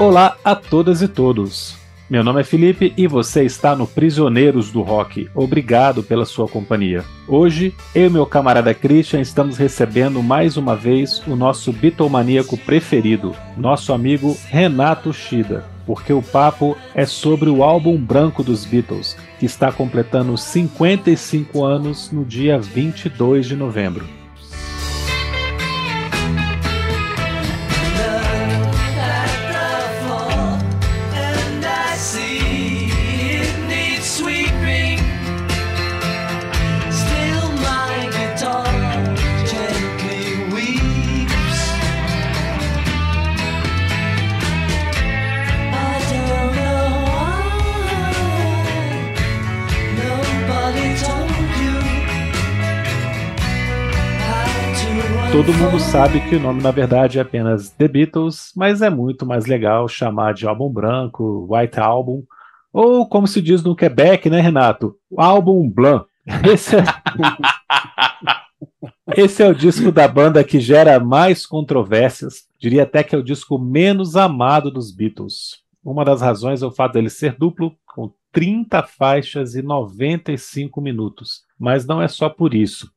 Olá 0.00 0.36
a 0.42 0.56
todas 0.56 1.02
e 1.02 1.06
todos. 1.06 1.76
Meu 2.08 2.24
nome 2.24 2.40
é 2.40 2.44
Felipe 2.44 2.92
e 2.96 3.06
você 3.06 3.44
está 3.44 3.76
no 3.76 3.86
Prisioneiros 3.86 4.70
do 4.70 4.80
Rock. 4.80 5.28
Obrigado 5.34 6.02
pela 6.02 6.24
sua 6.24 6.48
companhia. 6.48 7.04
Hoje, 7.28 7.74
eu 7.94 8.06
e 8.06 8.10
meu 8.10 8.26
camarada 8.26 8.74
Christian 8.74 9.20
estamos 9.20 9.58
recebendo 9.58 10.22
mais 10.22 10.56
uma 10.56 10.74
vez 10.74 11.22
o 11.26 11.36
nosso 11.36 11.72
bitomaníaco 11.72 12.56
preferido, 12.56 13.36
nosso 13.56 13.92
amigo 13.92 14.36
Renato 14.48 15.12
Shida, 15.12 15.64
porque 15.86 16.12
o 16.12 16.22
papo 16.22 16.76
é 16.94 17.04
sobre 17.04 17.50
o 17.50 17.62
álbum 17.62 17.96
branco 17.96 18.42
dos 18.42 18.64
Beatles, 18.64 19.16
que 19.38 19.46
está 19.46 19.70
completando 19.70 20.36
55 20.36 21.64
anos 21.64 22.10
no 22.10 22.24
dia 22.24 22.58
22 22.58 23.46
de 23.46 23.56
novembro. 23.56 24.21
Todo 55.44 55.58
mundo 55.58 55.80
sabe 55.80 56.20
que 56.28 56.36
o 56.36 56.40
nome 56.40 56.62
na 56.62 56.70
verdade 56.70 57.18
é 57.18 57.20
apenas 57.20 57.68
The 57.70 57.88
Beatles, 57.88 58.52
mas 58.54 58.80
é 58.80 58.88
muito 58.88 59.26
mais 59.26 59.44
legal 59.44 59.88
chamar 59.88 60.34
de 60.34 60.46
álbum 60.46 60.72
branco, 60.72 61.48
White 61.50 61.80
Album, 61.80 62.22
ou 62.72 63.08
como 63.08 63.26
se 63.26 63.42
diz 63.42 63.60
no 63.60 63.74
Quebec, 63.74 64.30
né, 64.30 64.40
Renato? 64.40 64.94
Álbum 65.16 65.68
Blanc. 65.68 66.06
Esse 66.48 66.76
é... 66.76 66.84
Esse 69.20 69.42
é 69.42 69.48
o 69.48 69.54
disco 69.54 69.90
da 69.90 70.06
banda 70.06 70.44
que 70.44 70.60
gera 70.60 71.00
mais 71.00 71.44
controvérsias, 71.44 72.44
diria 72.56 72.84
até 72.84 73.02
que 73.02 73.12
é 73.12 73.18
o 73.18 73.24
disco 73.24 73.58
menos 73.58 74.14
amado 74.14 74.70
dos 74.70 74.94
Beatles. 74.94 75.60
Uma 75.84 76.04
das 76.04 76.20
razões 76.20 76.62
é 76.62 76.66
o 76.66 76.70
fato 76.70 76.92
dele 76.92 77.10
ser 77.10 77.34
duplo, 77.36 77.74
com 77.84 78.12
30 78.30 78.80
faixas 78.84 79.56
e 79.56 79.62
95 79.62 80.80
minutos. 80.80 81.42
Mas 81.58 81.84
não 81.84 82.00
é 82.00 82.06
só 82.06 82.30
por 82.30 82.54
isso. 82.54 82.88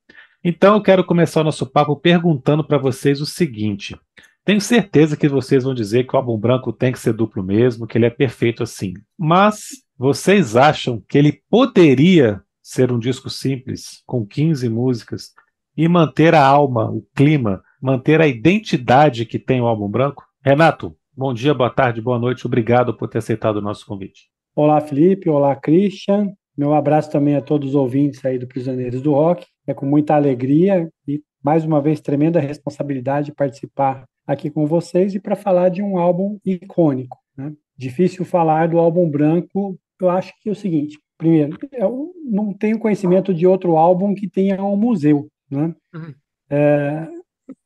Então 0.47 0.75
eu 0.75 0.81
quero 0.83 1.03
começar 1.03 1.41
o 1.41 1.43
nosso 1.43 1.65
papo 1.65 1.95
perguntando 1.95 2.63
para 2.63 2.77
vocês 2.77 3.19
o 3.19 3.25
seguinte: 3.25 3.99
tenho 4.43 4.61
certeza 4.61 5.17
que 5.17 5.27
vocês 5.27 5.63
vão 5.63 5.73
dizer 5.73 6.05
que 6.05 6.15
o 6.15 6.17
álbum 6.17 6.37
branco 6.37 6.71
tem 6.71 6.91
que 6.91 6.99
ser 6.99 7.13
duplo 7.13 7.41
mesmo, 7.41 7.87
que 7.87 7.97
ele 7.97 8.05
é 8.05 8.11
perfeito 8.11 8.61
assim. 8.61 8.93
Mas 9.17 9.69
vocês 9.97 10.55
acham 10.55 11.01
que 11.09 11.17
ele 11.17 11.41
poderia 11.49 12.43
ser 12.61 12.91
um 12.91 12.99
disco 12.99 13.27
simples, 13.27 14.03
com 14.05 14.23
15 14.23 14.69
músicas, 14.69 15.33
e 15.75 15.87
manter 15.87 16.35
a 16.35 16.45
alma, 16.45 16.91
o 16.91 17.03
clima, 17.15 17.63
manter 17.81 18.21
a 18.21 18.27
identidade 18.27 19.25
que 19.25 19.39
tem 19.39 19.59
o 19.61 19.65
álbum 19.65 19.89
branco? 19.89 20.23
Renato, 20.43 20.95
bom 21.17 21.33
dia, 21.33 21.55
boa 21.55 21.71
tarde, 21.71 22.01
boa 22.01 22.19
noite, 22.19 22.45
obrigado 22.45 22.93
por 22.93 23.09
ter 23.09 23.17
aceitado 23.17 23.55
o 23.55 23.61
nosso 23.61 23.83
convite. 23.83 24.29
Olá, 24.55 24.79
Felipe, 24.79 25.27
olá, 25.27 25.55
Christian. 25.55 26.35
Meu 26.57 26.73
abraço 26.73 27.11
também 27.11 27.35
a 27.35 27.41
todos 27.41 27.69
os 27.69 27.75
ouvintes 27.75 28.23
aí 28.23 28.39
do 28.39 28.47
Prisioneiros 28.47 29.01
do 29.01 29.11
Rock. 29.11 29.45
É 29.67 29.73
com 29.73 29.85
muita 29.85 30.15
alegria 30.15 30.89
e, 31.07 31.21
mais 31.43 31.65
uma 31.65 31.81
vez, 31.81 31.99
tremenda 31.99 32.39
responsabilidade 32.39 33.33
participar 33.33 34.05
aqui 34.25 34.49
com 34.49 34.65
vocês 34.65 35.13
e 35.13 35.19
para 35.19 35.35
falar 35.35 35.69
de 35.69 35.81
um 35.81 35.97
álbum 35.97 36.39
icônico. 36.45 37.17
Né? 37.37 37.53
Difícil 37.77 38.23
falar 38.23 38.69
do 38.69 38.79
álbum 38.79 39.09
branco, 39.09 39.77
eu 40.01 40.09
acho 40.09 40.33
que 40.41 40.49
é 40.49 40.51
o 40.51 40.55
seguinte: 40.55 40.97
primeiro, 41.17 41.57
eu 41.73 42.13
não 42.23 42.53
tenho 42.53 42.79
conhecimento 42.79 43.33
de 43.33 43.45
outro 43.45 43.75
álbum 43.75 44.15
que 44.15 44.29
tenha 44.29 44.63
um 44.63 44.77
museu. 44.77 45.27
Né? 45.49 45.75
Uhum. 45.93 46.13
É, 46.49 47.07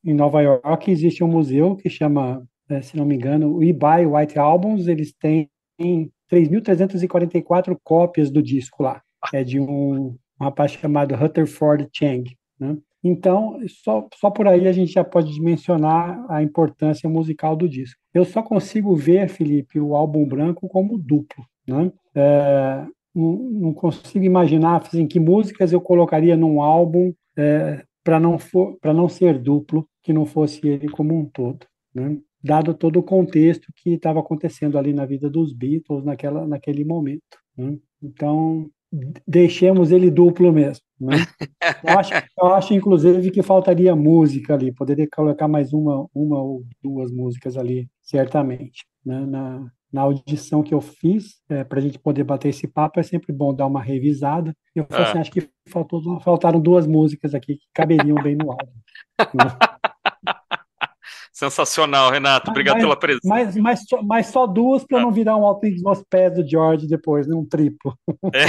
em 0.04 0.14
Nova 0.14 0.42
York 0.42 0.90
existe 0.90 1.22
um 1.22 1.28
museu 1.28 1.76
que 1.76 1.88
chama, 1.88 2.44
é, 2.68 2.82
se 2.82 2.96
não 2.96 3.04
me 3.04 3.14
engano, 3.14 3.56
We 3.56 3.72
Buy 3.72 4.06
White 4.06 4.38
Albums. 4.38 4.88
Eles 4.88 5.12
têm 5.12 5.48
3.344 6.30 7.76
cópias 7.82 8.30
do 8.30 8.42
disco 8.42 8.82
lá. 8.82 9.02
É 9.32 9.44
de 9.44 9.60
um, 9.60 10.06
um 10.06 10.18
rapaz 10.40 10.72
chamado 10.72 11.14
Rutherford 11.14 11.88
Chang. 11.92 12.24
Né? 12.58 12.76
Então, 13.02 13.58
só, 13.66 14.06
só 14.14 14.30
por 14.30 14.46
aí 14.46 14.68
a 14.68 14.72
gente 14.72 14.92
já 14.92 15.02
pode 15.02 15.32
dimensionar 15.32 16.24
a 16.28 16.42
importância 16.42 17.08
musical 17.08 17.56
do 17.56 17.68
disco. 17.68 17.98
Eu 18.12 18.24
só 18.24 18.42
consigo 18.42 18.94
ver, 18.94 19.28
Felipe, 19.28 19.80
o 19.80 19.96
álbum 19.96 20.26
branco 20.26 20.68
como 20.68 20.98
duplo. 20.98 21.44
Né? 21.66 21.92
É, 22.14 22.84
não, 23.14 23.36
não, 23.36 23.72
consigo 23.72 24.24
imaginar 24.24 24.82
assim, 24.82 25.06
que 25.06 25.18
músicas 25.18 25.72
eu 25.72 25.80
colocaria 25.80 26.36
num 26.36 26.60
álbum 26.60 27.12
é, 27.36 27.82
para 28.04 28.20
não, 28.20 28.36
não 28.84 29.08
ser 29.08 29.38
duplo, 29.38 29.88
que 30.02 30.12
não 30.12 30.26
fosse 30.26 30.66
ele 30.66 30.88
como 30.88 31.18
um 31.18 31.24
todo. 31.24 31.66
Né? 31.94 32.18
Dado 32.42 32.74
todo 32.74 32.98
o 32.98 33.02
contexto 33.02 33.72
que 33.76 33.90
estava 33.90 34.20
acontecendo 34.20 34.78
ali 34.78 34.92
na 34.92 35.04
vida 35.04 35.28
dos 35.28 35.52
Beatles 35.52 36.04
naquela, 36.04 36.46
naquele 36.46 36.84
momento. 36.84 37.22
Né? 37.56 37.76
Então, 38.02 38.70
deixemos 39.26 39.90
ele 39.90 40.10
duplo 40.10 40.52
mesmo. 40.52 40.84
Né? 40.98 41.16
Eu, 41.86 41.98
acho, 41.98 42.12
eu 42.38 42.46
acho, 42.48 42.74
inclusive, 42.74 43.30
que 43.30 43.42
faltaria 43.42 43.96
música 43.96 44.54
ali, 44.54 44.70
poderia 44.70 45.08
colocar 45.10 45.48
mais 45.48 45.72
uma, 45.72 46.06
uma 46.14 46.42
ou 46.42 46.62
duas 46.82 47.10
músicas 47.10 47.56
ali, 47.56 47.88
certamente. 48.02 48.84
Né? 49.04 49.24
Na, 49.24 49.70
na 49.92 50.02
audição 50.02 50.62
que 50.62 50.74
eu 50.74 50.80
fiz, 50.80 51.40
é, 51.48 51.64
para 51.64 51.78
a 51.78 51.82
gente 51.82 51.98
poder 51.98 52.22
bater 52.24 52.48
esse 52.48 52.68
papo, 52.68 53.00
é 53.00 53.02
sempre 53.02 53.32
bom 53.32 53.54
dar 53.54 53.66
uma 53.66 53.82
revisada. 53.82 54.54
Eu 54.74 54.86
ah. 54.90 55.02
assim, 55.02 55.18
acho 55.18 55.30
que 55.30 55.48
faltou, 55.68 56.20
faltaram 56.20 56.60
duas 56.60 56.86
músicas 56.86 57.34
aqui 57.34 57.56
que 57.56 57.66
caberiam 57.74 58.22
bem 58.22 58.36
no 58.36 58.50
álbum. 58.50 58.72
Né? 59.34 59.44
Sensacional, 61.32 62.10
Renato. 62.10 62.50
Obrigado 62.50 62.76
mas, 62.76 62.84
pela 62.84 62.98
presença. 62.98 63.28
Mas, 63.28 63.56
mas, 63.56 63.80
mas 64.04 64.26
só 64.26 64.46
duas 64.46 64.84
para 64.84 64.98
ah. 64.98 65.02
não 65.02 65.12
virar 65.12 65.36
um 65.36 65.44
alto 65.44 65.66
nos 65.82 66.02
pés 66.08 66.34
do 66.34 66.48
George 66.48 66.86
depois, 66.86 67.26
né? 67.26 67.34
um 67.34 67.46
triplo. 67.46 67.96
É. 68.34 68.46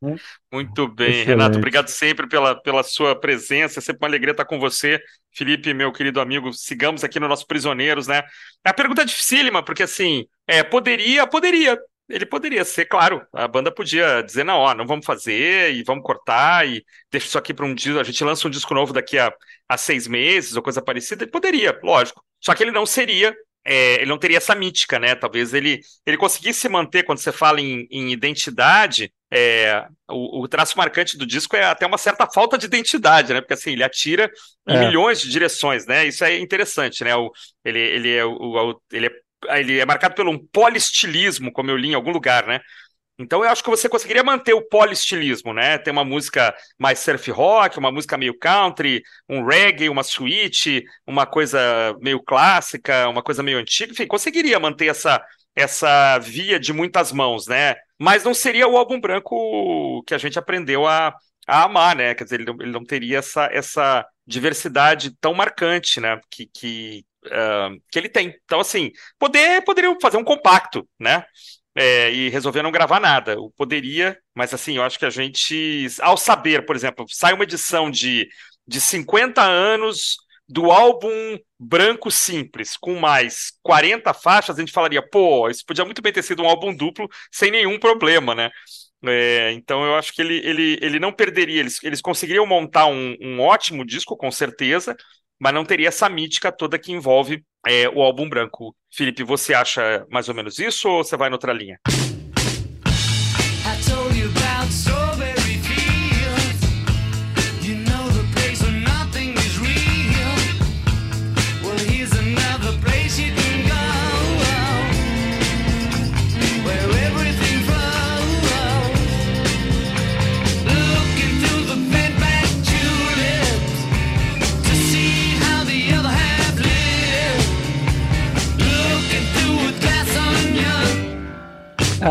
Né? 0.00 0.16
Muito 0.52 0.86
bem, 0.88 1.08
Excelente. 1.08 1.26
Renato. 1.26 1.58
Obrigado 1.58 1.88
sempre 1.88 2.28
pela, 2.28 2.60
pela 2.60 2.82
sua 2.82 3.18
presença. 3.18 3.80
É 3.80 3.82
sempre 3.82 4.02
uma 4.02 4.08
alegria 4.08 4.30
estar 4.30 4.44
com 4.44 4.58
você. 4.58 5.00
Felipe, 5.32 5.74
meu 5.74 5.92
querido 5.92 6.20
amigo, 6.20 6.52
sigamos 6.52 7.04
aqui 7.04 7.18
no 7.18 7.28
nosso 7.28 7.46
Prisioneiros, 7.46 8.06
né? 8.06 8.22
A 8.64 8.72
pergunta 8.72 9.02
é 9.02 9.04
dificílima, 9.04 9.62
porque 9.62 9.82
assim, 9.82 10.24
é, 10.46 10.62
poderia, 10.62 11.26
poderia 11.26 11.78
ele 12.08 12.24
poderia 12.24 12.64
ser, 12.64 12.86
claro, 12.86 13.26
a 13.32 13.46
banda 13.46 13.70
podia 13.70 14.22
dizer, 14.22 14.44
não, 14.44 14.58
ó, 14.58 14.74
não 14.74 14.86
vamos 14.86 15.04
fazer 15.04 15.74
e 15.74 15.82
vamos 15.82 16.02
cortar 16.02 16.66
e 16.66 16.84
deixa 17.10 17.26
isso 17.26 17.38
aqui 17.38 17.52
para 17.52 17.66
um 17.66 17.74
disco, 17.74 17.98
a 17.98 18.04
gente 18.04 18.24
lança 18.24 18.48
um 18.48 18.50
disco 18.50 18.74
novo 18.74 18.92
daqui 18.92 19.18
a, 19.18 19.32
a 19.68 19.76
seis 19.76 20.06
meses 20.06 20.56
ou 20.56 20.62
coisa 20.62 20.80
parecida, 20.80 21.24
ele 21.24 21.30
poderia, 21.30 21.78
lógico. 21.82 22.24
Só 22.40 22.54
que 22.54 22.62
ele 22.62 22.70
não 22.70 22.86
seria, 22.86 23.36
é, 23.64 23.96
ele 23.96 24.06
não 24.06 24.18
teria 24.18 24.38
essa 24.38 24.54
mítica, 24.54 24.98
né? 24.98 25.14
Talvez 25.14 25.52
ele, 25.52 25.80
ele 26.06 26.16
conseguisse 26.16 26.68
manter, 26.68 27.02
quando 27.02 27.18
você 27.18 27.30
fala 27.30 27.60
em, 27.60 27.86
em 27.90 28.10
identidade, 28.12 29.12
é, 29.30 29.86
o, 30.08 30.42
o, 30.42 30.48
traço 30.48 30.78
marcante 30.78 31.18
do 31.18 31.26
disco 31.26 31.54
é 31.54 31.64
até 31.64 31.84
uma 31.86 31.98
certa 31.98 32.26
falta 32.26 32.56
de 32.56 32.64
identidade, 32.64 33.34
né? 33.34 33.42
Porque 33.42 33.52
assim, 33.52 33.72
ele 33.72 33.84
atira 33.84 34.30
em 34.66 34.76
é. 34.76 34.86
milhões 34.86 35.20
de 35.20 35.28
direções, 35.28 35.84
né? 35.86 36.06
Isso 36.06 36.24
é 36.24 36.38
interessante, 36.38 37.04
né? 37.04 37.14
O, 37.14 37.30
ele, 37.62 37.78
ele, 37.78 38.14
é, 38.14 38.24
o, 38.24 38.80
ele 38.90 39.08
é 39.08 39.10
ele 39.48 39.78
é 39.78 39.86
marcado 39.86 40.14
pelo 40.14 40.30
um 40.30 40.38
polistilismo, 40.38 41.52
como 41.52 41.70
eu 41.70 41.76
li 41.76 41.88
em 41.88 41.94
algum 41.94 42.10
lugar, 42.10 42.46
né? 42.46 42.60
Então 43.20 43.42
eu 43.42 43.50
acho 43.50 43.64
que 43.64 43.70
você 43.70 43.88
conseguiria 43.88 44.22
manter 44.22 44.54
o 44.54 44.62
polistilismo, 44.68 45.52
né? 45.52 45.76
Tem 45.78 45.92
uma 45.92 46.04
música 46.04 46.54
mais 46.78 47.00
surf 47.00 47.30
rock, 47.32 47.76
uma 47.76 47.90
música 47.90 48.16
meio 48.16 48.38
country, 48.38 49.02
um 49.28 49.44
reggae, 49.44 49.88
uma 49.88 50.04
suite, 50.04 50.84
uma 51.04 51.26
coisa 51.26 51.58
meio 52.00 52.22
clássica, 52.22 53.08
uma 53.08 53.22
coisa 53.22 53.42
meio 53.42 53.58
antiga, 53.58 53.92
enfim, 53.92 54.06
conseguiria 54.06 54.60
manter 54.60 54.86
essa 54.86 55.20
essa 55.56 56.18
via 56.20 56.58
de 56.60 56.72
muitas 56.72 57.10
mãos, 57.12 57.48
né? 57.48 57.74
Mas 57.98 58.22
não 58.22 58.32
seria 58.32 58.68
o 58.68 58.76
álbum 58.76 59.00
branco 59.00 60.02
que 60.06 60.14
a 60.14 60.18
gente 60.18 60.38
aprendeu 60.38 60.86
a, 60.86 61.12
a 61.48 61.64
amar, 61.64 61.96
né? 61.96 62.14
Quer 62.14 62.24
dizer, 62.24 62.36
ele 62.40 62.44
não, 62.44 62.56
ele 62.60 62.70
não 62.70 62.84
teria 62.84 63.18
essa, 63.18 63.46
essa 63.52 64.06
diversidade 64.24 65.10
tão 65.20 65.34
marcante, 65.34 66.00
né? 66.00 66.20
Que, 66.30 66.46
que, 66.46 67.04
uh, 67.28 67.80
que 67.90 67.98
ele 67.98 68.08
tem. 68.08 68.34
Então, 68.44 68.60
assim, 68.60 68.90
poder, 69.18 69.62
poderiam 69.64 69.96
fazer 70.00 70.16
um 70.16 70.24
compacto, 70.24 70.88
né? 70.98 71.24
É, 71.76 72.12
e 72.12 72.28
resolver 72.28 72.62
não 72.62 72.72
gravar 72.72 72.98
nada. 73.00 73.32
Eu 73.32 73.52
poderia, 73.56 74.18
mas 74.34 74.52
assim, 74.52 74.76
eu 74.76 74.82
acho 74.82 74.98
que 74.98 75.04
a 75.06 75.10
gente, 75.10 75.86
ao 76.00 76.16
saber, 76.16 76.66
por 76.66 76.74
exemplo, 76.74 77.04
sai 77.08 77.32
uma 77.32 77.44
edição 77.44 77.90
de, 77.90 78.28
de 78.66 78.80
50 78.80 79.42
anos 79.42 80.16
do 80.48 80.70
álbum 80.72 81.38
Branco 81.58 82.10
Simples, 82.10 82.76
com 82.76 82.98
mais 82.98 83.52
40 83.62 84.14
faixas, 84.14 84.56
a 84.56 84.60
gente 84.60 84.72
falaria, 84.72 85.06
pô, 85.06 85.48
isso 85.48 85.64
podia 85.66 85.84
muito 85.84 86.00
bem 86.00 86.12
ter 86.12 86.22
sido 86.22 86.42
um 86.42 86.48
álbum 86.48 86.74
duplo 86.74 87.08
sem 87.30 87.50
nenhum 87.50 87.78
problema, 87.78 88.34
né? 88.34 88.50
É, 89.04 89.52
então 89.52 89.84
eu 89.84 89.94
acho 89.94 90.12
que 90.12 90.20
ele, 90.20 90.38
ele, 90.38 90.78
ele 90.82 90.98
não 90.98 91.12
perderia, 91.12 91.60
eles, 91.60 91.82
eles 91.84 92.00
conseguiriam 92.00 92.46
montar 92.46 92.86
um, 92.86 93.16
um 93.20 93.40
ótimo 93.40 93.84
disco, 93.84 94.16
com 94.16 94.30
certeza, 94.30 94.96
mas 95.40 95.54
não 95.54 95.64
teria 95.64 95.88
essa 95.88 96.08
mítica 96.08 96.50
toda 96.50 96.78
que 96.78 96.92
envolve 96.92 97.44
é, 97.66 97.88
o 97.88 98.02
álbum 98.02 98.28
branco. 98.28 98.74
Felipe, 98.92 99.22
você 99.22 99.54
acha 99.54 100.06
mais 100.10 100.28
ou 100.28 100.34
menos 100.34 100.58
isso 100.58 100.88
ou 100.88 101.04
você 101.04 101.16
vai 101.16 101.30
noutra 101.30 101.52
linha? 101.52 101.78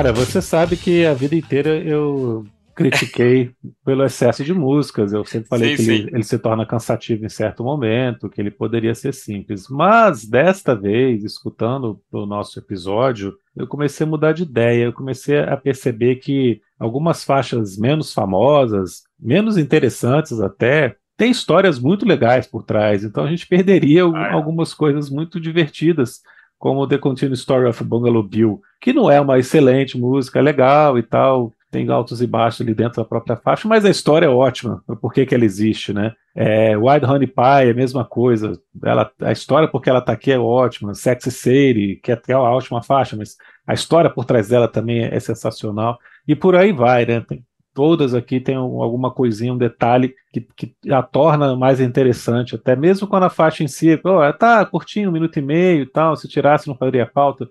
Cara, 0.08 0.26
você 0.26 0.42
sabe 0.42 0.78
que 0.78 1.06
a 1.06 1.14
vida 1.14 1.36
inteira 1.36 1.76
eu 1.84 2.46
critiquei 2.74 3.52
pelo 3.84 4.06
excesso 4.06 4.42
de 4.42 4.54
músicas. 4.54 5.12
Eu 5.12 5.26
sempre 5.26 5.50
falei 5.50 5.76
sim, 5.76 5.84
que 5.84 5.92
ele, 5.92 6.10
ele, 6.14 6.24
se 6.24 6.40
torna 6.40 6.66
cansativo 6.66 7.26
em 7.26 7.30
certo 7.30 7.62
momento, 7.62 8.30
que 8.30 8.40
ele 8.40 8.50
poderia 8.50 8.96
ser 8.96 9.14
simples. 9.14 9.68
Mas 9.70 10.26
desta 10.26 10.74
vez, 10.74 11.26
escutando 11.26 12.00
o 12.10 12.26
nosso 12.26 12.58
episódio, 12.58 13.34
eu 13.54 13.68
comecei 13.68 14.08
a 14.08 14.10
mudar 14.10 14.32
de 14.32 14.44
ideia. 14.44 14.86
Eu 14.86 14.94
comecei 14.94 15.40
a 15.40 15.58
perceber 15.58 16.16
que 16.16 16.62
algumas 16.80 17.26
faixas 17.26 17.78
menos 17.78 18.14
famosas, 18.14 19.04
menos 19.20 19.58
interessantes 19.58 20.40
até, 20.40 20.96
têm 21.18 21.32
histórias 21.32 21.80
muito 21.80 22.06
legais 22.06 22.48
por 22.48 22.64
trás. 22.64 23.04
Então 23.04 23.26
a 23.26 23.30
gente 23.30 23.46
perderia 23.46 24.06
ah, 24.06 24.28
é. 24.28 24.32
algumas 24.32 24.74
coisas 24.74 25.10
muito 25.10 25.38
divertidas 25.38 26.22
como 26.58 26.88
The 26.88 26.98
Continued 26.98 27.38
Story 27.38 27.68
of 27.68 27.84
Bungalow 27.84 28.24
Bill, 28.24 28.62
que 28.82 28.94
não 28.94 29.10
é 29.10 29.20
uma 29.22 29.38
excelente 29.38 29.98
música, 29.98 30.40
é 30.40 30.42
legal 30.42 30.98
e 30.98 31.04
tal, 31.04 31.54
tem 31.72 31.90
altos 31.90 32.22
e 32.22 32.28
baixos 32.28 32.62
ali 32.62 32.74
dentro 32.74 33.02
da 33.02 33.08
própria 33.08 33.36
faixa, 33.36 33.68
mas 33.68 33.86
a 33.86 33.90
história 33.90 34.26
é 34.26 34.30
ótima, 34.30 34.82
por 35.02 35.14
que, 35.14 35.28
ela 35.34 35.46
existe, 35.46 35.94
né? 35.94 36.14
É, 36.36 36.78
Wild 36.78 37.06
Honey 37.06 37.28
Pie 37.28 37.68
é 37.68 37.72
a 37.72 37.74
mesma 37.74 38.06
coisa, 38.06 38.54
ela, 38.84 39.12
a 39.22 39.32
história 39.32 39.68
porque 39.68 39.90
ela 39.90 40.02
tá 40.02 40.14
aqui 40.14 40.32
é 40.32 40.40
ótima, 40.40 40.94
Sexy 40.94 41.32
Sadie, 41.32 42.00
que 42.02 42.12
é 42.12 42.38
uma 42.38 42.52
ótima 42.52 42.82
faixa, 42.82 43.16
mas 43.16 43.36
a 43.66 43.74
história 43.74 44.10
por 44.10 44.26
trás 44.26 44.48
dela 44.48 44.68
também 44.68 45.04
é, 45.04 45.16
é 45.16 45.20
sensacional, 45.20 45.98
e 46.28 46.36
por 46.36 46.56
aí 46.56 46.72
vai, 46.72 47.06
né? 47.06 47.22
Tem, 47.22 47.44
todas 47.78 48.16
aqui 48.16 48.40
têm 48.40 48.56
alguma 48.56 49.12
coisinha, 49.12 49.54
um 49.54 49.58
detalhe 49.58 50.16
que, 50.34 50.42
que 50.56 50.74
a 50.92 51.04
torna 51.04 51.56
mais 51.56 51.80
interessante, 51.80 52.56
até 52.56 52.76
mesmo 52.76 53.08
quando 53.08 53.26
a 53.26 53.30
faixa 53.30 53.64
em 53.64 53.68
si, 53.68 54.02
oh, 54.04 54.34
tá 54.34 54.66
curtinho, 54.66 55.12
um 55.12 55.14
minuto 55.14 55.38
e 55.38 55.44
meio 55.44 55.84
e 55.84 55.86
tal, 55.86 56.16
se 56.18 56.28
tirasse 56.28 56.68
não 56.68 56.76
faria 56.76 57.06
falta, 57.06 57.48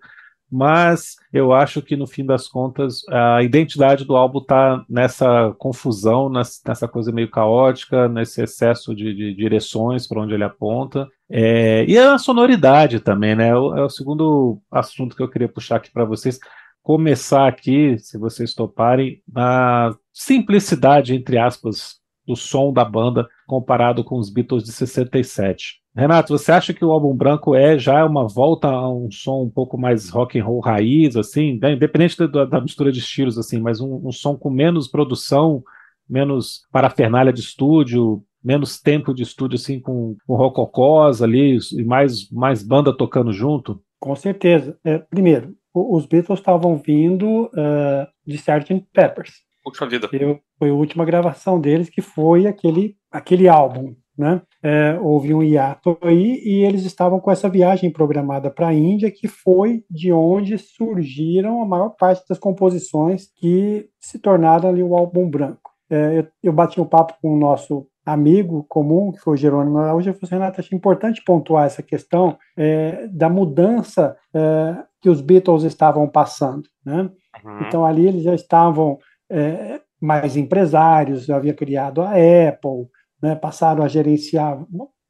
mas 0.50 1.14
eu 1.32 1.52
acho 1.52 1.80
que 1.80 1.94
no 1.94 2.08
fim 2.08 2.26
das 2.26 2.48
contas 2.48 3.02
a 3.08 3.40
identidade 3.40 4.04
do 4.04 4.16
álbum 4.16 4.40
está 4.40 4.84
nessa 4.88 5.54
confusão, 5.58 6.28
nessa 6.28 6.88
coisa 6.88 7.12
meio 7.12 7.30
caótica, 7.30 8.08
nesse 8.08 8.42
excesso 8.42 8.96
de, 8.96 9.14
de 9.14 9.32
direções 9.32 10.08
para 10.08 10.20
onde 10.20 10.34
ele 10.34 10.42
aponta. 10.42 11.06
É, 11.30 11.84
e 11.86 11.96
a 11.96 12.18
sonoridade 12.18 12.98
também, 12.98 13.36
né? 13.36 13.50
É 13.50 13.56
o, 13.56 13.76
é 13.76 13.84
o 13.84 13.88
segundo 13.88 14.60
assunto 14.72 15.14
que 15.14 15.22
eu 15.22 15.30
queria 15.30 15.48
puxar 15.48 15.76
aqui 15.76 15.92
para 15.92 16.04
vocês 16.04 16.40
começar 16.82 17.48
aqui, 17.48 17.98
se 17.98 18.16
vocês 18.16 18.54
toparem, 18.54 19.20
na 19.28 19.92
simplicidade, 20.16 21.14
entre 21.14 21.36
aspas, 21.36 21.96
do 22.26 22.34
som 22.34 22.72
da 22.72 22.84
banda 22.84 23.28
comparado 23.46 24.02
com 24.02 24.16
os 24.16 24.30
Beatles 24.30 24.64
de 24.64 24.72
67. 24.72 25.74
Renato, 25.94 26.36
você 26.36 26.52
acha 26.52 26.72
que 26.72 26.84
o 26.84 26.90
álbum 26.90 27.14
branco 27.14 27.54
é 27.54 27.78
já 27.78 28.04
uma 28.04 28.26
volta 28.26 28.66
a 28.66 28.90
um 28.90 29.10
som 29.10 29.42
um 29.42 29.50
pouco 29.50 29.76
mais 29.76 30.08
rock 30.08 30.38
and 30.38 30.44
roll 30.44 30.60
raiz, 30.60 31.16
assim, 31.16 31.58
né? 31.60 31.74
independente 31.74 32.26
da, 32.26 32.46
da, 32.46 32.60
mistura 32.60 32.90
de 32.90 32.98
estilos, 32.98 33.38
assim, 33.38 33.60
mas 33.60 33.78
um, 33.78 34.08
um, 34.08 34.10
som 34.10 34.36
com 34.36 34.48
menos 34.48 34.88
produção, 34.88 35.62
menos 36.08 36.62
parafernália 36.72 37.32
de 37.32 37.40
estúdio, 37.40 38.22
menos 38.42 38.80
tempo 38.80 39.12
de 39.12 39.22
estúdio, 39.22 39.56
assim, 39.56 39.78
com, 39.78 40.16
com 40.26 40.34
rococós 40.34 41.20
ali 41.20 41.58
e 41.72 41.84
mais, 41.84 42.30
mais 42.30 42.62
banda 42.62 42.96
tocando 42.96 43.32
junto? 43.32 43.82
Com 44.00 44.16
certeza. 44.16 44.78
É, 44.82 44.98
primeiro, 44.98 45.54
os 45.74 46.06
Beatles 46.06 46.38
estavam 46.38 46.76
vindo 46.76 47.44
uh, 47.46 48.06
de 48.26 48.36
Sgt. 48.36 48.86
Peppers. 48.92 49.45
Puxa 49.66 49.84
vida. 49.84 50.08
Eu, 50.12 50.38
foi 50.58 50.70
a 50.70 50.74
última 50.74 51.04
gravação 51.04 51.60
deles, 51.60 51.90
que 51.90 52.00
foi 52.00 52.46
aquele, 52.46 52.96
aquele 53.10 53.48
álbum. 53.48 53.96
Né? 54.16 54.40
É, 54.62 54.98
houve 55.02 55.34
um 55.34 55.42
hiato 55.42 55.98
aí 56.00 56.40
e 56.42 56.64
eles 56.64 56.84
estavam 56.84 57.20
com 57.20 57.30
essa 57.30 57.50
viagem 57.50 57.90
programada 57.90 58.48
para 58.48 58.68
a 58.68 58.74
Índia, 58.74 59.10
que 59.10 59.28
foi 59.28 59.84
de 59.90 60.10
onde 60.10 60.56
surgiram 60.56 61.60
a 61.60 61.66
maior 61.66 61.90
parte 61.90 62.24
das 62.26 62.38
composições 62.38 63.26
que 63.36 63.90
se 64.00 64.18
tornaram 64.18 64.70
ali 64.70 64.82
o 64.82 64.96
álbum 64.96 65.28
branco. 65.28 65.72
É, 65.90 66.20
eu, 66.20 66.28
eu 66.44 66.52
bati 66.52 66.80
um 66.80 66.86
papo 66.86 67.14
com 67.20 67.34
o 67.34 67.38
nosso 67.38 67.86
amigo 68.06 68.64
comum, 68.68 69.10
que 69.10 69.18
foi 69.18 69.34
o 69.34 69.36
Jerônimo 69.36 69.78
Araújo, 69.78 70.08
eu 70.08 70.14
falei 70.14 70.20
assim, 70.22 70.34
Renato, 70.36 70.60
acho 70.60 70.74
importante 70.74 71.24
pontuar 71.24 71.66
essa 71.66 71.82
questão 71.82 72.38
é, 72.56 73.08
da 73.08 73.28
mudança 73.28 74.16
é, 74.32 74.76
que 75.02 75.10
os 75.10 75.20
Beatles 75.20 75.64
estavam 75.64 76.08
passando. 76.08 76.68
Né? 76.84 77.10
Uhum. 77.44 77.60
Então, 77.66 77.84
ali 77.84 78.06
eles 78.06 78.22
já 78.22 78.34
estavam 78.34 78.98
é, 79.30 79.80
mais 80.00 80.36
empresários, 80.36 81.26
já 81.26 81.36
havia 81.36 81.54
criado 81.54 82.02
a 82.02 82.10
Apple, 82.10 82.88
né? 83.22 83.34
passaram 83.34 83.82
a 83.82 83.88
gerenciar 83.88 84.58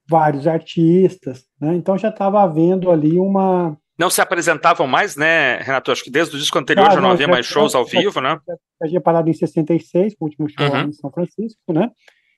vários 0.08 0.46
artistas, 0.46 1.44
né? 1.60 1.74
então 1.74 1.98
já 1.98 2.08
estava 2.08 2.42
havendo 2.42 2.90
ali 2.90 3.18
uma, 3.18 3.76
não 3.98 4.10
se 4.10 4.20
apresentavam 4.20 4.86
mais, 4.86 5.16
né, 5.16 5.56
Renato? 5.58 5.90
Acho 5.90 6.04
que 6.04 6.10
desde 6.10 6.36
o 6.36 6.38
disco 6.38 6.58
anterior 6.58 6.86
ah, 6.86 6.90
já 6.90 6.96
não, 6.96 7.04
não 7.04 7.10
havia 7.12 7.26
já, 7.26 7.32
mais 7.32 7.46
shows 7.46 7.74
ao 7.74 7.84
vivo, 7.84 8.20
né? 8.20 8.38
Já 8.82 8.88
tinha 8.88 9.00
parado 9.00 9.30
em 9.30 9.32
66, 9.32 10.12
o 10.20 10.24
último 10.24 10.48
show 10.50 10.66
uhum. 10.66 10.88
em 10.88 10.92
São 10.92 11.10
Francisco, 11.10 11.72
né? 11.72 11.90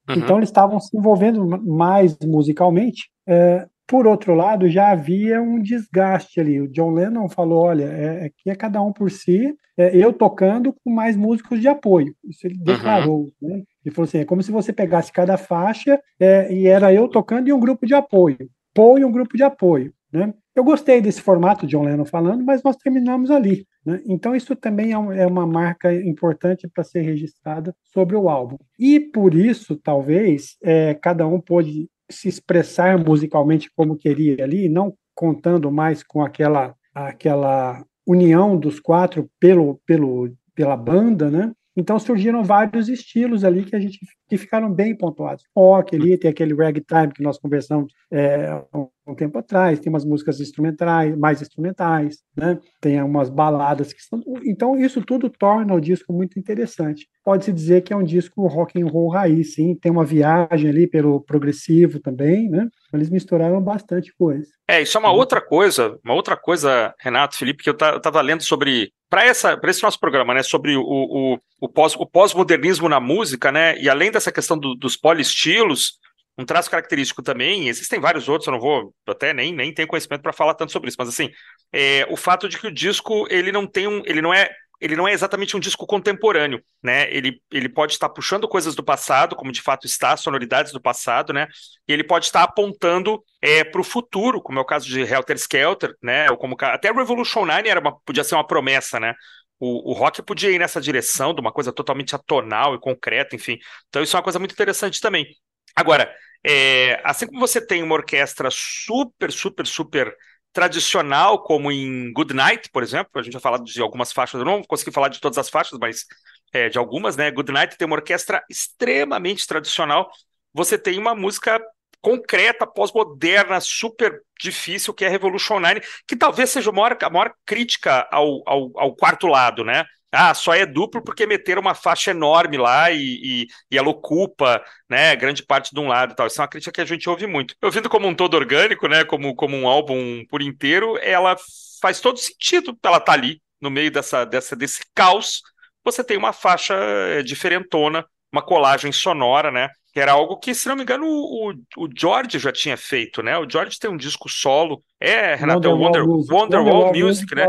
Uhum. 0.09 0.17
Então 0.17 0.37
eles 0.37 0.49
estavam 0.49 0.79
se 0.79 0.97
envolvendo 0.97 1.45
mais 1.67 2.17
musicalmente. 2.23 3.11
É, 3.27 3.67
por 3.89 4.07
outro 4.07 4.35
lado, 4.35 4.69
já 4.69 4.91
havia 4.91 5.41
um 5.41 5.61
desgaste 5.61 6.39
ali. 6.39 6.61
O 6.61 6.69
John 6.69 6.91
Lennon 6.91 7.27
falou: 7.27 7.65
olha, 7.65 7.85
é, 7.85 8.27
aqui 8.27 8.51
é 8.51 8.55
cada 8.55 8.83
um 8.83 8.93
por 8.93 9.11
si, 9.11 9.57
é, 9.79 9.97
eu 9.97 10.13
tocando 10.13 10.75
com 10.85 10.91
mais 10.91 11.17
músicos 11.17 11.59
de 11.59 11.69
apoio. 11.69 12.15
Isso 12.23 12.47
ele 12.47 12.59
uhum. 12.59 12.65
declarou. 12.65 13.21
Uhum. 13.41 13.49
Né? 13.49 13.63
Ele 13.85 13.95
falou 13.95 14.07
assim: 14.07 14.19
é 14.19 14.25
como 14.27 14.43
se 14.43 14.53
você 14.53 14.75
pegasse 14.75 15.11
cada 15.11 15.39
faixa 15.39 15.99
é, 16.21 16.53
e 16.53 16.67
era 16.67 16.93
eu 16.93 17.09
tocando 17.09 17.49
e 17.49 17.53
um 17.53 17.59
grupo 17.59 17.87
de 17.87 17.95
apoio. 17.95 18.51
Paul 18.75 18.99
e 18.99 19.05
um 19.05 19.11
grupo 19.11 19.37
de 19.37 19.43
apoio. 19.43 19.93
Né? 20.13 20.33
Eu 20.55 20.65
gostei 20.65 21.01
desse 21.01 21.23
formato, 21.23 21.67
John 21.67 21.85
Lennon 21.85 22.05
falando, 22.05 22.45
mas 22.45 22.63
nós 22.63 22.77
terminamos 22.77 23.31
ali. 23.31 23.67
Né? 23.85 24.01
Então, 24.07 24.37
isso 24.37 24.55
também 24.55 24.93
é, 24.93 25.23
é 25.23 25.27
uma 25.27 25.47
marca 25.47 25.95
importante 25.95 26.69
para 26.69 26.85
ser 26.85 27.01
registrada 27.01 27.75
sobre 27.85 28.17
o 28.17 28.29
álbum. 28.29 28.59
E 28.79 29.01
por 29.01 29.35
isso, 29.35 29.77
talvez, 29.77 30.57
é, 30.63 30.95
cada 30.95 31.27
um 31.27 31.41
pôde 31.41 31.89
se 32.11 32.29
expressar 32.29 32.99
musicalmente 32.99 33.71
como 33.75 33.97
queria 33.97 34.45
ali, 34.45 34.69
não 34.69 34.95
contando 35.15 35.71
mais 35.71 36.03
com 36.03 36.23
aquela, 36.23 36.75
aquela 36.95 37.85
união 38.07 38.57
dos 38.57 38.81
quatro 38.81 39.29
pelo, 39.39 39.81
pelo, 39.87 40.33
pela 40.55 40.77
banda, 40.77 41.31
né? 41.31 41.53
Então 41.77 41.99
surgiram 41.99 42.43
vários 42.43 42.89
estilos 42.89 43.45
ali 43.45 43.65
que 43.65 43.77
a 43.77 43.81
gente 43.81 43.99
que 44.29 44.37
ficaram 44.37 44.73
bem 44.73 44.97
pontuados. 44.97 45.45
Rock 45.57 45.97
ali, 45.97 46.17
tem 46.19 46.31
aquele 46.31 46.55
ragtime 46.55 47.13
que 47.13 47.23
nós 47.23 47.39
conversamos 47.39 47.93
é, 48.13 48.63
um 49.09 49.15
tempo 49.15 49.39
atrás, 49.39 49.81
tem 49.81 49.91
umas 49.91 50.05
músicas 50.05 50.39
instrumentais, 50.39 51.17
mais 51.17 51.41
instrumentais, 51.41 52.19
né? 52.37 52.59
Tem 52.81 53.03
umas 53.03 53.31
baladas 53.31 53.93
que 53.93 54.03
são. 54.03 54.23
Então 54.45 54.77
isso 54.77 55.01
tudo 55.03 55.31
torna 55.31 55.75
o 55.75 55.81
disco 55.81 56.13
muito 56.13 56.39
interessante. 56.39 57.09
Pode-se 57.25 57.53
dizer 57.53 57.83
que 57.83 57.93
é 57.93 57.97
um 57.97 58.05
disco 58.05 58.47
rock 58.47 58.81
and 58.81 58.87
roll 58.87 59.09
raiz, 59.11 59.55
sim. 59.55 59.75
Tem 59.75 59.91
uma 59.91 60.05
viagem 60.05 60.69
ali 60.69 60.87
pelo 60.87 61.21
progressivo 61.21 61.99
também, 62.01 62.49
né? 62.51 62.69
Eles 62.93 63.11
misturaram 63.11 63.61
bastante 63.63 64.13
coisa. 64.15 64.49
É, 64.69 64.83
isso 64.83 64.97
é 64.97 65.01
uma 65.01 65.13
outra 65.13 65.41
coisa, 65.41 65.99
uma 66.05 66.15
outra 66.15 66.37
coisa, 66.37 66.95
Renato, 67.01 67.37
Felipe, 67.37 67.63
que 67.63 67.71
eu 67.71 67.75
estava 67.75 68.21
lendo 68.21 68.43
sobre 68.43 68.93
para 69.11 69.27
esse 69.27 69.83
nosso 69.83 69.99
programa, 69.99 70.35
né, 70.35 70.43
sobre 70.43 70.77
o, 70.77 70.83
o, 70.83 71.39
o 71.63 72.07
pós-modernismo 72.07 72.89
na 72.89 73.01
música, 73.01 73.51
né, 73.51 73.79
e 73.81 73.89
além 73.89 74.11
dessa 74.19 74.33
questão 74.33 74.59
do, 74.59 74.75
dos 74.75 74.97
poliestilos, 74.97 75.99
um 76.37 76.45
traço 76.45 76.71
característico 76.71 77.23
também, 77.23 77.69
existem 77.69 77.99
vários 77.99 78.29
outros, 78.29 78.47
eu 78.47 78.53
não 78.53 78.61
vou, 78.61 78.95
até 79.07 79.33
nem, 79.33 79.53
nem 79.53 79.73
tenho 79.73 79.89
conhecimento 79.89 80.23
para 80.23 80.33
falar 80.33 80.55
tanto 80.55 80.71
sobre 80.71 80.89
isso, 80.89 80.97
mas 80.99 81.09
assim, 81.09 81.31
é, 81.73 82.07
o 82.11 82.17
fato 82.17 82.49
de 82.49 82.59
que 82.59 82.67
o 82.67 82.73
disco, 82.73 83.27
ele 83.29 83.51
não 83.51 83.67
tem 83.67 83.89
um, 83.89 84.03
ele 84.05 84.23
não 84.23 84.33
é 84.33 84.51
ele 84.81 84.95
não 84.95 85.09
é 85.09 85.13
exatamente 85.13 85.57
um 85.57 85.61
disco 85.61 85.87
contemporâneo, 85.87 86.63
né? 86.83 87.13
Ele, 87.13 87.43
ele 87.51 87.69
pode 87.69 87.93
estar 87.95 88.09
puxando 88.09 88.47
coisas 88.47 88.75
do 88.75 88.83
passado, 88.83 89.35
como 89.35 89.51
de 89.51 89.61
fato 89.61 89.87
está, 89.87 90.17
sonoridades 90.17 90.73
do 90.73 90.81
passado, 90.81 91.33
né? 91.33 91.49
E 91.87 91.93
ele 91.93 92.05
pode 92.05 92.27
estar 92.27 92.45
apontando 92.45 93.23
é, 93.43 93.65
para 93.65 93.81
o 93.81 93.85
futuro, 93.85 94.41
como 94.41 94.59
é 94.59 94.63
o 94.63 94.65
caso 94.65 94.87
de 94.87 95.01
Helter 95.01 95.37
Skelter, 95.37 95.95
né? 96.03 96.31
Ou 96.31 96.37
como 96.37 96.57
até 96.61 96.93
Revolution 96.93 97.45
9 97.45 97.69
era 97.69 97.81
uma, 97.81 97.99
podia 98.01 98.23
ser 98.23 98.37
uma 98.37 98.47
promessa, 98.47 99.01
né? 99.01 99.15
O, 99.61 99.91
o 99.91 99.93
rock 99.93 100.23
podia 100.23 100.51
ir 100.51 100.59
nessa 100.59 100.81
direção 100.81 101.35
de 101.35 101.41
uma 101.41 101.53
coisa 101.53 101.73
totalmente 101.73 102.15
atonal 102.15 102.75
e 102.75 102.81
concreta, 102.81 103.35
enfim. 103.35 103.59
Então 103.89 104.03
isso 104.03 104.17
é 104.17 104.19
uma 104.19 104.25
coisa 104.25 104.39
muito 104.39 104.53
interessante 104.53 105.01
também. 105.01 105.27
Agora, 105.75 106.13
é, 106.45 107.01
assim 107.05 107.27
como 107.27 107.41
você 107.41 107.65
tem 107.65 107.83
uma 107.83 107.95
orquestra 107.95 108.49
super, 108.51 109.33
super, 109.33 109.67
super 109.67 110.15
tradicional, 110.53 111.43
como 111.43 111.71
em 111.71 112.13
Good 112.13 112.35
Night, 112.35 112.71
por 112.71 112.83
exemplo, 112.83 113.11
a 113.15 113.23
gente 113.23 113.33
vai 113.33 113.43
falar 113.43 113.59
de 113.59 113.81
algumas 113.81 114.13
faixas, 114.13 114.41
eu 114.41 114.45
não 114.45 114.63
consegui 114.63 114.91
falar 114.91 115.09
de 115.09 115.21
todas 115.21 115.39
as 115.39 115.49
faixas, 115.49 115.79
mas 115.79 116.05
é, 116.53 116.69
de 116.69 116.79
algumas, 116.79 117.17
né? 117.17 117.31
Good 117.31 117.53
Night 117.53 117.77
tem 117.77 117.87
uma 117.87 117.97
orquestra 117.97 118.43
extremamente 118.49 119.47
tradicional. 119.47 120.11
Você 120.53 120.79
tem 120.79 120.99
uma 120.99 121.15
música 121.15 121.61
concreta, 122.01 122.67
pós-moderna, 122.67 123.61
super 123.61 124.21
difícil, 124.41 124.95
que 124.95 125.05
é 125.05 125.09
Revolution 125.09 125.59
9, 125.59 125.83
que 126.07 126.17
talvez 126.17 126.51
seja 126.51 126.71
a 126.71 126.73
maior, 126.73 126.97
a 127.01 127.11
maior 127.11 127.33
crítica 127.45 128.07
ao, 128.11 128.43
ao, 128.47 128.71
ao, 128.77 128.97
quarto 128.97 129.27
lado, 129.27 129.65
né? 129.65 129.85
Ah, 130.11 130.33
só 130.33 130.55
é 130.55 130.65
duplo 130.65 131.03
porque 131.05 131.27
meteram 131.27 131.61
uma 131.61 131.75
faixa 131.75 132.13
enorme 132.13 132.57
lá 132.57 132.91
e, 132.91 132.97
e, 133.23 133.47
e, 133.71 133.77
ela 133.77 133.91
ocupa 133.91 134.65
né, 134.89 135.15
grande 135.15 135.43
parte 135.45 135.75
de 135.75 135.79
um 135.79 135.89
lado 135.89 136.13
e 136.13 136.17
tal. 136.17 136.27
Isso 136.27 136.41
é 136.41 136.43
uma 136.43 136.49
crítica 136.49 136.73
que 136.73 136.81
a 136.81 136.85
gente 136.87 137.09
ouve 137.11 137.27
muito. 137.27 137.55
Ouvindo 137.63 137.91
como 137.91 138.07
um 138.09 138.15
todo 138.15 138.35
orgânico, 138.35 138.89
né? 138.89 139.05
Como, 139.05 139.35
como 139.35 139.55
um 139.55 139.69
álbum 139.69 140.25
por 140.31 140.41
inteiro, 140.41 140.97
ela 141.03 141.37
faz 141.81 142.01
todo 142.01 142.19
sentido 142.19 142.77
ela 142.83 143.01
tá 143.01 143.13
ali, 143.13 143.41
no 143.61 143.71
meio 143.71 143.91
dessa, 143.91 144.25
dessa, 144.25 144.57
desse 144.57 144.81
caos. 144.95 145.43
Você 145.85 146.03
tem 146.03 146.17
uma 146.17 146.33
faixa 146.33 146.75
eh, 146.75 147.23
diferentona, 147.23 148.05
uma 148.33 148.43
colagem 148.43 148.93
sonora, 148.93 149.51
né? 149.51 149.69
Que 149.93 150.01
era 150.01 150.13
algo 150.13 150.37
que, 150.37 150.55
se 150.55 150.69
não 150.69 150.77
me 150.77 150.83
engano, 150.83 151.07
o, 151.07 151.53
o 151.77 151.89
George 151.97 152.39
já 152.39 152.53
tinha 152.53 152.77
feito, 152.77 153.23
né? 153.23 153.39
O 153.39 153.49
George 153.49 153.79
tem 153.79 153.91
um 153.91 153.97
disco 153.97 154.29
solo, 154.29 154.83
é, 155.01 155.35
Renato, 155.35 155.69
Wonder, 155.71 156.07
Wonder, 156.09 156.35
Wonderwall 156.35 156.95
Music, 156.95 157.35
né? 157.35 157.49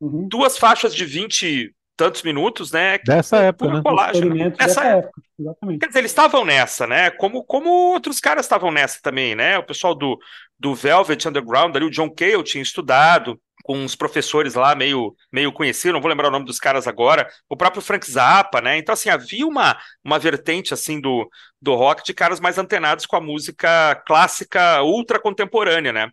Uhum. 0.00 0.28
Duas 0.28 0.56
faixas 0.56 0.94
de 0.94 1.04
20 1.04 1.74
tantos 1.98 2.22
minutos, 2.22 2.70
né? 2.70 2.98
Dessa 3.04 3.38
época, 3.38 3.74
né? 3.74 3.82
Colagem, 3.82 4.30
né? 4.30 4.52
Nessa 4.58 4.84
época. 4.84 5.20
Exatamente. 5.36 5.80
Quer 5.80 5.86
dizer, 5.88 5.98
eles 5.98 6.10
estavam 6.12 6.44
nessa, 6.44 6.86
né? 6.86 7.10
Como, 7.10 7.42
como 7.44 7.68
outros 7.92 8.20
caras 8.20 8.46
estavam 8.46 8.70
nessa 8.70 9.00
também, 9.02 9.34
né? 9.34 9.58
O 9.58 9.64
pessoal 9.64 9.96
do, 9.96 10.16
do 10.58 10.76
Velvet 10.76 11.26
Underground, 11.26 11.74
ali, 11.74 11.84
o 11.84 11.90
John 11.90 12.08
Cale 12.08 12.44
tinha 12.44 12.62
estudado, 12.62 13.38
com 13.68 13.76
uns 13.76 13.94
professores 13.94 14.54
lá 14.54 14.74
meio, 14.74 15.14
meio 15.30 15.52
conhecidos, 15.52 15.92
não 15.92 16.00
vou 16.00 16.08
lembrar 16.08 16.28
o 16.28 16.30
nome 16.30 16.46
dos 16.46 16.58
caras 16.58 16.88
agora, 16.88 17.28
o 17.50 17.54
próprio 17.54 17.82
Frank 17.82 18.10
Zappa, 18.10 18.62
né? 18.62 18.78
Então, 18.78 18.94
assim, 18.94 19.10
havia 19.10 19.46
uma, 19.46 19.76
uma 20.02 20.18
vertente, 20.18 20.72
assim, 20.72 20.98
do, 20.98 21.28
do 21.60 21.74
rock 21.74 22.02
de 22.02 22.14
caras 22.14 22.40
mais 22.40 22.56
antenados 22.56 23.04
com 23.04 23.14
a 23.14 23.20
música 23.20 23.94
clássica 24.06 24.82
ultra 24.82 25.20
contemporânea, 25.20 25.92
né? 25.92 26.08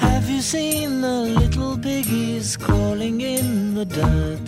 Have 0.00 0.32
you 0.32 0.40
seen 0.40 1.02
the 1.02 1.38
little 1.38 1.76
piggies 1.76 2.56
crawling 2.56 3.20
in 3.20 3.74
the 3.74 3.84
dirt? 3.84 4.47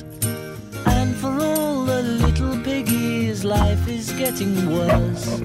Piggies, 3.40 3.44
life 3.44 3.88
is 3.88 4.12
getting 4.12 4.54
worse. 4.70 5.40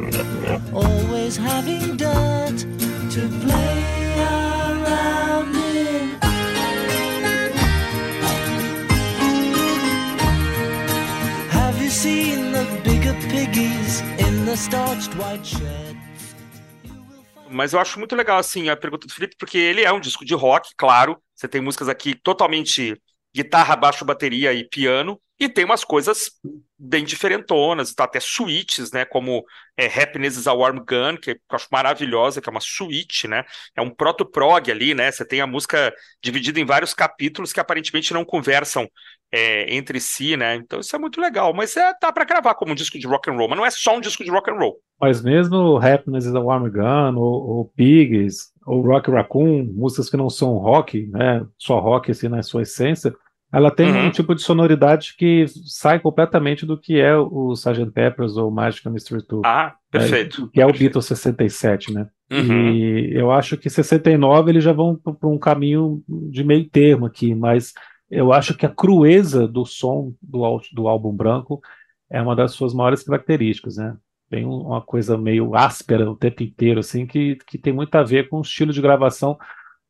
Always 0.74 1.38
having 1.38 1.98
dirt 1.98 2.66
to 3.12 3.30
play 3.42 4.20
around 4.20 5.56
in. 5.56 6.20
Have 11.52 11.82
you 11.82 11.90
seen 11.90 12.52
the 12.52 12.66
bigger 12.84 13.14
piggies 13.30 14.02
in 14.20 14.46
the 14.46 14.56
starched 14.56 15.14
white 15.16 15.46
shed? 15.46 15.96
Mas 17.50 17.72
eu 17.72 17.80
acho 17.80 18.00
muito 18.00 18.16
legal, 18.16 18.38
assim, 18.38 18.68
a 18.70 18.76
pergunta 18.76 19.08
do 19.08 19.14
Felipe, 19.14 19.36
porque 19.40 19.58
ele 19.58 19.82
é 19.82 19.92
um 19.92 20.00
disco 20.00 20.26
de 20.26 20.34
rock, 20.34 20.72
claro. 20.76 21.18
Você 21.34 21.48
tem 21.48 21.62
músicas 21.62 21.88
aqui 21.88 22.14
totalmente 22.14 23.00
guitarra, 23.34 23.76
baixo, 23.78 24.04
bateria 24.04 24.52
e 24.52 24.68
piano, 24.68 25.20
e 25.40 25.50
tem 25.50 25.66
umas 25.66 25.84
coisas 25.84 26.32
bem 26.78 27.04
diferentonas, 27.04 27.94
tá? 27.94 28.06
Até 28.06 28.20
suítes, 28.20 28.92
né, 28.92 29.06
como 29.06 29.44
é, 29.78 29.86
Happiness 29.86 30.38
is 30.38 30.48
a 30.48 30.54
Warm 30.54 30.78
Gun, 30.80 31.18
que 31.22 31.32
eu 31.32 31.38
acho 31.52 31.68
maravilhosa, 31.72 32.42
que 32.42 32.50
é 32.50 32.52
uma 32.52 32.62
suíte, 32.62 33.28
né, 33.28 33.44
é 33.76 33.82
um 33.82 33.90
proto-prog 33.90 34.70
ali, 34.72 34.94
né, 34.94 35.12
você 35.12 35.26
tem 35.26 35.42
a 35.42 35.48
música 35.48 35.94
dividida 36.22 36.60
em 36.60 36.66
vários 36.66 36.94
capítulos 36.94 37.52
que 37.52 37.60
aparentemente 37.60 38.14
não 38.14 38.26
conversam 38.26 38.88
é, 39.32 39.74
entre 39.74 40.00
si, 40.00 40.38
né, 40.38 40.56
então 40.56 40.80
isso 40.80 40.96
é 40.96 41.00
muito 41.00 41.20
legal, 41.20 41.54
mas 41.54 41.76
é, 41.76 41.94
dá 42.02 42.12
para 42.12 42.26
gravar 42.26 42.56
como 42.56 42.72
um 42.72 42.76
disco 42.76 43.00
de 43.00 43.08
rock 43.08 43.30
and 43.30 43.34
roll, 43.34 43.50
mas 43.50 43.58
não 43.58 43.66
é 43.66 43.72
só 43.72 43.96
um 43.96 44.02
disco 44.02 44.24
de 44.24 44.30
rock 44.30 44.52
and 44.52 44.56
roll. 44.56 44.78
Mas 45.00 45.22
mesmo 45.22 45.78
Happiness 45.78 46.26
is 46.26 46.36
a 46.36 46.40
Warm 46.40 46.70
Gun, 46.70 47.18
ou, 47.18 47.50
ou 47.50 47.66
Pigs, 47.76 48.54
ou 48.66 48.82
Rock 48.82 49.12
Raccoon, 49.12 49.64
músicas 49.74 50.10
que 50.10 50.18
não 50.18 50.30
são 50.30 50.58
rock, 50.58 51.08
né, 51.08 51.46
só 51.58 51.80
rock 51.80 52.12
assim 52.12 52.28
na 52.30 52.44
sua 52.44 52.64
essência, 52.64 53.14
ela 53.52 53.72
tem 53.72 53.92
uhum. 53.92 54.08
um 54.08 54.12
tipo 54.12 54.36
de 54.36 54.42
sonoridade 54.42 55.16
que 55.18 55.46
sai 55.66 56.00
completamente 56.00 56.66
do 56.66 56.78
que 56.78 57.00
é 57.00 57.16
o 57.16 57.54
Sgt. 57.54 57.92
Peppers 57.92 58.36
ou 58.38 58.52
Magic 58.52 58.88
Mystery 58.90 59.26
Tour. 59.26 59.42
Ah, 59.46 59.76
perfeito. 59.90 60.46
É, 60.46 60.54
que 60.54 60.62
é 60.62 60.66
o 60.66 60.74
Beatles 60.74 61.06
67, 61.06 61.94
né? 61.94 62.08
Uhum. 62.32 62.72
E 62.72 63.14
eu 63.14 63.32
acho 63.32 63.56
que 63.56 63.70
69 63.70 64.52
eles 64.52 64.64
já 64.64 64.74
vão 64.74 64.96
para 64.96 65.30
um 65.30 65.38
caminho 65.38 66.04
de 66.08 66.44
meio 66.44 66.68
termo 66.68 67.06
aqui, 67.06 67.36
mas 67.36 67.74
eu 68.10 68.34
acho 68.34 68.56
que 68.56 68.66
a 68.66 68.70
crueza 68.70 69.48
do 69.48 69.66
som 69.66 70.14
do, 70.22 70.62
do 70.74 70.88
álbum 70.88 71.16
branco 71.16 71.62
é 72.10 72.22
uma 72.22 72.36
das 72.36 72.52
suas 72.52 72.74
maiores 72.74 73.04
características, 73.04 73.78
né? 73.78 73.96
Tem 74.30 74.44
uma 74.44 74.82
coisa 74.82 75.18
meio 75.18 75.56
áspera 75.56 76.10
o 76.10 76.16
tempo 76.16 76.44
inteiro, 76.44 76.80
assim, 76.80 77.06
que, 77.06 77.38
que 77.48 77.58
tem 77.58 77.72
muito 77.72 77.94
a 77.96 78.04
ver 78.04 78.28
com 78.28 78.40
o 78.40 78.42
estilo 78.42 78.74
de 78.74 78.82
gravação 78.82 79.38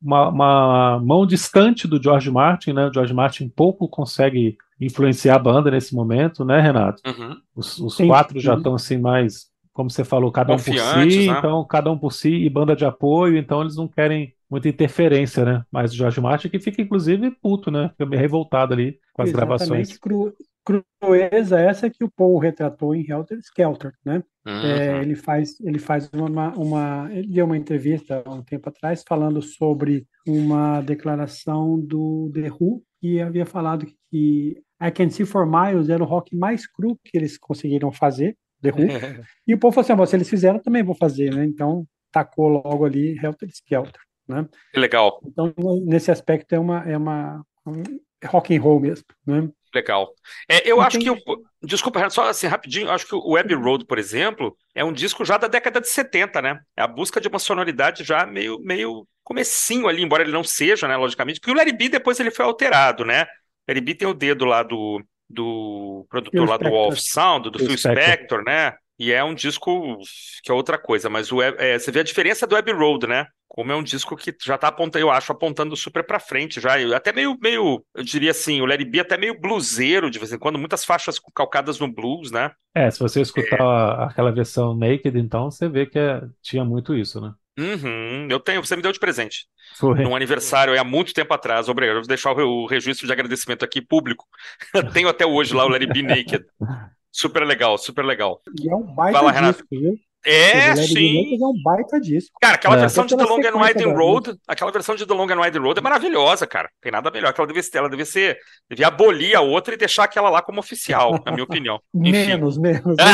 uma, 0.00 0.28
uma, 0.28 1.00
mão 1.00 1.26
distante 1.26 1.88
do 1.88 2.02
George 2.02 2.30
Martin, 2.30 2.72
né? 2.72 2.86
O 2.86 2.92
George 2.92 3.14
Martin 3.14 3.48
pouco 3.48 3.88
consegue 3.88 4.56
influenciar 4.80 5.36
a 5.36 5.38
banda 5.38 5.70
nesse 5.70 5.94
momento, 5.94 6.44
né, 6.44 6.60
Renato? 6.60 7.00
Uhum. 7.06 7.36
Os, 7.54 7.78
os 7.78 7.96
quatro 7.96 8.38
já 8.38 8.54
estão 8.54 8.74
assim 8.74 8.98
mais, 8.98 9.46
como 9.72 9.90
você 9.90 10.04
falou, 10.04 10.30
cada 10.30 10.52
um 10.52 10.56
por 10.56 10.64
si, 10.64 11.26
né? 11.28 11.38
então 11.38 11.64
cada 11.64 11.90
um 11.90 11.98
por 11.98 12.12
si 12.12 12.34
e 12.34 12.50
banda 12.50 12.76
de 12.76 12.84
apoio, 12.84 13.36
então 13.36 13.62
eles 13.62 13.76
não 13.76 13.88
querem 13.88 14.34
muita 14.50 14.68
interferência, 14.68 15.44
né? 15.44 15.64
Mas 15.70 15.92
o 15.92 15.96
George 15.96 16.20
Martin 16.20 16.48
que 16.48 16.60
fica 16.60 16.80
inclusive 16.82 17.30
puto, 17.42 17.70
né? 17.70 17.88
Fica 17.90 18.06
meio 18.06 18.20
revoltado 18.20 18.74
ali 18.74 18.98
com 19.12 19.22
as 19.22 19.30
Exatamente. 19.30 19.58
gravações. 19.58 19.98
Cru, 19.98 20.32
crueza 20.66 21.60
essa 21.60 21.88
que 21.88 22.02
o 22.02 22.10
Paul 22.10 22.38
retratou 22.38 22.94
em 22.94 23.08
Helter 23.08 23.38
Skelter, 23.38 23.92
né? 24.04 24.22
Uhum. 24.46 24.62
É, 24.62 25.02
ele 25.02 25.14
faz, 25.14 25.60
ele 25.60 25.78
faz 25.78 26.10
uma, 26.12 26.52
uma, 26.56 27.08
ele 27.12 27.28
deu 27.28 27.46
uma 27.46 27.56
entrevista 27.56 28.22
há 28.24 28.34
um 28.34 28.42
tempo 28.42 28.68
atrás 28.68 29.04
falando 29.06 29.40
sobre 29.40 30.06
uma 30.26 30.80
declaração 30.80 31.78
do 31.78 32.30
The 32.34 32.50
Who 32.50 32.82
que 33.00 33.20
havia 33.20 33.46
falado 33.46 33.86
que 34.10 34.60
I 34.82 34.90
Can 34.90 35.10
See 35.10 35.24
For 35.24 35.46
Miles 35.46 35.88
era 35.88 36.02
o 36.02 36.06
rock 36.06 36.36
mais 36.36 36.66
cru 36.66 36.98
que 37.04 37.16
eles 37.16 37.38
conseguiram 37.38 37.92
fazer, 37.92 38.36
The 38.60 38.70
Who, 38.70 38.76
e 39.46 39.54
o 39.54 39.58
povo 39.58 39.82
falou 39.82 40.02
assim, 40.02 40.10
se 40.10 40.16
eles 40.16 40.28
fizeram, 40.28 40.58
também 40.58 40.82
vou 40.82 40.94
fazer, 40.94 41.32
né? 41.32 41.44
Então 41.44 41.86
tacou 42.10 42.48
logo 42.48 42.84
ali 42.84 43.16
Helter 43.22 43.48
Skelter, 43.48 44.00
né? 44.28 44.48
Que 44.72 44.80
legal. 44.80 45.20
Então 45.24 45.54
nesse 45.84 46.10
aspecto 46.10 46.54
é 46.54 46.58
uma 46.58 46.82
é 46.88 46.96
uma 46.96 47.44
um 47.66 47.82
rock 48.24 48.56
and 48.56 48.60
roll 48.60 48.80
mesmo, 48.80 49.04
né? 49.26 49.48
Legal. 49.74 50.08
É, 50.48 50.70
eu 50.70 50.80
acho 50.80 50.98
que. 50.98 51.10
O, 51.10 51.16
desculpa, 51.62 52.08
só 52.08 52.28
assim, 52.28 52.46
rapidinho. 52.46 52.90
Acho 52.90 53.06
que 53.06 53.14
o 53.14 53.32
Web 53.32 53.54
Road, 53.54 53.84
por 53.84 53.98
exemplo, 53.98 54.56
é 54.74 54.82
um 54.82 54.92
disco 54.92 55.24
já 55.24 55.36
da 55.36 55.48
década 55.48 55.80
de 55.80 55.88
70, 55.88 56.40
né? 56.40 56.60
É 56.76 56.82
a 56.82 56.86
busca 56.86 57.20
de 57.20 57.28
uma 57.28 57.38
sonoridade 57.38 58.02
já 58.02 58.24
meio, 58.24 58.58
meio 58.60 59.06
comecinho 59.22 59.86
ali, 59.86 60.02
embora 60.02 60.22
ele 60.22 60.32
não 60.32 60.44
seja, 60.44 60.88
né? 60.88 60.96
Logicamente. 60.96 61.40
Porque 61.40 61.50
o 61.50 61.54
Larry 61.54 61.72
B 61.72 61.88
depois 61.88 62.18
ele 62.18 62.30
foi 62.30 62.46
alterado, 62.46 63.04
né? 63.04 63.24
O 63.24 63.26
Larry 63.68 63.80
B 63.80 63.94
tem 63.94 64.08
o 64.08 64.14
dedo 64.14 64.46
lá 64.46 64.62
do, 64.62 65.02
do 65.28 66.06
produtor 66.08 66.40
Phil 66.40 66.50
lá 66.50 66.56
do 66.56 66.70
Wolf 66.70 66.98
Sound, 66.98 67.50
do 67.50 67.58
Phil. 67.58 67.76
Spector, 67.76 68.42
né? 68.44 68.72
E 68.98 69.12
é 69.12 69.22
um 69.22 69.34
disco 69.34 69.98
que 70.42 70.50
é 70.50 70.54
outra 70.54 70.78
coisa, 70.78 71.10
mas 71.10 71.30
o, 71.30 71.42
é, 71.42 71.78
você 71.78 71.90
vê 71.90 72.00
a 72.00 72.04
diferença 72.04 72.46
do 72.46 72.56
Abbey 72.56 72.74
Road, 72.74 73.06
né? 73.06 73.26
Como 73.46 73.70
é 73.70 73.76
um 73.76 73.82
disco 73.82 74.16
que 74.16 74.34
já 74.44 74.56
tá 74.58 74.68
apontando, 74.68 75.04
eu 75.04 75.10
acho, 75.10 75.32
apontando 75.32 75.76
super 75.76 76.04
pra 76.04 76.18
frente 76.18 76.60
já. 76.60 76.74
Até 76.96 77.12
meio, 77.12 77.36
meio, 77.40 77.84
eu 77.94 78.02
diria 78.02 78.30
assim, 78.30 78.60
o 78.60 78.66
Larry 78.66 78.84
B 78.84 79.00
até 79.00 79.16
meio 79.16 79.38
bluseiro 79.38 80.10
de 80.10 80.18
vez 80.18 80.32
em 80.32 80.38
quando, 80.38 80.58
muitas 80.58 80.84
faixas 80.84 81.18
calcadas 81.34 81.78
no 81.78 81.92
blues, 81.92 82.30
né? 82.30 82.50
É, 82.74 82.90
se 82.90 82.98
você 82.98 83.20
escutar 83.20 83.58
é. 83.58 84.04
aquela 84.04 84.32
versão 84.32 84.74
Naked, 84.74 85.18
então 85.18 85.50
você 85.50 85.68
vê 85.68 85.86
que 85.86 85.98
é, 85.98 86.22
tinha 86.42 86.64
muito 86.64 86.94
isso, 86.94 87.20
né? 87.20 87.32
Uhum, 87.58 88.28
eu 88.30 88.38
tenho, 88.38 88.62
você 88.62 88.76
me 88.76 88.82
deu 88.82 88.92
de 88.92 89.00
presente. 89.00 89.46
Foi. 89.76 90.02
Num 90.02 90.14
aniversário 90.14 90.78
há 90.78 90.84
muito 90.84 91.14
tempo 91.14 91.32
atrás. 91.32 91.68
Obrigado. 91.68 91.96
Vou 91.96 92.06
deixar 92.06 92.32
o, 92.32 92.64
o 92.64 92.66
registro 92.66 93.06
de 93.06 93.12
agradecimento 93.12 93.64
aqui 93.64 93.80
público. 93.80 94.26
tenho 94.92 95.08
até 95.08 95.24
hoje 95.24 95.54
lá 95.54 95.64
o 95.64 95.68
Larry 95.68 95.86
B 95.86 96.02
Naked. 96.02 96.44
Super 97.16 97.46
legal, 97.46 97.78
super 97.78 98.04
legal. 98.04 98.42
E 98.62 98.68
é 98.68 98.76
um 98.76 98.82
baita 98.82 99.18
Fala, 99.18 99.32
disco, 99.32 99.66
viu? 99.70 99.98
É, 100.26 100.74
sim. 100.74 101.38
É 101.40 101.46
um 101.46 101.62
baita 101.62 102.00
disco. 102.00 102.36
Cara, 102.40 102.56
aquela 102.56 102.76
é. 102.76 102.80
versão 102.80 103.06
de 103.06 103.16
The 103.16 103.22
Long 103.22 103.40
and 103.40 103.62
Winding 103.62 103.92
Road, 103.94 104.34
aquela 104.46 104.72
versão 104.72 104.96
de 104.96 105.06
The 105.06 105.14
Long 105.14 105.30
and 105.30 105.40
Winding 105.40 105.60
Road 105.60 105.78
é 105.78 105.82
maravilhosa, 105.82 106.46
cara. 106.46 106.68
Tem 106.80 106.90
nada 106.90 107.10
melhor. 107.10 107.30
Aquela 107.30 107.46
devia 107.46 107.62
ser, 107.62 107.78
ela 107.78 107.88
devia 107.88 108.04
ser, 108.04 108.36
devia 108.68 108.88
abolir 108.88 109.36
a 109.36 109.40
outra 109.40 109.74
e 109.74 109.76
deixar 109.76 110.04
aquela 110.04 110.28
lá 110.28 110.42
como 110.42 110.58
oficial, 110.58 111.22
na 111.24 111.30
minha 111.30 111.44
opinião. 111.44 111.80
menos, 111.94 112.58
menos. 112.58 112.96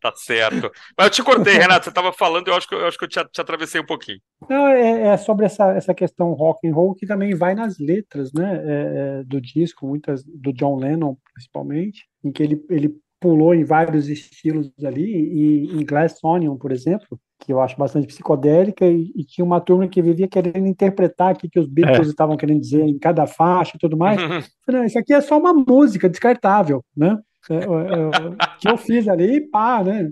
tá 0.00 0.12
certo. 0.16 0.70
Mas 0.96 1.06
eu 1.06 1.10
te 1.10 1.22
cortei, 1.22 1.58
Renato. 1.58 1.84
Você 1.84 1.90
estava 1.90 2.12
falando, 2.12 2.48
eu 2.48 2.54
acho 2.54 2.66
que 2.66 2.74
eu, 2.74 2.86
acho 2.86 2.96
que 2.96 3.04
eu 3.04 3.08
te, 3.08 3.22
te 3.24 3.40
atravessei 3.40 3.80
um 3.80 3.86
pouquinho. 3.86 4.18
Não, 4.48 4.66
é, 4.68 5.08
é, 5.08 5.16
sobre 5.18 5.44
essa, 5.44 5.72
essa 5.72 5.92
questão 5.92 6.32
rock 6.32 6.66
and 6.66 6.74
roll 6.74 6.94
que 6.94 7.06
também 7.06 7.34
vai 7.34 7.54
nas 7.54 7.78
letras, 7.78 8.32
né, 8.32 8.62
é, 8.64 9.20
é 9.20 9.24
do 9.24 9.40
disco, 9.40 9.86
muitas 9.86 10.24
do 10.24 10.52
John 10.52 10.76
Lennon 10.76 11.16
principalmente, 11.40 12.06
em 12.22 12.30
que 12.30 12.42
ele, 12.42 12.62
ele 12.68 12.94
pulou 13.20 13.54
em 13.54 13.64
vários 13.64 14.08
estilos 14.08 14.72
ali, 14.82 15.04
e 15.04 15.80
em 15.80 15.84
Glass 15.84 16.18
Onion, 16.24 16.56
por 16.56 16.72
exemplo, 16.72 17.20
que 17.38 17.52
eu 17.52 17.60
acho 17.60 17.76
bastante 17.76 18.06
psicodélica, 18.06 18.86
e, 18.86 19.12
e 19.14 19.24
tinha 19.24 19.44
uma 19.44 19.60
turma 19.60 19.86
que 19.86 20.00
vivia 20.00 20.26
querendo 20.26 20.66
interpretar 20.66 21.34
o 21.34 21.36
que 21.36 21.60
os 21.60 21.66
Beatles 21.66 22.08
é. 22.08 22.10
estavam 22.10 22.36
querendo 22.36 22.60
dizer 22.60 22.82
em 22.82 22.98
cada 22.98 23.26
faixa 23.26 23.76
e 23.76 23.78
tudo 23.78 23.96
mais. 23.96 24.18
Falei, 24.64 24.86
isso 24.86 24.98
aqui 24.98 25.12
é 25.12 25.20
só 25.20 25.38
uma 25.38 25.52
música 25.52 26.08
descartável, 26.08 26.82
né? 26.96 27.18
É, 27.48 27.54
é, 27.54 27.58
é 27.58 28.46
que 28.58 28.68
eu 28.68 28.76
fiz 28.76 29.06
ali, 29.06 29.36
e 29.36 29.40
pá, 29.40 29.82
né? 29.84 30.10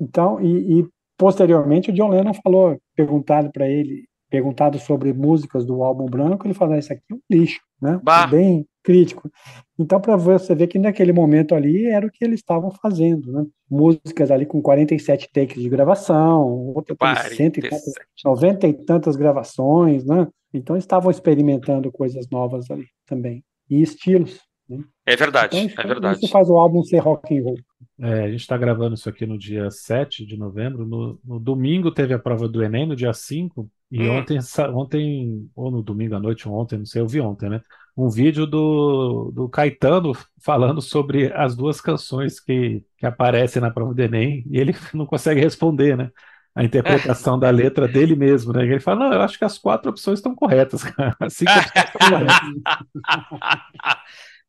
Então, 0.00 0.40
e, 0.40 0.80
e 0.80 0.88
posteriormente 1.16 1.90
o 1.90 1.94
John 1.94 2.08
Lennon 2.08 2.34
falou, 2.34 2.78
perguntado 2.96 3.50
para 3.52 3.68
ele, 3.68 4.04
perguntado 4.30 4.78
sobre 4.78 5.12
músicas 5.12 5.64
do 5.64 5.82
álbum 5.82 6.06
branco, 6.06 6.46
ele 6.46 6.54
falou: 6.54 6.76
Isso 6.76 6.92
aqui 6.92 7.02
é 7.10 7.14
um 7.14 7.20
lixo, 7.30 7.60
né? 7.80 8.00
Bah. 8.02 8.26
Bem 8.26 8.66
crítico. 8.82 9.30
Então, 9.78 10.00
para 10.00 10.16
você 10.16 10.54
ver 10.54 10.66
que 10.66 10.78
naquele 10.78 11.12
momento 11.12 11.54
ali 11.54 11.86
era 11.86 12.06
o 12.06 12.10
que 12.10 12.24
eles 12.24 12.40
estavam 12.40 12.70
fazendo, 12.70 13.32
né? 13.32 13.46
Músicas 13.70 14.30
ali 14.30 14.46
com 14.46 14.60
47 14.60 15.28
takes 15.32 15.62
de 15.62 15.68
gravação, 15.68 16.72
outra 16.74 16.96
com 16.96 17.06
90 18.24 18.66
e 18.66 18.74
tantas 18.84 19.16
gravações, 19.16 20.04
né? 20.04 20.26
Então, 20.52 20.76
estavam 20.76 21.10
experimentando 21.10 21.92
coisas 21.92 22.28
novas 22.30 22.70
ali 22.70 22.86
também. 23.06 23.44
E 23.68 23.80
estilos. 23.80 24.40
Né? 24.68 24.84
É 25.06 25.16
verdade, 25.16 25.58
então, 25.58 25.84
é 25.84 25.86
verdade. 25.86 26.18
Isso 26.18 26.28
faz 26.32 26.48
o 26.48 26.56
álbum 26.56 26.82
ser 26.82 26.98
rock 26.98 27.36
and 27.36 27.42
roll. 27.42 27.56
É, 27.98 28.24
a 28.24 28.30
gente 28.30 28.40
está 28.40 28.56
gravando 28.56 28.94
isso 28.94 29.08
aqui 29.08 29.26
no 29.26 29.38
dia 29.38 29.70
7 29.70 30.24
de 30.24 30.36
novembro. 30.36 30.86
No, 30.86 31.20
no, 31.24 31.38
domingo 31.38 31.90
teve 31.90 32.14
a 32.14 32.18
prova 32.18 32.48
do 32.48 32.62
Enem, 32.62 32.86
no 32.86 32.96
dia 32.96 33.12
5. 33.12 33.68
E 33.90 34.00
hum. 34.00 34.18
ontem, 34.18 34.38
ontem, 34.72 35.50
ou 35.54 35.70
no 35.70 35.82
domingo 35.82 36.14
à 36.14 36.20
noite, 36.20 36.48
ou 36.48 36.54
ontem, 36.54 36.78
não 36.78 36.86
sei, 36.86 37.02
eu 37.02 37.06
vi 37.06 37.20
ontem, 37.20 37.50
né? 37.50 37.60
Um 37.96 38.08
vídeo 38.08 38.46
do, 38.46 39.30
do 39.32 39.48
Caetano 39.48 40.12
falando 40.40 40.80
sobre 40.80 41.32
as 41.32 41.54
duas 41.54 41.80
canções 41.80 42.40
que, 42.40 42.82
que 42.96 43.06
aparecem 43.06 43.60
na 43.60 43.70
prova 43.70 43.94
do 43.94 44.00
Enem 44.00 44.44
e 44.50 44.58
ele 44.58 44.74
não 44.94 45.06
consegue 45.06 45.40
responder, 45.40 45.96
né? 45.96 46.10
A 46.54 46.64
interpretação 46.64 47.38
da 47.38 47.48
letra 47.48 47.86
dele 47.86 48.16
mesmo, 48.16 48.52
né? 48.52 48.64
Ele 48.64 48.80
fala, 48.80 49.08
não, 49.08 49.12
eu 49.12 49.22
acho 49.22 49.38
que 49.38 49.44
as 49.44 49.56
quatro 49.56 49.90
opções 49.90 50.18
estão 50.18 50.34
corretas, 50.34 50.82
cara. 50.82 51.14
As 51.20 51.34
cinco 51.34 51.52
opções 51.52 51.84
estão 51.86 52.10
corretas. 52.10 52.42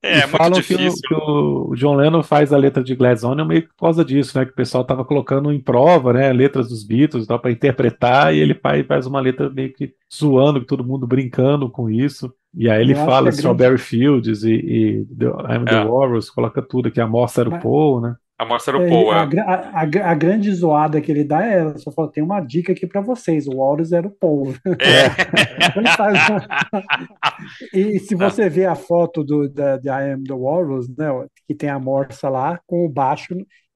É, 0.03 0.17
e 0.17 0.27
falam 0.27 0.59
que 0.59 0.73
o, 0.73 0.93
que 0.93 1.13
o, 1.13 1.75
John 1.75 1.95
Lennon 1.95 2.23
faz 2.23 2.51
a 2.51 2.57
letra 2.57 2.83
de 2.83 2.95
Glass 2.95 3.23
Onion 3.23 3.45
meio 3.45 3.61
que 3.61 3.67
por 3.67 3.81
causa 3.81 4.03
disso, 4.03 4.37
né? 4.37 4.45
Que 4.45 4.51
o 4.51 4.55
pessoal 4.55 4.83
tava 4.83 5.05
colocando 5.05 5.51
em 5.51 5.59
prova, 5.59 6.11
né? 6.11 6.33
Letras 6.33 6.69
dos 6.69 6.83
Beatles 6.83 7.27
para 7.27 7.51
interpretar, 7.51 8.33
e 8.33 8.39
ele 8.39 8.59
faz 8.87 9.05
uma 9.05 9.19
letra 9.19 9.47
meio 9.47 9.71
que 9.71 9.93
zoando, 10.11 10.65
todo 10.65 10.83
mundo 10.83 11.05
brincando 11.05 11.69
com 11.69 11.87
isso. 11.87 12.33
E 12.53 12.69
aí 12.69 12.81
ele 12.81 12.95
fala 12.95 13.29
Strawberry 13.29 13.75
grande... 13.75 13.83
Fields 13.83 14.43
e, 14.43 14.53
e 14.53 15.05
the, 15.05 15.25
I'm 15.25 15.65
the 15.65 15.81
é. 15.81 15.85
Walrus, 15.85 16.29
coloca 16.29 16.61
tudo, 16.61 16.91
que 16.91 16.99
a 16.99 17.05
amostra 17.05 17.47
era 17.47 17.55
o 17.55 17.61
Paul, 17.61 18.01
né? 18.01 18.15
A 18.41 18.45
mostra 18.45 18.75
o 18.75 18.89
Paul, 18.89 19.13
é. 19.13 19.17
A, 19.17 19.53
a, 19.53 20.11
a, 20.11 20.15
grande 20.15 20.51
zoada 20.51 20.99
que 20.99 21.11
ele 21.11 21.23
dá 21.23 21.45
é, 21.45 21.77
só 21.77 21.91
fala, 21.91 22.11
tem 22.11 22.23
uma 22.23 22.41
dica 22.41 22.71
aqui 22.71 22.87
para 22.87 22.99
vocês, 22.99 23.45
o 23.45 23.57
Walrus 23.57 23.91
era 23.91 24.07
o 24.07 24.09
Paul. 24.09 24.55
É. 24.65 25.71
e 27.71 27.99
se 27.99 28.15
você 28.15 28.49
vê 28.49 28.65
a 28.65 28.73
foto 28.73 29.23
do, 29.23 29.47
da, 29.47 29.77
de 29.77 29.89
I 29.89 30.13
Am 30.13 30.23
The 30.23 30.33
Walrus, 30.33 30.89
né, 30.89 31.05
que 31.47 31.53
tem 31.53 31.69
a 31.69 31.77
morsa 31.77 32.29
lá, 32.29 32.59
com 32.65 32.83
o 32.83 32.89
baixo 32.89 33.35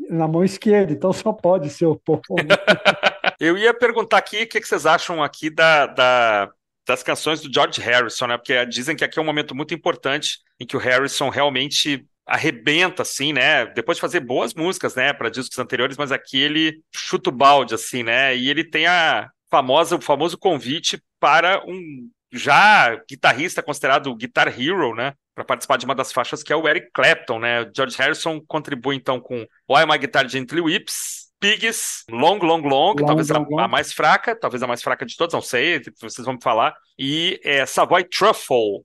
na 0.10 0.28
mão 0.28 0.44
esquerda, 0.44 0.92
então 0.92 1.14
só 1.14 1.32
pode 1.32 1.70
ser 1.70 1.86
o 1.86 2.02
Paul. 2.04 2.20
Né? 2.38 2.56
Eu 3.40 3.60
ia 3.60 3.72
perguntar 3.72 4.18
aqui 4.18 4.44
o 4.44 4.48
que, 4.48 4.60
que 4.60 4.68
vocês 4.68 4.88
acham 4.88 5.22
aqui 5.22 5.52
da, 5.52 5.86
da, 5.86 6.50
das 6.88 7.04
canções 7.04 7.42
do 7.42 7.52
George 7.52 7.82
Harrison, 7.82 8.28
né? 8.28 8.38
Porque 8.38 8.66
dizem 8.66 8.96
que 8.96 9.04
aqui 9.04 9.18
é 9.18 9.22
um 9.22 9.26
momento 9.26 9.56
muito 9.56 9.74
importante 9.74 10.40
em 10.60 10.66
que 10.66 10.78
o 10.78 10.80
Harrison 10.80 11.30
realmente 11.30 12.06
arrebenta, 12.26 13.04
assim, 13.04 13.34
né? 13.34 13.66
Depois 13.68 13.98
de 13.98 14.02
fazer 14.02 14.20
boas 14.20 14.54
músicas, 14.54 14.96
né, 14.96 15.14
para 15.14 15.30
discos 15.30 15.60
anteriores, 15.60 15.98
mas 15.98 16.12
aqui 16.12 16.40
ele 16.40 16.82
chuta 16.94 17.30
o 17.30 17.34
balde, 17.34 17.76
assim, 17.76 18.04
né? 18.04 18.36
E 18.36 18.50
ele 18.50 18.64
tem 18.64 18.88
a 18.88 19.30
famosa, 19.50 19.96
o 19.96 20.02
famoso 20.02 20.38
convite 20.38 21.02
para 21.20 21.64
um 21.68 22.10
já 22.32 22.96
guitarrista 23.10 23.64
considerado 23.64 24.14
Guitar 24.16 24.48
Hero, 24.48 24.96
né? 24.96 25.14
Para 25.34 25.46
participar 25.46 25.78
de 25.78 25.86
uma 25.86 25.96
das 25.96 26.12
faixas 26.12 26.44
que 26.44 26.52
é 26.52 26.56
o 26.56 26.68
Eric 26.68 26.90
Clapton, 26.94 27.40
né? 27.40 27.70
George 27.76 27.96
Harrison 27.98 28.42
contribui 28.48 28.96
então 28.96 29.20
com 29.20 29.46
Why 29.70 29.86
My 29.88 29.98
Guitar 29.98 30.28
Gently 30.28 30.62
Whips, 30.62 31.25
Pigs, 31.40 32.04
Long, 32.10 32.40
Long, 32.40 32.62
Long, 32.62 32.70
long 32.70 32.96
talvez 32.96 33.30
long, 33.30 33.46
a, 33.58 33.64
long. 33.64 33.68
mais 33.68 33.94
fraca, 33.94 34.36
talvez 34.36 34.64
a 34.64 34.68
mais 34.68 34.82
fraca 34.82 35.06
de 35.06 35.16
todas, 35.16 35.34
não 35.34 35.42
sei, 35.42 35.82
vocês 36.02 36.26
vão 36.26 36.36
me 36.36 36.42
falar, 36.42 36.76
e 36.98 37.40
é, 37.44 37.66
Savoy 37.66 38.04
Truffle. 38.06 38.84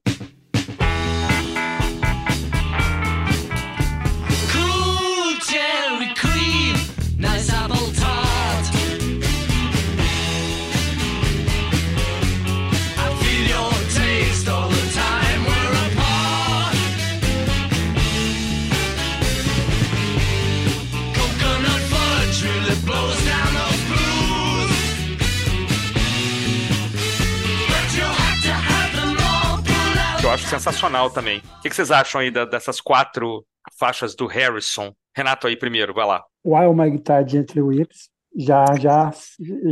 Sensacional 30.51 31.11
também. 31.11 31.39
O 31.59 31.63
que, 31.63 31.71
vocês 31.71 31.93
acham 31.93 32.21
aí 32.21 32.31
dessas 32.31 32.81
quatro 32.81 33.45
faixas 33.79 34.17
do 34.17 34.27
Harrison? 34.27 34.93
Renato 35.17 35.47
aí 35.47 35.57
primeiro, 35.57 35.95
vai 35.95 36.07
lá. 36.07 36.25
While 36.45 36.75
My 36.75 36.91
Guitar 36.91 37.27
Gently 37.27 37.63
Whips 37.63 38.09
já, 38.37 38.65
já, 38.79 39.11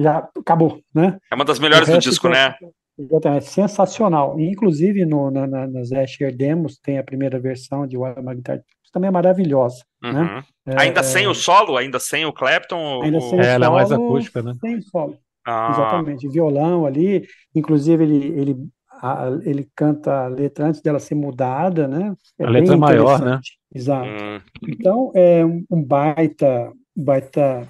já 0.00 0.28
acabou, 0.38 0.80
né? 0.94 1.18
É 1.30 1.34
uma 1.34 1.44
das 1.44 1.58
melhores 1.58 1.88
do 1.88 1.98
disco, 1.98 2.28
né? 2.28 2.54
Exatamente, 2.96 3.46
sensacional. 3.46 4.38
Inclusive 4.38 5.04
no, 5.04 5.30
na, 5.30 5.46
na, 5.46 5.66
nas 5.66 5.92
Asher 5.92 6.36
Demos 6.36 6.78
tem 6.78 6.98
a 6.98 7.04
primeira 7.04 7.40
versão 7.40 7.86
de 7.86 7.96
While 7.96 8.22
My 8.22 8.36
Guitar 8.36 8.60
também 8.92 9.08
é 9.08 9.12
maravilhosa. 9.12 9.84
Né? 10.02 10.10
Uhum. 10.10 10.42
Né? 10.66 10.76
Ainda 10.78 11.00
é, 11.00 11.02
sem 11.02 11.26
o 11.26 11.34
solo? 11.34 11.76
Ainda 11.76 11.98
sem 11.98 12.24
o 12.24 12.32
Clapton? 12.32 13.02
Ainda 13.02 13.20
sem 13.20 13.38
o 13.38 13.42
é, 13.42 13.54
ela 13.54 13.66
é 13.66 13.70
mais 13.70 13.92
acústica, 13.92 14.42
né? 14.42 14.54
Sem 14.60 14.80
solo. 14.80 15.18
Ah. 15.46 15.68
Exatamente, 15.70 16.28
violão 16.28 16.86
ali. 16.86 17.26
Inclusive, 17.54 18.02
ele, 18.02 18.40
ele 18.40 18.56
a, 19.00 19.28
ele 19.44 19.68
canta 19.74 20.24
a 20.24 20.28
letra 20.28 20.66
antes 20.66 20.80
dela 20.80 20.98
ser 20.98 21.14
mudada, 21.14 21.86
né? 21.86 22.14
É 22.38 22.44
a 22.44 22.50
letra 22.50 22.74
é 22.74 22.76
maior, 22.76 23.20
né? 23.20 23.40
Exato. 23.74 24.08
Hum. 24.08 24.40
Então, 24.66 25.12
é 25.14 25.44
um 25.44 25.82
baita, 25.82 26.72
baita, 26.96 27.68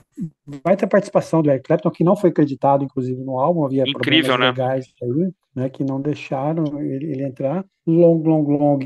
baita 0.65 0.87
participação 0.87 1.43
do 1.43 1.51
Eric 1.51 1.65
Clapton, 1.65 1.91
que 1.91 2.05
não 2.05 2.17
foi 2.17 2.31
acreditado, 2.31 2.85
inclusive, 2.85 3.23
no 3.23 3.39
álbum, 3.39 3.65
havia 3.65 3.83
Incrível, 3.83 4.35
problemas 4.35 4.57
né? 4.57 4.65
legais 4.65 4.87
aí, 5.03 5.33
né? 5.55 5.69
Que 5.69 5.85
não 5.85 6.01
deixaram 6.01 6.81
ele, 6.81 7.13
ele 7.13 7.25
entrar. 7.25 7.65
Long, 7.87 8.23
Long, 8.23 8.43
Long 8.43 8.79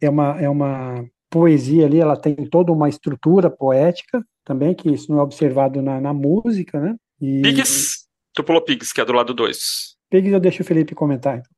é 0.00 0.08
uma, 0.08 0.40
é 0.40 0.48
uma 0.48 1.04
poesia 1.28 1.86
ali, 1.86 2.00
ela 2.00 2.16
tem 2.16 2.34
toda 2.34 2.72
uma 2.72 2.88
estrutura 2.88 3.50
poética 3.50 4.24
também, 4.44 4.74
que 4.74 4.90
isso 4.90 5.12
não 5.12 5.20
é 5.20 5.22
observado 5.22 5.80
na, 5.80 6.00
na 6.00 6.12
música, 6.12 6.80
né? 6.80 6.96
E... 7.20 7.42
Pigs, 7.42 8.06
tu 8.34 8.42
pulou 8.42 8.62
Pigs, 8.62 8.92
que 8.92 9.00
é 9.00 9.04
do 9.04 9.12
lado 9.12 9.34
2. 9.34 9.99
Pigs 10.10 10.32
eu 10.32 10.40
deixo 10.40 10.62
o 10.62 10.66
Felipe 10.66 10.94
comentar. 10.94 11.38
Então. 11.38 11.50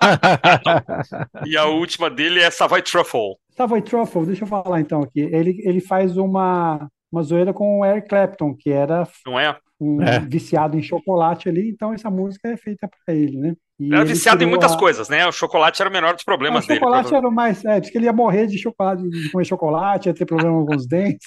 e 1.46 1.56
a 1.56 1.64
última 1.64 2.10
dele 2.10 2.40
é 2.40 2.50
Savoy 2.50 2.82
Truffle. 2.82 3.36
Savoy 3.56 3.80
Truffle, 3.82 4.26
deixa 4.26 4.44
eu 4.44 4.48
falar 4.48 4.80
então 4.80 5.02
aqui. 5.02 5.20
Ele, 5.20 5.60
ele 5.64 5.80
faz 5.80 6.16
uma, 6.16 6.88
uma 7.10 7.22
zoeira 7.22 7.52
com 7.52 7.80
o 7.80 7.84
Eric 7.84 8.08
Clapton, 8.08 8.54
que 8.54 8.70
era 8.70 9.08
Não 9.26 9.40
é? 9.40 9.56
um 9.80 10.02
é. 10.02 10.20
viciado 10.20 10.78
em 10.78 10.82
chocolate 10.82 11.48
ali, 11.48 11.70
então 11.70 11.92
essa 11.92 12.10
música 12.10 12.50
é 12.50 12.56
feita 12.56 12.88
para 13.04 13.14
ele, 13.14 13.38
né? 13.38 13.54
E 13.78 13.94
era 13.94 14.04
viciado 14.04 14.44
em 14.44 14.46
muitas 14.46 14.74
a... 14.74 14.76
coisas, 14.78 15.08
né? 15.08 15.26
O 15.26 15.32
chocolate 15.32 15.80
era 15.80 15.88
o 15.88 15.92
menor 15.92 16.12
dos 16.12 16.22
problemas 16.22 16.66
dele. 16.66 16.80
O 16.80 16.82
chocolate 16.82 17.14
era 17.14 17.26
o 17.26 17.32
mais. 17.32 17.64
É, 17.64 17.80
diz 17.80 17.88
que 17.88 17.96
ele 17.96 18.04
ia 18.04 18.12
morrer 18.12 18.46
de 18.46 18.58
chocolate, 18.58 19.08
de 19.08 19.30
comer 19.30 19.46
chocolate, 19.46 20.08
ia 20.10 20.14
ter 20.14 20.26
problema 20.26 20.66
com 20.66 20.76
os 20.76 20.84
dentes. 20.86 21.26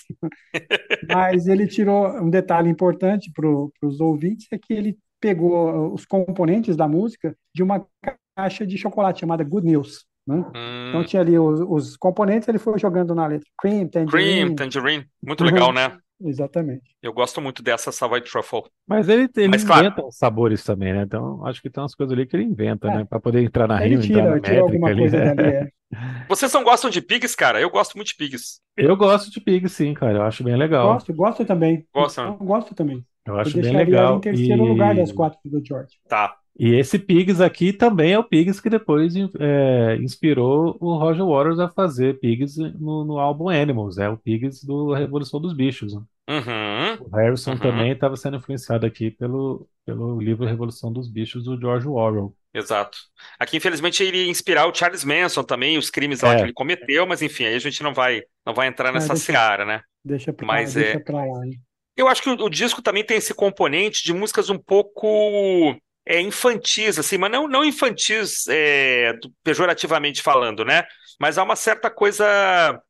Mas 1.11 1.47
ele 1.47 1.65
tirou 1.65 2.07
um 2.21 2.29
detalhe 2.29 2.69
importante 2.69 3.31
para 3.33 3.49
os 3.87 3.99
ouvintes: 3.99 4.45
é 4.51 4.57
que 4.59 4.71
ele 4.71 4.95
pegou 5.23 5.93
os 5.93 6.05
componentes 6.05 6.75
da 6.75 6.85
música 6.85 7.33
de 7.55 7.63
uma 7.63 7.87
caixa 8.35 8.67
de 8.67 8.77
chocolate 8.77 9.21
chamada 9.21 9.41
Good 9.41 9.65
News. 9.65 10.05
Né? 10.27 10.35
Hum. 10.35 10.89
Então 10.89 11.03
tinha 11.05 11.21
ali 11.21 11.39
os, 11.39 11.61
os, 11.61 11.95
componentes, 11.95 12.49
ele 12.49 12.59
foi 12.59 12.77
jogando 12.77 13.15
na 13.15 13.25
letra. 13.25 13.47
Cream, 13.57 13.87
Tangerine. 13.87 14.09
Cream, 14.11 14.55
Tangerine. 14.55 15.05
Muito 15.25 15.45
legal, 15.45 15.69
uhum. 15.69 15.75
né? 15.75 15.97
exatamente. 16.25 16.95
Eu 17.01 17.11
gosto 17.11 17.41
muito 17.41 17.61
dessa 17.63 17.91
Savoy 17.91 18.21
Truffle. 18.21 18.63
Mas 18.87 19.07
ele, 19.09 19.29
ele 19.35 19.47
Mas, 19.49 19.63
inventa 19.63 19.91
claro, 19.95 20.11
sabores 20.11 20.63
também, 20.63 20.93
né? 20.93 21.03
Então 21.03 21.45
acho 21.45 21.61
que 21.61 21.69
tem 21.69 21.81
umas 21.81 21.95
coisas 21.95 22.13
ali 22.13 22.25
que 22.25 22.35
ele 22.35 22.43
inventa, 22.43 22.89
é. 22.89 22.97
né? 22.97 23.05
Para 23.05 23.19
poder 23.19 23.43
entrar 23.43 23.67
na 23.67 23.77
rima, 23.77 24.03
entrar 24.03 24.23
na 24.23 24.31
métrica 24.31 24.61
alguma 24.61 24.87
ali. 24.89 24.99
Coisa 24.99 25.35
dali, 25.35 25.49
é. 25.49 25.69
Vocês 26.27 26.51
não 26.53 26.63
gostam 26.63 26.89
de 26.89 27.01
pigs, 27.01 27.35
cara? 27.35 27.61
Eu 27.61 27.69
gosto 27.69 27.95
muito 27.95 28.07
de 28.07 28.15
pigs. 28.15 28.61
Eu 28.75 28.95
gosto 28.95 29.31
de 29.31 29.39
pigs, 29.39 29.71
sim, 29.71 29.93
cara. 29.93 30.19
Eu 30.19 30.23
acho 30.23 30.43
bem 30.43 30.55
legal. 30.55 30.93
Gosto, 30.93 31.13
gosto 31.13 31.45
também. 31.45 31.85
Gosta? 31.93 32.21
Eu 32.21 32.35
gosto 32.35 32.73
também. 32.73 33.05
Eu 33.25 33.37
acho 33.37 33.57
eu 33.57 33.63
bem 33.63 33.75
legal. 33.75 34.17
em 34.17 34.21
terceiro 34.21 34.65
e... 34.65 34.69
lugar 34.69 34.95
das 34.95 35.11
quatro 35.11 35.39
do 35.45 35.63
George. 35.65 35.97
Tá. 36.07 36.37
E 36.57 36.75
esse 36.75 36.99
Pigs 36.99 37.41
aqui 37.41 37.73
também 37.73 38.13
é 38.13 38.19
o 38.19 38.23
Pigs 38.23 38.61
que 38.61 38.69
depois 38.69 39.15
é, 39.39 39.97
inspirou 39.97 40.77
o 40.79 40.95
Roger 40.95 41.25
Waters 41.25 41.57
a 41.57 41.67
fazer 41.67 42.19
Pigs 42.19 42.57
no, 42.57 43.03
no, 43.03 43.17
álbum 43.17 43.49
Animals, 43.49 43.97
é 43.97 44.07
o 44.07 44.17
Pigs 44.17 44.63
do 44.63 44.93
Revolução 44.93 45.41
dos 45.41 45.51
Bichos. 45.53 45.95
Né? 45.95 46.01
Uhum, 46.29 47.07
o 47.07 47.15
Harrison 47.15 47.51
uhum. 47.53 47.57
também 47.57 47.91
estava 47.91 48.15
sendo 48.15 48.37
influenciado 48.37 48.85
aqui 48.85 49.09
pelo, 49.09 49.67
pelo 49.83 50.21
livro 50.21 50.45
Revolução 50.45 50.93
dos 50.93 51.09
Bichos 51.09 51.43
do 51.43 51.59
George 51.59 51.87
Orwell. 51.87 52.35
Exato. 52.53 52.99
Aqui, 53.39 53.57
infelizmente, 53.57 54.03
ele 54.03 54.17
ia 54.17 54.29
inspirar 54.29 54.67
o 54.67 54.75
Charles 54.75 55.03
Manson 55.03 55.43
também, 55.43 55.75
os 55.75 55.89
crimes 55.89 56.21
lá 56.21 56.33
é. 56.33 56.35
que 56.37 56.43
ele 56.43 56.53
cometeu, 56.53 57.07
mas 57.07 57.23
enfim, 57.23 57.45
aí 57.45 57.55
a 57.55 57.59
gente 57.59 57.81
não 57.81 57.95
vai, 57.95 58.21
não 58.45 58.53
vai 58.53 58.67
entrar 58.67 58.93
nessa 58.93 59.13
deixa, 59.13 59.31
seara, 59.31 59.65
né? 59.65 59.81
Deixa 60.05 60.31
pra, 60.31 60.45
mas, 60.45 60.75
deixa 60.75 60.97
é... 60.97 60.99
pra 60.99 61.25
lá. 61.25 61.47
Hein? 61.47 61.59
Eu 61.95 62.07
acho 62.07 62.21
que 62.21 62.29
o, 62.29 62.45
o 62.45 62.49
disco 62.49 62.81
também 62.81 63.03
tem 63.03 63.17
esse 63.17 63.33
componente 63.33 64.03
de 64.03 64.13
músicas 64.13 64.49
um 64.49 64.57
pouco 64.57 65.75
é, 66.05 66.19
infantis, 66.19 66.99
assim, 66.99 67.17
mas 67.17 67.31
não, 67.31 67.47
não 67.47 67.63
infantis 67.63 68.45
é, 68.47 69.13
pejorativamente 69.43 70.21
falando, 70.21 70.65
né? 70.65 70.83
Mas 71.19 71.37
há 71.37 71.43
uma 71.43 71.55
certa 71.55 71.89
coisa 71.89 72.25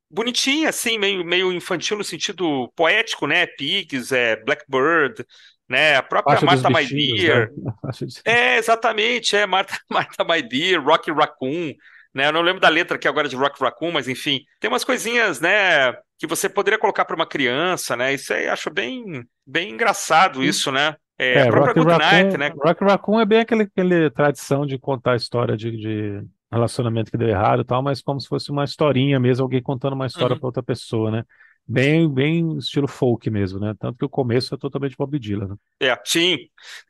bonitinha, 0.10 0.70
assim, 0.70 0.98
meio, 0.98 1.24
meio 1.26 1.52
infantil 1.52 1.98
no 1.98 2.04
sentido 2.04 2.72
poético, 2.76 3.28
né? 3.28 3.46
Pigs, 3.46 4.12
é, 4.12 4.36
Blackbird, 4.38 5.26
né? 5.68 5.96
A 5.96 6.04
própria 6.04 6.38
Faixa 6.38 6.46
Martha 6.46 6.70
My 6.70 6.86
Dear. 6.86 7.52
Né? 7.52 7.74
É, 8.26 8.58
exatamente, 8.58 9.36
é 9.36 9.46
Martha, 9.46 9.78
Martha 9.90 10.24
My 10.24 10.42
Dear, 10.42 10.84
Rocky 10.84 11.12
Raccoon, 11.12 11.74
né? 12.14 12.28
Eu 12.28 12.32
não 12.32 12.42
lembro 12.42 12.62
da 12.62 12.70
letra 12.70 12.98
aqui 12.98 13.08
agora 13.08 13.28
de 13.28 13.36
Rock 13.36 13.62
Raccoon, 13.62 13.92
mas 13.92 14.08
enfim, 14.08 14.42
tem 14.60 14.70
umas 14.70 14.84
coisinhas, 14.84 15.40
né? 15.40 15.94
Que 16.18 16.28
você 16.28 16.48
poderia 16.48 16.80
colocar 16.80 17.06
para 17.06 17.16
uma 17.16 17.26
criança, 17.26 17.96
né? 17.96 18.14
Isso 18.14 18.34
aí 18.34 18.48
acho 18.48 18.70
bem, 18.70 19.26
bem 19.46 19.72
engraçado 19.72 20.44
isso, 20.44 20.72
né? 20.72 20.96
É, 21.18 21.34
é 21.34 21.42
a 21.44 21.48
própria 21.48 21.74
Rock 21.74 21.80
Good 21.80 22.04
Raccoon, 22.04 22.38
né? 22.38 22.54
Rock 22.56 22.84
Raccoon 22.84 23.20
é 23.20 23.26
bem 23.26 23.40
aquele, 23.40 23.64
aquele 23.64 24.10
tradição 24.10 24.66
de 24.66 24.78
contar 24.78 25.14
a 25.14 25.18
história 25.18 25.56
de, 25.56 25.72
de 25.72 26.24
relacionamento 26.52 27.12
que 27.12 27.18
deu 27.18 27.30
errado 27.30 27.62
e 27.62 27.66
tal, 27.66 27.82
mas 27.82 28.02
como 28.02 28.20
se 28.20 28.28
fosse 28.28 28.52
uma 28.52 28.64
historinha 28.64 29.20
mesmo, 29.20 29.44
alguém 29.44 29.62
contando 29.62 29.94
uma 29.94 30.08
história 30.08 30.34
uhum. 30.34 30.40
para 30.40 30.48
outra 30.48 30.64
pessoa, 30.64 31.12
né? 31.12 31.24
Bem, 31.66 32.14
bem 32.14 32.58
estilo 32.58 32.88
folk 32.88 33.30
mesmo, 33.30 33.58
né? 33.58 33.74
Tanto 33.80 33.98
que 33.98 34.06
o 34.06 34.10
começo 34.10 34.54
é 34.54 34.58
totalmente 34.58 34.98
Bob 34.98 35.18
Dylan. 35.18 35.48
Né? 35.48 35.56
É, 35.90 36.02
sim. 36.04 36.38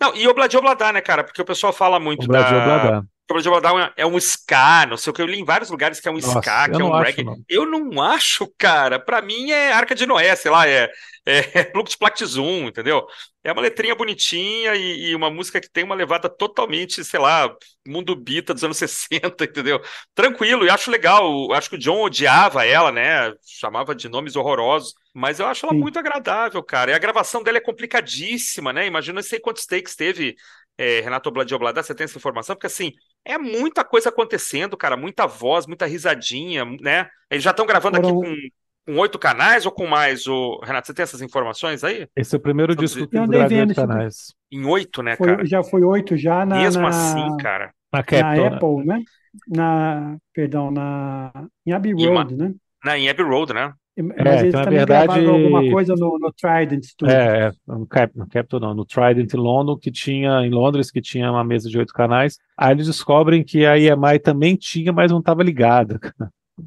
Não, 0.02 0.16
e 0.16 0.28
Obladi 0.28 0.58
Obladá, 0.58 0.92
né, 0.92 1.00
cara? 1.00 1.24
Porque 1.24 1.42
o 1.42 1.46
pessoal 1.46 1.72
fala 1.72 2.00
muito 2.00 2.24
Obladi 2.24 2.52
da... 2.52 2.58
Obladá. 2.60 3.04
Obladi 3.34 3.50
Obladá 3.50 3.94
é 3.98 4.06
um 4.06 4.18
ska, 4.18 4.86
não 4.86 4.98
sei 4.98 5.12
o 5.12 5.14
que. 5.14 5.22
Eu 5.22 5.26
li 5.26 5.40
em 5.40 5.46
vários 5.46 5.70
lugares 5.70 6.00
que 6.00 6.08
é 6.08 6.12
um 6.12 6.16
Nossa, 6.16 6.40
ska, 6.40 6.70
que 6.70 6.82
é 6.82 6.84
um 6.84 7.00
reggae. 7.00 7.24
Não. 7.24 7.38
Eu 7.50 7.66
não 7.66 8.02
acho, 8.02 8.48
cara. 8.58 9.00
Pra 9.00 9.22
mim 9.22 9.52
é 9.52 9.72
Arca 9.74 9.96
de 9.96 10.06
Noé, 10.06 10.36
sei 10.36 10.52
lá, 10.52 10.68
é, 10.68 10.90
é 11.26 11.72
Lux 11.76 11.96
Platzum, 11.96 12.68
entendeu? 12.68 13.06
É 13.44 13.52
uma 13.52 13.62
letrinha 13.62 13.96
bonitinha 13.96 14.76
e, 14.76 15.10
e, 15.10 15.16
uma 15.16 15.30
música 15.30 15.60
que 15.60 15.70
tem 15.70 15.84
uma 15.84 15.96
levada 15.96 16.30
totalmente, 16.30 17.04
sei 17.04 17.20
lá, 17.20 17.54
mundo 17.86 18.16
bita 18.16 18.54
dos 18.54 18.64
anos 18.64 18.78
60, 18.80 19.44
entendeu? 19.44 19.82
Tranquilo, 20.14 20.66
e 20.66 20.70
acho 20.70 20.92
legal. 20.92 21.52
Acho 21.54 21.72
que 21.72 21.76
o 21.76 21.80
John 21.80 22.04
odiava 22.04 22.66
ela, 22.66 22.92
né? 22.92 23.34
Chamava 23.46 23.96
de 23.96 24.08
nomes 24.08 24.36
horrorosos. 24.36 24.94
Mas 25.14 25.40
eu 25.40 25.46
acho 25.46 25.66
ela 25.66 25.76
Sim. 25.76 25.80
muito 25.80 26.00
agradável, 26.00 26.64
cara. 26.64 26.92
E 26.92 26.94
a 26.94 27.00
gravação 27.00 27.44
dela 27.44 27.58
é 27.58 27.62
complicadíssima, 27.62 28.74
né? 28.74 28.88
Imagina 28.88 29.22
sei 29.22 29.40
quantos 29.40 29.66
takes 29.66 29.96
teve 29.96 30.36
é, 30.78 31.02
Renato 31.02 31.32
Bladioblada, 31.32 31.84
você 31.84 31.94
tem 31.94 32.06
essa 32.06 32.18
informação? 32.18 32.56
Porque 32.56 32.68
assim, 32.68 32.94
é 33.26 33.38
muita 33.38 33.84
coisa 33.84 34.10
acontecendo, 34.10 34.78
cara, 34.78 34.98
muita 34.98 35.26
voz, 35.26 35.66
muita 35.66 35.86
risadinha, 35.86 36.66
né? 36.82 37.08
Eles 37.30 37.44
já 37.44 37.52
estão 37.52 37.66
gravando 37.66 37.98
Foram... 37.98 38.20
aqui 38.20 38.30
com 38.30 38.50
com 38.86 38.98
oito 38.98 39.18
canais 39.18 39.66
ou 39.66 39.72
com 39.72 39.88
mais? 39.88 40.28
O... 40.28 40.60
Renato, 40.64 40.88
você 40.88 40.94
tem 40.94 41.04
essas 41.04 41.22
informações 41.22 41.84
aí? 41.84 42.08
Esse 42.16 42.36
é 42.36 42.38
o 42.38 42.42
primeiro 42.42 42.76
disco 42.76 43.08
que 43.08 43.28
grava 43.28 43.54
oito 43.54 43.76
canais. 43.76 44.34
Em 44.52 44.66
oito, 44.66 45.02
né, 45.02 45.16
foi, 45.16 45.28
cara? 45.28 45.46
Já 45.46 45.64
foi 45.64 45.84
oito 45.84 46.18
já 46.18 46.46
na. 46.46 46.58
Mesmo 46.58 46.82
na... 46.82 46.90
assim, 46.90 47.38
cara. 47.38 47.74
Na, 47.92 48.04
Capitol, 48.04 48.26
na 48.26 48.50
né? 48.50 48.56
Apple, 48.56 48.86
né? 48.86 49.04
Na. 49.48 50.18
Perdão, 50.34 50.72
na. 50.72 51.32
Em 51.66 51.72
Abbey 51.72 51.94
Road, 51.94 52.36
né? 52.36 52.54
Na, 52.84 52.98
em 52.98 53.10
Abbey 53.10 53.26
Road, 53.26 53.54
né? 53.54 53.74
Mas 53.96 54.26
é, 54.26 54.40
eles 54.40 54.44
então, 54.46 54.64
também 54.64 54.80
na 54.80 54.86
verdade, 54.86 55.26
alguma 55.26 55.70
coisa 55.70 55.94
no, 55.96 56.18
no 56.18 56.34
Trident 56.34 56.84
Studio. 56.84 57.16
É, 57.16 57.48
é, 57.48 57.52
no, 57.68 57.86
Cap, 57.86 58.18
no 58.18 58.28
Capitol 58.28 58.60
não, 58.60 58.74
no 58.74 58.86
Trident 58.86 59.34
London, 59.34 59.78
que 59.78 59.92
tinha, 59.92 60.42
em 60.42 60.50
Londres, 60.50 60.90
que 60.90 61.00
tinha 61.00 61.30
uma 61.32 61.44
mesa 61.44 61.70
de 61.70 61.78
oito 61.78 61.94
canais. 61.94 62.38
Aí 62.58 62.72
eles 62.72 62.88
descobrem 62.88 63.44
que 63.44 63.66
a 63.66 63.78
EMI 63.78 64.18
também 64.20 64.56
tinha, 64.56 64.92
mas 64.92 65.12
não 65.12 65.20
estava 65.20 65.44
ligada. 65.44 66.00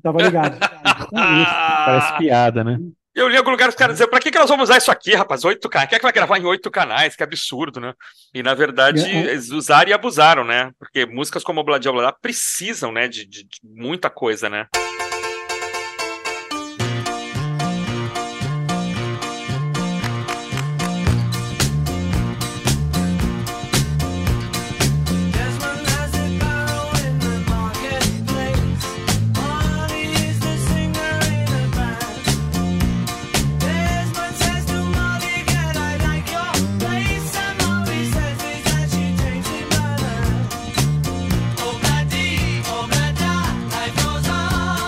Tava 0.02 0.22
ligado. 0.22 0.58
Parece 1.10 2.18
piada, 2.18 2.62
né? 2.62 2.78
Eu 3.14 3.28
li 3.28 3.34
em 3.34 3.38
algum 3.38 3.50
lugar 3.50 3.70
os 3.70 3.74
caras 3.74 3.94
dizendo, 3.94 4.10
pra 4.10 4.20
que, 4.20 4.30
que 4.30 4.38
nós 4.38 4.50
vamos 4.50 4.64
usar 4.64 4.76
isso 4.76 4.90
aqui, 4.90 5.14
rapaz? 5.14 5.42
Oito 5.44 5.70
canais. 5.70 5.88
Quem 5.88 5.96
é 5.96 5.98
que 5.98 6.04
vai 6.04 6.12
gravar 6.12 6.38
em 6.38 6.44
oito 6.44 6.70
canais? 6.70 7.16
Que 7.16 7.22
absurdo, 7.22 7.80
né? 7.80 7.94
E 8.34 8.42
na 8.42 8.52
verdade, 8.52 9.00
é, 9.00 9.10
é. 9.10 9.30
eles 9.30 9.50
usaram 9.50 9.88
e 9.88 9.94
abusaram, 9.94 10.44
né? 10.44 10.70
Porque 10.78 11.06
músicas 11.06 11.42
como 11.42 11.60
o 11.60 11.64
Bladia 11.64 11.90
Blá 11.90 12.12
precisam, 12.12 12.92
né, 12.92 13.08
de, 13.08 13.26
de, 13.26 13.44
de 13.44 13.60
muita 13.64 14.10
coisa, 14.10 14.50
né? 14.50 14.66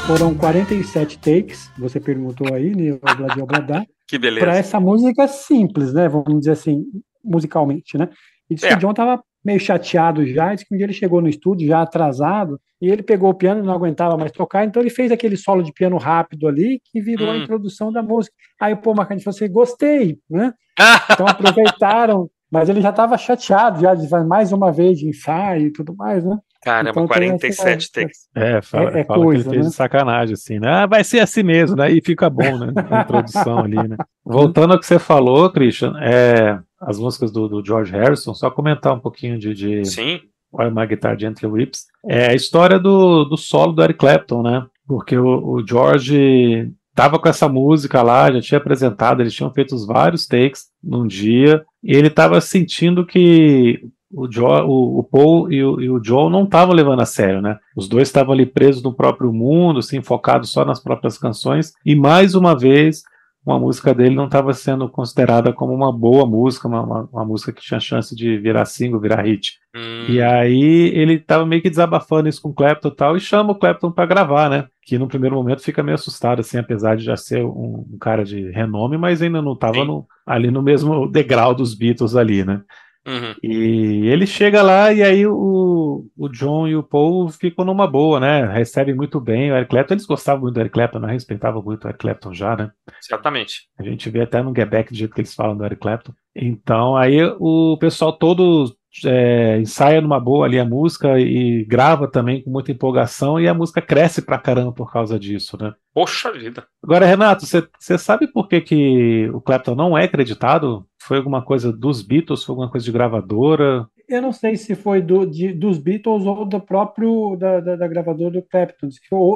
Foram 0.09 0.35
47 0.35 1.19
takes, 1.19 1.71
você 1.77 2.01
perguntou 2.01 2.55
aí, 2.55 2.75
nível 2.75 2.99
Bladio 2.99 3.45
Bladá. 3.45 3.85
que 4.09 4.19
beleza. 4.19 4.47
Para 4.47 4.57
essa 4.57 4.81
música 4.81 5.29
simples, 5.29 5.93
né? 5.93 6.09
Vamos 6.09 6.39
dizer 6.39 6.53
assim, 6.53 6.87
musicalmente, 7.23 7.99
né? 7.99 8.09
E 8.49 8.55
disse 8.55 8.67
é. 8.67 8.71
que 8.71 8.77
o 8.77 8.79
John 8.79 8.95
tava 8.95 9.23
meio 9.45 9.61
chateado 9.61 10.27
já, 10.27 10.55
disse 10.55 10.67
que 10.67 10.75
um 10.75 10.79
dia 10.79 10.87
ele 10.87 10.95
chegou 10.95 11.21
no 11.21 11.29
estúdio 11.29 11.69
já 11.69 11.83
atrasado, 11.83 12.59
e 12.81 12.89
ele 12.89 13.03
pegou 13.03 13.29
o 13.29 13.35
piano 13.35 13.63
e 13.63 13.67
não 13.67 13.75
aguentava 13.75 14.17
mais 14.17 14.33
tocar, 14.33 14.65
então 14.65 14.81
ele 14.81 14.89
fez 14.89 15.13
aquele 15.13 15.37
solo 15.37 15.63
de 15.63 15.75
piano 15.75 15.99
rápido 15.99 16.49
ali, 16.49 16.81
que 16.87 17.03
virou 17.03 17.29
hum. 17.29 17.33
a 17.33 17.37
introdução 17.37 17.93
da 17.93 18.03
música. 18.03 18.35
Aí 18.59 18.73
o 18.73 18.79
Paul 18.79 18.97
McCartney 18.97 19.23
falou 19.23 19.37
assim, 19.37 19.53
gostei, 19.53 20.19
né? 20.31 20.55
então 21.13 21.29
aproveitaram, 21.29 22.31
mas 22.51 22.71
ele 22.71 22.81
já 22.81 22.91
estava 22.91 23.19
chateado, 23.19 23.83
já 23.83 23.95
de 23.95 24.09
mais 24.27 24.53
uma 24.53 24.73
vez 24.73 25.01
de 25.01 25.07
ensaio 25.07 25.67
e 25.67 25.71
tudo 25.71 25.95
mais, 25.95 26.25
né? 26.25 26.39
Caramba, 26.63 26.91
então, 26.91 27.07
47 27.07 27.93
takes. 27.93 28.29
É, 28.35 28.61
fala, 28.61 28.97
é, 28.97 29.01
é 29.01 29.05
fala 29.05 29.25
coisa, 29.25 29.43
que 29.43 29.49
ele 29.49 29.55
fez 29.55 29.67
né? 29.67 29.71
de 29.71 29.77
sacanagem, 29.77 30.35
assim, 30.35 30.59
né? 30.59 30.69
Ah, 30.69 30.87
vai 30.87 31.05
ser 31.05 31.21
assim 31.21 31.43
mesmo, 31.43 31.77
né? 31.77 31.91
E 31.91 32.01
fica 32.01 32.29
bom, 32.29 32.59
né? 32.59 32.73
A 32.91 33.03
introdução 33.03 33.61
ali, 33.61 33.77
né? 33.77 33.97
Voltando 34.25 34.73
ao 34.73 34.81
que 34.81 34.87
você 34.87 34.99
falou, 34.99 35.51
Christian, 35.51 35.95
é, 36.01 36.59
as 36.81 36.99
músicas 36.99 37.31
do, 37.31 37.49
do 37.49 37.65
George 37.65 37.93
Harrison, 37.93 38.35
só 38.35 38.51
comentar 38.51 38.93
um 38.93 39.01
pouquinho 39.01 39.39
de. 39.39 39.55
de 39.55 39.85
Sim. 39.85 40.21
Why 40.53 40.71
My 40.71 40.87
Guitar 40.87 41.19
Gently 41.19 41.47
Whips. 41.47 41.87
É 42.07 42.29
a 42.29 42.35
história 42.35 42.79
do, 42.79 43.25
do 43.25 43.37
solo 43.37 43.73
do 43.73 43.83
Eric 43.83 43.99
Clapton, 43.99 44.43
né? 44.43 44.67
Porque 44.87 45.17
o, 45.17 45.27
o 45.27 45.67
George 45.67 46.73
estava 46.91 47.19
com 47.19 47.29
essa 47.29 47.49
música 47.49 48.03
lá, 48.03 48.33
já 48.33 48.41
tinha 48.41 48.59
apresentado, 48.59 49.21
eles 49.21 49.35
tinham 49.35 49.53
feito 49.53 49.77
vários 49.87 50.27
takes 50.27 50.65
num 50.83 51.07
dia, 51.07 51.65
e 51.83 51.95
ele 51.95 52.09
estava 52.09 52.41
sentindo 52.41 53.07
que 53.07 53.81
o, 54.11 54.31
Joe, 54.31 54.63
o, 54.63 54.99
o 54.99 55.05
Paul 55.05 55.53
e 55.53 55.63
o, 55.63 55.81
e 55.81 55.91
o 55.91 56.03
Joe 56.03 56.31
não 56.31 56.45
estavam 56.45 56.75
levando 56.75 57.01
a 57.01 57.07
sério, 57.07 57.43
né? 57.43 57.59
Os 57.77 57.89
dois 57.89 58.09
estavam 58.09 58.33
ali 58.33 58.47
presos 58.47 58.83
no 58.83 58.95
próprio 58.95 59.33
mundo, 59.33 59.81
assim, 59.81 60.03
focados 60.03 60.51
só 60.51 60.65
nas 60.65 60.81
próprias 60.81 61.19
canções, 61.19 61.73
e 61.85 61.95
mais 61.95 62.35
uma 62.35 62.57
vez 62.57 63.03
uma 63.49 63.59
música 63.59 63.95
dele 63.95 64.15
não 64.15 64.27
estava 64.27 64.53
sendo 64.53 64.89
considerada 64.91 65.53
como 65.55 65.73
uma 65.73 65.91
boa 65.91 66.27
música, 66.27 66.69
uma, 66.69 66.83
uma, 66.83 67.09
uma, 67.11 67.25
música 67.25 67.51
que 67.51 67.63
tinha 67.63 67.81
chance 67.81 68.15
de 68.15 68.37
virar 68.37 68.67
single, 68.67 69.01
virar 69.01 69.23
hit. 69.23 69.59
Hum. 69.75 70.05
E 70.07 70.21
aí 70.21 70.93
ele 70.95 71.15
estava 71.15 71.47
meio 71.47 71.63
que 71.63 71.71
desabafando 71.71 72.29
isso 72.29 72.43
com 72.43 72.51
o 72.51 72.55
Clapton 72.55 72.89
e 72.89 72.95
tal, 72.95 73.17
e 73.17 73.21
chama 73.21 73.53
o 73.53 73.55
Clapton 73.55 73.91
para 73.91 74.05
gravar, 74.05 74.51
né? 74.51 74.67
Que 74.85 74.99
no 74.99 75.09
primeiro 75.09 75.35
momento 75.35 75.63
fica 75.63 75.83
meio 75.83 75.95
assustado, 75.95 76.41
assim, 76.41 76.59
apesar 76.59 76.97
de 76.97 77.05
já 77.05 77.17
ser 77.17 77.43
um, 77.43 77.87
um 77.91 77.99
cara 77.99 78.23
de 78.23 78.51
renome, 78.51 78.99
mas 78.99 79.23
ainda 79.23 79.41
não 79.41 79.55
estava 79.55 79.79
ali 80.27 80.51
no 80.51 80.63
mesmo 80.63 81.07
degrau 81.11 81.55
dos 81.55 81.75
Beatles 81.75 82.17
ali, 82.17 82.45
né? 82.45 82.61
Uhum. 83.07 83.35
E 83.43 84.07
ele 84.07 84.27
chega 84.27 84.63
lá 84.63 84.93
e 84.93 85.03
aí 85.03 85.27
o, 85.27 86.05
o 86.17 86.29
John 86.29 86.69
e 86.69 86.77
o 86.77 86.83
Paul 86.83 87.29
ficam 87.31 87.65
numa 87.65 87.87
boa, 87.87 88.21
né? 88.21 88.47
Recebem 88.47 88.95
muito 88.95 89.19
bem 89.21 89.51
o 89.51 89.57
Eric 89.57 89.71
Clapton. 89.71 89.95
Eles 89.95 90.07
gostavam 90.07 90.43
muito 90.43 90.55
do 90.55 90.61
Eric 90.61 90.75
Clapton, 90.75 90.99
né? 90.99 91.13
Respeitavam 91.13 91.63
muito 91.63 91.85
o 91.85 91.89
Eric 91.89 92.01
Clapton 92.01 92.35
já, 92.35 92.57
né? 92.57 92.71
Certamente. 93.01 93.69
A 93.79 93.83
gente 93.83 94.11
vê 94.11 94.23
até 94.23 94.43
no 94.43 94.55
Get 94.55 94.69
Back 94.69 94.93
do 94.93 94.97
jeito 94.97 95.15
que 95.15 95.21
eles 95.21 95.35
falam 95.35 95.57
do 95.57 95.65
Eric 95.65 95.81
Clapton. 95.81 96.13
Então 96.37 96.97
aí 96.97 97.19
o 97.39 97.79
pessoal 97.79 98.13
todo 98.13 98.77
é, 99.05 99.59
ensaia 99.61 100.01
numa 100.01 100.19
boa 100.19 100.47
ali 100.47 100.59
a 100.59 100.65
música 100.65 101.19
e 101.19 101.65
grava 101.65 102.09
também 102.09 102.43
com 102.43 102.51
muita 102.51 102.73
empolgação 102.73 103.39
e 103.39 103.47
a 103.47 103.55
música 103.55 103.81
cresce 103.81 104.23
pra 104.23 104.39
caramba 104.39 104.73
por 104.73 104.93
causa 104.93 105.19
disso, 105.19 105.57
né? 105.61 105.75
Poxa 105.95 106.33
vida. 106.33 106.65
Agora, 106.83 107.07
Renato, 107.07 107.45
você 107.47 107.99
sabe 107.99 108.27
por 108.27 108.49
que, 108.49 108.61
que 108.61 109.31
o 109.33 109.41
Clapton 109.41 109.75
não 109.75 109.97
é 109.97 110.05
acreditado? 110.05 110.87
Foi 111.01 111.19
alguma 111.19 111.43
coisa 111.43 111.73
dos 111.73 112.03
Beatles? 112.03 112.45
Foi 112.45 112.53
alguma 112.53 112.71
coisa 112.71 112.85
de 112.85 112.93
gravadora? 112.93 113.87
Eu 114.09 114.23
não 114.23 114.33
sei 114.33 114.57
se 114.57 114.75
foi 114.75 115.03
do, 115.03 115.27
de, 115.27 115.53
dos 115.53 115.79
Beatles 115.79 116.25
ou 116.25 116.47
do 116.47 116.61
próprio 116.61 117.37
da, 117.37 117.61
da, 117.61 117.77
da 117.77 117.89
gravadora 117.89 118.31
do 118.31 118.43
Clapton. 118.43 118.89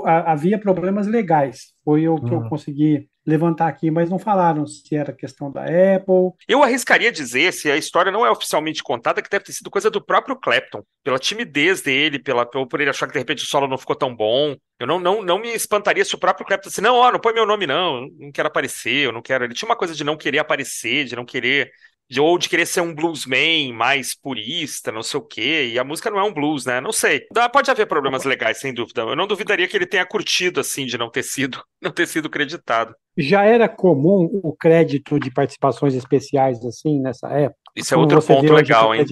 Havia 0.05 0.59
problemas 0.59 1.07
legais. 1.07 1.73
Foi 1.85 2.09
o 2.09 2.17
que 2.17 2.35
hum. 2.35 2.43
eu 2.43 2.49
consegui 2.49 3.07
levantar 3.27 3.69
aqui, 3.69 3.91
mas 3.91 4.11
não 4.11 4.19
falaram 4.19 4.67
se 4.67 4.95
era 4.95 5.13
questão 5.13 5.51
da 5.51 5.63
Apple. 5.63 6.33
Eu 6.49 6.63
arriscaria 6.63 7.13
dizer, 7.13 7.53
se 7.53 7.71
a 7.71 7.77
história 7.77 8.11
não 8.11 8.27
é 8.27 8.31
oficialmente 8.31 8.83
contada, 8.83 9.23
que 9.23 9.31
deve 9.31 9.45
ter 9.45 9.53
sido 9.53 9.71
coisa 9.71 9.91
do 9.91 10.05
próprio 10.05 10.37
Clapton, 10.37 10.83
pela 11.05 11.19
timidez 11.19 11.83
dele, 11.83 12.19
pela, 12.19 12.45
por 12.45 12.81
ele 12.81 12.91
achar 12.91 13.07
que 13.07 13.13
de 13.13 13.19
repente 13.19 13.45
o 13.45 13.47
solo 13.47 13.69
não 13.69 13.79
ficou 13.79 13.97
tão 13.97 14.15
bom. 14.15 14.57
Eu 14.79 14.87
não, 14.87 14.99
não, 14.99 15.23
não 15.23 15.39
me 15.39 15.49
espantaria 15.55 16.05
se 16.05 16.15
o 16.15 16.19
próprio 16.19 16.47
Clapton 16.47 16.69
disse, 16.69 16.81
não, 16.81 16.97
ó, 16.97 17.13
não 17.13 17.21
põe 17.21 17.33
meu 17.33 17.47
nome 17.47 17.67
não, 17.67 18.09
não 18.19 18.33
quero 18.33 18.49
aparecer, 18.49 19.07
eu 19.07 19.13
não 19.13 19.23
quero. 19.23 19.45
Ele 19.45 19.55
tinha 19.55 19.69
uma 19.69 19.77
coisa 19.77 19.95
de 19.95 20.03
não 20.03 20.17
querer 20.17 20.41
aparecer, 20.41 21.05
de 21.05 21.15
não 21.15 21.25
querer 21.25 21.71
de, 22.11 22.21
ou 22.21 22.37
de 22.37 22.49
querer 22.49 22.67
ser 22.67 22.81
um 22.81 22.95
bluesman 22.95 23.73
mais 23.73 24.15
purista, 24.15 24.93
não 24.93 25.03
sei 25.03 25.19
o 25.19 25.23
quê, 25.23 25.71
e 25.73 25.79
a 25.79 25.85
música 25.85 26.11
não 26.11 26.19
é 26.19 26.23
um 26.23 26.33
blues, 26.33 26.67
né? 26.67 26.81
Não 26.81 26.93
sei. 26.93 27.27
Pode 27.53 27.71
haver 27.71 27.87
problemas 27.87 28.25
legais, 28.25 28.61
sem 28.61 28.75
dúvida. 28.75 29.03
Eu 29.03 29.17
não 29.17 29.27
duvidaria 29.27 29.67
que 29.67 29.77
ele 29.77 29.87
tenha 29.87 30.05
curtido, 30.05 30.61
assim, 30.61 30.85
de 30.85 30.99
não 30.99 31.11
ter 31.11 31.23
sido, 31.23 31.63
não 31.81 31.91
ter 31.91 32.07
sido 32.07 32.29
creditado. 32.29 32.95
Já 33.17 33.45
era 33.45 33.69
comum 33.69 34.29
o 34.43 34.55
crédito 34.55 35.19
de 35.19 35.31
participações 35.31 35.95
especiais, 35.95 36.65
assim, 36.65 37.01
nessa 37.01 37.29
época? 37.29 37.59
Isso 37.75 37.95
é 37.95 37.97
outro 37.97 38.23
ponto 38.23 38.53
legal, 38.53 38.95
hein? 38.95 39.05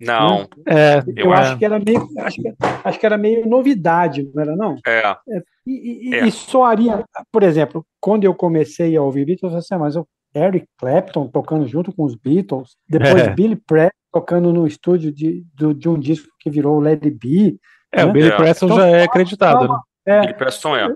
Não. 0.00 0.38
Né? 0.38 0.46
É, 0.68 0.98
eu, 1.16 1.26
eu 1.26 1.32
acho 1.32 1.58
que 1.58 1.64
era 1.64 1.78
meio, 1.80 2.08
acho 2.18 2.40
que, 2.40 2.54
acho 2.84 3.00
que 3.00 3.06
era 3.06 3.18
meio 3.18 3.46
novidade, 3.46 4.28
não 4.32 4.42
era 4.42 4.56
não? 4.56 4.76
É. 4.86 5.00
é 5.00 5.42
e, 5.66 6.08
e, 6.10 6.14
é. 6.14 6.26
e 6.26 6.30
soaria, 6.30 7.04
por 7.32 7.42
exemplo, 7.42 7.84
quando 8.00 8.24
eu 8.24 8.34
comecei 8.34 8.96
a 8.96 9.02
ouvir 9.02 9.26
Beatles, 9.26 9.52
eu 9.52 9.58
assim, 9.58 9.76
mas 9.76 9.96
eu 9.96 10.06
Eric 10.34 10.66
Clapton 10.78 11.28
tocando 11.28 11.66
junto 11.66 11.92
com 11.92 12.04
os 12.04 12.14
Beatles, 12.14 12.76
depois 12.88 13.22
é. 13.22 13.30
Billy 13.34 13.56
Preston 13.56 13.96
tocando 14.12 14.52
no 14.52 14.66
estúdio 14.66 15.12
de, 15.12 15.44
de, 15.54 15.74
de, 15.74 15.88
um 15.88 15.98
disco 15.98 16.28
que 16.40 16.50
virou 16.50 16.80
Let 16.80 17.04
It 17.04 17.10
Be. 17.18 17.58
É, 17.92 17.98
né? 17.98 18.04
o 18.04 18.12
Billy 18.12 18.28
é. 18.28 18.36
Preston 18.36 18.66
então, 18.66 18.78
já 18.78 18.86
é 18.86 19.02
acreditado, 19.04 19.68
né? 19.68 19.78
É, 20.06 20.20
Billy 20.20 20.34
Preston 20.34 20.76
é. 20.76 20.88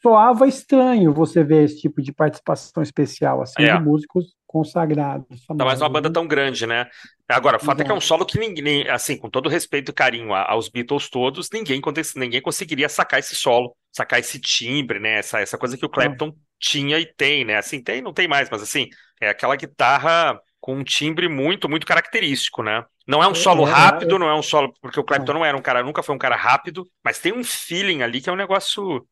Soava 0.00 0.46
estranho 0.46 1.14
você 1.14 1.42
ver 1.42 1.64
esse 1.64 1.80
tipo 1.80 2.02
de 2.02 2.12
participação 2.12 2.82
especial, 2.82 3.40
assim, 3.40 3.62
é. 3.62 3.74
de 3.74 3.82
músicos 3.82 4.34
consagrados. 4.46 5.44
Ainda 5.50 5.64
mais 5.64 5.80
uma 5.80 5.88
banda 5.88 6.10
né? 6.10 6.12
tão 6.12 6.26
grande, 6.26 6.66
né? 6.66 6.86
Agora, 7.28 7.56
o 7.56 7.60
fato 7.60 7.78
Exato. 7.78 7.82
é 7.82 7.84
que 7.86 7.90
é 7.90 7.94
um 7.94 8.00
solo 8.00 8.26
que 8.26 8.38
ninguém, 8.38 8.86
assim, 8.88 9.16
com 9.16 9.30
todo 9.30 9.48
respeito 9.48 9.90
e 9.90 9.94
carinho 9.94 10.32
aos 10.34 10.68
Beatles 10.68 11.08
todos, 11.08 11.48
ninguém, 11.52 11.80
ninguém 12.16 12.42
conseguiria 12.42 12.88
sacar 12.88 13.18
esse 13.18 13.34
solo, 13.34 13.74
sacar 13.90 14.20
esse 14.20 14.38
timbre, 14.38 15.00
né? 15.00 15.18
Essa, 15.18 15.40
essa 15.40 15.56
coisa 15.56 15.76
que 15.76 15.86
o 15.86 15.88
Clapton 15.88 16.34
tinha 16.64 16.98
e 16.98 17.04
tem, 17.04 17.44
né? 17.44 17.58
Assim, 17.58 17.82
tem, 17.82 18.00
não 18.00 18.12
tem 18.12 18.26
mais, 18.26 18.48
mas 18.48 18.62
assim, 18.62 18.88
é 19.20 19.28
aquela 19.28 19.54
guitarra 19.54 20.40
com 20.60 20.76
um 20.76 20.82
timbre 20.82 21.28
muito, 21.28 21.68
muito 21.68 21.86
característico, 21.86 22.62
né? 22.62 22.82
Não 23.06 23.22
é 23.22 23.28
um 23.28 23.32
é, 23.32 23.34
solo 23.34 23.68
é, 23.68 23.70
rápido, 23.70 24.16
é, 24.16 24.18
não 24.18 24.28
é 24.28 24.34
um 24.34 24.42
solo, 24.42 24.72
porque 24.80 24.98
o 24.98 25.04
Clapton 25.04 25.34
não 25.34 25.44
era 25.44 25.54
um 25.54 25.60
cara, 25.60 25.82
nunca 25.82 26.02
foi 26.02 26.14
um 26.14 26.18
cara 26.18 26.36
rápido, 26.36 26.88
mas 27.04 27.18
tem 27.18 27.34
um 27.34 27.44
feeling 27.44 28.00
ali 28.00 28.22
que 28.22 28.30
é 28.30 28.32
um 28.32 28.36
negócio 28.36 29.06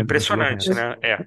impressionante, 0.00 0.68
né? 0.70 0.96
É. 1.00 1.24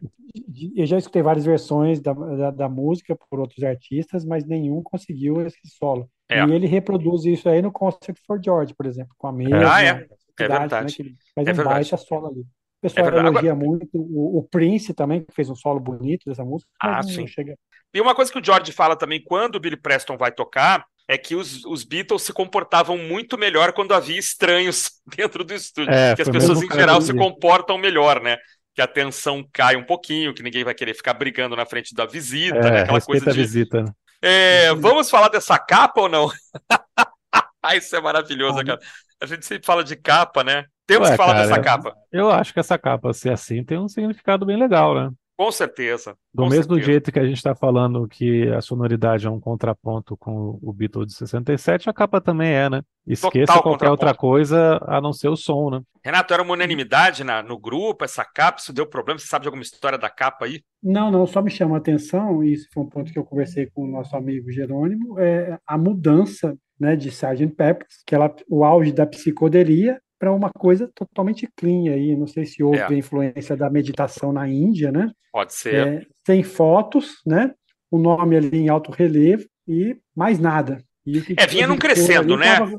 Eu 0.76 0.86
já 0.86 0.98
escutei 0.98 1.22
várias 1.22 1.46
versões 1.46 2.02
da, 2.02 2.12
da, 2.12 2.52
da, 2.52 2.70
música 2.70 3.18
por 3.30 3.40
outros 3.40 3.64
artistas, 3.64 4.26
mas 4.26 4.46
nenhum 4.46 4.84
conseguiu 4.84 5.42
esse 5.48 5.60
solo. 5.66 6.10
É. 6.30 6.46
E 6.46 6.52
ele 6.52 6.68
reproduz 6.68 7.24
isso 7.24 7.48
aí 7.48 7.62
no 7.62 7.72
Concert 7.72 8.18
for 8.28 8.40
George, 8.44 8.76
por 8.76 8.86
exemplo, 8.86 9.14
com 9.18 9.28
a 9.28 9.32
mesma 9.32 9.74
ah, 9.74 9.82
é. 9.82 9.88
é 9.88 10.08
verdade. 10.38 10.76
Né, 10.76 10.92
que 10.94 11.02
ele 11.02 11.16
faz 11.34 11.48
é 11.48 11.52
um 11.52 11.56
verdade. 11.56 11.76
baita 11.76 11.98
solo 11.98 12.28
ali. 12.28 12.46
O 12.80 12.82
pessoal 12.82 13.10
é 13.10 13.20
elogia 13.20 13.54
muito 13.54 13.90
o, 13.94 14.40
o, 14.40 14.44
Prince 14.44 14.94
também, 14.94 15.22
que 15.22 15.34
fez 15.34 15.50
um 15.50 15.56
solo 15.56 15.80
bonito 15.80 16.24
dessa 16.26 16.46
música. 16.46 16.70
Ah, 16.82 17.04
sim. 17.04 17.28
Chega... 17.28 17.56
E 17.94 18.00
uma 18.00 18.16
coisa 18.16 18.32
que 18.32 18.40
o 18.40 18.44
George 18.44 18.72
fala 18.72 18.96
também, 18.96 19.22
quando 19.22 19.56
o 19.56 19.60
Billy 19.60 19.76
Preston 19.76 20.16
vai 20.16 20.32
tocar, 20.32 20.86
é 21.06 21.18
que 21.18 21.36
os, 21.36 21.66
os 21.66 21.84
Beatles 21.84 22.22
se 22.22 22.32
comportavam 22.32 22.98
muito 22.98 23.38
melhor 23.38 23.74
quando 23.74 23.94
havia 23.94 24.18
estranhos 24.18 24.92
dentro 25.18 25.44
do 25.44 25.54
estúdio. 25.54 25.92
É, 25.92 26.16
que 26.16 26.22
as 26.22 26.30
pessoas, 26.30 26.62
em 26.62 26.72
geral, 26.72 27.02
se 27.02 27.14
comportam 27.14 27.78
melhor, 27.78 28.22
né? 28.22 28.38
Que 28.74 28.82
a 28.82 28.88
tensão 28.88 29.46
cai 29.52 29.76
um 29.76 29.84
pouquinho, 29.84 30.34
que 30.34 30.44
ninguém 30.44 30.64
vai 30.64 30.74
querer 30.74 30.94
ficar 30.94 31.14
brigando 31.14 31.56
na 31.56 31.66
frente 31.66 31.94
da 31.94 32.06
visita, 32.06 32.60
é, 32.60 32.72
né? 32.72 32.82
aquela 32.84 33.02
coisa 33.02 33.32
de. 33.32 33.42
visita. 33.42 33.82
Né? 33.82 33.92
É, 34.22 34.74
vamos 34.76 35.10
falar 35.10 35.28
dessa 35.30 35.58
capa 35.58 36.02
ou 36.02 36.10
não? 36.10 36.30
ah, 37.62 37.76
isso 37.76 37.94
é 37.96 38.00
maravilhoso, 38.00 38.64
cara. 38.64 38.80
A 39.22 39.26
gente 39.26 39.46
sempre 39.46 39.66
fala 39.66 39.84
de 39.84 39.96
capa, 39.96 40.44
né? 40.44 40.66
Temos 40.88 41.08
Ué, 41.08 41.14
que 41.14 41.18
falar 41.18 41.34
cara, 41.34 41.48
dessa 41.48 41.62
capa. 41.62 41.96
Eu 42.12 42.32
acho 42.32 42.54
que 42.54 42.60
essa 42.60 42.78
capa, 42.78 43.14
ser 43.14 43.32
assim, 43.32 43.64
tem 43.64 43.78
um 43.78 43.88
significado 43.88 44.46
bem 44.46 44.58
legal, 44.58 44.96
né? 44.96 45.12
Com 45.40 45.54
certeza. 45.54 46.18
Do 46.34 46.44
com 46.44 46.50
mesmo 46.50 46.74
certeza. 46.74 46.92
jeito 46.92 47.12
que 47.14 47.20
a 47.20 47.26
gente 47.26 47.38
está 47.38 47.56
falando 47.56 48.06
que 48.10 48.50
a 48.50 48.60
sonoridade 48.60 49.26
é 49.26 49.30
um 49.30 49.40
contraponto 49.40 50.18
com 50.18 50.60
o 50.62 50.74
Beatle 50.74 51.06
de 51.06 51.14
67, 51.14 51.90
a 51.90 51.94
capa 51.94 52.20
também 52.20 52.52
é, 52.52 52.70
né? 52.70 52.82
Esqueça 53.08 53.54
Total 53.54 53.64
qualquer 53.64 53.90
outra 53.90 54.14
coisa 54.14 54.84
a 54.86 55.00
não 55.00 55.14
ser 55.14 55.30
o 55.30 55.38
som, 55.38 55.70
né? 55.70 55.82
Renato, 56.04 56.34
era 56.34 56.44
uma 56.44 56.52
unanimidade 56.52 57.24
na, 57.24 57.42
no 57.42 57.58
grupo, 57.58 58.04
essa 58.04 58.26
capa, 58.26 58.60
isso 58.60 58.74
deu 58.74 58.86
problema? 58.86 59.18
Você 59.18 59.28
sabe 59.28 59.44
de 59.44 59.48
alguma 59.48 59.64
história 59.64 59.98
da 59.98 60.10
capa 60.10 60.44
aí? 60.44 60.62
Não, 60.84 61.10
não, 61.10 61.26
só 61.26 61.42
me 61.42 61.50
chama 61.50 61.76
a 61.76 61.78
atenção, 61.78 62.44
e 62.44 62.52
isso 62.52 62.68
foi 62.74 62.84
um 62.84 62.90
ponto 62.90 63.14
que 63.14 63.18
eu 63.18 63.24
conversei 63.24 63.66
com 63.68 63.86
o 63.86 63.88
nosso 63.88 64.18
amigo 64.18 64.52
Jerônimo, 64.52 65.18
é 65.18 65.58
a 65.66 65.78
mudança 65.78 66.54
né, 66.80 66.96
de 66.96 67.10
Sgt. 67.10 67.48
Peppers, 67.56 68.04
que 68.06 68.16
ela, 68.16 68.34
o 68.48 68.64
auge 68.64 68.92
da 68.92 69.06
psicodelia, 69.06 70.00
para 70.20 70.34
uma 70.34 70.50
coisa 70.50 70.90
totalmente 70.94 71.48
clean 71.56 71.92
aí. 71.94 72.16
Não 72.16 72.28
sei 72.28 72.46
se 72.46 72.62
houve 72.62 72.80
é. 72.80 72.94
influência 72.94 73.56
da 73.56 73.70
meditação 73.70 74.34
na 74.34 74.48
Índia, 74.48 74.92
né? 74.92 75.12
Pode 75.32 75.54
ser. 75.54 75.88
É, 75.88 76.06
sem 76.26 76.44
fotos, 76.44 77.22
né? 77.26 77.54
O 77.90 77.98
nome 77.98 78.36
ali 78.36 78.58
em 78.58 78.70
alto 78.70 78.92
relevo 78.92 79.46
e 79.68 79.98
mais 80.16 80.38
nada. 80.40 80.84
E 81.06 81.24
é, 81.38 81.48
vinha 81.48 81.66
num 81.66 81.78
crescendo, 81.78 82.36
né? 82.36 82.58
Tava, 82.58 82.72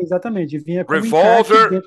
exatamente, 0.00 0.58
vinha 0.58 0.84
com 0.84 0.92
Revolver, 0.92 1.82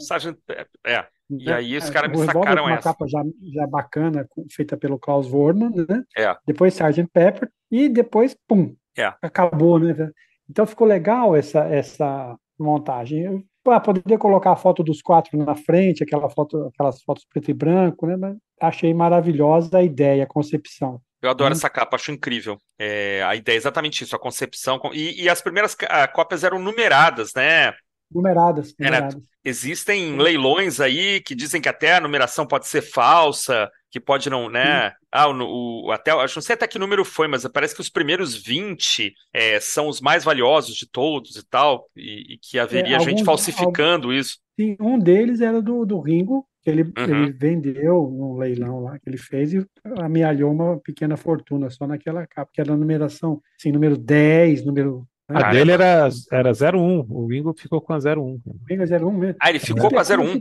Sargent, 0.00 0.36
é. 0.84 1.06
E 1.28 1.44
né? 1.44 1.54
aí 1.54 1.76
os 1.76 1.90
caras 1.90 2.10
me 2.10 2.24
sacaram 2.24 2.64
uma 2.64 2.74
essa. 2.74 2.82
capa 2.82 3.06
já, 3.06 3.22
já 3.52 3.66
bacana, 3.66 4.26
feita 4.50 4.76
pelo 4.76 4.98
Klaus 4.98 5.26
Vormann, 5.26 5.70
né? 5.70 6.04
É. 6.16 6.34
Depois 6.46 6.74
Sgt. 6.74 7.08
Pepper 7.12 7.50
e 7.70 7.88
depois, 7.88 8.36
pum, 8.46 8.74
é. 8.96 9.12
acabou, 9.20 9.78
né? 9.78 10.10
Então 10.48 10.66
ficou 10.66 10.86
legal 10.86 11.34
essa, 11.34 11.60
essa 11.60 12.36
montagem. 12.58 13.44
Ah, 13.66 13.80
poderia 13.80 14.16
colocar 14.16 14.52
a 14.52 14.56
foto 14.56 14.82
dos 14.82 15.02
quatro 15.02 15.36
na 15.36 15.56
frente, 15.56 16.02
aquela 16.02 16.30
foto, 16.30 16.70
aquelas 16.72 17.02
fotos 17.02 17.26
preto 17.28 17.50
e 17.50 17.54
branco, 17.54 18.06
né? 18.06 18.16
Mas 18.16 18.36
achei 18.60 18.94
maravilhosa 18.94 19.78
a 19.78 19.82
ideia, 19.82 20.22
a 20.22 20.26
concepção. 20.26 21.00
Eu 21.20 21.30
adoro 21.30 21.52
essa 21.52 21.68
capa, 21.68 21.96
acho 21.96 22.12
incrível. 22.12 22.58
É, 22.78 23.22
a 23.24 23.34
ideia 23.34 23.56
é 23.56 23.58
exatamente 23.58 24.04
isso, 24.04 24.14
a 24.14 24.18
concepção. 24.18 24.80
E, 24.92 25.24
e 25.24 25.28
as 25.28 25.40
primeiras 25.40 25.76
cópias 26.12 26.44
eram 26.44 26.58
numeradas, 26.58 27.32
né? 27.34 27.74
Numeradas. 28.12 28.74
numeradas. 28.78 29.14
É, 29.14 29.16
né? 29.16 29.22
Existem 29.44 30.16
leilões 30.16 30.80
aí 30.80 31.20
que 31.20 31.34
dizem 31.34 31.60
que 31.60 31.68
até 31.68 31.96
a 31.96 32.00
numeração 32.00 32.46
pode 32.46 32.68
ser 32.68 32.82
falsa, 32.82 33.70
que 33.90 34.00
pode 34.00 34.28
não, 34.28 34.48
né? 34.48 34.92
Ah, 35.10 35.28
o, 35.28 35.86
o, 35.86 35.90
até, 35.92 36.10
acho 36.10 36.36
não 36.36 36.42
sei 36.42 36.54
até 36.54 36.66
que 36.66 36.78
número 36.78 37.04
foi, 37.04 37.28
mas 37.28 37.46
parece 37.48 37.74
que 37.74 37.80
os 37.80 37.88
primeiros 37.88 38.34
20 38.34 39.14
é, 39.32 39.60
são 39.60 39.88
os 39.88 40.00
mais 40.00 40.24
valiosos 40.24 40.76
de 40.76 40.86
todos 40.90 41.36
e 41.36 41.46
tal, 41.46 41.88
e, 41.96 42.34
e 42.34 42.38
que 42.38 42.58
haveria 42.58 42.94
é, 42.94 42.98
alguns, 42.98 43.10
gente 43.10 43.24
falsificando 43.24 44.08
alguns, 44.08 44.26
isso. 44.26 44.38
Sim, 44.58 44.76
um 44.80 44.98
deles 44.98 45.40
era 45.40 45.62
do, 45.62 45.84
do 45.84 46.00
Ringo, 46.00 46.46
que 46.62 46.70
ele, 46.70 46.82
uhum. 46.82 47.24
ele 47.24 47.32
vendeu 47.32 48.02
um 48.02 48.36
leilão 48.36 48.80
lá 48.80 48.98
que 48.98 49.08
ele 49.08 49.18
fez 49.18 49.52
e 49.54 49.64
amealhou 50.00 50.52
uma 50.52 50.78
pequena 50.80 51.16
fortuna 51.16 51.70
só 51.70 51.86
naquela 51.86 52.26
capa, 52.26 52.50
que 52.52 52.60
era 52.60 52.72
a 52.72 52.76
numeração, 52.76 53.40
assim, 53.58 53.70
número 53.70 53.96
10, 53.96 54.64
número 54.64 55.06
a 55.28 55.50
dele 55.50 55.72
era, 55.72 56.08
era 56.30 56.52
01, 56.52 57.06
o 57.08 57.26
Ringo 57.26 57.52
ficou 57.52 57.80
com 57.80 57.92
a 57.92 57.98
01. 57.98 58.20
O 58.20 58.40
Ringo 58.68 58.82
é 58.84 58.86
01 58.86 59.12
mesmo. 59.12 59.36
Ah, 59.40 59.50
ele 59.50 59.58
ficou 59.58 59.86
é. 59.86 59.90
com 59.90 59.98
a 59.98 60.02
01? 60.02 60.40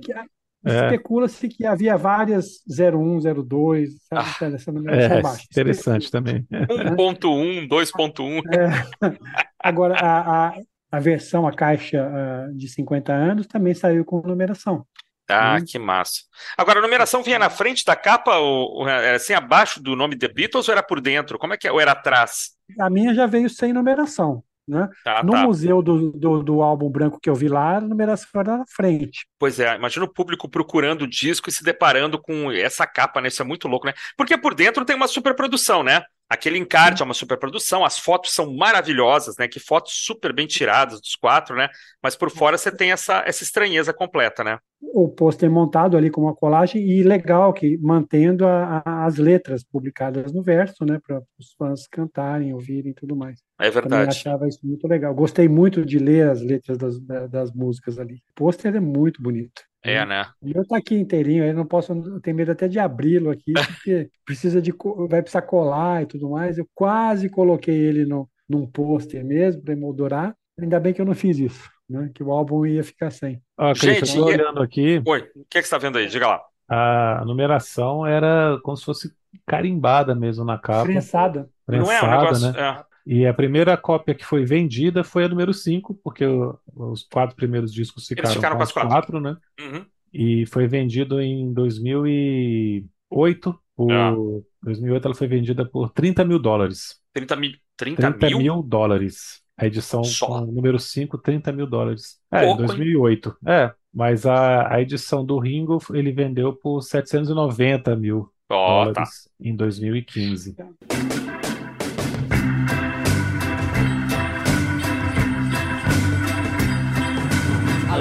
É. 0.66 0.86
Especula-se 0.86 1.48
que 1.48 1.66
havia 1.66 1.96
várias 1.96 2.62
01, 2.68 3.20
02, 3.44 3.92
sabe? 4.10 4.30
Ah, 4.42 4.56
essa 4.56 4.72
numeração 4.72 5.18
é, 5.18 5.22
baixa. 5.22 5.44
Interessante 5.52 6.12
também. 6.12 6.46
1.1, 6.52 7.68
2.1. 7.68 8.42
É. 8.56 9.46
Agora, 9.60 9.96
a, 9.96 10.48
a, 10.48 10.54
a, 10.92 11.00
versão, 11.00 11.48
a 11.48 11.54
caixa 11.54 12.08
uh, 12.08 12.56
de 12.56 12.68
50 12.68 13.14
anos, 13.14 13.48
também 13.48 13.74
saiu 13.74 14.04
com 14.04 14.22
numeração. 14.22 14.86
Ah, 15.28 15.58
hum. 15.60 15.66
que 15.66 15.78
massa. 15.80 16.22
Agora, 16.58 16.80
a 16.80 16.82
numeração 16.82 17.24
vinha 17.24 17.40
na 17.40 17.50
frente 17.50 17.84
da 17.86 17.96
capa, 17.96 18.38
ou, 18.38 18.80
ou 18.80 18.88
era 18.88 19.18
assim, 19.18 19.34
abaixo 19.34 19.82
do 19.82 19.96
nome 19.96 20.18
The 20.18 20.28
Beatles, 20.28 20.68
ou 20.68 20.72
era 20.72 20.84
por 20.84 21.02
dentro? 21.02 21.38
Como 21.38 21.54
é 21.54 21.58
que 21.58 21.68
é? 21.68 21.72
Ou 21.72 21.82
era 21.82 21.92
atrás? 21.92 22.52
A 22.80 22.90
minha 22.90 23.14
já 23.14 23.26
veio 23.26 23.50
sem 23.50 23.74
numeração. 23.74 24.44
Né? 24.68 24.90
Ah, 25.06 25.24
no 25.24 25.34
tá. 25.34 25.44
museu 25.44 25.82
do, 25.82 26.12
do, 26.12 26.44
do, 26.44 26.62
álbum 26.64 26.90
branco 26.90 27.20
que 27.22 27.30
eu 27.30 27.36
vi 27.36 27.48
lá, 27.48 27.78
a 27.78 27.82
numeração 27.82 28.42
era 28.42 28.58
na 28.58 28.66
frente. 28.68 29.28
Pois 29.38 29.60
é, 29.60 29.76
imagina 29.76 30.06
o 30.06 30.12
público 30.12 30.50
procurando 30.50 31.04
o 31.04 31.08
disco 31.08 31.50
e 31.50 31.52
se 31.52 31.64
deparando 31.64 32.20
com 32.20 32.52
essa 32.52 32.88
capa, 32.88 33.22
né? 33.22 33.28
Isso 33.28 33.42
é 33.44 33.46
muito 33.46 33.68
louco, 33.68 33.86
né? 33.86 33.94
Porque 34.18 34.36
por 34.36 34.56
dentro 34.56 34.84
tem 34.84 34.96
uma 34.96 35.08
superprodução, 35.08 35.84
né? 35.84 36.04
Aquele 36.28 36.58
encarte 36.58 37.04
é 37.04 37.06
uma 37.06 37.14
superprodução, 37.14 37.86
as 37.86 38.00
fotos 38.00 38.34
são 38.34 38.52
maravilhosas, 38.52 39.36
né? 39.38 39.48
Que 39.48 39.60
fotos 39.60 39.94
super 39.94 40.34
bem 40.34 40.48
tiradas 40.48 41.00
dos 41.00 41.16
quatro, 41.16 41.56
né? 41.56 41.70
Mas 42.02 42.16
por 42.16 42.32
fora 42.32 42.58
você 42.58 42.72
tem 42.72 42.92
essa, 42.92 43.24
essa 43.28 43.44
estranheza 43.44 43.94
completa, 43.94 44.44
né? 44.44 44.58
O 44.82 45.08
pôster 45.08 45.50
montado 45.52 45.96
ali 45.96 46.10
com 46.10 46.22
uma 46.22 46.34
colagem 46.34 46.82
e 46.82 47.04
legal 47.04 47.54
que 47.54 47.78
mantendo 47.78 48.48
a, 48.48 48.82
a, 48.84 49.06
as 49.06 49.18
letras 49.18 49.64
publicadas 49.64 50.34
no 50.34 50.42
verso, 50.42 50.84
né? 50.84 51.00
Para 51.06 51.22
os 51.40 51.54
fãs 51.58 51.88
cantarem, 51.88 52.54
ouvirem 52.54 52.92
e 52.92 52.96
tudo 52.96 53.16
mais. 53.16 53.40
É 53.60 53.70
verdade. 53.70 53.90
Também 53.90 54.08
achava 54.08 54.48
isso 54.48 54.60
muito 54.64 54.88
legal. 54.88 55.14
Gostei 55.14 55.48
muito 55.48 55.86
de 55.86 56.00
ler 56.00 56.30
as 56.30 56.42
letras 56.42 56.78
das, 56.78 57.00
das 57.30 57.52
músicas 57.52 58.00
ali. 58.00 58.16
O 58.16 58.34
pôster 58.36 58.76
é 58.76 58.80
muito 58.80 59.22
bonito. 59.22 59.62
É, 59.86 60.06
né? 60.06 60.26
E 60.44 60.52
eu 60.56 60.68
tá 60.68 60.78
aqui 60.78 60.96
inteirinho, 60.96 61.46
eu 61.46 61.54
não 61.54 61.66
posso, 61.66 61.94
eu 61.94 62.20
tenho 62.20 62.36
medo 62.36 62.52
até 62.52 62.68
de 62.68 62.80
abri-lo 62.80 63.30
aqui, 63.30 63.54
porque 63.80 64.10
precisa 64.26 64.62
de, 64.62 64.74
vai 65.08 65.22
precisar 65.22 65.44
colar 65.44 66.02
e 66.02 66.06
tudo 66.08 66.30
mais. 66.30 66.58
Eu 66.58 66.68
quase 66.74 67.30
coloquei 67.30 67.76
ele 67.76 68.06
no, 68.06 68.28
num 68.50 68.66
pôster 68.66 69.24
mesmo 69.24 69.62
para 69.62 69.74
emoldurar. 69.74 70.36
Ainda 70.60 70.80
bem 70.80 70.94
que 70.94 71.02
eu 71.02 71.06
não 71.06 71.14
fiz 71.14 71.38
isso, 71.38 71.70
né? 71.88 72.10
Que 72.16 72.24
o 72.24 72.32
álbum 72.32 72.66
ia 72.66 72.84
ficar 72.84 73.12
sem. 73.12 73.42
Ah, 73.58 73.74
Gente, 73.74 74.10
eu 74.10 74.24
tô 74.24 74.26
olhando 74.26 74.62
aqui. 74.62 75.02
Oi, 75.06 75.20
o 75.36 75.46
que, 75.50 75.58
é 75.58 75.62
que 75.62 75.68
você 75.68 75.76
está 75.76 75.78
vendo 75.78 75.98
aí? 75.98 76.08
Diga 76.08 76.28
lá. 76.28 76.42
A 76.68 77.24
numeração 77.26 78.08
era 78.08 78.58
como 78.64 78.76
se 78.76 78.84
fosse 78.86 79.14
carimbada 79.46 80.16
mesmo 80.16 80.44
na 80.44 80.58
capa. 80.58 80.86
Prensada. 80.86 81.50
Prensada, 81.66 82.02
não 82.02 82.10
é 82.12 82.18
um 82.18 82.22
negócio, 82.22 82.52
né? 82.52 82.60
É. 82.60 82.85
E 83.06 83.28
a 83.28 83.34
primeira 83.34 83.78
cópia 83.78 84.16
que 84.16 84.26
foi 84.26 84.44
vendida 84.44 85.04
foi 85.04 85.26
a 85.26 85.28
número 85.28 85.54
5, 85.54 85.94
porque 86.04 86.26
o, 86.26 86.58
os 86.74 87.04
quatro 87.04 87.36
primeiros 87.36 87.72
discos 87.72 88.08
ficaram, 88.08 88.32
ficaram 88.32 88.58
com 88.58 88.64
as 88.64 88.72
quatro, 88.72 88.90
quatro 88.90 89.20
né? 89.20 89.38
Uhum. 89.60 89.86
E 90.12 90.48
foi 90.48 90.66
vendido 90.66 91.22
em 91.22 91.54
2008. 91.54 93.60
Por, 93.76 93.92
ah. 93.92 94.16
2008 94.64 95.06
ela 95.06 95.14
foi 95.14 95.28
vendida 95.28 95.64
por 95.66 95.92
30 95.92 96.26
mil 96.26 96.40
dólares. 96.40 97.00
30 97.14 97.36
mil? 97.36 97.52
30, 97.78 98.14
30 98.14 98.38
mil? 98.38 98.64
dólares. 98.64 99.44
A 99.58 99.68
edição 99.68 100.02
número 100.48 100.80
5, 100.80 101.18
30 101.20 101.52
mil 101.52 101.68
dólares. 101.68 102.18
É, 102.32 102.46
Pouco, 102.46 102.64
em 102.64 102.66
2008. 102.66 103.30
Hein? 103.30 103.36
É, 103.54 103.72
mas 103.94 104.26
a, 104.26 104.74
a 104.74 104.82
edição 104.82 105.24
do 105.26 105.38
Ringo 105.38 105.78
ele 105.94 106.12
vendeu 106.12 106.54
por 106.54 106.82
790 106.82 107.96
mil 107.96 108.32
oh, 108.50 108.54
dólares 108.54 108.96
tá. 108.96 109.06
em 109.40 109.56
2015. 109.56 110.56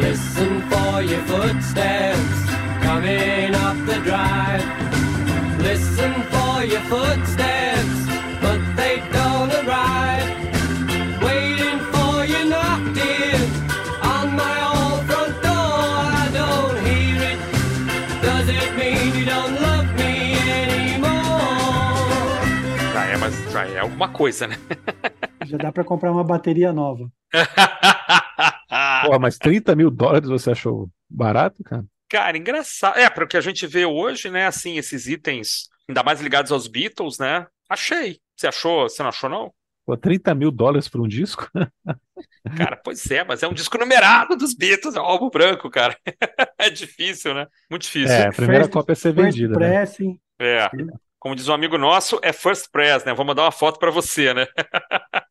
Listen 0.00 0.62
for 0.70 1.02
your 1.02 1.22
footsteps 1.22 2.44
coming 2.82 3.54
up 3.54 3.76
the 3.86 3.98
drive. 4.04 4.64
Listen 5.60 6.12
for 6.32 6.64
your 6.64 6.80
footsteps, 6.92 7.98
but 8.42 8.60
they 8.76 8.96
don't 9.12 9.52
arrive. 9.62 10.28
Waiting 11.22 11.78
for 11.92 12.24
you 12.24 12.44
knocked 12.52 12.98
in 12.98 13.40
on 14.02 14.34
my 14.42 14.56
old 14.74 15.00
front 15.08 15.34
door. 15.42 15.80
I 16.22 16.28
don't 16.40 16.76
hear 16.86 17.18
it. 17.32 17.38
Does 18.22 18.48
it 18.48 18.70
mean 18.76 19.14
you 19.18 19.24
don't 19.24 19.54
love 19.60 19.88
me 19.96 20.36
anymore? 20.62 21.24
Já 22.92 23.04
é, 23.06 23.16
mas 23.16 23.34
já 23.52 23.66
é 23.66 23.78
alguma 23.80 24.08
coisa, 24.08 24.46
né? 24.46 24.56
Já 25.46 25.56
dá 25.56 25.72
para 25.72 25.84
comprar 25.84 26.10
uma 26.12 26.24
bateria 26.24 26.72
nova. 26.72 27.10
Pô, 29.06 29.18
mas 29.18 29.38
30 29.38 29.74
mil 29.76 29.90
dólares 29.90 30.28
você 30.28 30.50
achou 30.50 30.88
barato, 31.08 31.62
cara? 31.62 31.84
Cara, 32.08 32.36
engraçado. 32.36 32.98
É, 32.98 33.08
para 33.08 33.24
o 33.24 33.28
que 33.28 33.36
a 33.36 33.40
gente 33.40 33.66
vê 33.66 33.84
hoje, 33.84 34.30
né? 34.30 34.46
Assim, 34.46 34.76
esses 34.76 35.06
itens, 35.06 35.68
ainda 35.88 36.02
mais 36.02 36.20
ligados 36.20 36.52
aos 36.52 36.66
Beatles, 36.66 37.18
né? 37.18 37.46
Achei. 37.68 38.18
Você 38.36 38.46
achou? 38.46 38.88
Você 38.88 39.02
não 39.02 39.08
achou, 39.08 39.30
não? 39.30 39.52
Pô, 39.86 39.96
30 39.96 40.34
mil 40.34 40.50
dólares 40.50 40.88
por 40.88 41.00
um 41.00 41.08
disco? 41.08 41.48
Cara, 42.56 42.76
pois 42.76 43.10
é, 43.10 43.24
mas 43.24 43.42
é 43.42 43.48
um 43.48 43.54
disco 43.54 43.78
numerado 43.78 44.36
dos 44.36 44.54
Beatles, 44.54 44.96
é 44.96 45.00
um 45.00 45.04
álbum 45.04 45.30
branco, 45.30 45.70
cara. 45.70 45.96
é 46.58 46.68
difícil, 46.68 47.32
né? 47.32 47.46
Muito 47.70 47.82
difícil. 47.82 48.14
É, 48.14 48.26
a 48.26 48.32
primeira 48.32 48.64
first, 48.64 48.72
cópia 48.72 48.92
a 48.92 48.96
ser 48.96 49.14
vendida. 49.14 49.58
Né? 49.58 49.66
Pressing. 49.66 50.20
É. 50.38 50.68
Como 51.18 51.34
diz 51.34 51.48
um 51.48 51.54
amigo 51.54 51.78
nosso, 51.78 52.20
é 52.22 52.34
first 52.34 52.70
press, 52.70 53.02
né? 53.02 53.14
Vou 53.14 53.24
mandar 53.24 53.44
uma 53.44 53.50
foto 53.50 53.78
para 53.78 53.90
você, 53.90 54.34
né? 54.34 54.46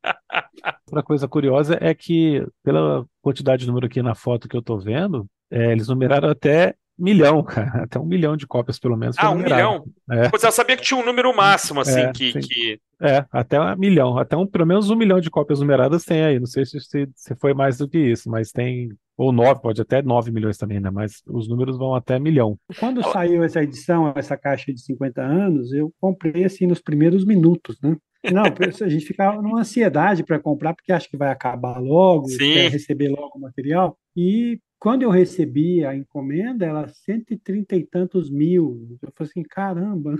Outra 0.87 1.03
coisa 1.03 1.27
curiosa 1.27 1.77
é 1.81 1.93
que, 1.93 2.45
pela 2.63 3.05
quantidade 3.21 3.61
de 3.61 3.67
número 3.67 3.85
aqui 3.85 4.01
na 4.01 4.15
foto 4.15 4.47
que 4.47 4.55
eu 4.55 4.61
tô 4.61 4.77
vendo, 4.77 5.25
é, 5.51 5.71
eles 5.71 5.87
numeraram 5.87 6.29
até 6.29 6.75
milhão, 6.97 7.43
cara. 7.43 7.83
Até 7.83 7.99
um 7.99 8.05
milhão 8.05 8.37
de 8.37 8.47
cópias, 8.47 8.79
pelo 8.79 8.97
menos. 8.97 9.15
Ah, 9.19 9.31
um 9.31 9.37
milhão? 9.37 9.85
É. 10.09 10.29
Pois 10.29 10.43
eu 10.43 10.51
sabia 10.51 10.77
que 10.77 10.83
tinha 10.83 10.99
um 10.99 11.05
número 11.05 11.35
máximo, 11.35 11.81
assim, 11.81 12.01
é, 12.01 12.11
que, 12.11 12.33
que, 12.39 12.79
É, 13.01 13.25
até 13.31 13.59
um 13.59 13.75
milhão. 13.75 14.17
Até 14.17 14.37
um, 14.37 14.45
pelo 14.45 14.65
menos 14.65 14.89
um 14.89 14.95
milhão 14.95 15.19
de 15.19 15.29
cópias 15.29 15.59
numeradas 15.59 16.05
tem 16.05 16.23
aí. 16.23 16.39
Não 16.39 16.45
sei 16.45 16.65
se, 16.65 16.79
se, 16.79 17.09
se 17.15 17.35
foi 17.35 17.53
mais 17.53 17.77
do 17.77 17.87
que 17.87 17.97
isso, 17.97 18.29
mas 18.29 18.51
tem. 18.51 18.89
Ou 19.15 19.31
nove, 19.31 19.61
pode 19.61 19.79
até 19.79 20.01
nove 20.01 20.31
milhões 20.31 20.57
também, 20.57 20.79
né? 20.79 20.89
Mas 20.89 21.21
os 21.27 21.47
números 21.47 21.77
vão 21.77 21.93
até 21.93 22.19
milhão. 22.19 22.57
Quando 22.79 23.03
saiu 23.11 23.43
essa 23.43 23.61
edição, 23.61 24.11
essa 24.15 24.35
caixa 24.35 24.73
de 24.73 24.81
50 24.81 25.21
anos, 25.21 25.71
eu 25.71 25.93
comprei 26.01 26.43
assim 26.43 26.65
nos 26.65 26.81
primeiros 26.81 27.23
minutos, 27.23 27.79
né? 27.81 27.95
Não, 28.31 28.43
a 28.43 28.89
gente 28.89 29.05
fica 29.05 29.33
numa 29.33 29.61
ansiedade 29.61 30.23
para 30.23 30.39
comprar, 30.39 30.73
porque 30.73 30.91
acha 30.91 31.09
que 31.09 31.17
vai 31.17 31.29
acabar 31.29 31.79
logo, 31.79 32.29
Sim. 32.29 32.53
quer 32.53 32.71
receber 32.71 33.09
logo 33.09 33.37
o 33.37 33.41
material. 33.41 33.97
E 34.15 34.59
quando 34.83 35.03
eu 35.03 35.09
recebi 35.09 35.85
a 35.85 35.95
encomenda, 35.95 36.65
ela 36.65 36.87
130 36.89 37.75
e 37.75 37.85
tantos 37.85 38.29
mil. 38.29 38.97
Eu 39.01 39.13
falei 39.15 39.31
assim, 39.31 39.43
caramba. 39.43 40.15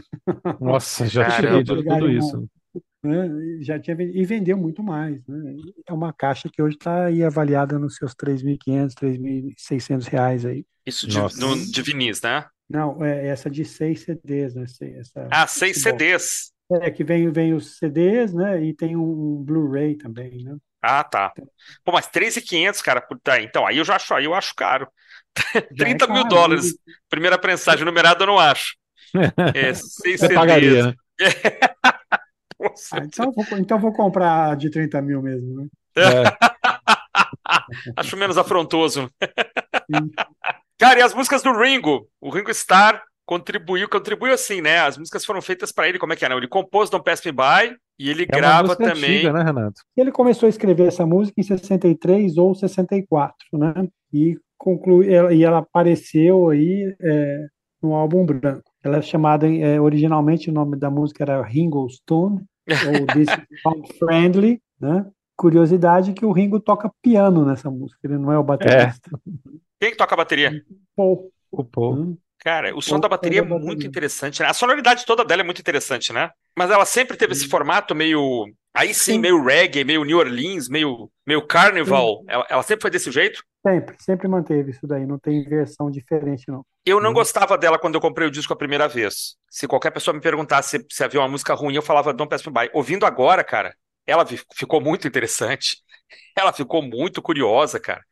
Nossa, 0.59 1.05
já 1.05 1.29
cheguei 1.29 1.63
de 1.63 1.75
tudo 1.75 2.09
isso. 2.09 2.49
Né? 3.03 3.29
Já 3.59 3.77
tinha 3.77 3.97
e 3.99 4.23
vendeu 4.23 4.57
muito 4.57 4.81
mais. 4.81 5.21
Né? 5.27 5.55
É 5.85 5.91
uma 5.91 6.13
caixa 6.13 6.49
que 6.49 6.61
hoje 6.61 6.77
está 6.77 7.07
aí 7.07 7.21
avaliada 7.23 7.77
nos 7.77 7.97
seus 7.97 8.15
3.500, 8.15 8.93
3.600 8.93 10.07
reais 10.07 10.45
aí. 10.45 10.65
Isso 10.85 11.07
de, 11.07 11.17
no, 11.17 11.55
de 11.55 11.81
vinis, 11.81 12.21
né? 12.21 12.45
Não, 12.69 13.03
é 13.03 13.27
essa 13.27 13.49
de 13.49 13.65
seis 13.65 13.99
CDs, 14.01 14.55
né? 14.55 14.63
Essa, 14.63 15.27
ah, 15.29 15.45
seis 15.45 15.81
CDs. 15.81 16.52
É, 16.81 16.91
que 16.91 17.03
vem, 17.03 17.31
vem 17.31 17.53
os 17.53 17.77
CDs, 17.77 18.33
né? 18.33 18.63
E 18.63 18.73
tem 18.73 18.95
um 18.95 19.43
Blu-ray 19.43 19.95
também, 19.95 20.43
né? 20.43 20.55
Ah, 20.81 21.03
tá. 21.03 21.31
Pô, 21.83 21.91
mas 21.91 22.07
3.500, 22.07 22.81
cara, 22.81 23.01
tá, 23.23 23.41
então 23.41 23.65
aí 23.65 23.77
eu 23.77 23.85
já 23.85 23.95
acho, 23.95 24.13
aí 24.13 24.25
eu 24.25 24.33
acho 24.33 24.53
caro. 24.55 24.87
30 25.77 26.05
é 26.05 26.07
mil 26.07 26.27
dólares. 26.27 26.75
Primeira 27.09 27.37
prensagem 27.37 27.85
numerada 27.85 28.23
eu 28.23 28.27
não 28.27 28.39
acho. 28.39 28.75
É, 29.55 29.73
seis 29.75 30.19
Você 30.19 30.27
CDs. 30.27 30.33
pagaria, 30.33 30.87
né? 30.87 30.93
ah, 31.91 32.99
então, 33.03 33.31
vou, 33.31 33.45
então 33.59 33.79
vou 33.79 33.93
comprar 33.93 34.57
de 34.57 34.71
30 34.71 35.01
mil 35.03 35.21
mesmo, 35.21 35.61
né? 35.61 35.67
É. 35.95 36.23
acho 37.95 38.17
menos 38.17 38.37
afrontoso. 38.37 39.07
Sim. 39.85 40.09
Cara, 40.79 40.99
e 40.99 41.03
as 41.03 41.13
músicas 41.13 41.43
do 41.43 41.55
Ringo? 41.55 42.09
O 42.19 42.31
Ringo 42.31 42.49
Starr 42.49 43.03
contribuiu, 43.25 43.89
contribuiu 43.89 44.33
assim, 44.33 44.61
né? 44.61 44.79
As 44.79 44.97
músicas 44.97 45.25
foram 45.25 45.41
feitas 45.41 45.71
para 45.71 45.87
ele, 45.87 45.99
como 45.99 46.13
é 46.13 46.15
que 46.15 46.25
é? 46.25 46.29
Não? 46.29 46.37
Ele 46.37 46.47
compôs 46.47 46.89
Don't 46.89 47.03
Pass 47.03 47.23
Me 47.23 47.31
By 47.31 47.77
e 47.97 48.09
ele 48.09 48.23
é 48.23 48.25
grava 48.25 48.75
também. 48.75 49.17
Antiga, 49.17 49.33
né, 49.33 49.43
Renato? 49.43 49.81
Ele 49.95 50.11
começou 50.11 50.47
a 50.47 50.49
escrever 50.49 50.87
essa 50.87 51.05
música 51.05 51.39
em 51.39 51.43
63 51.43 52.37
ou 52.37 52.53
64, 52.53 53.35
né? 53.53 53.87
E 54.11 54.37
conclui, 54.57 55.07
e 55.07 55.43
ela 55.43 55.59
apareceu 55.59 56.49
aí 56.49 56.95
é, 57.01 57.47
no 57.81 57.93
álbum 57.93 58.25
branco. 58.25 58.71
Ela 58.83 58.97
é 58.97 59.01
chamada 59.01 59.47
é, 59.47 59.79
originalmente 59.79 60.49
o 60.49 60.53
nome 60.53 60.77
da 60.77 60.89
música 60.89 61.23
era 61.23 61.41
Ringo 61.41 61.89
Stone 61.89 62.43
ou 62.87 63.07
This 63.13 63.29
Sound 63.61 63.93
Friendly, 63.97 64.61
né? 64.79 65.05
Curiosidade 65.35 66.13
que 66.13 66.25
o 66.25 66.31
Ringo 66.31 66.59
toca 66.59 66.91
piano 67.01 67.45
nessa 67.45 67.69
música, 67.69 67.99
ele 68.03 68.17
não 68.17 68.31
é 68.31 68.37
o 68.37 68.43
baterista. 68.43 69.09
É. 69.11 69.51
Quem 69.79 69.95
toca 69.95 70.13
a 70.13 70.17
bateria? 70.17 70.63
Paul. 70.95 71.31
O 71.51 71.63
Paul. 71.63 71.95
Hum. 71.95 72.17
Cara, 72.43 72.75
o 72.75 72.81
som 72.81 72.99
da 72.99 73.07
bateria 73.07 73.39
é 73.39 73.43
muito 73.43 73.87
interessante, 73.87 74.41
né? 74.41 74.49
A 74.49 74.53
sonoridade 74.53 75.05
toda 75.05 75.23
dela 75.23 75.41
é 75.41 75.45
muito 75.45 75.61
interessante, 75.61 76.11
né? 76.11 76.29
Mas 76.57 76.69
ela 76.69 76.85
sempre 76.85 77.15
teve 77.15 77.31
esse 77.31 77.47
formato 77.47 77.95
meio. 77.95 78.45
Aí 78.75 78.93
sim, 78.93 79.13
sim. 79.13 79.19
meio 79.19 79.41
reggae, 79.41 79.85
meio 79.85 80.03
New 80.03 80.17
Orleans, 80.17 80.67
meio, 80.67 81.09
meio 81.25 81.45
carnival. 81.45 82.23
Ela, 82.27 82.45
ela, 82.49 82.63
sempre 82.63 82.81
foi 82.81 82.91
desse 82.91 83.11
jeito? 83.11 83.41
Sempre, 83.65 83.95
sempre 83.99 84.27
manteve 84.27 84.71
isso 84.71 84.85
daí. 84.85 85.05
Não 85.05 85.17
tem 85.17 85.41
versão 85.43 85.89
diferente, 85.89 86.43
não. 86.47 86.65
Eu 86.85 86.99
não 86.99 87.11
hum. 87.11 87.13
gostava 87.13 87.57
dela 87.57 87.79
quando 87.79 87.95
eu 87.95 88.01
comprei 88.01 88.27
o 88.27 88.31
disco 88.31 88.51
a 88.51 88.57
primeira 88.57 88.89
vez. 88.89 89.35
Se 89.49 89.65
qualquer 89.65 89.91
pessoa 89.91 90.13
me 90.13 90.19
perguntasse 90.19 90.79
se, 90.79 90.85
se 90.89 91.03
havia 91.03 91.21
uma 91.21 91.29
música 91.29 91.53
ruim, 91.53 91.75
eu 91.75 91.81
falava 91.81 92.11
Don't 92.11 92.29
Pass 92.29 92.43
Me 92.43 92.51
By. 92.51 92.69
Ouvindo 92.73 93.05
agora, 93.05 93.43
cara, 93.43 93.73
ela 94.05 94.25
ficou 94.25 94.81
muito 94.81 95.07
interessante. 95.07 95.77
Ela 96.35 96.51
ficou 96.51 96.81
muito 96.81 97.21
curiosa, 97.21 97.79
cara 97.79 98.03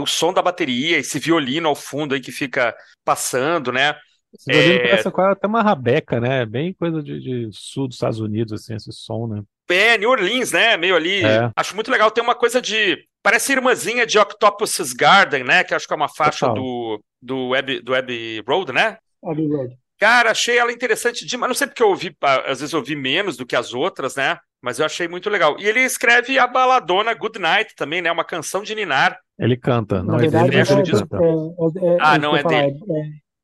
o 0.00 0.06
som 0.06 0.32
da 0.32 0.42
bateria, 0.42 0.98
esse 0.98 1.18
violino 1.18 1.68
ao 1.68 1.74
fundo 1.74 2.14
aí 2.14 2.20
que 2.20 2.32
fica 2.32 2.74
passando, 3.04 3.70
né? 3.72 3.94
Esse 4.34 4.50
violino 4.50 4.74
é... 4.74 4.88
parece 4.88 5.10
quase 5.10 5.32
até 5.32 5.46
uma 5.46 5.62
rabeca, 5.62 6.20
né? 6.20 6.46
Bem 6.46 6.72
coisa 6.72 7.02
de, 7.02 7.20
de, 7.20 7.48
sul 7.52 7.86
dos 7.86 7.96
Estados 7.96 8.20
Unidos, 8.20 8.52
assim, 8.52 8.74
esse 8.74 8.92
som, 8.92 9.26
né? 9.26 9.42
É, 9.68 9.96
New 9.96 10.10
Orleans, 10.10 10.52
né? 10.52 10.76
Meio 10.76 10.96
ali. 10.96 11.24
É. 11.24 11.50
Acho 11.56 11.74
muito 11.74 11.90
legal. 11.90 12.10
Tem 12.10 12.22
uma 12.22 12.34
coisa 12.34 12.60
de. 12.60 13.06
Parece 13.22 13.52
irmãzinha 13.52 14.04
de 14.04 14.18
Octopus's 14.18 14.92
Garden, 14.92 15.44
né? 15.44 15.64
Que 15.64 15.74
acho 15.74 15.86
que 15.86 15.92
é 15.92 15.96
uma 15.96 16.08
faixa 16.08 16.48
do, 16.48 17.02
do, 17.22 17.48
Web, 17.48 17.80
do 17.80 17.92
Web 17.92 18.44
Road, 18.46 18.72
né? 18.72 18.98
Web 19.22 19.46
Road. 19.46 19.78
Cara, 19.98 20.32
achei 20.32 20.58
ela 20.58 20.72
interessante 20.72 21.24
demais. 21.24 21.48
Não 21.48 21.54
sei 21.54 21.68
porque 21.68 21.82
eu 21.82 21.88
ouvi, 21.88 22.14
às 22.20 22.58
vezes 22.58 22.72
eu 22.72 22.80
ouvi 22.80 22.96
menos 22.96 23.36
do 23.36 23.46
que 23.46 23.54
as 23.54 23.72
outras, 23.72 24.16
né? 24.16 24.36
Mas 24.62 24.78
eu 24.78 24.86
achei 24.86 25.08
muito 25.08 25.28
legal. 25.28 25.56
E 25.58 25.66
ele 25.66 25.80
escreve 25.80 26.38
a 26.38 26.46
baladona 26.46 27.12
Good 27.14 27.38
Night 27.38 27.74
também, 27.74 28.00
né? 28.00 28.12
Uma 28.12 28.24
canção 28.24 28.62
de 28.62 28.74
Ninar. 28.74 29.18
Ele 29.38 29.56
canta, 29.56 30.02
não 30.02 30.16
Na 30.16 30.18
é 30.18 30.20
verdade, 30.20 30.50
dele. 30.50 30.60
É, 30.60 31.90
é, 31.90 31.94
é, 31.94 31.98
ah, 32.00 32.18
não 32.18 32.36
é 32.36 32.44
dele. 32.44 32.78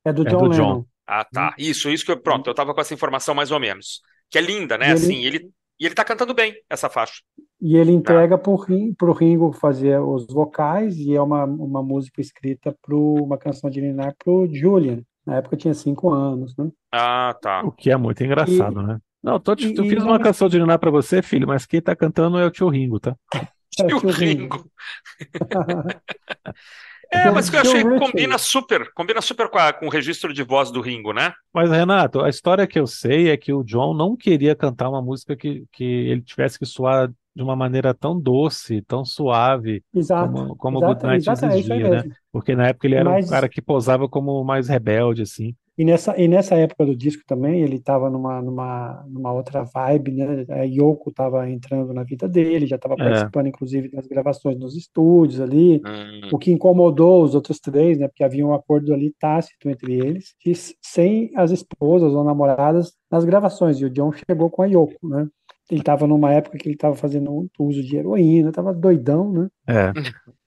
É, 0.05 0.13
do 0.13 0.23
John, 0.23 0.37
do 0.37 0.49
John. 0.49 0.85
Ah, 1.05 1.25
tá. 1.25 1.53
Isso, 1.57 1.89
isso 1.89 2.05
que 2.05 2.11
eu. 2.11 2.21
Pronto, 2.21 2.49
eu 2.49 2.53
tava 2.53 2.73
com 2.73 2.79
essa 2.79 2.93
informação 2.93 3.35
mais 3.35 3.51
ou 3.51 3.59
menos. 3.59 4.01
Que 4.31 4.37
é 4.37 4.41
linda, 4.41 4.77
né? 4.77 4.89
E 4.89 4.91
assim, 4.93 5.25
ele... 5.25 5.37
ele. 5.37 5.49
E 5.81 5.85
ele 5.85 5.95
tá 5.95 6.03
cantando 6.03 6.33
bem 6.33 6.53
essa 6.69 6.89
faixa. 6.89 7.21
E 7.61 7.77
ele 7.77 7.93
entrega 7.93 8.37
tá. 8.37 8.43
para 8.43 9.09
o 9.09 9.13
Ringo 9.13 9.53
fazer 9.53 9.97
os 10.01 10.27
vocais, 10.27 10.97
e 10.97 11.15
é 11.15 11.21
uma, 11.21 11.45
uma 11.45 11.81
música 11.81 12.19
escrita 12.19 12.75
para 12.81 12.95
uma 12.95 13.37
canção 13.37 13.69
de 13.69 13.79
Ninar 13.79 14.13
para 14.21 14.31
o 14.31 14.53
Julian. 14.53 15.01
Na 15.25 15.37
época 15.37 15.55
tinha 15.55 15.73
cinco 15.73 16.11
anos, 16.11 16.55
né? 16.57 16.69
Ah, 16.91 17.33
tá. 17.41 17.61
O 17.63 17.71
que 17.71 17.89
é 17.89 17.95
muito 17.95 18.21
engraçado, 18.21 18.81
e, 18.81 18.87
né? 18.87 18.99
Não, 19.21 19.39
tô, 19.39 19.55
te, 19.55 19.73
eu 19.75 19.83
fiz 19.83 20.03
uma 20.03 20.19
canção 20.19 20.47
de 20.47 20.59
Ninar 20.59 20.79
para 20.79 20.91
você, 20.91 21.21
filho, 21.21 21.47
mas 21.47 21.65
quem 21.65 21.81
tá 21.81 21.95
cantando 21.95 22.37
é 22.37 22.45
o 22.45 22.51
tio 22.51 22.69
Ringo, 22.69 22.99
tá? 22.99 23.15
É 23.79 23.85
tio, 23.87 23.99
tio 23.99 24.09
Ringo. 24.09 24.69
É, 27.11 27.29
mas 27.31 27.49
que 27.49 27.55
eu 27.55 27.61
achei 27.61 27.83
que 27.83 27.99
combina 27.99 28.37
super, 28.37 28.93
combina 28.93 29.19
super 29.19 29.49
com, 29.49 29.57
a, 29.57 29.73
com, 29.73 29.87
o 29.87 29.89
registro 29.89 30.31
de 30.31 30.43
voz 30.43 30.69
do 30.69 30.79
Ringo, 30.79 31.11
né? 31.11 31.33
Mas, 31.51 31.71
Renato, 31.71 32.21
a 32.21 32.29
história 32.29 32.67
que 32.67 32.79
eu 32.79 32.85
sei 32.85 33.29
é 33.29 33.37
que 33.37 33.51
o 33.51 33.63
John 33.63 33.95
não 33.95 34.15
queria 34.15 34.55
cantar 34.55 34.89
uma 34.89 35.01
música 35.01 35.35
que, 35.35 35.65
que 35.71 35.83
ele 35.83 36.21
tivesse 36.21 36.59
que 36.59 36.67
soar 36.67 37.11
de 37.35 37.41
uma 37.41 37.55
maneira 37.55 37.95
tão 37.95 38.19
doce, 38.19 38.83
tão 38.83 39.03
suave, 39.03 39.83
exato, 39.93 40.31
como, 40.31 40.55
como 40.55 40.77
o 40.77 40.81
Goodnight 40.81 41.27
é 41.27 41.33
exigia, 41.33 41.89
né? 41.89 42.03
Porque 42.31 42.55
na 42.55 42.67
época 42.67 42.85
ele 42.85 42.95
era 42.95 43.09
Mas... 43.09 43.25
um 43.25 43.29
cara 43.29 43.49
que 43.49 43.61
posava 43.61 44.07
como 44.07 44.43
mais 44.43 44.67
rebelde, 44.67 45.23
assim. 45.23 45.55
E 45.79 45.85
nessa, 45.85 46.19
e 46.19 46.27
nessa 46.27 46.55
época 46.55 46.85
do 46.85 46.93
disco 46.93 47.23
também, 47.25 47.61
ele 47.61 47.77
estava 47.77 48.09
numa, 48.09 48.41
numa, 48.41 49.01
numa 49.07 49.31
outra 49.31 49.63
vibe, 49.63 50.11
né? 50.11 50.45
A 50.49 50.63
Yoko 50.63 51.09
estava 51.09 51.49
entrando 51.49 51.93
na 51.93 52.03
vida 52.03 52.27
dele, 52.27 52.67
já 52.67 52.75
estava 52.75 52.95
é. 52.95 52.97
participando, 52.97 53.47
inclusive, 53.47 53.89
das 53.89 54.05
gravações 54.05 54.59
nos 54.59 54.75
estúdios 54.75 55.39
ali, 55.39 55.77
hum. 55.77 56.31
o 56.33 56.37
que 56.37 56.51
incomodou 56.51 57.23
os 57.23 57.33
outros 57.33 57.61
três, 57.61 57.97
né? 57.97 58.09
Porque 58.09 58.25
havia 58.25 58.45
um 58.45 58.53
acordo 58.53 58.93
ali 58.93 59.15
tácito 59.17 59.69
entre 59.69 59.93
eles, 59.93 60.35
de, 60.45 60.53
sem 60.81 61.31
as 61.33 61.49
esposas 61.49 62.13
ou 62.13 62.25
namoradas 62.25 62.91
nas 63.09 63.23
gravações. 63.23 63.79
E 63.79 63.85
o 63.85 63.89
John 63.89 64.11
chegou 64.11 64.49
com 64.49 64.63
a 64.63 64.65
Yoko, 64.65 65.07
né? 65.07 65.29
Ele 65.71 65.79
estava 65.79 66.05
numa 66.05 66.33
época 66.33 66.57
que 66.57 66.67
ele 66.67 66.75
estava 66.75 66.95
fazendo 66.95 67.49
uso 67.57 67.81
de 67.81 67.95
heroína, 67.95 68.49
estava 68.49 68.73
doidão, 68.73 69.31
né? 69.31 69.47
É. 69.65 69.93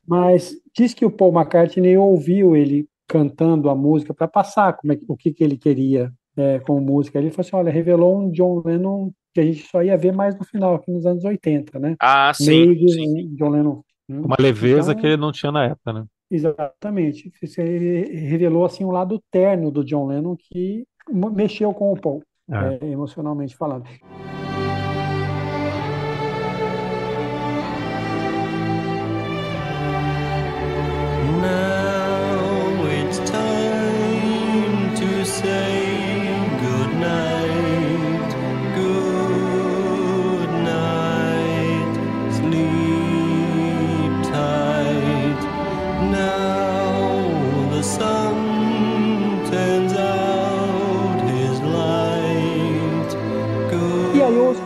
Mas 0.07 0.53
diz 0.77 0.93
que 0.93 1.07
o 1.07 1.11
Paul 1.11 1.33
McCartney 1.33 1.97
ouviu 1.97 2.55
ele 2.55 2.87
cantando 3.07 3.69
a 3.69 3.75
música 3.75 4.15
para 4.15 4.29
passar 4.29 4.75
como 4.75 4.93
é, 4.93 4.99
o 5.09 5.17
que, 5.17 5.33
que 5.33 5.43
ele 5.43 5.57
queria 5.57 6.13
é, 6.37 6.59
com 6.61 6.81
música. 6.81 7.19
Ele 7.19 7.31
falou 7.31 7.47
assim: 7.47 7.57
olha, 7.57 7.73
revelou 7.73 8.19
um 8.19 8.31
John 8.31 8.63
Lennon 8.65 9.11
que 9.35 9.41
a 9.41 9.45
gente 9.45 9.67
só 9.67 9.83
ia 9.83 9.97
ver 9.97 10.13
mais 10.13 10.39
no 10.39 10.45
final, 10.45 10.75
aqui 10.75 10.91
nos 10.91 11.07
anos 11.07 11.25
80, 11.25 11.79
né? 11.79 11.97
Ah, 11.99 12.33
sim. 12.35 12.67
Meio 12.67 12.89
sim. 12.89 13.35
John 13.35 13.49
Lennon. 13.49 13.83
Né? 14.09 14.21
Uma 14.21 14.37
leveza 14.39 14.93
então, 14.93 15.01
que 15.01 15.07
ele 15.07 15.17
não 15.17 15.33
tinha 15.33 15.51
na 15.51 15.65
época, 15.65 15.93
né? 15.93 16.05
Exatamente. 16.31 17.31
Ele 17.59 18.27
revelou 18.27 18.65
assim 18.65 18.85
um 18.85 18.91
lado 18.91 19.23
terno 19.31 19.71
do 19.71 19.85
John 19.85 20.07
Lennon 20.07 20.37
que 20.37 20.85
mexeu 21.11 21.73
com 21.75 21.93
o 21.93 22.01
Paul, 22.01 22.23
é. 22.51 22.79
É, 22.81 22.89
emocionalmente 22.89 23.57
falando. 23.57 23.85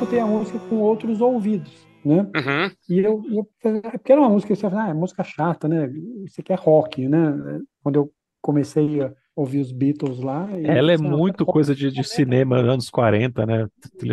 Escutei 0.07 0.21
a 0.21 0.27
música 0.27 0.59
com 0.69 0.77
outros 0.77 1.21
ouvidos, 1.21 1.87
né? 2.05 2.21
Uhum. 2.21 2.71
E 2.89 3.01
eu, 3.01 3.25
eu, 3.29 3.49
porque 3.93 4.13
era 4.13 4.21
uma 4.21 4.31
música 4.31 4.55
que 4.55 4.61
você 4.61 4.71
fala, 4.71 4.85
ah, 4.85 4.91
é 4.91 4.95
música 4.95 5.25
chata, 5.25 5.67
né? 5.67 5.91
Isso 6.25 6.41
aqui 6.41 6.53
é 6.53 6.57
rock, 6.57 7.09
né? 7.09 7.35
Quando 7.83 7.97
eu 7.97 8.11
comecei 8.41 9.03
a 9.03 9.13
ouvir 9.35 9.59
os 9.59 9.73
Beatles 9.73 10.21
lá. 10.21 10.49
Ela 10.63 10.93
é 10.93 10.97
muito 10.97 11.45
coisa 11.45 11.75
de, 11.75 11.91
de 11.91 12.05
cinema 12.05 12.57
anos 12.57 12.89
40, 12.89 13.47
né? 13.47 13.67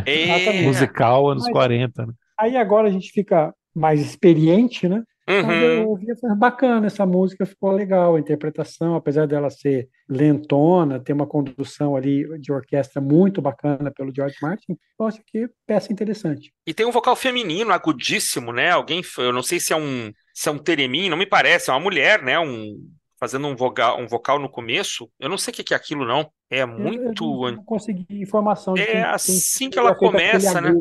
É. 0.08 0.64
Musical 0.64 1.30
anos 1.30 1.44
Mas, 1.44 1.54
40. 1.54 2.06
Né? 2.08 2.14
Aí 2.40 2.58
agora 2.58 2.88
a 2.88 2.92
gente 2.92 3.12
fica 3.12 3.54
mais 3.76 4.02
experiente, 4.02 4.90
né? 4.90 5.04
Uhum. 5.28 5.52
eu 5.52 5.90
ouvia, 5.90 6.14
bacana 6.38 6.88
essa 6.88 7.06
música, 7.06 7.46
ficou 7.46 7.72
legal 7.72 8.16
a 8.16 8.20
interpretação, 8.20 8.96
apesar 8.96 9.26
dela 9.26 9.50
ser 9.50 9.88
lentona, 10.08 11.00
ter 11.00 11.14
uma 11.14 11.26
condução 11.26 11.96
ali 11.96 12.26
de 12.40 12.52
orquestra 12.52 13.02
muito 13.02 13.42
bacana 13.42 13.90
pelo 13.90 14.14
George 14.14 14.36
Martin, 14.42 14.78
eu 15.00 15.06
acho 15.06 15.22
que 15.26 15.48
peça 15.66 15.94
interessante. 15.94 16.54
E 16.68 16.74
tem 16.74 16.86
um 16.86 16.92
vocal 16.92 17.16
feminino 17.16 17.72
agudíssimo, 17.72 18.52
né? 18.52 18.72
Alguém, 18.72 19.02
eu 19.18 19.32
não 19.32 19.42
sei 19.42 19.60
se 19.60 19.72
é 19.72 19.78
um, 19.78 20.12
se 20.34 20.50
é 20.50 20.52
um 20.52 20.58
teremim, 20.58 21.10
não 21.10 21.18
me 21.18 21.26
parece, 21.26 21.70
é 21.70 21.74
uma 21.74 21.80
mulher, 21.80 22.22
né? 22.22 22.38
Um 22.40 22.76
fazendo 23.24 23.48
um 23.48 23.56
vocal, 23.56 24.02
um 24.02 24.08
vocal 24.08 24.38
no 24.38 24.50
começo. 24.50 25.10
Eu 25.18 25.30
não 25.30 25.38
sei 25.38 25.54
o 25.54 25.56
que 25.56 25.74
é 25.74 25.78
aquilo 25.78 26.06
não. 26.06 26.30
É 26.50 26.66
muito 26.66 27.24
eu, 27.24 27.48
eu 27.48 27.56
não 27.56 27.64
consegui 27.64 28.06
informação. 28.10 28.76
é 28.76 28.86
quem, 28.86 29.02
assim 29.02 29.70
que 29.70 29.80
ela 29.80 29.96
começa, 29.96 30.60
né? 30.60 30.74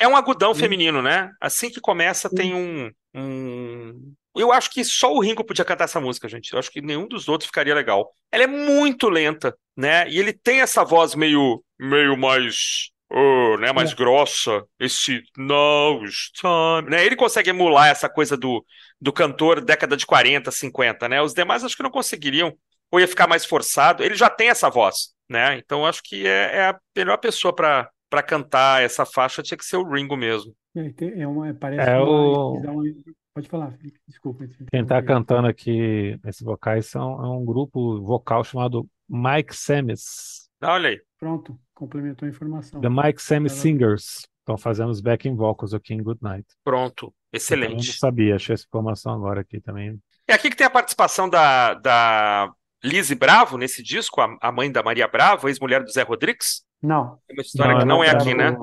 É 0.00 0.08
um 0.08 0.16
agudão 0.16 0.54
feminino, 0.54 1.00
né? 1.00 1.30
Assim 1.40 1.70
que 1.70 1.80
começa 1.80 2.28
tem 2.28 2.54
um 2.54 2.90
Hum, 3.14 4.14
eu 4.36 4.52
acho 4.52 4.70
que 4.70 4.84
só 4.84 5.12
o 5.12 5.20
Ringo 5.20 5.44
podia 5.44 5.64
cantar 5.64 5.84
essa 5.84 6.00
música, 6.00 6.28
gente. 6.28 6.52
Eu 6.52 6.58
acho 6.58 6.70
que 6.70 6.80
nenhum 6.80 7.08
dos 7.08 7.28
outros 7.28 7.46
ficaria 7.46 7.74
legal. 7.74 8.12
Ela 8.30 8.44
é 8.44 8.46
muito 8.46 9.08
lenta, 9.08 9.56
né? 9.76 10.08
E 10.08 10.18
ele 10.18 10.32
tem 10.32 10.60
essa 10.60 10.84
voz 10.84 11.14
meio, 11.14 11.62
meio 11.78 12.16
mais, 12.16 12.90
oh, 13.10 13.56
né, 13.58 13.72
mais 13.72 13.92
é. 13.92 13.94
grossa. 13.94 14.64
Esse 14.78 15.22
now's 15.36 16.30
time, 16.32 16.90
né? 16.90 17.04
Ele 17.04 17.16
consegue 17.16 17.50
emular 17.50 17.88
essa 17.88 18.08
coisa 18.08 18.36
do, 18.36 18.64
do 19.00 19.12
cantor 19.12 19.60
década 19.60 19.96
de 19.96 20.06
40, 20.06 20.50
50, 20.50 21.08
né? 21.08 21.20
Os 21.20 21.34
demais 21.34 21.64
acho 21.64 21.76
que 21.76 21.82
não 21.82 21.90
conseguiriam. 21.90 22.52
Ou 22.92 23.00
ia 23.00 23.08
ficar 23.08 23.26
mais 23.26 23.44
forçado. 23.44 24.02
Ele 24.04 24.14
já 24.14 24.30
tem 24.30 24.48
essa 24.48 24.68
voz, 24.68 25.10
né? 25.28 25.56
Então 25.58 25.84
acho 25.86 26.02
que 26.02 26.26
é, 26.26 26.56
é 26.56 26.62
a 26.66 26.78
melhor 26.96 27.18
pessoa 27.18 27.54
para 27.54 27.88
para 28.10 28.22
cantar 28.22 28.82
essa 28.82 29.06
faixa 29.06 29.42
tinha 29.42 29.56
que 29.56 29.64
ser 29.64 29.76
o 29.76 29.88
Ringo 29.88 30.16
mesmo. 30.16 30.54
É, 30.76 31.22
é 31.22 31.26
uma, 31.26 31.54
parece 31.54 31.88
é 31.88 31.98
o... 31.98 32.54
uma, 32.54 32.84
Pode 33.32 33.48
falar, 33.48 33.70
Felipe. 33.72 33.98
Desculpa. 34.08 34.44
Quem 34.70 34.82
está 34.82 35.00
cantando 35.02 35.46
aqui 35.46 36.18
nesses 36.24 36.42
vocais 36.42 36.86
são, 36.86 37.24
é 37.24 37.28
um 37.28 37.44
grupo 37.44 38.00
vocal 38.02 38.42
chamado 38.42 38.88
Mike 39.08 39.54
Samis. 39.54 40.50
Olha 40.62 40.90
aí. 40.90 41.00
Pronto, 41.18 41.58
complementou 41.72 42.26
a 42.26 42.30
informação. 42.30 42.80
The 42.80 42.88
Mike 42.88 43.22
Samis 43.22 43.52
Singers. 43.52 44.26
Estão 44.40 44.58
fazendo 44.58 44.90
os 44.90 45.00
backing 45.00 45.36
vocals 45.36 45.72
aqui 45.72 45.94
em 45.94 46.02
Good 46.02 46.20
Night. 46.22 46.46
Pronto, 46.64 47.14
excelente. 47.32 47.72
Eu 47.72 47.76
não 47.76 47.82
sabia, 47.84 48.34
achei 48.34 48.54
essa 48.54 48.64
informação 48.64 49.14
agora 49.14 49.42
aqui 49.42 49.60
também. 49.60 49.98
É 50.26 50.34
aqui 50.34 50.50
que 50.50 50.56
tem 50.56 50.66
a 50.66 50.70
participação 50.70 51.28
da, 51.28 51.74
da 51.74 52.52
Lizzie 52.82 53.14
Bravo 53.14 53.56
nesse 53.56 53.82
disco, 53.82 54.20
a, 54.20 54.36
a 54.40 54.50
mãe 54.50 54.72
da 54.72 54.82
Maria 54.82 55.06
Bravo, 55.06 55.48
ex-mulher 55.48 55.84
do 55.84 55.92
Zé 55.92 56.02
Rodrigues. 56.02 56.64
Não. 56.82 57.18
É 57.28 57.32
uma 57.32 57.42
história 57.42 57.72
não, 57.72 57.80
que 57.80 57.86
não 57.86 58.04
é 58.04 58.10
aqui, 58.10 58.34
né? 58.34 58.56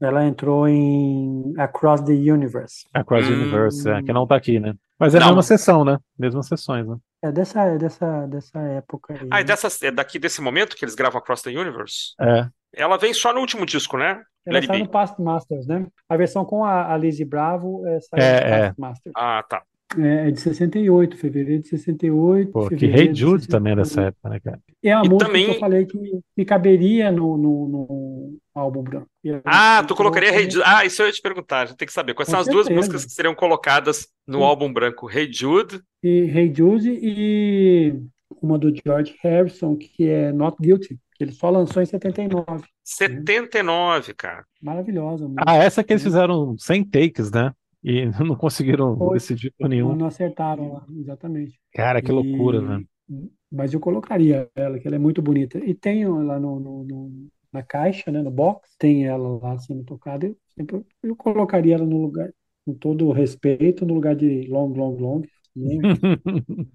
Ela 0.00 0.24
entrou 0.24 0.66
em 0.66 1.52
Across 1.58 2.04
the 2.04 2.12
Universe. 2.12 2.86
Across 2.94 3.26
the 3.26 3.32
hum. 3.32 3.42
Universe, 3.42 3.88
é, 3.88 4.02
que 4.02 4.12
não 4.12 4.26
tá 4.26 4.36
aqui, 4.36 4.58
né? 4.58 4.74
Mas 4.98 5.14
é 5.14 5.18
a 5.18 5.26
mesma 5.26 5.42
sessão, 5.42 5.84
né? 5.84 5.98
Mesmas 6.18 6.46
sessões, 6.46 6.86
né? 6.86 6.96
É 7.22 7.30
dessa, 7.30 7.62
é 7.64 7.78
dessa, 7.78 8.26
dessa 8.26 8.58
época 8.60 9.14
aí. 9.14 9.28
Ah, 9.30 9.40
é, 9.40 9.44
dessa, 9.44 9.68
é 9.86 9.90
daqui 9.90 10.18
desse 10.18 10.40
momento 10.40 10.74
que 10.74 10.84
eles 10.84 10.94
gravam 10.94 11.18
Across 11.18 11.42
the 11.42 11.50
Universe? 11.50 12.14
É. 12.20 12.48
Ela 12.74 12.96
vem 12.96 13.12
só 13.12 13.32
no 13.32 13.40
último 13.40 13.66
disco, 13.66 13.96
né? 13.98 14.22
Ela 14.46 14.62
sai 14.62 14.78
no 14.78 14.88
Past 14.88 15.20
Masters, 15.20 15.66
né? 15.66 15.86
A 16.08 16.16
versão 16.16 16.44
com 16.44 16.64
a, 16.64 16.92
a 16.92 16.96
Lizzie 16.96 17.26
Bravo 17.26 17.86
é, 17.86 18.00
sai 18.00 18.20
é, 18.20 18.32
no 18.32 18.40
Past 18.40 18.54
é. 18.54 18.74
Masters. 18.80 19.12
Ah, 19.16 19.44
tá. 19.48 19.62
É, 19.98 20.28
é 20.28 20.30
de 20.30 20.40
68, 20.40 21.16
fevereiro 21.16 21.62
de 21.62 21.68
68. 21.68 22.52
Pô, 22.52 22.68
que 22.68 22.86
Rei 22.86 23.08
hey 23.08 23.14
Jude 23.14 23.48
também 23.48 23.72
é 23.72 23.76
dessa 23.76 24.02
época, 24.02 24.28
né, 24.28 24.40
cara? 24.40 24.60
É 24.82 24.92
a 24.92 25.02
e 25.04 25.08
música 25.08 25.26
também... 25.26 25.46
que 25.46 25.50
eu 25.50 25.58
falei 25.58 25.86
que, 25.86 25.98
que 26.36 26.44
caberia 26.44 27.10
no, 27.10 27.36
no, 27.36 27.68
no 27.68 28.38
álbum 28.54 28.82
branco. 28.82 29.08
Ah, 29.44 29.84
tu 29.86 29.94
colocaria 29.94 30.30
Rei 30.30 30.44
hey 30.44 30.50
Jude. 30.50 30.64
Ah, 30.64 30.84
isso 30.84 31.02
eu 31.02 31.06
ia 31.06 31.12
te 31.12 31.20
perguntar, 31.20 31.62
a 31.62 31.66
gente 31.66 31.76
tem 31.76 31.86
que 31.86 31.92
saber. 31.92 32.14
Quais 32.14 32.28
Com 32.28 32.36
são 32.36 32.44
certeza. 32.44 32.60
as 32.60 32.66
duas 32.66 32.76
músicas 32.76 33.04
que 33.04 33.12
seriam 33.12 33.34
colocadas 33.34 34.08
no 34.26 34.38
Sim. 34.38 34.44
álbum 34.44 34.72
branco? 34.72 35.06
Rei 35.06 35.24
hey 35.24 35.32
Jude. 35.32 35.80
E 36.02 36.22
Rei 36.24 36.44
hey 36.44 36.54
Jude 36.54 36.98
e 37.02 38.00
uma 38.40 38.58
do 38.58 38.72
George 38.74 39.16
Harrison, 39.22 39.76
que 39.76 40.08
é 40.08 40.32
Not 40.32 40.56
Guilty, 40.60 40.98
que 41.16 41.24
ele 41.24 41.32
só 41.32 41.50
lançou 41.50 41.82
em 41.82 41.86
79. 41.86 42.64
79, 42.84 44.08
né? 44.08 44.14
cara. 44.16 44.44
Maravilhosa. 44.62 45.30
Ah, 45.46 45.56
essa 45.56 45.82
que 45.82 45.92
eles 45.92 46.02
fizeram 46.02 46.56
sem 46.58 46.84
takes, 46.84 47.30
né? 47.30 47.52
E 47.82 48.06
não 48.24 48.36
conseguiram 48.36 48.96
Foi. 48.96 49.14
decidir 49.14 49.52
por 49.58 49.68
nenhum. 49.68 49.94
Não 49.94 50.06
acertaram 50.06 50.72
lá, 50.72 50.86
exatamente. 50.98 51.58
Cara, 51.74 52.02
que 52.02 52.12
loucura, 52.12 52.60
velho. 52.60 52.88
Mas 53.50 53.74
eu 53.74 53.80
colocaria 53.80 54.48
ela, 54.54 54.78
que 54.78 54.86
ela 54.86 54.96
é 54.96 54.98
muito 54.98 55.20
bonita. 55.20 55.58
E 55.58 55.74
tem 55.74 56.06
lá 56.06 56.38
no, 56.38 56.60
no, 56.60 56.84
no, 56.84 57.28
na 57.52 57.62
caixa, 57.62 58.10
né, 58.10 58.22
no 58.22 58.30
box, 58.30 58.70
tem 58.78 59.06
ela 59.06 59.38
lá 59.38 59.58
sendo 59.58 59.82
tocada. 59.82 60.26
Eu, 60.26 60.36
sempre, 60.54 60.84
eu 61.02 61.16
colocaria 61.16 61.74
ela 61.74 61.84
no 61.84 62.00
lugar, 62.00 62.30
com 62.64 62.74
todo 62.74 63.08
o 63.08 63.12
respeito, 63.12 63.84
no 63.84 63.94
lugar 63.94 64.14
de 64.14 64.46
Long, 64.48 64.72
Long, 64.72 64.96
Long. 64.96 65.22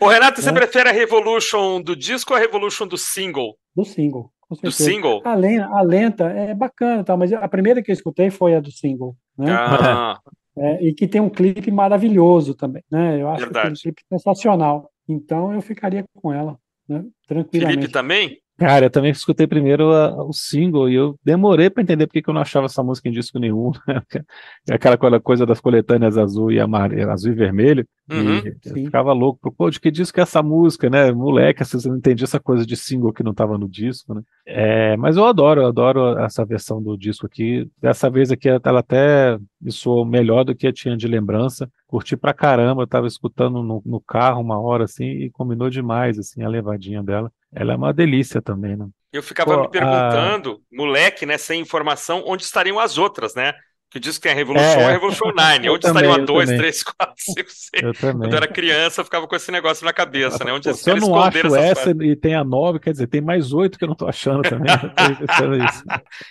Ô, 0.00 0.08
Renato, 0.08 0.40
você 0.40 0.48
é. 0.48 0.52
prefere 0.52 0.88
a 0.88 0.92
Revolution 0.92 1.82
do 1.82 1.94
disco 1.94 2.32
ou 2.32 2.38
a 2.38 2.40
Revolution 2.40 2.86
do 2.86 2.96
single? 2.96 3.58
Do 3.74 3.84
single. 3.84 4.32
Do 4.62 4.72
single? 4.72 5.20
A 5.24 5.34
lenta, 5.34 5.66
a 5.66 5.82
lenta 5.82 6.24
é 6.28 6.54
bacana, 6.54 7.04
tá, 7.04 7.16
mas 7.16 7.32
a 7.32 7.48
primeira 7.48 7.82
que 7.82 7.90
eu 7.90 7.92
escutei 7.92 8.30
foi 8.30 8.54
a 8.54 8.60
do 8.60 8.70
single. 8.70 9.16
Né? 9.36 9.52
Ah. 9.52 10.20
É, 10.58 10.82
e 10.86 10.94
que 10.94 11.06
tem 11.06 11.20
um 11.20 11.28
clipe 11.28 11.70
maravilhoso 11.70 12.54
também. 12.54 12.82
Né? 12.90 13.20
Eu 13.20 13.28
acho 13.28 13.42
Verdade. 13.42 13.74
que 13.74 13.82
tem 13.82 13.90
um 13.90 13.94
clipe 13.94 14.02
sensacional. 14.08 14.90
Então 15.06 15.52
eu 15.52 15.60
ficaria 15.60 16.04
com 16.14 16.32
ela, 16.32 16.58
né? 16.88 17.04
tranquilamente. 17.28 17.76
Felipe 17.76 17.92
também? 17.92 18.40
Cara, 18.58 18.86
eu 18.86 18.90
também 18.90 19.10
escutei 19.10 19.46
primeiro 19.46 19.92
a, 19.92 20.24
o 20.24 20.32
single 20.32 20.88
e 20.88 20.94
eu 20.94 21.18
demorei 21.22 21.68
para 21.68 21.82
entender 21.82 22.06
porque 22.06 22.22
que 22.22 22.30
eu 22.30 22.34
não 22.34 22.40
achava 22.40 22.66
essa 22.66 22.82
música 22.82 23.08
em 23.08 23.12
disco 23.12 23.38
nenhum. 23.38 23.72
Né? 24.66 24.74
Aquela 24.74 24.96
coisa 25.20 25.46
das 25.46 25.60
coletâneas 25.60 26.18
azul 26.18 26.50
e 26.50 26.58
amarelo, 26.58 27.10
azul 27.10 27.32
e 27.32 27.34
vermelho. 27.34 27.86
Uhum, 28.10 28.38
e 28.38 28.56
eu 28.64 28.74
ficava 28.74 29.12
louco, 29.12 29.52
pô, 29.52 29.70
de 29.70 29.78
que 29.78 29.90
disco 29.90 30.18
é 30.18 30.22
essa 30.22 30.42
música, 30.42 30.88
né? 30.90 31.12
Moleque, 31.12 31.62
vezes 31.62 31.84
eu 31.84 31.90
não 31.90 31.98
entendi 31.98 32.24
essa 32.24 32.40
coisa 32.40 32.66
de 32.66 32.76
single 32.76 33.12
que 33.12 33.22
não 33.22 33.32
estava 33.32 33.58
no 33.58 33.68
disco, 33.68 34.14
né? 34.14 34.22
É, 34.46 34.96
mas 34.96 35.16
eu 35.16 35.24
adoro, 35.24 35.62
eu 35.62 35.66
adoro 35.66 36.18
essa 36.18 36.44
versão 36.44 36.82
do 36.82 36.96
disco 36.96 37.26
aqui. 37.26 37.68
Dessa 37.80 38.10
vez 38.10 38.30
aqui 38.30 38.48
ela 38.48 38.80
até 38.80 39.38
me 39.60 39.70
soou 39.70 40.04
melhor 40.04 40.44
do 40.44 40.54
que 40.54 40.66
eu 40.66 40.72
tinha 40.72 40.96
de 40.96 41.06
lembrança. 41.06 41.70
Curti 41.96 42.14
pra 42.14 42.34
caramba, 42.34 42.82
eu 42.82 42.86
tava 42.86 43.06
escutando 43.06 43.62
no, 43.62 43.82
no 43.86 43.98
carro 44.02 44.42
uma 44.42 44.60
hora 44.60 44.84
assim 44.84 45.06
e 45.06 45.30
combinou 45.30 45.70
demais 45.70 46.18
assim 46.18 46.42
a 46.42 46.48
levadinha 46.48 47.02
dela. 47.02 47.32
Ela 47.54 47.72
é 47.72 47.76
uma 47.76 47.90
delícia 47.90 48.42
também, 48.42 48.76
né? 48.76 48.86
Eu 49.10 49.22
ficava 49.22 49.54
Pô, 49.54 49.62
me 49.62 49.70
perguntando, 49.70 50.60
a... 50.60 50.76
moleque, 50.76 51.24
né, 51.24 51.38
sem 51.38 51.58
informação, 51.58 52.22
onde 52.26 52.42
estariam 52.42 52.78
as 52.78 52.98
outras, 52.98 53.34
né? 53.34 53.54
Que 53.90 53.98
diz 53.98 54.18
que 54.18 54.24
tem 54.24 54.32
a 54.32 54.34
Revolution 54.34 54.80
é. 54.80 54.84
a 54.84 54.90
Revolution 54.90 55.32
9. 55.34 55.70
Onde 55.70 55.86
estariam 55.86 56.12
a 56.12 56.18
2, 56.18 56.48
3, 56.50 56.82
4, 56.82 57.14
5, 57.16 57.50
6? 57.50 57.82
Eu 57.82 57.94
também. 57.94 58.18
Quando 58.18 58.32
eu 58.32 58.36
era 58.36 58.48
criança, 58.48 59.00
eu 59.00 59.04
ficava 59.04 59.26
com 59.26 59.36
esse 59.36 59.50
negócio 59.50 59.86
na 59.86 59.92
cabeça, 59.92 60.44
né? 60.44 60.52
Onde 60.52 60.74
Se 60.74 60.90
eu 60.90 60.96
não 60.96 61.14
acho 61.14 61.38
essa 61.56 61.84
partes. 61.84 62.02
e 62.02 62.16
tem 62.16 62.34
a 62.34 62.44
9, 62.44 62.80
quer 62.80 62.90
dizer, 62.90 63.06
tem 63.06 63.22
mais 63.22 63.54
8 63.54 63.78
que 63.78 63.84
eu 63.84 63.88
não 63.88 63.94
tô 63.94 64.06
achando 64.06 64.42
também. 64.42 64.74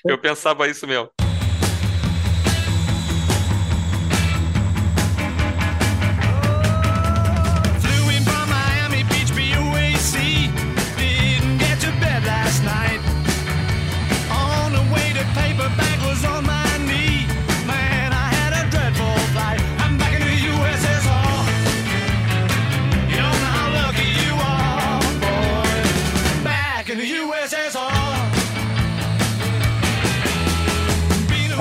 eu, 0.04 0.12
eu 0.14 0.18
pensava 0.20 0.68
isso 0.68 0.86
mesmo. 0.86 1.10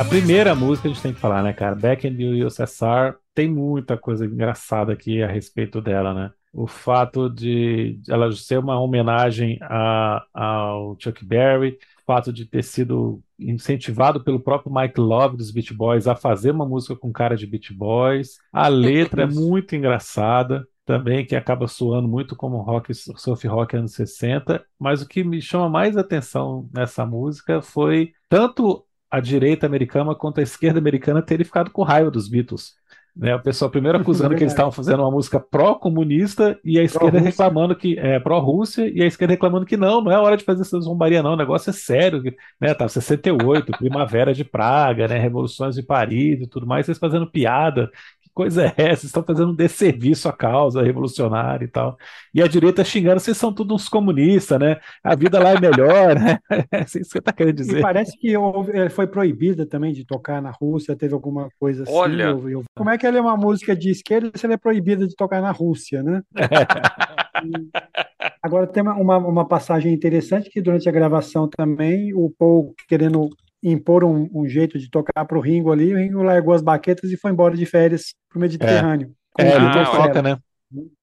A 0.04 0.08
primeira 0.08 0.54
música 0.54 0.86
a 0.86 0.92
gente 0.92 1.02
tem 1.02 1.14
que 1.14 1.18
falar, 1.18 1.42
né, 1.42 1.52
cara? 1.52 1.74
Back 1.74 2.06
in 2.06 2.14
the 2.14 2.44
USSR 2.44 3.16
tem 3.34 3.48
muita 3.48 3.96
coisa 3.96 4.26
engraçada 4.26 4.92
aqui 4.92 5.22
a 5.22 5.26
respeito 5.26 5.80
dela, 5.80 6.12
né? 6.12 6.30
O 6.52 6.66
fato 6.66 7.28
de 7.28 7.98
ela 8.08 8.30
ser 8.30 8.58
uma 8.58 8.78
homenagem 8.78 9.58
a, 9.62 10.24
ao 10.32 10.96
Chuck 11.00 11.24
Berry, 11.24 11.70
o 11.70 12.04
fato 12.06 12.32
de 12.32 12.44
ter 12.44 12.62
sido 12.62 13.20
incentivado 13.38 14.22
pelo 14.22 14.38
próprio 14.38 14.72
Mike 14.72 15.00
Love 15.00 15.36
dos 15.38 15.50
Beach 15.50 15.74
Boys 15.74 16.06
a 16.06 16.14
fazer 16.14 16.52
uma 16.52 16.66
música 16.66 16.94
com 16.94 17.10
cara 17.10 17.36
de 17.36 17.46
Beach 17.46 17.72
Boys. 17.72 18.38
A 18.52 18.68
letra 18.68 19.22
é 19.22 19.26
muito 19.26 19.74
engraçada 19.74 20.64
também 20.84 21.24
que 21.24 21.34
acaba 21.34 21.66
soando 21.66 22.06
muito 22.06 22.36
como 22.36 22.58
rock, 22.58 22.94
surf 22.94 23.46
rock 23.48 23.74
anos 23.74 23.94
60, 23.94 24.62
mas 24.78 25.00
o 25.00 25.08
que 25.08 25.24
me 25.24 25.40
chama 25.40 25.68
mais 25.68 25.96
atenção 25.96 26.68
nessa 26.72 27.06
música 27.06 27.62
foi 27.62 28.12
tanto 28.28 28.84
a 29.14 29.20
direita 29.20 29.64
americana 29.64 30.12
quanto 30.12 30.40
a 30.40 30.42
esquerda 30.42 30.80
americana 30.80 31.22
terem 31.22 31.44
ficado 31.44 31.70
com 31.70 31.84
raiva 31.84 32.10
dos 32.10 32.28
Beatles. 32.28 32.74
Né, 33.16 33.32
o 33.32 33.40
pessoal 33.40 33.70
primeiro 33.70 33.96
acusando 33.96 34.34
que 34.34 34.42
eles 34.42 34.52
estavam 34.52 34.72
fazendo 34.72 34.98
uma 34.98 35.10
música 35.10 35.38
pró-comunista 35.38 36.58
e 36.64 36.80
a 36.80 36.82
esquerda 36.82 37.20
reclamando 37.20 37.76
que 37.76 37.96
é 37.96 38.18
pró-Rússia 38.18 38.90
e 38.92 39.00
a 39.00 39.06
esquerda 39.06 39.34
reclamando 39.34 39.64
que 39.64 39.76
não, 39.76 40.00
não 40.00 40.10
é 40.10 40.18
hora 40.18 40.36
de 40.36 40.42
fazer 40.42 40.62
essa 40.62 40.80
zombaria 40.80 41.22
não, 41.22 41.34
o 41.34 41.36
negócio 41.36 41.70
é 41.70 41.72
sério, 41.72 42.20
né? 42.60 42.74
Tá 42.74 42.88
68, 42.88 43.70
Primavera 43.78 44.34
de 44.34 44.42
Praga, 44.42 45.06
né, 45.06 45.16
Revoluções 45.16 45.76
de 45.76 45.82
Paris 45.84 46.40
e 46.40 46.48
tudo 46.48 46.66
mais, 46.66 46.86
vocês 46.86 46.98
fazendo 46.98 47.30
piada 47.30 47.88
coisa 48.34 48.64
é 48.64 48.74
essa? 48.76 49.02
Vocês 49.02 49.04
estão 49.04 49.22
fazendo 49.22 49.52
um 49.52 49.54
desserviço 49.54 50.28
à 50.28 50.32
causa 50.32 50.82
revolucionária 50.82 51.64
e 51.64 51.68
tal. 51.68 51.96
E 52.34 52.42
a 52.42 52.48
direita 52.48 52.84
xingando, 52.84 53.20
vocês 53.20 53.36
são 53.36 53.52
todos 53.52 53.82
uns 53.82 53.88
comunistas, 53.88 54.58
né? 54.58 54.78
A 55.02 55.14
vida 55.14 55.38
lá 55.38 55.50
é 55.52 55.60
melhor, 55.60 56.18
né? 56.18 56.38
É 56.70 56.82
isso 56.82 56.98
que 56.98 57.04
você 57.04 57.18
está 57.18 57.32
querendo 57.32 57.56
dizer. 57.56 57.78
E 57.78 57.82
parece 57.82 58.18
que 58.18 58.34
eh, 58.34 58.88
foi 58.88 59.06
proibida 59.06 59.64
também 59.66 59.92
de 59.92 60.04
tocar 60.04 60.42
na 60.42 60.50
Rússia, 60.50 60.96
teve 60.96 61.14
alguma 61.14 61.48
coisa 61.58 61.84
assim. 61.84 61.92
Olha! 61.92 62.24
Eu, 62.24 62.48
eu... 62.48 62.64
Como 62.76 62.90
é 62.90 62.98
que 62.98 63.06
ela 63.06 63.18
é 63.18 63.20
uma 63.20 63.36
música 63.36 63.76
de 63.76 63.90
esquerda 63.90 64.32
se 64.34 64.44
ela 64.44 64.54
é 64.54 64.58
proibida 64.58 65.06
de 65.06 65.14
tocar 65.14 65.40
na 65.40 65.52
Rússia, 65.52 66.02
né? 66.02 66.22
Agora 68.42 68.66
tem 68.66 68.82
uma, 68.82 69.18
uma 69.18 69.46
passagem 69.46 69.92
interessante 69.92 70.50
que 70.50 70.60
durante 70.60 70.88
a 70.88 70.92
gravação 70.92 71.48
também 71.48 72.12
o 72.14 72.30
Paul 72.38 72.74
querendo 72.88 73.30
impor 73.72 74.04
um, 74.04 74.28
um 74.32 74.46
jeito 74.46 74.78
de 74.78 74.90
tocar 74.90 75.24
para 75.24 75.38
o 75.38 75.40
Ringo 75.40 75.72
ali, 75.72 75.94
o 75.94 75.96
Ringo 75.96 76.22
largou 76.22 76.54
as 76.54 76.62
baquetas 76.62 77.10
e 77.10 77.16
foi 77.16 77.30
embora 77.30 77.56
de 77.56 77.64
férias 77.64 78.14
para 78.28 78.38
o 78.38 78.40
Mediterrâneo. 78.40 79.14
É, 79.38 79.44
é 79.44 79.56
ele 79.56 79.66
ah, 79.66 79.84
toca, 79.86 80.22
né? 80.22 80.38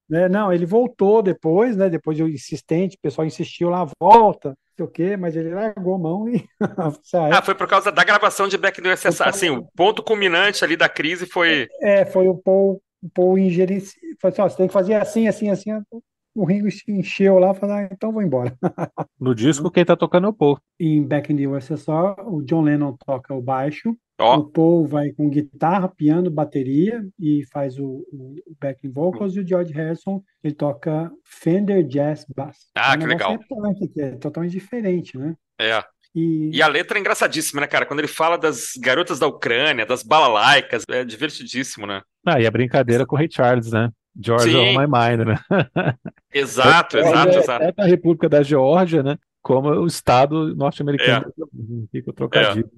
né? 0.08 0.28
Não, 0.28 0.52
ele 0.52 0.64
voltou 0.64 1.22
depois, 1.22 1.76
né? 1.76 1.90
Depois 1.90 2.16
de 2.16 2.22
insistente, 2.22 2.96
o 2.96 3.00
pessoal 3.00 3.26
insistiu 3.26 3.68
lá, 3.68 3.86
volta, 4.00 4.50
não 4.50 4.56
sei 4.76 4.84
o 4.84 4.88
quê, 4.88 5.16
mas 5.16 5.34
ele 5.34 5.50
largou 5.50 5.96
a 5.96 5.98
mão 5.98 6.28
e 6.28 6.44
saiu. 7.02 7.34
Ah, 7.34 7.42
foi 7.42 7.54
por 7.54 7.66
causa 7.66 7.90
da 7.90 8.04
gravação 8.04 8.46
de 8.46 8.56
Back 8.56 8.80
no 8.80 8.92
USSR. 8.92 9.28
Assim, 9.28 9.50
o 9.50 9.66
ponto 9.76 10.02
culminante 10.02 10.64
ali 10.64 10.76
da 10.76 10.88
crise 10.88 11.26
foi. 11.26 11.68
É, 11.80 12.04
foi 12.04 12.28
o 12.28 12.36
Paul, 12.36 12.80
o 13.02 13.10
Paul 13.10 13.38
ingerir. 13.38 13.82
Foi 14.20 14.30
assim, 14.30 14.42
ó, 14.42 14.48
você 14.48 14.56
tem 14.56 14.66
que 14.68 14.72
fazer 14.72 14.94
assim, 14.94 15.26
assim, 15.26 15.50
assim 15.50 15.70
o 16.34 16.44
Ringo 16.44 16.70
se 16.70 16.90
encheu 16.90 17.38
lá 17.38 17.52
e 17.52 17.54
falou, 17.54 17.76
ah, 17.76 17.88
então 17.90 18.12
vou 18.12 18.22
embora. 18.22 18.56
No 19.20 19.34
disco, 19.34 19.70
quem 19.70 19.84
tá 19.84 19.96
tocando 19.96 20.26
é 20.26 20.30
o 20.30 20.32
Paul. 20.32 20.58
Em 20.80 21.02
Back 21.02 21.32
in 21.32 21.36
the 21.36 21.46
USSR, 21.46 22.16
o 22.26 22.42
John 22.42 22.62
Lennon 22.62 22.96
toca 23.06 23.34
o 23.34 23.42
baixo, 23.42 23.96
oh. 24.20 24.34
o 24.36 24.44
Paul 24.50 24.86
vai 24.86 25.10
com 25.12 25.28
guitarra, 25.28 25.88
piano, 25.88 26.30
bateria 26.30 27.04
e 27.18 27.44
faz 27.52 27.78
o, 27.78 28.04
o 28.12 28.36
backing 28.60 28.90
vocals, 28.90 29.36
e 29.36 29.40
o 29.40 29.46
George 29.46 29.72
Harrison, 29.72 30.22
ele 30.42 30.54
toca 30.54 31.10
Fender 31.24 31.84
Jazz 31.86 32.26
Bass. 32.34 32.70
Ah, 32.74 32.94
é 32.94 32.96
um 32.96 33.00
que 33.00 33.06
legal. 33.06 33.38
É 33.98 34.10
totalmente 34.16 34.52
diferente, 34.52 35.16
né? 35.16 35.34
É. 35.60 35.82
E... 36.14 36.50
e... 36.52 36.62
a 36.62 36.66
letra 36.66 36.98
é 36.98 37.00
engraçadíssima, 37.00 37.60
né, 37.60 37.66
cara? 37.66 37.86
Quando 37.86 38.00
ele 38.00 38.08
fala 38.08 38.36
das 38.36 38.72
garotas 38.78 39.18
da 39.18 39.26
Ucrânia, 39.26 39.86
das 39.86 40.02
balalaicas, 40.02 40.84
é 40.88 41.04
divertidíssimo, 41.04 41.86
né? 41.86 42.02
Ah, 42.26 42.40
e 42.40 42.46
a 42.46 42.50
brincadeira 42.50 43.06
com 43.06 43.16
o 43.16 43.18
Ray 43.18 43.28
Charles, 43.30 43.72
né? 43.72 43.90
Georgia 44.18 44.52
Sim. 44.52 44.76
on 44.76 44.80
my 44.80 44.86
mind, 44.86 45.26
né? 45.26 45.38
Exato, 46.32 46.98
exato, 46.98 47.30
é, 47.30 47.38
exato. 47.38 47.64
É 47.64 47.74
a 47.76 47.86
República 47.86 48.28
da 48.28 48.42
Geórgia, 48.42 49.02
né? 49.02 49.18
Como 49.42 49.68
o 49.68 49.86
Estado 49.86 50.54
norte-americano. 50.54 51.26
É. 51.28 51.90
Fica 51.90 52.12
trocadilho. 52.12 52.70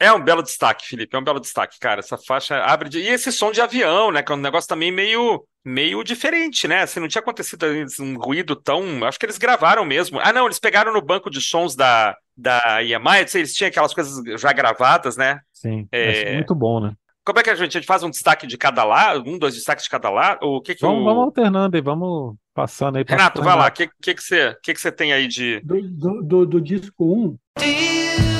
É. 0.00 0.06
é 0.06 0.12
um 0.12 0.22
belo 0.22 0.42
destaque, 0.42 0.86
Felipe. 0.86 1.14
É 1.14 1.18
um 1.18 1.24
belo 1.24 1.40
destaque, 1.40 1.78
cara. 1.78 2.00
Essa 2.00 2.16
faixa 2.16 2.62
abre. 2.62 2.88
De... 2.88 3.00
E 3.00 3.08
esse 3.08 3.32
som 3.32 3.50
de 3.50 3.60
avião, 3.60 4.10
né? 4.10 4.22
Que 4.22 4.32
é 4.32 4.34
um 4.34 4.38
negócio 4.38 4.68
também 4.68 4.90
meio, 4.92 5.44
meio 5.64 6.02
diferente, 6.04 6.68
né? 6.68 6.82
Assim, 6.82 7.00
não 7.00 7.08
tinha 7.08 7.20
acontecido 7.20 7.66
um 8.00 8.16
ruído 8.18 8.54
tão. 8.54 9.04
Acho 9.04 9.18
que 9.18 9.26
eles 9.26 9.38
gravaram 9.38 9.84
mesmo. 9.84 10.20
Ah, 10.22 10.32
não, 10.32 10.46
eles 10.46 10.60
pegaram 10.60 10.92
no 10.92 11.02
banco 11.02 11.28
de 11.28 11.40
sons 11.40 11.74
da, 11.74 12.16
da 12.36 12.82
EMI. 12.82 13.26
Eles 13.34 13.54
tinham 13.54 13.68
aquelas 13.68 13.92
coisas 13.92 14.22
já 14.40 14.52
gravadas, 14.52 15.16
né? 15.16 15.40
Sim. 15.52 15.86
É... 15.90 16.34
muito 16.34 16.54
bom, 16.54 16.80
né? 16.80 16.94
Como 17.24 17.38
é 17.38 17.42
que 17.42 17.50
a 17.50 17.54
gente, 17.54 17.76
a 17.76 17.80
gente 17.80 17.86
faz 17.86 18.02
um 18.02 18.10
destaque 18.10 18.46
de 18.46 18.58
cada 18.58 18.84
lado, 18.84 19.28
um, 19.28 19.38
dois 19.38 19.54
destaques 19.54 19.84
de 19.84 19.90
cada 19.90 20.10
lado? 20.10 20.44
O 20.44 20.60
que 20.60 20.74
que 20.74 20.82
vamos, 20.82 21.02
o... 21.02 21.04
vamos 21.04 21.24
alternando 21.24 21.76
e 21.76 21.80
vamos 21.80 22.34
passando 22.52 22.96
aí. 22.96 23.04
Renato, 23.08 23.42
vai 23.42 23.56
lá, 23.56 23.68
o 23.68 23.72
que, 23.72 23.88
que, 24.00 24.14
que, 24.14 24.22
você, 24.22 24.56
que, 24.62 24.74
que 24.74 24.80
você 24.80 24.90
tem 24.90 25.12
aí 25.12 25.28
de. 25.28 25.60
Do, 25.60 26.22
do, 26.22 26.46
do 26.46 26.60
disco 26.60 27.04
1. 27.04 27.24
Um. 27.24 28.31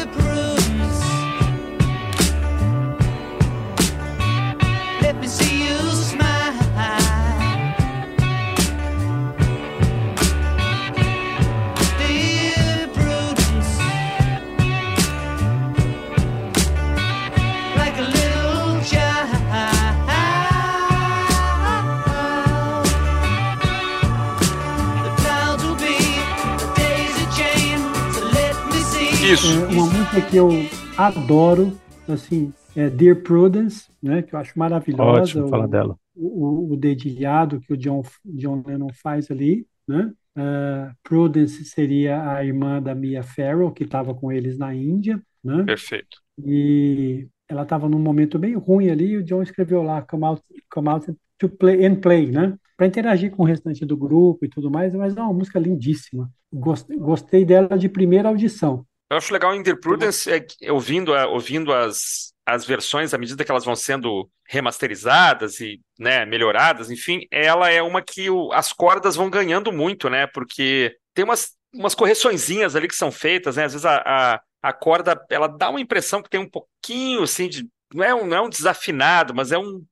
Isso. 29.33 29.47
É 29.47 29.67
uma 29.69 29.87
música 29.87 30.21
que 30.21 30.37
eu 30.37 30.51
adoro, 30.95 31.73
assim, 32.07 32.53
é 32.77 32.91
Dear 32.91 33.17
Prudence, 33.17 33.89
né, 34.03 34.21
que 34.21 34.35
eu 34.35 34.39
acho 34.39 34.59
maravilhosa. 34.59 35.23
Ótimo, 35.23 35.49
fala 35.49 35.67
dela. 35.67 35.97
O, 36.15 36.27
o, 36.27 36.73
o, 36.75 36.77
dedilhado 36.77 37.59
que 37.59 37.73
o 37.73 37.77
John, 37.79 38.03
John 38.27 38.63
Lennon 38.67 38.91
faz 39.03 39.31
ali, 39.31 39.67
né? 39.89 40.13
Uh, 40.37 40.95
Prudence 41.03 41.65
seria 41.65 42.31
a 42.31 42.45
irmã 42.45 42.83
da 42.83 42.95
Mia 42.95 43.23
Farrow, 43.23 43.73
que 43.73 43.85
estava 43.85 44.15
com 44.15 44.31
eles 44.31 44.59
na 44.59 44.75
Índia, 44.75 45.19
né? 45.43 45.65
Perfeito. 45.65 46.19
E 46.45 47.27
ela 47.49 47.63
estava 47.63 47.89
num 47.89 47.99
momento 47.99 48.39
bem 48.39 48.55
ruim 48.55 48.91
ali, 48.91 49.13
e 49.13 49.17
o 49.17 49.25
John 49.25 49.43
escreveu 49.43 49.83
lá, 49.83 50.03
come 50.03 50.27
out, 50.27 50.43
come 50.71 50.91
out 50.91 51.11
to 51.39 51.49
play 51.49 51.87
and 51.87 51.95
play, 51.97 52.31
né? 52.31 52.55
Para 52.77 52.87
interagir 52.87 53.31
com 53.31 53.45
o 53.45 53.47
restante 53.47 53.87
do 53.87 53.97
grupo 53.97 54.45
e 54.45 54.49
tudo 54.49 54.71
mais, 54.71 54.95
mas 54.95 55.17
é 55.17 55.23
uma 55.23 55.33
música 55.33 55.59
lindíssima. 55.59 56.31
Gostei, 56.53 56.99
gostei 56.99 57.45
dela 57.47 57.79
de 57.79 57.89
primeira 57.89 58.29
audição. 58.29 58.85
Eu 59.13 59.19
acho 59.19 59.31
legal 59.31 59.55
em 59.55 59.63
The 59.63 59.77
Prudence, 59.77 60.31
é, 60.33 60.73
ouvindo, 60.73 61.13
ouvindo 61.13 61.71
as, 61.71 62.33
as 62.47 62.65
versões, 62.65 63.13
à 63.13 63.19
medida 63.19 63.45
que 63.45 63.51
elas 63.51 63.65
vão 63.65 63.77
sendo 63.77 64.27
remasterizadas 64.49 65.61
e 65.61 65.83
né, 65.99 66.25
melhoradas, 66.25 66.91
enfim, 66.91 67.27
ela 67.31 67.69
é 67.69 67.83
uma 67.83 68.01
que 68.01 68.31
o, 68.31 68.51
as 68.55 68.73
cordas 68.73 69.15
vão 69.15 69.29
ganhando 69.29 69.71
muito, 69.71 70.09
né? 70.09 70.27
Porque 70.27 70.97
tem 71.13 71.27
umas, 71.27 71.53
umas 71.75 71.95
correçõezinhas 71.95 72.75
ali 72.75 72.89
que 72.89 72.97
são 72.97 73.13
feitas, 73.13 73.57
né? 73.57 73.67
Às 73.67 73.75
vezes 73.75 73.85
a, 73.85 74.03
a, 74.03 74.41
a 74.63 74.73
corda, 74.73 75.23
ela 75.29 75.47
dá 75.47 75.69
uma 75.69 75.81
impressão 75.81 76.23
que 76.23 76.31
tem 76.31 76.41
um 76.41 76.49
pouquinho, 76.49 77.23
assim, 77.23 77.51
de... 77.51 77.69
Não 77.93 78.03
é 78.03 78.15
um, 78.15 78.27
não 78.27 78.37
é 78.39 78.41
um 78.41 78.49
desafinado, 78.49 79.35
mas 79.35 79.53
é 79.53 79.59
um 79.59 79.85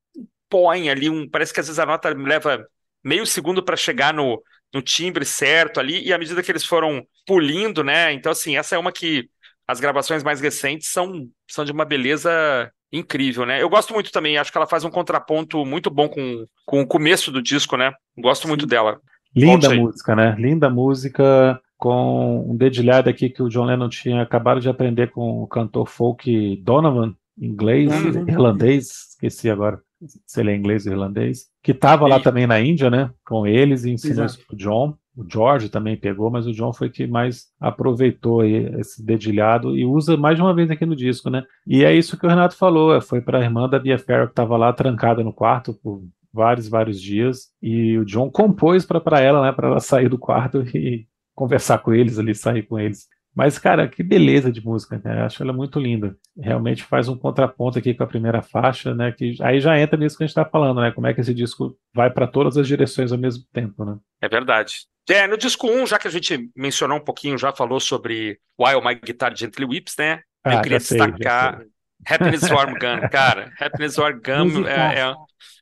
põe 0.49 0.89
ali, 0.89 1.11
um, 1.11 1.29
parece 1.29 1.53
que 1.53 1.61
às 1.61 1.67
vezes 1.67 1.79
a 1.79 1.85
nota 1.85 2.09
leva 2.09 2.67
meio 3.05 3.27
segundo 3.27 3.63
para 3.63 3.77
chegar 3.77 4.15
no, 4.15 4.43
no 4.73 4.81
timbre 4.81 5.25
certo 5.25 5.81
ali, 5.81 6.03
e 6.07 6.13
à 6.13 6.19
medida 6.19 6.43
que 6.43 6.51
eles 6.51 6.65
foram 6.65 7.05
pulindo, 7.27 7.83
né? 7.83 8.13
Então, 8.13 8.33
assim, 8.33 8.57
essa 8.57 8.75
é 8.75 8.79
uma 8.79 8.93
que 8.93 9.29
as 9.67 9.81
gravações 9.81 10.23
mais 10.23 10.41
recentes 10.41 10.89
são, 10.89 11.29
são 11.49 11.65
de 11.65 11.73
uma 11.73 11.85
beleza 11.85 12.71
incrível, 12.93 13.47
né? 13.47 13.63
Eu 13.63 13.69
gosto 13.69 13.95
muito 13.95 14.11
também, 14.11 14.37
acho 14.37 14.51
que 14.51 14.59
ela 14.59 14.67
faz 14.67 14.85
um 14.85 14.91
contraponto 14.91 15.65
muito 15.65 15.91
bom 15.91 16.09
com, 16.09 16.47
com 16.67 16.81
o 16.81 16.87
começo 16.87 17.31
do 17.31 17.43
disco, 17.43 17.77
né? 17.77 17.93
Gosto 18.19 18.49
muito 18.49 18.67
dela. 18.67 19.01
Linda 19.35 19.73
música, 19.73 20.17
né? 20.17 20.35
Linda 20.39 20.69
música, 20.69 21.61
com 21.77 22.51
um 22.51 22.57
dedilhado 22.57 23.09
aqui 23.09 23.31
que 23.31 23.43
o 23.43 23.49
John 23.49 23.65
Lennon 23.65 23.89
tinha 23.89 24.23
acabado 24.23 24.61
de 24.61 24.69
aprender 24.69 25.11
com 25.13 25.43
o 25.43 25.47
cantor 25.47 25.89
folk 25.89 26.57
Donovan, 26.57 27.15
inglês, 27.39 27.93
uhum. 27.93 28.29
irlandês, 28.29 29.11
esqueci 29.11 29.49
agora 29.49 29.81
se 30.27 30.41
ele 30.41 30.51
é 30.51 30.57
inglês 30.57 30.87
ou 30.87 30.93
irlandês, 30.93 31.47
que 31.63 31.73
estava 31.73 32.07
lá 32.07 32.21
também 32.21 32.47
na 32.47 32.61
Índia, 32.61 32.91
né, 32.91 33.11
com 33.25 33.47
eles 33.47 33.85
e 33.85 33.91
ensinou 33.91 34.25
Exato. 34.25 34.39
isso 34.39 34.47
pro 34.47 34.57
John. 34.57 34.97
O 35.17 35.25
George 35.29 35.69
também 35.69 35.97
pegou, 35.97 36.31
mas 36.31 36.47
o 36.47 36.53
John 36.53 36.73
foi 36.73 36.89
que 36.89 37.07
mais 37.07 37.47
aproveitou 37.61 38.45
esse 38.45 39.05
dedilhado 39.05 39.77
e 39.77 39.85
usa 39.85 40.17
mais 40.17 40.37
de 40.37 40.43
uma 40.43 40.55
vez 40.55 40.71
aqui 40.71 40.87
no 40.87 40.97
disco, 40.97 41.29
né? 41.29 41.45
E 41.67 41.85
é 41.85 41.95
isso 41.95 42.17
que 42.17 42.25
o 42.25 42.29
Renato 42.29 42.57
falou, 42.57 42.95
é, 42.95 43.01
foi 43.01 43.21
para 43.21 43.39
a 43.39 43.43
irmã 43.43 43.69
da 43.69 43.79
Bia 43.79 43.99
Farrow 43.99 44.27
que 44.27 44.33
estava 44.33 44.57
lá 44.57 44.73
trancada 44.73 45.23
no 45.23 45.33
quarto 45.33 45.75
por 45.75 46.03
vários, 46.33 46.69
vários 46.69 47.01
dias 47.01 47.49
e 47.61 47.99
o 47.99 48.05
John 48.05 48.31
compôs 48.31 48.87
para 48.87 49.21
ela, 49.21 49.43
né, 49.43 49.53
para 49.53 49.69
ela 49.69 49.81
sair 49.81 50.09
do 50.09 50.17
quarto 50.17 50.63
e 50.75 51.07
conversar 51.35 51.79
com 51.79 51.93
eles 51.93 52.19
ali, 52.19 52.35
sair 52.35 52.63
com 52.63 52.79
eles. 52.79 53.09
Mas, 53.41 53.59
cara, 53.59 53.89
que 53.89 54.03
beleza 54.03 54.53
de 54.53 54.63
música, 54.63 55.01
né? 55.03 55.23
Acho 55.23 55.43
ela 55.43 55.51
muito 55.51 55.81
linda. 55.81 56.15
Realmente 56.39 56.83
faz 56.83 57.09
um 57.09 57.17
contraponto 57.17 57.79
aqui 57.79 57.95
com 57.95 58.03
a 58.03 58.07
primeira 58.07 58.43
faixa, 58.43 58.95
né? 58.95 59.13
Que 59.13 59.35
aí 59.41 59.59
já 59.63 59.81
entra 59.81 59.99
nisso 59.99 60.19
que 60.19 60.23
a 60.23 60.27
gente 60.27 60.33
está 60.33 60.45
falando, 60.45 60.83
né? 60.83 60.93
Como 60.93 61.07
é 61.07 61.15
que 61.15 61.23
esse 61.23 61.33
disco 61.33 61.75
vai 61.95 62.11
para 62.11 62.27
todas 62.27 62.59
as 62.59 62.69
direções 62.69 63.13
ao 63.13 63.17
mesmo 63.17 63.43
tempo, 63.51 63.83
né? 63.83 63.97
É 64.21 64.29
verdade. 64.29 64.81
É, 65.09 65.27
no 65.27 65.39
disco 65.39 65.67
1, 65.67 65.87
já 65.87 65.99
que 65.99 66.07
a 66.07 66.11
gente 66.11 66.51
mencionou 66.55 66.99
um 66.99 67.03
pouquinho, 67.03 67.39
já 67.39 67.51
falou 67.51 67.81
sobre 67.81 68.39
While 68.61 68.85
My 68.85 68.95
Guitar 68.95 69.35
Gently 69.35 69.65
Whips, 69.65 69.95
né? 69.99 70.21
Ah, 70.45 70.57
eu 70.57 70.61
queria 70.61 70.77
destacar 70.77 71.63
Happiness 72.07 72.51
Warm 72.51 72.75
Gun, 72.75 73.09
cara. 73.11 73.51
Happiness 73.59 73.97
Warm 73.97 74.21
Gun 74.21 74.69
é, 74.69 75.01
é, 75.01 75.15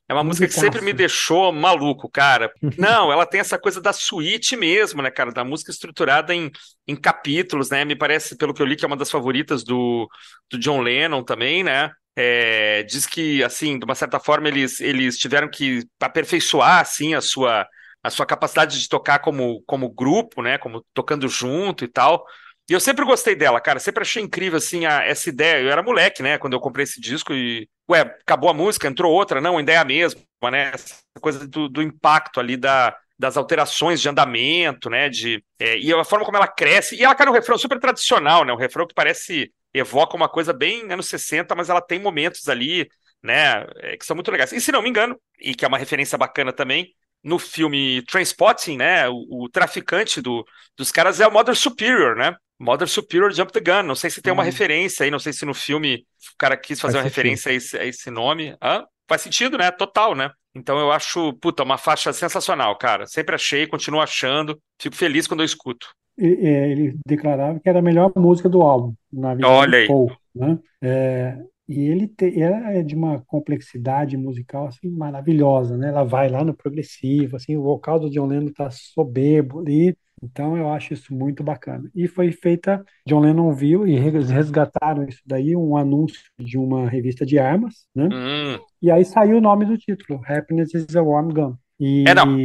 é 0.09 0.15
uma 0.15 0.25
música 0.25 0.47
que 0.47 0.55
sempre 0.55 0.81
me 0.81 0.95
deixou 0.95 1.53
maluco, 1.53 2.11
cara. 2.11 2.51
Não, 2.79 3.13
ela 3.13 3.27
tem 3.27 3.41
essa 3.41 3.59
coisa 3.59 3.79
da 3.79 3.93
suíte 3.93 4.57
mesmo, 4.57 5.03
né, 5.03 5.11
cara? 5.11 5.31
Da 5.31 5.45
música 5.45 5.71
estruturada 5.71 6.35
em, 6.35 6.51
em 6.87 6.97
capítulos, 6.97 7.69
né? 7.69 7.85
Me 7.85 7.95
parece, 7.95 8.35
pelo 8.37 8.55
que 8.55 8.63
eu 8.63 8.67
li, 8.67 8.75
que 8.75 8.87
é 8.87 8.89
uma 8.89 8.97
das 8.97 9.11
favoritas 9.11 9.63
do, 9.63 10.09
do 10.51 10.59
John 10.59 10.81
Lennon 10.81 11.23
também, 11.23 11.63
né? 11.63 11.91
É, 12.17 12.83
diz 12.85 13.07
que, 13.07 13.45
assim, 13.45 13.79
de 13.79 13.85
uma 13.85 13.95
certa 13.95 14.19
forma, 14.19 14.49
eles, 14.49 14.81
eles 14.81 15.19
tiveram 15.19 15.49
que 15.49 15.87
aperfeiçoar, 16.01 16.81
assim, 16.81 17.15
a 17.15 17.21
sua, 17.21 17.67
a 18.03 18.09
sua 18.09 18.25
capacidade 18.25 18.81
de 18.81 18.89
tocar 18.89 19.19
como, 19.19 19.63
como 19.67 19.93
grupo, 19.93 20.41
né? 20.41 20.57
Como 20.57 20.83
tocando 20.95 21.29
junto 21.29 21.85
e 21.85 21.89
tal. 21.89 22.25
E 22.69 22.73
eu 22.75 22.81
sempre 22.81 23.05
gostei 23.05 23.35
dela, 23.35 23.61
cara. 23.61 23.81
Sempre 23.81 24.03
achei 24.03 24.23
incrível, 24.23 24.59
assim, 24.59 24.85
a, 24.85 25.03
essa 25.03 25.29
ideia. 25.31 25.63
Eu 25.63 25.71
era 25.71 25.83
moleque, 25.83 26.23
né? 26.23 26.37
Quando 26.37 26.53
eu 26.53 26.61
comprei 26.61 26.85
esse 26.85 27.01
disco 27.01 27.33
e. 27.33 27.69
Ué, 27.91 28.01
acabou 28.01 28.51
a 28.51 28.55
música, 28.55 28.87
entrou 28.87 29.13
outra. 29.13 29.41
Não, 29.41 29.57
ainda 29.57 29.73
é 29.73 29.77
a 29.79 29.85
mesma, 29.85 30.21
né? 30.51 30.73
Essa 30.75 30.97
coisa 31.21 31.47
do, 31.49 31.69
do 31.69 31.83
impacto 31.83 32.39
ali 32.39 32.57
da, 32.59 32.95
das 33.19 33.39
alterações 33.39 34.01
de 34.03 34.09
andamento, 34.09 34.91
né? 34.91 35.09
De, 35.09 35.43
é, 35.59 35.79
e 35.79 35.93
a 35.95 36.05
forma 36.05 36.27
como 36.27 36.37
ela 36.37 36.47
cresce. 36.47 36.95
E 36.97 37.05
ela 37.05 37.15
cai 37.15 37.27
no 37.27 37.33
refrão 37.33 37.57
super 37.57 37.81
tradicional, 37.81 38.45
né? 38.45 38.53
Um 38.53 38.57
refrão 38.57 38.87
que 38.87 38.95
parece. 38.95 39.51
evoca 39.73 40.15
uma 40.15 40.29
coisa 40.29 40.53
bem 40.53 40.93
anos 40.93 41.07
60, 41.07 41.55
mas 41.55 41.71
ela 41.71 41.81
tem 41.81 41.99
momentos 41.99 42.49
ali, 42.51 42.87
né? 43.23 43.67
É, 43.77 43.97
que 43.97 44.05
são 44.05 44.15
muito 44.15 44.31
legais. 44.31 44.53
E 44.53 44.61
se 44.61 44.71
não 44.73 44.83
me 44.83 44.91
engano, 44.91 45.19
e 45.41 45.55
que 45.55 45.65
é 45.65 45.69
uma 45.69 45.79
referência 45.79 46.19
bacana 46.19 46.53
também, 46.53 46.95
no 47.25 47.39
filme 47.39 48.03
Transpotting, 48.03 48.77
né? 48.77 49.09
O, 49.09 49.45
o 49.45 49.49
traficante 49.49 50.21
do, 50.21 50.45
dos 50.77 50.93
caras 50.93 51.19
é 51.19 51.27
o 51.27 51.33
Mother 51.33 51.57
Superior, 51.57 52.15
né? 52.15 52.37
Mother 52.59 52.89
Superior 52.89 53.33
Jump 53.33 53.53
the 53.53 53.61
Gun. 53.61 53.85
Não 53.85 53.95
sei 53.95 54.11
se 54.11 54.21
tem 54.21 54.33
uma 54.33 54.43
uhum. 54.43 54.47
referência 54.47 55.05
aí, 55.05 55.11
não 55.11 55.19
sei 55.19 55.33
se 55.33 55.45
no 55.45 55.55
filme 55.55 56.05
o 56.35 56.37
cara 56.39 56.57
quis 56.57 56.81
fazer 56.81 56.95
Faz 56.95 57.05
uma 57.05 57.11
sentido. 57.11 57.17
referência 57.17 57.53
a 57.53 57.55
esse, 57.55 57.79
a 57.79 57.85
esse 57.85 58.11
nome. 58.11 58.57
Hã? 58.63 58.85
Faz 59.09 59.23
sentido, 59.23 59.57
né? 59.57 59.71
Total, 59.71 60.15
né? 60.15 60.31
Então 60.55 60.79
eu 60.79 60.91
acho, 60.91 61.33
puta, 61.35 61.63
uma 61.63 61.79
faixa 61.79 62.13
sensacional, 62.13 62.77
cara. 62.77 63.07
Sempre 63.07 63.35
achei, 63.35 63.67
continuo 63.67 64.01
achando. 64.01 64.61
Fico 64.81 64.97
feliz 64.97 65.27
quando 65.27 65.41
eu 65.41 65.47
escuto. 65.47 65.87
Ele 66.17 66.99
declarava 67.07 67.61
que 67.61 67.69
era 67.69 67.79
a 67.79 67.83
melhor 67.83 68.11
música 68.17 68.49
do 68.49 68.61
álbum, 68.61 68.93
na 69.13 69.35
vida 69.35 69.49
Olha 69.49 69.79
aí. 69.79 69.87
Paul, 69.87 70.11
né? 70.35 70.59
É, 70.83 71.39
e 71.69 71.83
ele 71.83 72.09
te, 72.09 72.41
ela 72.41 72.73
é 72.73 72.83
de 72.83 72.97
uma 72.97 73.21
complexidade 73.21 74.17
musical 74.17 74.67
assim 74.67 74.91
maravilhosa, 74.91 75.77
né? 75.77 75.91
Ela 75.91 76.03
vai 76.03 76.29
lá 76.29 76.43
no 76.43 76.55
progressivo, 76.55 77.37
assim, 77.37 77.57
o 77.57 77.63
vocal 77.63 78.01
do 78.01 78.11
John 78.11 78.27
Lennon 78.27 78.51
tá 78.53 78.69
soberbo 78.71 79.61
ali, 79.61 79.97
então 80.23 80.57
eu 80.57 80.71
acho 80.73 80.95
isso 80.95 81.15
muito 81.15 81.43
bacana. 81.43 81.91
E 81.95 82.09
foi 82.09 82.33
feita, 82.33 82.85
John 83.07 83.21
Lennon 83.21 83.53
viu 83.53 83.87
e 83.87 83.99
resgataram 83.99 85.05
isso 85.05 85.21
daí, 85.25 85.55
um 85.57 85.77
anúncio 85.77 86.21
de 86.39 86.59
uma 86.59 86.89
revista 86.89 87.25
de 87.25 87.39
armas, 87.39 87.87
né? 87.95 88.09
Hum. 88.13 88.59
E 88.83 88.91
aí 88.91 89.05
saiu 89.05 89.39
o 89.39 89.41
nome 89.41 89.65
do 89.65 89.79
título, 89.79 90.21
Happiness 90.27 90.75
is 90.75 90.97
a 90.97 91.03
Warm 91.03 91.29
Gun. 91.31 91.55
E 91.81 92.05
é, 92.07 92.15
não. 92.15 92.37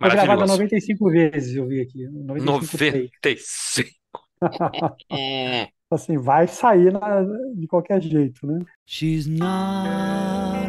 foi 0.00 0.10
gravada 0.10 0.46
95 0.46 1.10
vezes, 1.10 1.54
eu 1.54 1.66
vi 1.66 1.80
aqui. 1.80 2.08
95. 2.08 3.10
95. 3.22 3.90
assim, 5.90 6.16
vai 6.18 6.46
sair 6.46 6.92
na, 6.92 7.22
de 7.54 7.66
qualquer 7.66 8.00
jeito, 8.00 8.46
né? 8.46 8.60
She's 8.86 9.26
not 9.26 9.48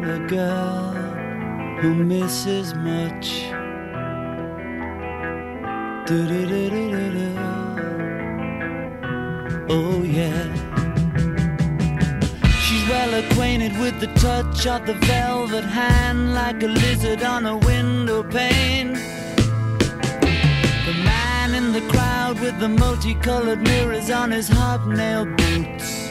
a 0.04 0.18
girl 0.28 1.12
who 1.80 1.94
misses 1.94 2.72
much. 2.74 3.61
Oh 9.68 10.02
yeah. 10.02 10.48
She's 12.60 12.88
well 12.88 13.14
acquainted 13.14 13.78
with 13.78 14.00
the 14.00 14.08
touch 14.18 14.66
of 14.66 14.84
the 14.84 14.94
velvet 15.06 15.64
hand 15.64 16.34
like 16.34 16.60
a 16.64 16.66
lizard 16.66 17.22
on 17.22 17.46
a 17.46 17.56
window 17.56 18.24
pane. 18.24 18.94
The 20.86 20.94
man 21.04 21.54
in 21.54 21.72
the 21.72 21.82
crowd 21.92 22.40
with 22.40 22.58
the 22.58 22.68
multicolored 22.68 23.62
mirrors 23.62 24.10
on 24.10 24.32
his 24.32 24.48
hobnail 24.48 25.26
boots. 25.36 26.02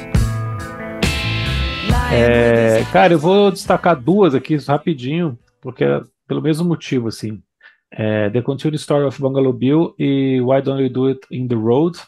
É, 2.14 2.86
cara, 2.94 3.14
eu 3.14 3.20
vou 3.20 3.52
destacar 3.52 3.96
duas 3.96 4.36
aqui 4.36 4.56
rapidinho, 4.58 5.38
porque 5.62 5.84
é 5.84 6.02
pelo 6.28 6.42
mesmo 6.42 6.66
motivo, 6.66 7.10
assim 7.10 7.42
é, 7.92 8.30
The 8.30 8.42
Continued 8.42 8.80
Story 8.80 9.06
of 9.06 9.22
Bungalow 9.22 9.54
Bill 9.54 9.94
e 10.00 10.39
Why 10.42 10.62
Don't 10.62 10.82
You 10.82 10.89
Do 10.89 11.08
It 11.08 11.22
in 11.30 11.48
the 11.48 11.56
Road, 11.56 12.00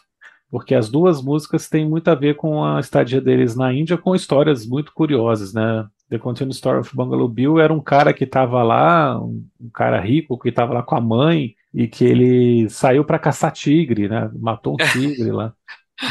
porque 0.50 0.74
as 0.74 0.88
duas 0.88 1.22
músicas 1.22 1.68
têm 1.68 1.88
muito 1.88 2.08
a 2.08 2.14
ver 2.14 2.36
com 2.36 2.64
a 2.64 2.80
estadia 2.80 3.20
deles 3.20 3.54
na 3.54 3.72
Índia, 3.72 3.98
com 3.98 4.14
histórias 4.14 4.66
muito 4.66 4.92
curiosas, 4.94 5.52
né? 5.52 5.86
The 6.08 6.18
Continued 6.18 6.54
Story 6.54 6.80
of 6.80 6.94
Bungalow 6.94 7.28
Bill 7.28 7.58
era 7.58 7.72
um 7.72 7.80
cara 7.80 8.12
que 8.12 8.24
estava 8.24 8.62
lá, 8.62 9.20
um, 9.20 9.44
um, 9.60 9.70
cara 9.70 10.00
rico 10.00 10.38
que 10.38 10.50
estava 10.50 10.72
lá 10.72 10.82
com 10.82 10.94
a 10.94 11.00
mãe 11.00 11.54
e 11.72 11.88
que 11.88 12.04
ele 12.04 12.68
saiu 12.70 13.04
para 13.04 13.18
caçar 13.18 13.52
tigre, 13.52 14.08
né? 14.08 14.30
Matou 14.34 14.74
um 14.74 14.76
tigre 14.92 15.32
lá. 15.32 15.52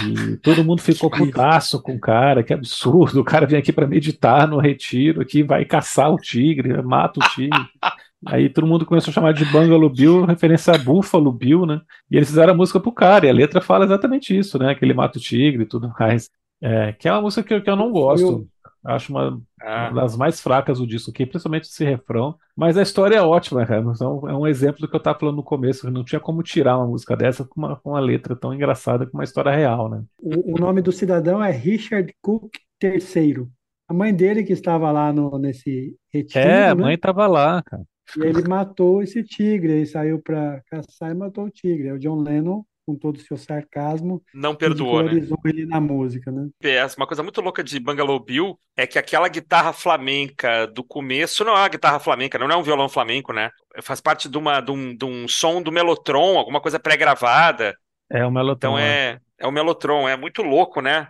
E 0.07 0.37
todo 0.37 0.63
mundo 0.63 0.81
ficou 0.81 1.09
putaço 1.09 1.81
com 1.81 1.95
o 1.95 1.99
cara, 1.99 2.43
que 2.43 2.53
absurdo. 2.53 3.21
O 3.21 3.23
cara 3.23 3.45
vem 3.45 3.59
aqui 3.59 3.71
para 3.71 3.87
meditar 3.87 4.47
no 4.47 4.57
retiro, 4.57 5.21
aqui 5.21 5.43
vai 5.43 5.65
caçar 5.65 6.11
o 6.11 6.17
tigre, 6.17 6.81
mata 6.81 7.19
o 7.19 7.29
tigre. 7.29 7.59
Aí 8.25 8.49
todo 8.49 8.67
mundo 8.67 8.85
começou 8.85 9.11
a 9.11 9.13
chamar 9.13 9.33
de 9.33 9.45
Bungalow 9.45 9.89
Bill, 9.89 10.25
referência 10.25 10.73
a 10.73 10.77
Buffalo 10.77 11.31
Bill, 11.31 11.65
né? 11.65 11.81
E 12.09 12.15
eles 12.15 12.29
fizeram 12.29 12.53
a 12.53 12.55
música 12.57 12.79
pro 12.79 12.91
cara, 12.91 13.25
e 13.25 13.29
a 13.29 13.33
letra 13.33 13.61
fala 13.61 13.85
exatamente 13.85 14.37
isso, 14.37 14.57
né? 14.57 14.75
Que 14.75 14.85
ele 14.85 14.93
mata 14.93 15.17
o 15.17 15.21
tigre 15.21 15.63
e 15.63 15.67
tudo 15.67 15.91
mais. 15.99 16.29
É, 16.61 16.93
que 16.93 17.07
é 17.07 17.11
uma 17.11 17.21
música 17.21 17.43
que, 17.43 17.53
eu, 17.53 17.61
que 17.61 17.69
eu 17.69 17.75
não 17.75 17.91
gosto. 17.91 18.47
Acho 18.85 19.13
uma, 19.13 19.41
ah. 19.61 19.89
uma, 19.91 20.01
das 20.01 20.17
mais 20.17 20.41
fracas 20.41 20.77
do 20.77 20.87
disco 20.87 21.09
aqui, 21.09 21.25
principalmente 21.25 21.63
esse 21.63 21.85
refrão. 21.85 22.35
Mas 22.55 22.77
a 22.77 22.81
história 22.81 23.15
é 23.15 23.21
ótima, 23.21 23.65
cara. 23.65 23.81
Então, 23.81 24.27
é 24.29 24.35
um 24.35 24.45
exemplo 24.45 24.81
do 24.81 24.87
que 24.87 24.95
eu 24.95 24.97
estava 24.97 25.17
falando 25.17 25.37
no 25.37 25.43
começo. 25.43 25.89
Não 25.89 26.03
tinha 26.03 26.19
como 26.19 26.43
tirar 26.43 26.77
uma 26.77 26.87
música 26.87 27.15
dessa 27.15 27.45
com 27.45 27.61
uma, 27.61 27.75
com 27.77 27.91
uma 27.91 27.99
letra 27.99 28.35
tão 28.35 28.53
engraçada 28.53 29.05
com 29.05 29.17
uma 29.17 29.23
história 29.23 29.51
real, 29.51 29.89
né? 29.89 30.03
O, 30.19 30.55
o 30.55 30.59
nome 30.59 30.81
do 30.81 30.91
cidadão 30.91 31.41
é 31.41 31.51
Richard 31.51 32.13
Cook 32.21 32.51
III. 32.81 33.47
A 33.87 33.93
mãe 33.93 34.13
dele 34.13 34.43
que 34.43 34.53
estava 34.53 34.91
lá 34.91 35.13
no, 35.13 35.37
nesse 35.37 35.95
retiro, 36.11 36.45
É, 36.45 36.69
a 36.69 36.75
né? 36.75 36.81
mãe 36.81 36.95
estava 36.95 37.25
lá, 37.27 37.61
cara. 37.61 37.83
E 38.17 38.21
ele 38.21 38.47
matou 38.47 39.01
esse 39.01 39.23
tigre, 39.23 39.73
ele 39.73 39.85
saiu 39.85 40.21
para 40.21 40.61
caçar 40.67 41.11
e 41.11 41.15
matou 41.15 41.45
o 41.45 41.49
tigre. 41.49 41.87
É 41.87 41.93
o 41.93 41.99
John 41.99 42.21
Lennon 42.21 42.63
com 42.85 42.95
todo 42.95 43.15
o 43.15 43.21
seu 43.21 43.37
sarcasmo, 43.37 44.21
não 44.33 44.55
perdoou, 44.55 45.03
né? 45.03 45.13
ele 45.45 45.65
na 45.65 45.79
música, 45.79 46.31
né? 46.31 46.49
Uma 46.97 47.07
coisa 47.07 47.23
muito 47.23 47.39
louca 47.41 47.63
de 47.63 47.79
Bungalow 47.79 48.19
Bill 48.19 48.57
é 48.75 48.85
que 48.85 48.99
aquela 48.99 49.27
guitarra 49.29 49.71
flamenca 49.71 50.67
do 50.67 50.83
começo 50.83 51.43
não 51.45 51.53
é 51.53 51.61
uma 51.61 51.69
guitarra 51.69 51.99
flamenca, 51.99 52.37
não 52.37 52.51
é 52.51 52.55
um 52.55 52.63
violão 52.63 52.89
flamenco, 52.89 53.31
né? 53.31 53.49
Faz 53.81 54.01
parte 54.01 54.27
de, 54.27 54.37
uma, 54.37 54.59
de, 54.59 54.71
um, 54.71 54.95
de 54.95 55.05
um 55.05 55.27
som 55.27 55.61
do 55.61 55.71
Melotron, 55.71 56.37
alguma 56.37 56.59
coisa 56.59 56.79
pré-gravada. 56.79 57.75
É 58.11 58.25
o 58.25 58.31
Melotron. 58.31 58.71
Então 58.71 58.77
é, 58.77 59.19
é 59.39 59.47
o 59.47 59.51
Melotron, 59.51 60.07
é 60.07 60.17
muito 60.17 60.41
louco, 60.41 60.81
né? 60.81 61.07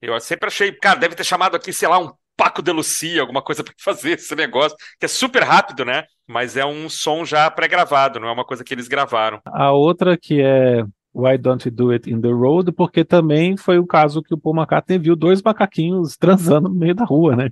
Eu 0.00 0.18
sempre 0.20 0.46
achei, 0.46 0.72
cara, 0.72 0.98
deve 0.98 1.16
ter 1.16 1.24
chamado 1.24 1.56
aqui, 1.56 1.72
sei 1.72 1.88
lá, 1.88 1.98
um 1.98 2.12
Paco 2.36 2.62
de 2.62 2.70
Lucia, 2.70 3.20
alguma 3.20 3.42
coisa 3.42 3.64
para 3.64 3.74
fazer 3.78 4.12
esse 4.12 4.34
negócio, 4.34 4.76
que 4.98 5.06
é 5.06 5.08
super 5.08 5.42
rápido, 5.42 5.84
né? 5.84 6.04
Mas 6.26 6.56
é 6.56 6.64
um 6.66 6.88
som 6.88 7.24
já 7.24 7.50
pré-gravado, 7.50 8.20
não 8.20 8.28
é 8.28 8.32
uma 8.32 8.44
coisa 8.44 8.64
que 8.64 8.74
eles 8.74 8.88
gravaram. 8.88 9.40
A 9.46 9.72
outra 9.72 10.16
que 10.16 10.40
é 10.40 10.84
Why 11.16 11.38
Don't 11.38 11.66
You 11.66 11.74
Do 11.74 11.90
It 11.92 12.10
in 12.10 12.20
the 12.20 12.28
Road? 12.28 12.72
Porque 12.72 13.02
também 13.02 13.56
foi 13.56 13.78
o 13.78 13.86
caso 13.86 14.22
que 14.22 14.34
o 14.34 14.38
Paul 14.38 14.56
McCartney 14.56 14.98
viu 14.98 15.16
dois 15.16 15.40
macaquinhos 15.40 16.14
transando 16.18 16.68
no 16.68 16.74
meio 16.74 16.94
da 16.94 17.04
rua, 17.04 17.34
né? 17.34 17.50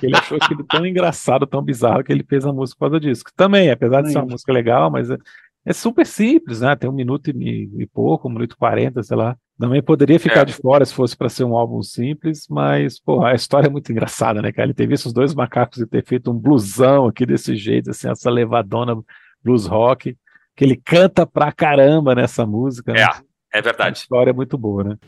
Ele 0.00 0.16
achou 0.16 0.38
aquilo 0.40 0.62
tão 0.62 0.86
engraçado, 0.86 1.46
tão 1.48 1.60
bizarro 1.60 2.04
que 2.04 2.12
ele 2.12 2.22
fez 2.22 2.46
a 2.46 2.52
música 2.52 2.78
por 2.78 2.90
causa 2.90 3.00
disso. 3.00 3.24
Também, 3.34 3.70
apesar 3.70 4.02
de 4.02 4.12
ser 4.12 4.18
uma 4.18 4.26
música 4.26 4.52
legal, 4.52 4.88
mas 4.88 5.08
é, 5.66 5.70
é 5.70 5.72
super 5.72 6.06
simples, 6.06 6.60
né? 6.60 6.74
Tem 6.76 6.88
um 6.88 6.94
minuto 6.94 7.30
e, 7.30 7.70
e, 7.78 7.86
pouco, 7.86 8.28
um 8.28 8.32
minuto 8.32 8.52
e 8.52 8.56
quarenta, 8.56 9.02
sei 9.02 9.16
lá. 9.16 9.36
Também 9.58 9.82
poderia 9.82 10.18
ficar 10.18 10.40
é. 10.40 10.44
de 10.44 10.54
fora 10.54 10.84
se 10.84 10.94
fosse 10.94 11.16
para 11.16 11.28
ser 11.28 11.44
um 11.44 11.56
álbum 11.56 11.82
simples, 11.82 12.46
mas, 12.48 12.98
pô, 12.98 13.24
a 13.24 13.34
história 13.34 13.66
é 13.66 13.70
muito 13.70 13.92
engraçada, 13.92 14.40
né, 14.40 14.52
cara? 14.52 14.66
Ele 14.66 14.74
ter 14.74 14.86
visto 14.86 15.06
os 15.06 15.12
dois 15.12 15.34
macacos 15.34 15.78
e 15.78 15.86
ter 15.86 16.04
feito 16.04 16.30
um 16.30 16.38
blusão 16.38 17.06
aqui 17.06 17.26
desse 17.26 17.54
jeito, 17.56 17.90
assim, 17.90 18.08
essa 18.08 18.30
levadona 18.30 18.96
blues 19.42 19.66
rock, 19.66 20.16
que 20.56 20.64
ele 20.64 20.76
canta 20.76 21.26
pra 21.26 21.52
caramba 21.52 22.14
nessa 22.14 22.46
música. 22.46 22.92
Né? 22.92 23.02
É, 23.02 23.58
é 23.58 23.62
verdade. 23.62 23.90
A 23.90 23.92
história 23.92 24.30
é 24.30 24.34
muito 24.34 24.56
boa, 24.56 24.84
né? 24.84 24.98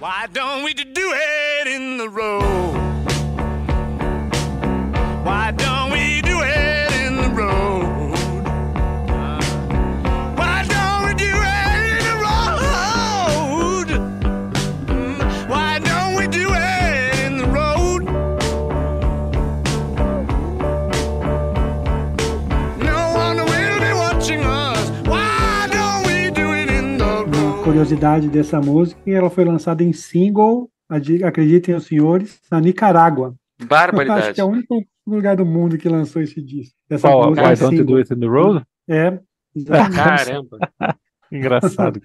Why 0.00 0.28
don't 0.30 0.64
we 0.64 0.74
do 0.74 1.12
it 1.12 1.68
in 1.68 1.96
the 1.96 2.08
road? 2.08 2.83
Curiosidade 27.84 28.28
dessa 28.28 28.60
música 28.60 28.98
e 29.06 29.12
ela 29.12 29.28
foi 29.28 29.44
lançada 29.44 29.84
em 29.84 29.92
single, 29.92 30.70
acreditem 31.22 31.74
os 31.74 31.84
senhores, 31.84 32.40
na 32.50 32.58
Nicarágua. 32.58 33.34
Barbaridade. 33.62 34.20
Eu 34.20 34.24
acho 34.24 34.34
que 34.34 34.40
é 34.40 34.44
o 34.44 34.48
único 34.48 34.82
lugar 35.06 35.36
do 35.36 35.44
mundo 35.44 35.76
que 35.76 35.88
lançou 35.88 36.22
esse 36.22 36.40
disco. 36.40 36.74
Essa 36.88 37.08
Qual, 37.08 37.28
música 37.28 37.46
Why 37.46 37.56
Don't 37.56 37.76
You 37.76 37.84
Do 37.84 37.96
It 37.96 38.14
in 38.14 38.20
the 38.20 38.26
Road? 38.26 38.64
É. 38.88 39.18
Exatamente. 39.54 39.96
Caramba. 39.96 40.58
Engraçado. 41.30 42.00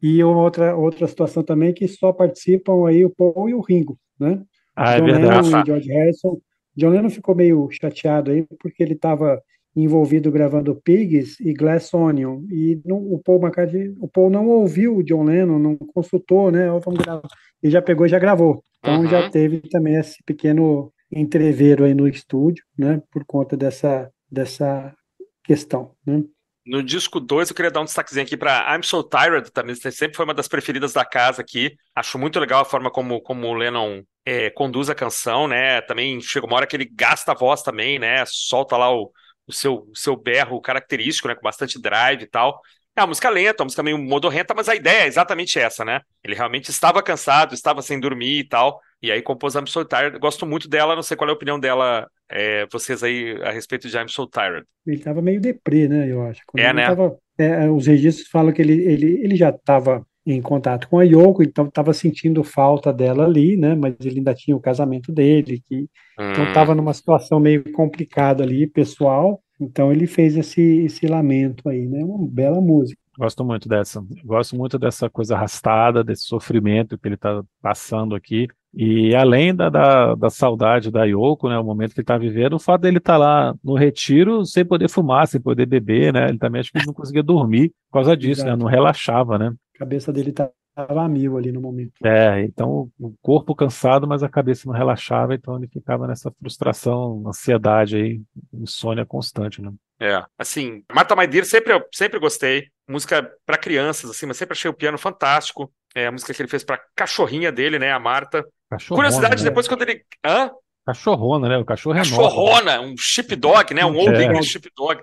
e 0.00 0.22
uma 0.22 0.42
outra, 0.42 0.76
outra 0.76 1.08
situação 1.08 1.42
também 1.42 1.74
que 1.74 1.88
só 1.88 2.12
participam 2.12 2.86
aí 2.86 3.04
o 3.04 3.10
Paul 3.10 3.48
e 3.48 3.54
o 3.54 3.60
Ringo, 3.60 3.98
né? 4.18 4.42
Ah, 4.76 4.94
é 4.94 5.00
John 5.00 5.08
é 5.08 5.12
verdade. 5.12 5.48
Lennon 5.48 5.60
e 5.60 5.66
George 5.66 5.88
Harrison. 5.88 6.38
John 6.76 6.90
Lennon 6.90 7.10
ficou 7.10 7.34
meio 7.34 7.68
chateado 7.70 8.30
aí 8.30 8.46
porque 8.60 8.82
ele 8.82 8.94
estava 8.94 9.42
envolvido 9.76 10.30
gravando 10.30 10.74
Pigs 10.76 11.38
e 11.40 11.52
Glass 11.52 11.92
Onion. 11.92 12.42
E 12.50 12.80
no, 12.84 12.96
o 13.14 13.20
Paul 13.22 13.40
McCartney, 13.40 13.94
o 13.98 14.08
Paul 14.08 14.30
não 14.30 14.46
ouviu 14.46 14.96
o 14.96 15.02
John 15.02 15.24
Lennon, 15.24 15.58
não 15.58 15.76
consultou, 15.76 16.50
né? 16.50 16.66
Vamos 16.68 17.00
gravar. 17.00 17.28
E 17.62 17.70
já 17.70 17.82
pegou 17.82 18.06
e 18.06 18.08
já 18.08 18.18
gravou. 18.18 18.64
Então 18.78 19.00
uhum. 19.00 19.08
já 19.08 19.30
teve 19.30 19.60
também 19.62 19.96
esse 19.96 20.22
pequeno 20.24 20.92
entreveiro 21.10 21.84
aí 21.84 21.94
no 21.94 22.06
estúdio, 22.06 22.64
né? 22.78 23.02
Por 23.10 23.24
conta 23.24 23.56
dessa, 23.56 24.10
dessa 24.30 24.94
questão, 25.42 25.92
né? 26.06 26.22
No 26.66 26.82
disco 26.82 27.20
2, 27.20 27.50
eu 27.50 27.54
queria 27.54 27.70
dar 27.70 27.82
um 27.82 27.84
destaquezinho 27.84 28.24
aqui 28.24 28.38
para 28.38 28.74
I'm 28.74 28.82
So 28.82 29.02
Tired, 29.02 29.50
também 29.52 29.74
sempre 29.74 30.16
foi 30.16 30.24
uma 30.24 30.32
das 30.32 30.48
preferidas 30.48 30.94
da 30.94 31.04
casa 31.04 31.42
aqui. 31.42 31.76
Acho 31.94 32.18
muito 32.18 32.40
legal 32.40 32.62
a 32.62 32.64
forma 32.64 32.90
como, 32.90 33.20
como 33.20 33.46
o 33.48 33.52
Lennon 33.52 34.02
é, 34.24 34.48
conduz 34.48 34.88
a 34.88 34.94
canção, 34.94 35.46
né? 35.46 35.82
Também 35.82 36.18
chega 36.22 36.46
uma 36.46 36.56
hora 36.56 36.66
que 36.66 36.74
ele 36.74 36.90
gasta 36.90 37.32
a 37.32 37.34
voz 37.34 37.62
também, 37.62 37.98
né? 37.98 38.24
Solta 38.26 38.78
lá 38.78 38.90
o, 38.90 39.12
o 39.46 39.52
seu, 39.52 39.86
o 39.90 39.96
seu 39.96 40.16
berro 40.16 40.60
característico, 40.60 41.28
né, 41.28 41.34
com 41.34 41.42
bastante 41.42 41.80
drive 41.80 42.22
e 42.22 42.26
tal. 42.26 42.60
É 42.96 43.00
uma 43.00 43.08
música 43.08 43.28
lenta, 43.28 43.62
uma 43.62 43.66
música 43.66 43.82
meio 43.82 43.98
modorrenta, 43.98 44.54
mas 44.54 44.68
a 44.68 44.74
ideia 44.74 45.02
é 45.02 45.06
exatamente 45.06 45.58
essa, 45.58 45.84
né? 45.84 46.00
Ele 46.22 46.34
realmente 46.34 46.70
estava 46.70 47.02
cansado, 47.02 47.52
estava 47.52 47.82
sem 47.82 47.98
dormir 47.98 48.38
e 48.38 48.44
tal, 48.48 48.80
e 49.02 49.10
aí 49.10 49.20
compôs 49.20 49.56
I'm 49.56 49.66
So 49.66 49.84
Tired. 49.84 50.16
Gosto 50.20 50.46
muito 50.46 50.68
dela, 50.68 50.94
não 50.94 51.02
sei 51.02 51.16
qual 51.16 51.28
é 51.28 51.32
a 51.32 51.34
opinião 51.34 51.58
dela, 51.58 52.06
é, 52.28 52.66
vocês 52.70 53.02
aí, 53.02 53.36
a 53.42 53.50
respeito 53.50 53.88
de 53.88 53.96
I'm 53.96 54.06
So 54.06 54.28
Tired. 54.28 54.64
Ele 54.86 54.96
estava 54.96 55.20
meio 55.20 55.40
deprê, 55.40 55.88
né, 55.88 56.08
eu 56.08 56.22
acho. 56.22 56.42
Quando 56.46 56.62
é, 56.62 56.72
né? 56.72 56.86
Tava, 56.86 57.16
é, 57.36 57.68
os 57.68 57.88
registros 57.88 58.28
falam 58.28 58.52
que 58.52 58.62
ele, 58.62 58.80
ele, 58.84 59.24
ele 59.24 59.34
já 59.34 59.50
estava 59.50 60.06
em 60.26 60.40
contato 60.40 60.88
com 60.88 60.98
a 60.98 61.04
Yoko, 61.04 61.42
então 61.42 61.66
estava 61.66 61.92
sentindo 61.92 62.42
falta 62.42 62.92
dela 62.92 63.24
ali, 63.24 63.56
né? 63.56 63.74
Mas 63.74 63.94
ele 64.00 64.18
ainda 64.18 64.34
tinha 64.34 64.56
o 64.56 64.60
casamento 64.60 65.12
dele, 65.12 65.62
que 65.66 65.88
então 66.14 66.26
hum. 66.26 66.32
então 66.32 66.44
estava 66.44 66.74
numa 66.74 66.94
situação 66.94 67.38
meio 67.38 67.70
complicada 67.72 68.42
ali, 68.42 68.66
pessoal. 68.66 69.40
Então 69.60 69.92
ele 69.92 70.06
fez 70.06 70.36
esse, 70.36 70.60
esse 70.84 71.06
lamento 71.06 71.68
aí, 71.68 71.86
né? 71.86 72.02
Uma 72.02 72.26
bela 72.26 72.60
música. 72.60 73.00
Gosto 73.16 73.44
muito 73.44 73.68
dessa. 73.68 74.04
Gosto 74.24 74.56
muito 74.56 74.78
dessa 74.78 75.08
coisa 75.08 75.36
arrastada, 75.36 76.02
desse 76.02 76.24
sofrimento 76.24 76.98
que 76.98 77.06
ele 77.06 77.14
está 77.14 77.42
passando 77.62 78.14
aqui. 78.14 78.48
E 78.76 79.14
além 79.14 79.54
da, 79.54 79.68
da, 79.68 80.16
da, 80.16 80.28
saudade 80.28 80.90
da 80.90 81.04
Yoko, 81.04 81.48
né, 81.48 81.56
o 81.56 81.62
momento 81.62 81.94
que 81.94 82.00
ele 82.00 82.02
está 82.02 82.18
vivendo, 82.18 82.54
o 82.54 82.58
fato 82.58 82.82
dele 82.82 82.98
estar 82.98 83.12
tá 83.12 83.18
lá 83.18 83.54
no 83.62 83.74
retiro 83.74 84.44
sem 84.44 84.64
poder 84.64 84.88
fumar, 84.88 85.28
sem 85.28 85.40
poder 85.40 85.64
beber, 85.64 86.12
né? 86.12 86.28
Ele 86.28 86.38
também 86.38 86.60
acho 86.60 86.72
que 86.72 86.84
não 86.84 86.92
conseguia 86.92 87.22
dormir 87.22 87.68
por 87.88 87.98
causa 88.00 88.16
disso, 88.16 88.44
né? 88.44 88.56
Não 88.56 88.66
relaxava, 88.66 89.38
né? 89.38 89.54
A 89.74 89.78
cabeça 89.78 90.12
dele 90.12 90.32
tá 90.32 90.50
estava 90.76 91.04
a 91.04 91.08
mil 91.08 91.38
ali 91.38 91.52
no 91.52 91.60
momento. 91.60 91.92
É, 92.04 92.42
então 92.42 92.90
o 92.98 93.14
corpo 93.22 93.54
cansado, 93.54 94.06
mas 94.06 94.22
a 94.22 94.28
cabeça 94.28 94.66
não 94.66 94.74
relaxava, 94.74 95.34
então 95.34 95.56
ele 95.56 95.68
ficava 95.68 96.06
nessa 96.06 96.32
frustração, 96.32 97.22
ansiedade 97.26 97.96
aí, 97.96 98.20
insônia 98.52 99.06
constante, 99.06 99.62
né? 99.62 99.72
É, 100.00 100.20
assim, 100.36 100.82
Marta 100.92 101.14
Maidir 101.14 101.46
sempre 101.46 101.72
sempre 101.92 102.18
gostei, 102.18 102.66
música 102.88 103.30
para 103.46 103.56
crianças 103.56 104.10
assim, 104.10 104.26
mas 104.26 104.36
sempre 104.36 104.54
achei 104.54 104.68
o 104.68 104.74
piano 104.74 104.98
fantástico. 104.98 105.72
É 105.94 106.08
a 106.08 106.12
música 106.12 106.34
que 106.34 106.42
ele 106.42 106.48
fez 106.48 106.64
para 106.64 106.80
cachorrinha 106.96 107.52
dele, 107.52 107.78
né, 107.78 107.92
a 107.92 108.00
Marta. 108.00 108.44
Cachorrona, 108.68 109.08
Curiosidade, 109.08 109.44
né? 109.44 109.48
depois 109.48 109.68
quando 109.68 109.82
ele, 109.82 110.04
hã? 110.26 110.50
Cachorrona, 110.84 111.48
né? 111.48 111.56
O 111.56 111.64
cachorro 111.64 111.96
é 111.96 112.00
Cachorrona, 112.00 112.80
um 112.80 112.96
sheepdog, 112.96 113.72
né? 113.72 113.86
Um 113.86 113.96
Old 113.96 114.16
é. 114.16 114.24
English 114.24 114.50
sheepdog. 114.50 115.00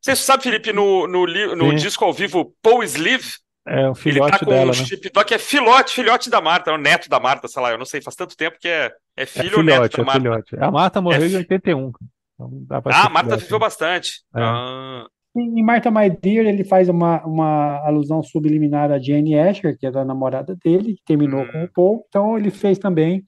Você 0.00 0.16
sabe, 0.16 0.42
Felipe, 0.42 0.72
no, 0.72 1.06
no, 1.06 1.26
no 1.54 1.74
disco 1.74 2.04
ao 2.04 2.12
vivo 2.12 2.52
Paul 2.60 2.82
Sleeve, 2.82 3.34
é 3.66 3.88
o 3.88 3.94
filhote 3.94 4.30
Ele 4.30 4.38
tá 4.38 4.44
com 4.44 4.50
dela, 4.50 4.72
um 4.72 4.74
né? 4.74 5.34
é 5.34 5.38
filhote, 5.38 5.94
filhote 5.94 6.30
da 6.30 6.40
Marta, 6.40 6.70
é 6.70 6.74
o 6.74 6.78
neto 6.78 7.08
da 7.08 7.20
Marta, 7.20 7.46
sei 7.48 7.62
lá, 7.62 7.70
eu 7.70 7.78
não 7.78 7.84
sei, 7.84 8.00
faz 8.00 8.16
tanto 8.16 8.36
tempo 8.36 8.58
que 8.58 8.68
é, 8.68 8.90
é 9.16 9.26
filho 9.26 9.46
é 9.46 9.50
filhote, 9.50 9.58
ou 9.58 9.64
neto 9.64 9.96
da 9.96 10.02
é 10.02 10.06
Marta. 10.06 10.20
Filhote. 10.20 10.56
A 10.58 10.70
Marta 10.70 11.00
morreu 11.00 11.22
é... 11.22 11.28
em 11.28 11.36
81. 11.36 11.92
Então 12.34 12.66
ah, 12.86 13.06
a 13.06 13.10
Marta 13.10 13.36
viveu 13.36 13.58
bastante. 13.58 14.22
É. 14.34 14.40
Ah. 14.40 15.06
Em 15.36 15.62
Marta 15.62 15.90
My 15.90 16.10
Dear, 16.10 16.46
ele 16.46 16.64
faz 16.64 16.88
uma, 16.88 17.24
uma 17.24 17.86
alusão 17.86 18.20
subliminar 18.20 18.90
a 18.90 18.98
Jane 18.98 19.38
Asher, 19.38 19.78
que 19.78 19.86
era 19.86 20.00
a 20.00 20.04
namorada 20.04 20.56
dele, 20.56 20.94
que 20.94 21.04
terminou 21.06 21.42
hum. 21.42 21.48
com 21.52 21.64
o 21.64 21.68
Paul. 21.68 22.04
Então 22.08 22.36
ele 22.36 22.50
fez 22.50 22.78
também 22.78 23.24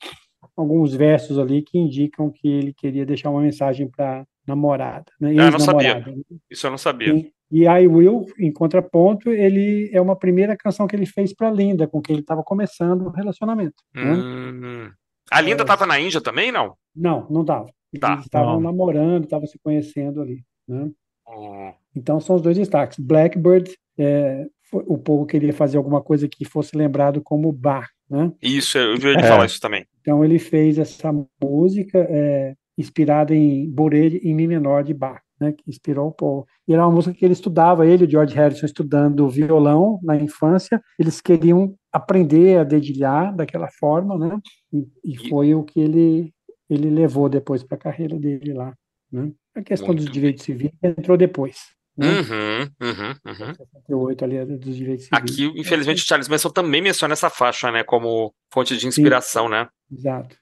alguns 0.57 0.95
versos 0.95 1.39
ali 1.39 1.63
que 1.63 1.79
indicam 1.79 2.31
que 2.31 2.49
ele 2.49 2.75
queria 2.75 3.07
deixar 3.07 3.31
uma 3.31 3.41
mensagem 3.41 3.89
para 3.89 4.25
namorada. 4.47 5.05
Né? 5.21 5.31
Ah, 5.39 5.45
eu 5.45 5.51
não 5.53 5.59
sabia. 5.61 6.05
Isso 6.51 6.67
eu 6.67 6.71
não 6.73 6.79
sabia. 6.79 7.15
E, 7.15 7.33
e 7.53 7.67
I 7.67 7.87
Will, 7.87 8.25
em 8.39 8.51
contraponto, 8.51 9.29
ele 9.29 9.91
é 9.93 10.01
uma 10.01 10.17
primeira 10.17 10.57
canção 10.57 10.87
que 10.87 10.97
ele 10.97 11.05
fez 11.05 11.35
para 11.35 11.51
Linda, 11.51 11.87
com 11.87 12.01
quem 12.01 12.15
ele 12.15 12.23
estava 12.23 12.43
começando 12.43 13.03
o 13.03 13.11
relacionamento. 13.11 13.75
Né? 13.95 14.11
Hum. 14.11 14.91
A 15.31 15.41
Linda 15.43 15.63
estava 15.63 15.85
é... 15.85 15.87
na 15.87 16.01
Índia 16.01 16.23
também, 16.23 16.51
não? 16.51 16.75
Não, 16.97 17.27
não 17.29 17.43
estava. 17.43 17.67
Tá. 18.01 18.13
Eles 18.15 18.25
estavam 18.25 18.59
namorando, 18.59 19.25
estavam 19.25 19.47
se 19.47 19.59
conhecendo 19.63 20.23
ali, 20.23 20.43
né? 20.67 20.91
Hum. 21.29 21.73
Então 21.95 22.19
são 22.21 22.37
os 22.37 22.43
dois 22.43 22.57
destaques. 22.57 22.99
Blackbird, 22.99 23.71
é, 23.99 24.47
o 24.73 24.97
povo 24.97 25.27
queria 25.27 25.53
fazer 25.53 25.77
alguma 25.77 26.01
coisa 26.01 26.27
que 26.27 26.47
fosse 26.47 26.75
lembrado 26.75 27.21
como 27.23 27.53
bar, 27.53 27.91
né? 28.09 28.33
Isso, 28.41 28.79
eu 28.79 28.97
vi 28.97 29.09
ele 29.09 29.21
é. 29.21 29.29
falar 29.29 29.45
isso 29.45 29.61
também. 29.61 29.85
Então 30.01 30.25
ele 30.25 30.39
fez 30.39 30.79
essa 30.79 31.13
música 31.43 31.99
é, 32.09 32.55
inspirada 32.79 33.35
em 33.35 33.71
Borelli 33.71 34.23
em 34.25 34.35
Mi 34.35 34.49
menor 34.49 34.83
de 34.83 34.95
Bach 34.95 35.21
né, 35.43 35.53
que 35.53 35.69
inspirou 35.69 36.09
o 36.09 36.13
povo. 36.13 36.47
E 36.67 36.73
era 36.73 36.87
uma 36.87 36.95
música 36.95 37.15
que 37.15 37.25
ele 37.25 37.33
estudava, 37.33 37.87
ele 37.87 38.05
e 38.05 38.07
o 38.07 38.11
George 38.11 38.35
Harrison 38.35 38.65
estudando 38.65 39.29
violão 39.29 39.99
na 40.03 40.17
infância, 40.17 40.81
eles 40.99 41.21
queriam 41.21 41.75
aprender 41.93 42.59
a 42.59 42.65
dedilhar 42.65 43.35
daquela 43.35 43.69
forma, 43.79 44.17
né? 44.17 44.39
E, 44.73 44.87
e 45.05 45.29
foi 45.29 45.55
o 45.55 45.63
que 45.63 45.81
ele 45.81 46.33
ele 46.71 46.89
levou 46.89 47.29
depois 47.29 47.63
para 47.63 47.77
a 47.77 47.81
carreira 47.81 48.19
dele 48.19 48.55
lá, 48.55 48.73
né? 49.11 49.31
A 49.55 49.61
questão 49.61 49.89
Muito 49.89 50.05
dos 50.05 50.11
direitos 50.11 50.43
civis 50.43 50.71
entrou 50.83 51.19
depois. 51.19 51.59
Né? 51.95 52.07
Uhum, 52.09 52.61
uhum, 52.81 53.15
uhum. 53.27 53.55
68 53.55 54.25
ali 54.25 54.45
dos 54.57 54.75
direitos 54.75 55.05
civis. 55.05 55.13
Aqui, 55.13 55.45
infelizmente, 55.61 56.03
o 56.03 56.07
Charles 56.07 56.29
Manson 56.29 56.49
também 56.49 56.81
menciona 56.81 57.13
essa 57.13 57.29
faixa, 57.29 57.71
né, 57.71 57.85
como 57.85 58.33
fonte 58.51 58.77
de 58.79 58.87
inspiração, 58.87 59.45
Sim, 59.45 59.51
né? 59.51 59.69
Exato. 59.93 60.42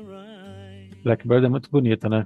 Blackbird 1.03 1.45
é 1.45 1.49
muito 1.49 1.69
bonita, 1.69 2.07
né? 2.09 2.25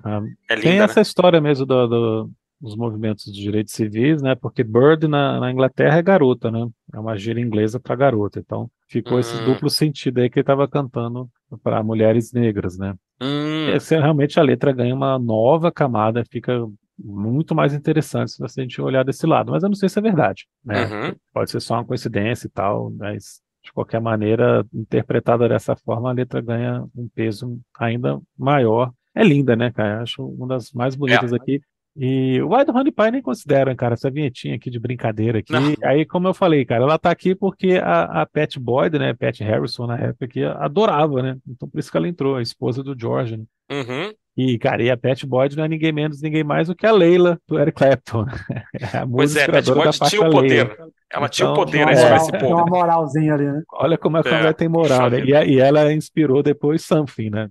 É 0.49 0.55
linda, 0.55 0.61
Tem 0.61 0.79
essa 0.79 0.99
né? 0.99 1.01
história 1.01 1.41
mesmo 1.41 1.65
do, 1.65 1.87
do, 1.87 2.31
dos 2.59 2.75
movimentos 2.75 3.25
de 3.25 3.41
direitos 3.41 3.73
civis, 3.73 4.21
né? 4.21 4.35
Porque 4.35 4.63
Bird 4.63 5.07
na, 5.07 5.39
na 5.39 5.51
Inglaterra 5.51 5.97
é 5.97 6.01
garota, 6.01 6.51
né? 6.51 6.67
É 6.93 6.99
uma 6.99 7.17
gíria 7.17 7.41
inglesa 7.41 7.79
para 7.79 7.95
garota. 7.95 8.39
Então 8.39 8.69
ficou 8.87 9.17
hum. 9.17 9.19
esse 9.19 9.43
duplo 9.43 9.69
sentido 9.69 10.19
aí 10.19 10.29
que 10.29 10.39
ele 10.39 10.43
estava 10.43 10.67
cantando 10.67 11.29
para 11.63 11.83
mulheres 11.83 12.31
negras, 12.31 12.77
né? 12.77 12.95
Hum. 13.21 13.69
Essa, 13.69 13.99
realmente 13.99 14.39
a 14.39 14.43
letra 14.43 14.71
ganha 14.71 14.93
uma 14.93 15.17
nova 15.17 15.71
camada, 15.71 16.23
fica 16.29 16.65
muito 16.97 17.53
mais 17.53 17.73
interessante 17.73 18.31
se 18.31 18.43
a 18.43 18.63
gente 18.63 18.81
olhar 18.81 19.03
desse 19.03 19.25
lado. 19.25 19.51
Mas 19.51 19.63
eu 19.63 19.69
não 19.69 19.75
sei 19.75 19.89
se 19.89 19.99
é 19.99 20.01
verdade, 20.01 20.47
né? 20.63 20.85
Uhum. 20.85 21.15
Pode 21.33 21.51
ser 21.51 21.59
só 21.59 21.75
uma 21.75 21.85
coincidência 21.85 22.47
e 22.47 22.49
tal, 22.49 22.91
mas 22.91 23.41
de 23.65 23.73
qualquer 23.73 23.99
maneira, 23.99 24.65
interpretada 24.73 25.49
dessa 25.49 25.75
forma, 25.75 26.09
a 26.09 26.13
letra 26.13 26.39
ganha 26.39 26.85
um 26.95 27.09
peso 27.09 27.59
ainda 27.77 28.21
maior. 28.37 28.91
É 29.13 29.23
linda, 29.23 29.55
né, 29.55 29.71
cara? 29.71 30.01
Acho 30.01 30.23
uma 30.23 30.47
das 30.47 30.71
mais 30.71 30.95
bonitas 30.95 31.33
é. 31.33 31.35
aqui. 31.35 31.61
E 31.97 32.41
o 32.41 32.49
Wild 32.49 32.71
Honey 32.71 32.91
Pie 32.91 33.11
nem 33.11 33.21
considera, 33.21 33.73
cara, 33.73 33.93
essa 33.93 34.11
vinhetinha 34.11 34.55
aqui 34.55 34.69
de 34.69 34.77
brincadeira 34.77 35.39
aqui. 35.39 35.53
Não. 35.53 35.73
Aí, 35.83 36.05
como 36.05 36.27
eu 36.27 36.33
falei, 36.33 36.65
cara, 36.65 36.83
ela 36.83 36.99
tá 36.99 37.09
aqui 37.09 37.33
porque 37.33 37.79
a, 37.81 38.21
a 38.21 38.25
Pat 38.25 38.57
Boyd, 38.57 38.99
né, 38.99 39.13
Pat 39.13 39.39
Harrison 39.39 39.87
na 39.87 39.97
época 39.97 40.25
aqui, 40.25 40.43
adorava, 40.43 41.21
né? 41.23 41.37
Então 41.47 41.69
por 41.69 41.79
isso 41.79 41.89
que 41.89 41.95
ela 41.95 42.07
entrou, 42.07 42.35
a 42.35 42.41
esposa 42.41 42.83
do 42.83 42.99
George, 42.99 43.37
né? 43.37 43.45
Uhum. 43.71 44.13
E, 44.37 44.59
cara, 44.59 44.83
e 44.83 44.91
a 44.91 44.97
Pat 44.97 45.23
Boyd 45.25 45.55
não 45.55 45.63
é 45.63 45.67
ninguém 45.67 45.93
menos, 45.93 46.21
ninguém 46.21 46.43
mais 46.43 46.67
do 46.67 46.75
que 46.75 46.85
a 46.85 46.91
Leila 46.91 47.39
do 47.47 47.57
Eric 47.57 47.77
Clapton. 47.77 48.25
É 48.93 48.97
a 48.97 49.07
pois 49.07 49.35
é, 49.35 49.45
a 49.45 49.51
Pat 49.51 49.65
Boyd 49.65 49.99
tinha 50.09 50.21
o 50.21 50.29
poder. 50.29 50.67
Leila. 50.67 50.75
Ela 50.77 51.25
então, 51.25 51.29
tinha 51.29 51.47
o 51.47 51.51
então, 51.53 51.63
poder 51.63 51.87
é, 51.87 51.95
sobre 51.95 52.15
esse 52.17 52.31
povo. 52.31 52.45
Tem 52.45 52.53
uma 52.53 52.65
moralzinha 52.65 53.33
ali, 53.33 53.45
né? 53.45 53.61
Olha 53.73 53.97
como 53.97 54.17
a 54.17 54.21
é, 54.25 54.53
tem 54.53 54.67
moral, 54.67 55.09
né? 55.09 55.21
E, 55.21 55.53
e, 55.53 55.59
ela 55.59 55.93
inspirou 55.93 56.43
depois 56.43 56.83
Something, 56.83 57.29
né? 57.29 57.49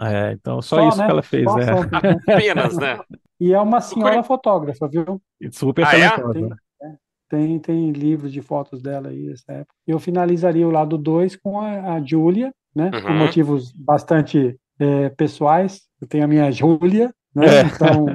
É, 0.00 0.32
então, 0.32 0.60
só, 0.60 0.76
só 0.76 0.88
isso 0.88 0.98
né? 0.98 1.04
que 1.04 1.10
ela 1.10 1.22
fez, 1.22 1.44
só 1.44 1.58
é. 1.58 2.34
Apenas, 2.34 2.76
né? 2.76 2.98
E 3.38 3.52
é 3.52 3.60
uma 3.60 3.82
senhora 3.82 4.22
fotógrafa, 4.22 4.88
viu? 4.88 5.20
Super 5.52 5.84
ah, 5.84 5.90
talentosa. 5.90 6.56
É? 6.82 6.88
Tem, 7.28 7.58
tem 7.58 7.90
livros 7.92 8.32
de 8.32 8.40
fotos 8.40 8.80
dela 8.80 9.10
aí 9.10 9.26
dessa 9.26 9.52
época. 9.52 9.74
Eu 9.86 9.98
finalizaria 9.98 10.66
o 10.66 10.70
lado 10.70 10.96
2 10.96 11.36
com 11.36 11.60
a, 11.60 11.96
a 11.96 12.02
Julia, 12.02 12.50
né? 12.74 12.90
Uhum. 12.94 13.02
Por 13.02 13.10
motivos 13.10 13.72
bastante 13.72 14.58
é, 14.78 15.08
pessoais. 15.10 15.82
Eu 16.00 16.06
tenho 16.06 16.24
a 16.24 16.28
minha 16.28 16.50
Júlia, 16.50 17.12
né? 17.34 17.46
É. 17.46 17.62
Então 17.62 18.06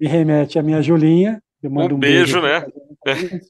me 0.00 0.08
remete 0.08 0.58
à 0.58 0.62
minha 0.62 0.82
Julinha. 0.82 1.42
Eu 1.62 1.70
mando 1.70 1.94
um, 1.94 1.98
um 1.98 2.00
beijo, 2.00 2.40
beijo, 2.40 2.40
né? 2.40 3.40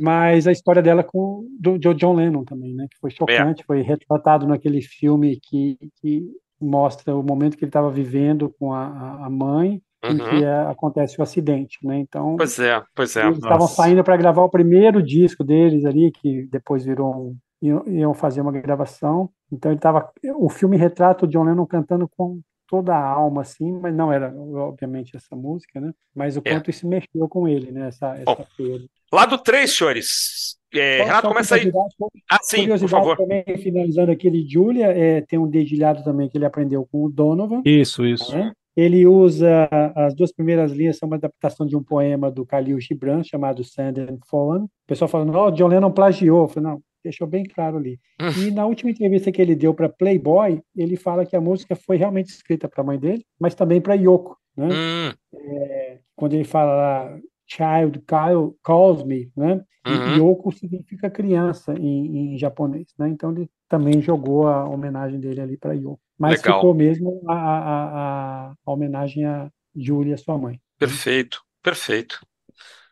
Mas 0.00 0.46
a 0.46 0.52
história 0.52 0.82
dela 0.82 1.04
com 1.04 1.46
do, 1.60 1.78
do 1.78 1.94
John 1.94 2.14
Lennon 2.14 2.44
também, 2.44 2.74
né? 2.74 2.86
Que 2.90 2.98
foi 2.98 3.10
chocante, 3.10 3.62
é. 3.62 3.64
foi 3.66 3.82
retratado 3.82 4.46
naquele 4.46 4.80
filme 4.80 5.38
que, 5.42 5.76
que 6.00 6.22
mostra 6.60 7.14
o 7.14 7.22
momento 7.22 7.56
que 7.58 7.64
ele 7.64 7.68
estava 7.68 7.90
vivendo 7.90 8.54
com 8.58 8.72
a, 8.72 9.26
a 9.26 9.30
mãe 9.30 9.82
uhum. 10.04 10.12
em 10.12 10.16
que 10.16 10.44
é, 10.44 10.60
acontece 10.66 11.18
o 11.18 11.22
acidente, 11.22 11.78
né? 11.82 11.98
Então, 11.98 12.36
pois 12.36 12.58
é, 12.58 12.82
pois 12.94 13.16
é. 13.16 13.26
Eles 13.26 13.38
estavam 13.38 13.66
saindo 13.66 14.04
para 14.04 14.16
gravar 14.16 14.42
o 14.42 14.50
primeiro 14.50 15.02
disco 15.02 15.44
deles 15.44 15.84
ali, 15.84 16.10
que 16.10 16.46
depois 16.50 16.84
virou 16.84 17.14
um, 17.14 17.36
iam 17.66 18.14
fazer 18.14 18.40
uma 18.40 18.52
gravação. 18.52 19.30
Então 19.50 19.70
ele 19.70 19.78
estava, 19.78 20.10
o 20.36 20.48
filme 20.48 20.76
retrata 20.76 21.24
o 21.24 21.28
John 21.28 21.44
Lennon 21.44 21.66
cantando 21.66 22.08
com 22.08 22.40
toda 22.68 22.94
a 22.94 23.08
alma, 23.08 23.42
assim, 23.42 23.72
mas 23.72 23.94
não 23.94 24.12
era, 24.12 24.34
obviamente, 24.34 25.16
essa 25.16 25.36
música, 25.36 25.80
né? 25.80 25.92
Mas 26.14 26.36
o 26.36 26.42
é. 26.44 26.50
quanto 26.50 26.68
é. 26.68 26.70
isso 26.70 26.88
mexeu 26.88 27.28
com 27.28 27.46
ele, 27.46 27.70
né? 27.70 27.88
Essa, 27.88 28.14
essa 28.16 28.24
Bom, 28.24 28.46
perda. 28.56 28.84
Lado 29.12 29.38
3, 29.38 29.70
senhores. 29.70 30.56
É, 30.72 31.04
Renato, 31.04 31.28
começa 31.28 31.54
aí. 31.54 31.70
Ah, 32.28 32.38
sim, 32.42 32.66
por 32.66 32.88
favor. 32.88 33.16
também, 33.16 33.44
finalizando 33.62 34.10
aquele 34.10 34.44
Julia, 34.48 34.86
é, 34.86 35.20
tem 35.20 35.38
um 35.38 35.48
dedilhado 35.48 36.02
também 36.02 36.28
que 36.28 36.36
ele 36.36 36.46
aprendeu 36.46 36.84
com 36.90 37.04
o 37.04 37.08
Donovan. 37.08 37.62
Isso, 37.64 38.04
isso. 38.04 38.36
Né? 38.36 38.52
Ele 38.76 39.06
usa 39.06 39.68
as 39.94 40.16
duas 40.16 40.32
primeiras 40.32 40.72
linhas 40.72 40.98
são 40.98 41.06
uma 41.06 41.14
adaptação 41.14 41.64
de 41.64 41.76
um 41.76 41.82
poema 41.82 42.28
do 42.28 42.44
Khalil 42.44 42.80
Gibran 42.80 43.22
chamado 43.22 43.62
Sand 43.62 43.94
and 44.00 44.18
Fallen. 44.28 44.64
O 44.64 44.70
pessoal 44.86 45.08
falando, 45.08 45.32
ó, 45.36 45.46
oh, 45.46 45.50
John 45.52 45.68
Lennon 45.68 45.92
plagiou. 45.92 46.42
Eu 46.42 46.48
falei, 46.48 46.70
não, 46.70 46.82
deixou 47.04 47.26
bem 47.26 47.44
claro 47.44 47.76
ali. 47.76 48.00
Hum. 48.20 48.30
E 48.30 48.50
na 48.50 48.66
última 48.66 48.90
entrevista 48.90 49.30
que 49.30 49.40
ele 49.40 49.54
deu 49.54 49.74
para 49.74 49.88
Playboy, 49.88 50.60
ele 50.74 50.96
fala 50.96 51.26
que 51.26 51.36
a 51.36 51.40
música 51.40 51.76
foi 51.76 51.96
realmente 51.96 52.30
escrita 52.30 52.68
para 52.68 52.82
a 52.82 52.86
mãe 52.86 52.98
dele, 52.98 53.24
mas 53.38 53.54
também 53.54 53.80
para 53.80 53.94
Yoko. 53.94 54.36
Né? 54.56 54.68
Hum. 54.68 55.12
É, 55.34 55.98
quando 56.16 56.32
ele 56.32 56.44
fala 56.44 57.20
Child 57.46 58.02
calls 58.62 59.04
me, 59.04 59.30
né? 59.36 59.62
Uhum. 59.86 60.16
Yoko 60.16 60.50
significa 60.50 61.10
criança 61.10 61.74
em, 61.74 62.34
em, 62.34 62.38
japonês, 62.38 62.86
né? 62.98 63.06
Então 63.08 63.32
ele 63.32 63.50
também 63.68 64.00
jogou 64.00 64.46
a 64.46 64.64
homenagem 64.64 65.20
dele 65.20 65.42
ali 65.42 65.56
para 65.58 65.74
Yoko. 65.74 66.00
Mas 66.18 66.40
Legal. 66.40 66.58
ficou 66.58 66.72
mesmo 66.72 67.22
a, 67.28 67.34
a, 67.34 68.48
a, 68.48 68.54
a 68.64 68.72
homenagem 68.72 69.26
a 69.26 69.50
Julia, 69.76 70.16
sua 70.16 70.38
mãe. 70.38 70.58
Perfeito, 70.78 71.42
perfeito. 71.62 72.24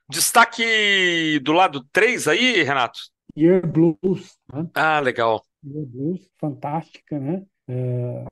Destaque 0.08 1.38
do 1.42 1.52
lado 1.52 1.82
3 1.92 2.28
aí, 2.28 2.62
Renato? 2.62 2.98
Year 3.36 3.66
Blues. 3.66 4.36
Né? 4.52 4.68
Ah, 4.74 5.00
legal. 5.00 5.42
Year 5.64 5.86
Blues, 5.86 6.28
fantástica, 6.40 7.18
né? 7.18 7.44
É... 7.68 8.24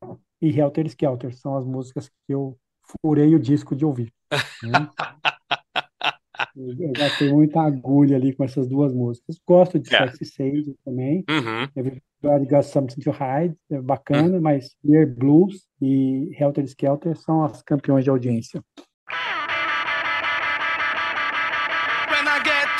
E 0.42 0.58
Helter 0.58 0.86
Skelter 0.86 1.34
são 1.36 1.56
as 1.56 1.64
músicas 1.64 2.08
que 2.08 2.32
eu 2.34 2.56
furei 3.02 3.34
o 3.34 3.38
disco 3.38 3.76
de 3.76 3.84
ouvir. 3.84 4.12
Né? 4.62 4.88
eu 6.56 6.92
gastei 6.92 7.30
muita 7.30 7.60
agulha 7.60 8.16
ali 8.16 8.34
com 8.34 8.44
essas 8.44 8.66
duas 8.66 8.92
músicas. 8.92 9.38
Gosto 9.46 9.78
de 9.78 9.90
yeah. 9.90 10.10
Sexy 10.10 10.24
Sage 10.24 10.74
também. 10.84 11.24
Uhum. 11.28 11.68
Everybody 11.76 12.46
Got 12.46 12.62
Something 12.62 13.00
to 13.02 13.10
Hide, 13.10 13.56
é 13.70 13.80
bacana, 13.80 14.36
uhum. 14.36 14.42
mas 14.42 14.74
Year 14.84 15.06
Blues 15.06 15.66
e 15.80 16.30
Helter 16.38 16.64
Skelter 16.64 17.16
são 17.16 17.44
as 17.44 17.62
campeões 17.62 18.04
de 18.04 18.10
audiência. 18.10 18.62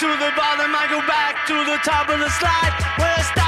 To 0.01 0.07
the 0.07 0.33
bottom, 0.35 0.75
I 0.75 0.87
go 0.89 0.99
back 1.07 1.47
to 1.47 1.53
the 1.53 1.77
top 1.85 2.09
of 2.09 2.19
the 2.21 2.31
slide. 2.31 3.40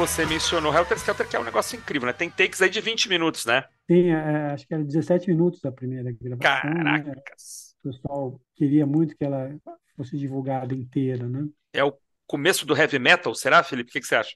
Você 0.00 0.24
mencionou 0.24 0.74
Helter 0.74 0.96
Skelter, 0.96 1.28
que 1.28 1.36
é 1.36 1.38
um 1.38 1.44
negócio 1.44 1.78
incrível, 1.78 2.06
né? 2.06 2.14
Tem 2.14 2.30
takes 2.30 2.62
aí 2.62 2.70
de 2.70 2.80
20 2.80 3.06
minutos, 3.10 3.44
né? 3.44 3.64
Tem, 3.86 4.10
é, 4.10 4.52
acho 4.52 4.66
que 4.66 4.72
era 4.72 4.82
17 4.82 5.28
minutos 5.28 5.62
a 5.62 5.70
primeira 5.70 6.10
gravação. 6.10 6.70
Né? 6.72 7.02
Caracas! 7.02 7.74
O 7.84 7.88
pessoal 7.90 8.40
queria 8.56 8.86
muito 8.86 9.14
que 9.14 9.22
ela 9.22 9.54
fosse 9.94 10.16
divulgada 10.16 10.74
inteira, 10.74 11.28
né? 11.28 11.46
É 11.74 11.84
o 11.84 11.92
começo 12.26 12.64
do 12.64 12.74
heavy 12.74 12.98
metal, 12.98 13.34
será, 13.34 13.62
Felipe? 13.62 13.90
O 13.90 13.92
que, 13.92 14.00
que 14.00 14.06
você 14.06 14.14
acha? 14.14 14.34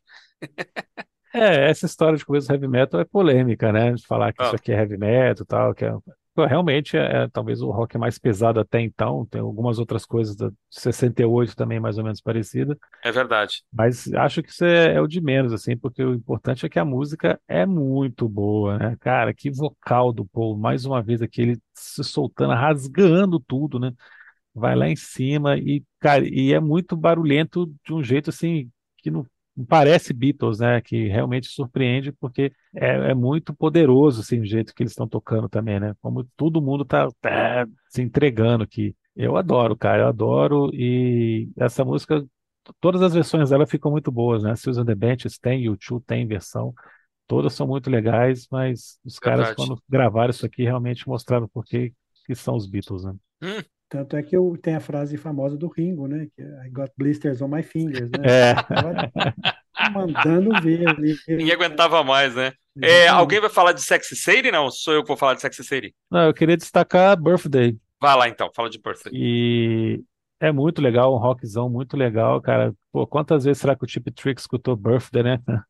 É, 1.32 1.70
essa 1.70 1.86
história 1.86 2.18
de 2.18 2.26
começo 2.26 2.46
do 2.46 2.52
heavy 2.52 2.68
metal 2.68 3.00
é 3.00 3.04
polêmica, 3.06 3.72
né? 3.72 3.92
De 3.94 4.06
falar 4.06 4.34
que 4.34 4.42
Ah. 4.42 4.46
isso 4.48 4.56
aqui 4.56 4.70
é 4.70 4.76
heavy 4.76 4.98
metal 4.98 5.44
e 5.44 5.46
tal, 5.46 5.74
que 5.74 5.86
é... 5.86 5.92
Pô, 6.34 6.44
Realmente 6.46 6.96
é, 6.96 7.24
é 7.24 7.28
talvez 7.28 7.60
o 7.62 7.70
rock 7.70 7.96
mais 7.96 8.18
pesado 8.18 8.58
até 8.60 8.80
então, 8.80 9.24
tem 9.26 9.40
algumas 9.40 9.78
outras 9.78 10.04
coisas 10.04 10.34
da 10.36 10.48
de 10.50 10.56
68 10.70 11.54
também 11.54 11.78
mais 11.78 11.96
ou 11.98 12.04
menos 12.04 12.20
parecida, 12.20 12.76
É 13.02 13.12
verdade. 13.12 13.62
mas 13.72 14.12
acho 14.14 14.42
que 14.42 14.50
isso 14.50 14.64
é, 14.64 14.94
é 14.94 15.00
o 15.00 15.06
de 15.06 15.20
menos, 15.20 15.52
assim, 15.52 15.76
porque 15.76 16.02
o 16.02 16.14
importante 16.14 16.66
é 16.66 16.68
que 16.68 16.78
a 16.78 16.84
música 16.84 17.40
é 17.48 17.66
muito 17.66 18.28
boa, 18.28 18.78
né? 18.78 18.96
Cara, 19.00 19.34
que 19.34 19.50
vocal 19.50 20.12
do 20.12 20.24
Paul, 20.26 20.56
mais 20.56 20.84
uma 20.84 21.02
vez 21.02 21.22
aqui, 21.22 21.42
ele 21.42 21.58
se 21.74 22.02
soltando, 22.04 22.52
rasgando 22.54 23.40
tudo, 23.40 23.78
né? 23.78 23.92
Vai 24.54 24.76
lá 24.76 24.88
em 24.88 24.96
cima 24.96 25.56
e, 25.58 25.84
cara, 26.00 26.24
e 26.28 26.52
é 26.52 26.60
muito 26.60 26.96
barulhento 26.96 27.72
de 27.84 27.92
um 27.94 28.02
jeito 28.02 28.30
assim 28.30 28.70
que 28.98 29.10
não 29.10 29.26
parece 29.68 30.12
Beatles, 30.12 30.58
né? 30.58 30.80
Que 30.80 31.08
realmente 31.08 31.48
surpreende 31.48 32.12
porque 32.12 32.52
é, 32.74 33.10
é 33.10 33.14
muito 33.14 33.54
poderoso 33.54 34.20
assim, 34.20 34.40
o 34.40 34.46
jeito 34.46 34.74
que 34.74 34.82
eles 34.82 34.92
estão 34.92 35.08
tocando 35.08 35.48
também, 35.48 35.78
né? 35.78 35.94
Como 36.00 36.24
todo 36.36 36.62
mundo 36.62 36.84
tá, 36.84 37.08
tá 37.20 37.66
se 37.88 38.02
entregando 38.02 38.64
aqui. 38.64 38.96
Eu 39.14 39.36
adoro, 39.36 39.76
cara, 39.76 40.02
eu 40.02 40.08
adoro 40.08 40.70
e 40.72 41.48
essa 41.56 41.84
música, 41.84 42.24
todas 42.80 43.00
as 43.02 43.14
versões 43.14 43.50
dela 43.50 43.66
ficam 43.66 43.90
muito 43.90 44.10
boas, 44.10 44.42
né? 44.42 44.56
Susan 44.56 44.84
the 44.84 44.94
Benches 44.94 45.38
tem, 45.38 45.68
U2 45.68 46.02
tem 46.04 46.26
versão, 46.26 46.74
todas 47.26 47.52
são 47.52 47.66
muito 47.66 47.88
legais, 47.88 48.48
mas 48.50 48.98
os 49.04 49.18
caras 49.18 49.48
Verdade. 49.48 49.56
quando 49.56 49.82
gravaram 49.88 50.30
isso 50.30 50.44
aqui 50.44 50.64
realmente 50.64 51.08
mostraram 51.08 51.48
por 51.48 51.64
que 51.64 51.92
que 52.26 52.34
são 52.34 52.56
os 52.56 52.66
Beatles, 52.66 53.04
né? 53.04 53.14
Hum, 53.42 53.62
Tanto 53.94 54.16
é 54.16 54.24
que 54.24 54.36
eu, 54.36 54.58
tem 54.60 54.74
a 54.74 54.80
frase 54.80 55.16
famosa 55.16 55.56
do 55.56 55.68
Ringo, 55.68 56.08
né? 56.08 56.26
Que 56.34 56.42
é 56.42 56.66
I 56.66 56.70
got 56.70 56.90
blisters 56.98 57.40
on 57.40 57.46
my 57.46 57.62
fingers, 57.62 58.10
né? 58.10 58.18
É. 58.26 59.90
Mandando 59.92 60.50
ver 60.60 60.88
ali. 60.88 61.14
ninguém 61.28 61.52
aguentava 61.52 62.02
mais, 62.02 62.34
né? 62.34 62.52
É, 62.82 63.06
alguém 63.06 63.40
vai 63.40 63.48
falar 63.48 63.70
de 63.70 63.80
Sexy 63.80 64.16
Sadie? 64.16 64.50
Não, 64.50 64.68
sou 64.68 64.94
eu 64.94 65.02
que 65.02 65.06
vou 65.06 65.16
falar 65.16 65.34
de 65.34 65.42
Sexy 65.42 65.62
Sadie. 65.62 65.94
Não, 66.10 66.24
eu 66.24 66.34
queria 66.34 66.56
destacar 66.56 67.16
Birthday, 67.16 67.78
Vai 68.02 68.16
lá 68.16 68.28
então, 68.28 68.50
fala 68.52 68.68
de 68.68 68.80
Birthday. 68.80 69.12
e 69.14 70.02
é 70.40 70.50
muito 70.50 70.82
legal, 70.82 71.14
um 71.14 71.18
rockzão 71.18 71.70
muito 71.70 71.96
legal, 71.96 72.42
cara. 72.42 72.74
Pô, 72.90 73.06
quantas 73.06 73.44
vezes 73.44 73.60
será 73.60 73.76
que 73.76 73.84
o 73.84 73.88
Chip 73.88 74.10
Trick 74.10 74.40
escutou 74.40 74.74
Birthday, 74.74 75.22
né? 75.22 75.38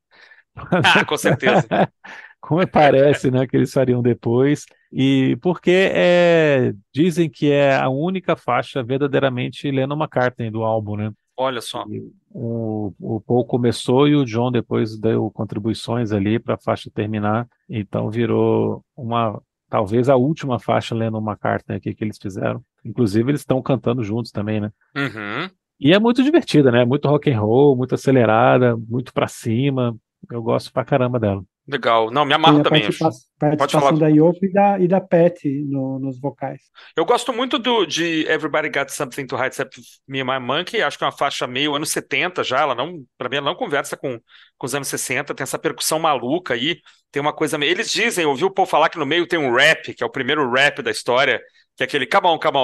Ah, 0.57 1.05
com 1.05 1.17
certeza. 1.19 1.67
Como 2.41 2.67
parece, 2.69 3.29
né, 3.29 3.45
que 3.47 3.57
eles 3.57 3.73
fariam 3.73 4.01
depois. 4.01 4.65
E 4.97 5.37
porque 5.43 5.91
é, 5.93 6.73
dizem 6.95 7.29
que 7.29 7.51
é 7.51 7.75
a 7.75 7.89
única 7.89 8.37
faixa 8.37 8.81
verdadeiramente 8.81 9.69
Lennon 9.69 9.97
McCartney 9.97 10.53
do 10.53 10.63
álbum, 10.63 10.95
né? 10.95 11.13
Olha 11.37 11.61
só. 11.61 11.85
O, 12.31 12.95
o 13.01 13.21
Paul 13.21 13.45
começou 13.45 14.07
e 14.07 14.15
o 14.15 14.25
John 14.25 14.53
depois 14.53 14.97
deu 14.97 15.29
contribuições 15.33 16.13
ali 16.13 16.39
para 16.39 16.55
a 16.55 16.59
faixa 16.59 16.89
terminar. 16.95 17.49
Então 17.69 18.09
virou 18.09 18.85
uma, 18.97 19.43
talvez 19.69 20.09
a 20.09 20.15
última 20.15 20.61
faixa 20.61 20.95
Lennon 20.95 21.21
McCartney 21.21 21.77
aqui 21.77 21.93
que 21.93 22.05
eles 22.05 22.19
fizeram. 22.23 22.63
Inclusive 22.85 23.33
eles 23.33 23.41
estão 23.41 23.61
cantando 23.61 24.05
juntos 24.05 24.31
também, 24.31 24.61
né? 24.61 24.71
Uhum. 24.97 25.51
E 25.81 25.93
é 25.93 25.99
muito 25.99 26.23
divertida, 26.23 26.71
né? 26.71 26.85
Muito 26.85 27.09
rock 27.09 27.29
and 27.33 27.41
roll, 27.41 27.77
muito 27.77 27.97
acelerada, 27.97 28.77
muito 28.77 29.13
pra 29.13 29.27
cima. 29.27 29.97
Eu 30.31 30.41
gosto 30.41 30.73
pra 30.73 30.85
caramba 30.85 31.19
dela. 31.19 31.43
Legal. 31.67 32.11
Não, 32.11 32.25
me 32.27 32.35
amarro 32.35 32.63
também. 32.63 32.85
acho. 32.87 32.99
participação 33.39 33.81
falar. 33.81 33.99
da 33.99 34.09
Yoko 34.09 34.45
e 34.45 34.53
da, 34.53 34.79
e 34.79 34.87
da 34.87 35.01
Pat 35.01 35.43
no- 35.45 35.99
nos 35.99 36.21
vocais. 36.21 36.61
Eu 36.95 37.07
gosto 37.07 37.33
muito 37.33 37.59
do, 37.59 37.87
de 37.87 38.27
Everybody 38.29 38.69
Got 38.69 38.91
Something 38.91 39.27
to 39.27 39.37
Hide 39.37 39.49
Except 39.49 39.81
Me 40.07 40.21
and 40.21 40.27
My 40.27 40.39
Monkey. 40.39 40.83
Acho 40.83 40.99
que 40.99 41.05
é 41.05 41.07
uma 41.07 41.13
faixa 41.13 41.47
meio 41.47 41.75
anos 41.75 41.91
70 41.91 42.45
já. 42.45 42.61
Ela 42.61 42.75
não, 42.75 43.03
para 43.17 43.31
mim, 43.31 43.37
ela 43.37 43.47
não 43.47 43.55
conversa 43.55 43.97
com, 43.97 44.21
com 44.59 44.67
os 44.67 44.75
anos 44.75 44.89
60. 44.89 45.35
Tem 45.35 45.43
essa 45.43 45.59
percussão 45.59 45.99
maluca 45.99 46.53
aí. 46.53 46.81
Tem 47.11 47.21
uma 47.23 47.33
coisa 47.33 47.57
meio. 47.57 47.71
Eles 47.71 47.91
dizem, 47.91 48.27
ouviu 48.27 48.49
o 48.49 48.51
povo 48.51 48.71
falar 48.71 48.91
que 48.91 48.99
no 48.99 49.07
meio 49.07 49.27
tem 49.27 49.39
um 49.39 49.55
rap, 49.55 49.95
que 49.95 50.03
é 50.03 50.07
o 50.07 50.11
primeiro 50.11 50.51
rap 50.51 50.83
da 50.83 50.91
história, 50.91 51.41
que 51.77 51.83
é 51.83 51.87
aquele 51.87 52.07
on, 52.15 52.39
come 52.39 52.59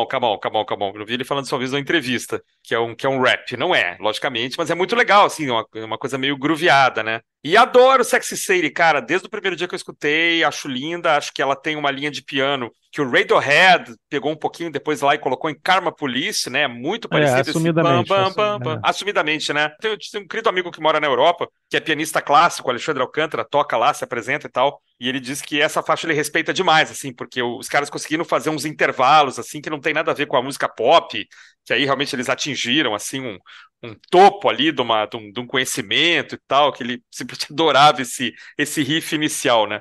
on, 0.58 0.64
come 0.66 0.84
on. 0.84 0.92
Eu 0.94 1.06
vi 1.06 1.14
ele 1.14 1.24
falando 1.24 1.50
uma 1.50 1.58
vez 1.58 1.72
numa 1.72 1.80
entrevista, 1.80 2.42
que 2.62 2.74
é 2.74 2.78
um, 2.78 2.94
que 2.94 3.06
é 3.06 3.08
um 3.08 3.20
rap. 3.22 3.56
Não 3.56 3.74
é, 3.74 3.96
logicamente, 3.98 4.56
mas 4.58 4.70
é 4.70 4.74
muito 4.74 4.94
legal, 4.94 5.24
assim, 5.24 5.48
uma, 5.48 5.66
uma 5.74 5.98
coisa 5.98 6.18
meio 6.18 6.36
grooveada, 6.36 7.02
né? 7.02 7.20
E 7.42 7.56
adoro 7.56 8.04
Sexy 8.04 8.36
Sadie, 8.36 8.70
cara, 8.70 9.00
desde 9.00 9.26
o 9.26 9.30
primeiro 9.30 9.56
dia 9.56 9.66
que 9.66 9.74
eu 9.74 9.76
escutei, 9.76 10.44
acho 10.44 10.68
linda, 10.68 11.16
acho 11.16 11.32
que 11.32 11.40
ela 11.40 11.56
tem 11.56 11.74
uma 11.74 11.90
linha 11.90 12.10
de 12.10 12.22
piano 12.22 12.70
que 12.92 13.00
o 13.00 13.08
Radiohead 13.08 13.94
pegou 14.10 14.32
um 14.32 14.36
pouquinho 14.36 14.70
depois 14.70 15.00
lá 15.00 15.14
e 15.14 15.18
colocou 15.18 15.48
em 15.48 15.58
Karma 15.58 15.90
Police, 15.90 16.50
né? 16.50 16.66
Muito 16.66 17.08
parecido 17.08 17.40
esse 17.40 17.50
assumidamente, 17.50 18.08
bam, 18.08 18.24
bam, 18.24 18.34
bam, 18.34 18.58
bam. 18.58 18.74
é. 18.74 18.80
Assumidamente, 18.82 19.52
né? 19.52 19.70
Tem, 19.80 19.96
tem 19.96 20.20
um 20.20 20.26
querido 20.26 20.48
amigo 20.48 20.70
que 20.70 20.82
mora 20.82 21.00
na 21.00 21.06
Europa, 21.06 21.48
que 21.70 21.76
é 21.76 21.80
pianista 21.80 22.20
clássico, 22.20 22.68
Alexandre 22.68 23.00
Alcântara, 23.00 23.44
toca 23.48 23.76
lá, 23.76 23.94
se 23.94 24.02
apresenta 24.02 24.46
e 24.48 24.50
tal, 24.50 24.82
e 24.98 25.08
ele 25.08 25.20
diz 25.20 25.40
que 25.40 25.60
essa 25.60 25.82
faixa 25.82 26.06
ele 26.06 26.14
respeita 26.14 26.52
demais, 26.52 26.90
assim, 26.90 27.12
porque 27.12 27.40
os 27.42 27.68
caras 27.68 27.88
conseguiram 27.88 28.24
fazer 28.24 28.50
uns 28.50 28.64
intervalos, 28.64 29.38
assim, 29.38 29.60
que 29.60 29.70
não 29.70 29.80
tem 29.80 29.94
nada 29.94 30.10
a 30.10 30.14
ver 30.14 30.26
com 30.26 30.36
a 30.36 30.42
música 30.42 30.68
pop, 30.68 31.26
que 31.64 31.72
aí 31.72 31.84
realmente 31.84 32.14
eles 32.16 32.28
atingiram, 32.28 32.94
assim, 32.94 33.20
um, 33.20 33.38
um 33.82 33.94
topo 34.10 34.48
ali 34.48 34.72
de, 34.72 34.80
uma, 34.82 35.06
de, 35.06 35.16
um, 35.16 35.32
de 35.32 35.40
um 35.40 35.46
conhecimento 35.46 36.34
e 36.34 36.40
tal, 36.48 36.72
que 36.72 36.82
ele 36.82 37.02
simplesmente 37.10 37.52
adorava 37.52 38.02
esse, 38.02 38.32
esse 38.58 38.82
riff 38.82 39.14
inicial, 39.14 39.66
né? 39.68 39.80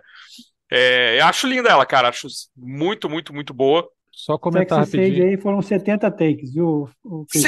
É, 0.72 1.20
eu 1.22 1.26
acho 1.26 1.48
linda 1.48 1.70
ela, 1.70 1.86
cara, 1.86 2.10
acho 2.10 2.28
muito, 2.56 3.10
muito, 3.10 3.34
muito 3.34 3.54
boa. 3.54 3.90
Só 4.12 4.38
comentar 4.38 4.86
Sexy 4.86 4.86
rapidinho. 4.86 5.24
aí 5.24 5.38
foram 5.38 5.62
70 5.62 6.12
takes, 6.12 6.54
viu? 6.54 6.90
o 7.04 7.26
Chris? 7.26 7.44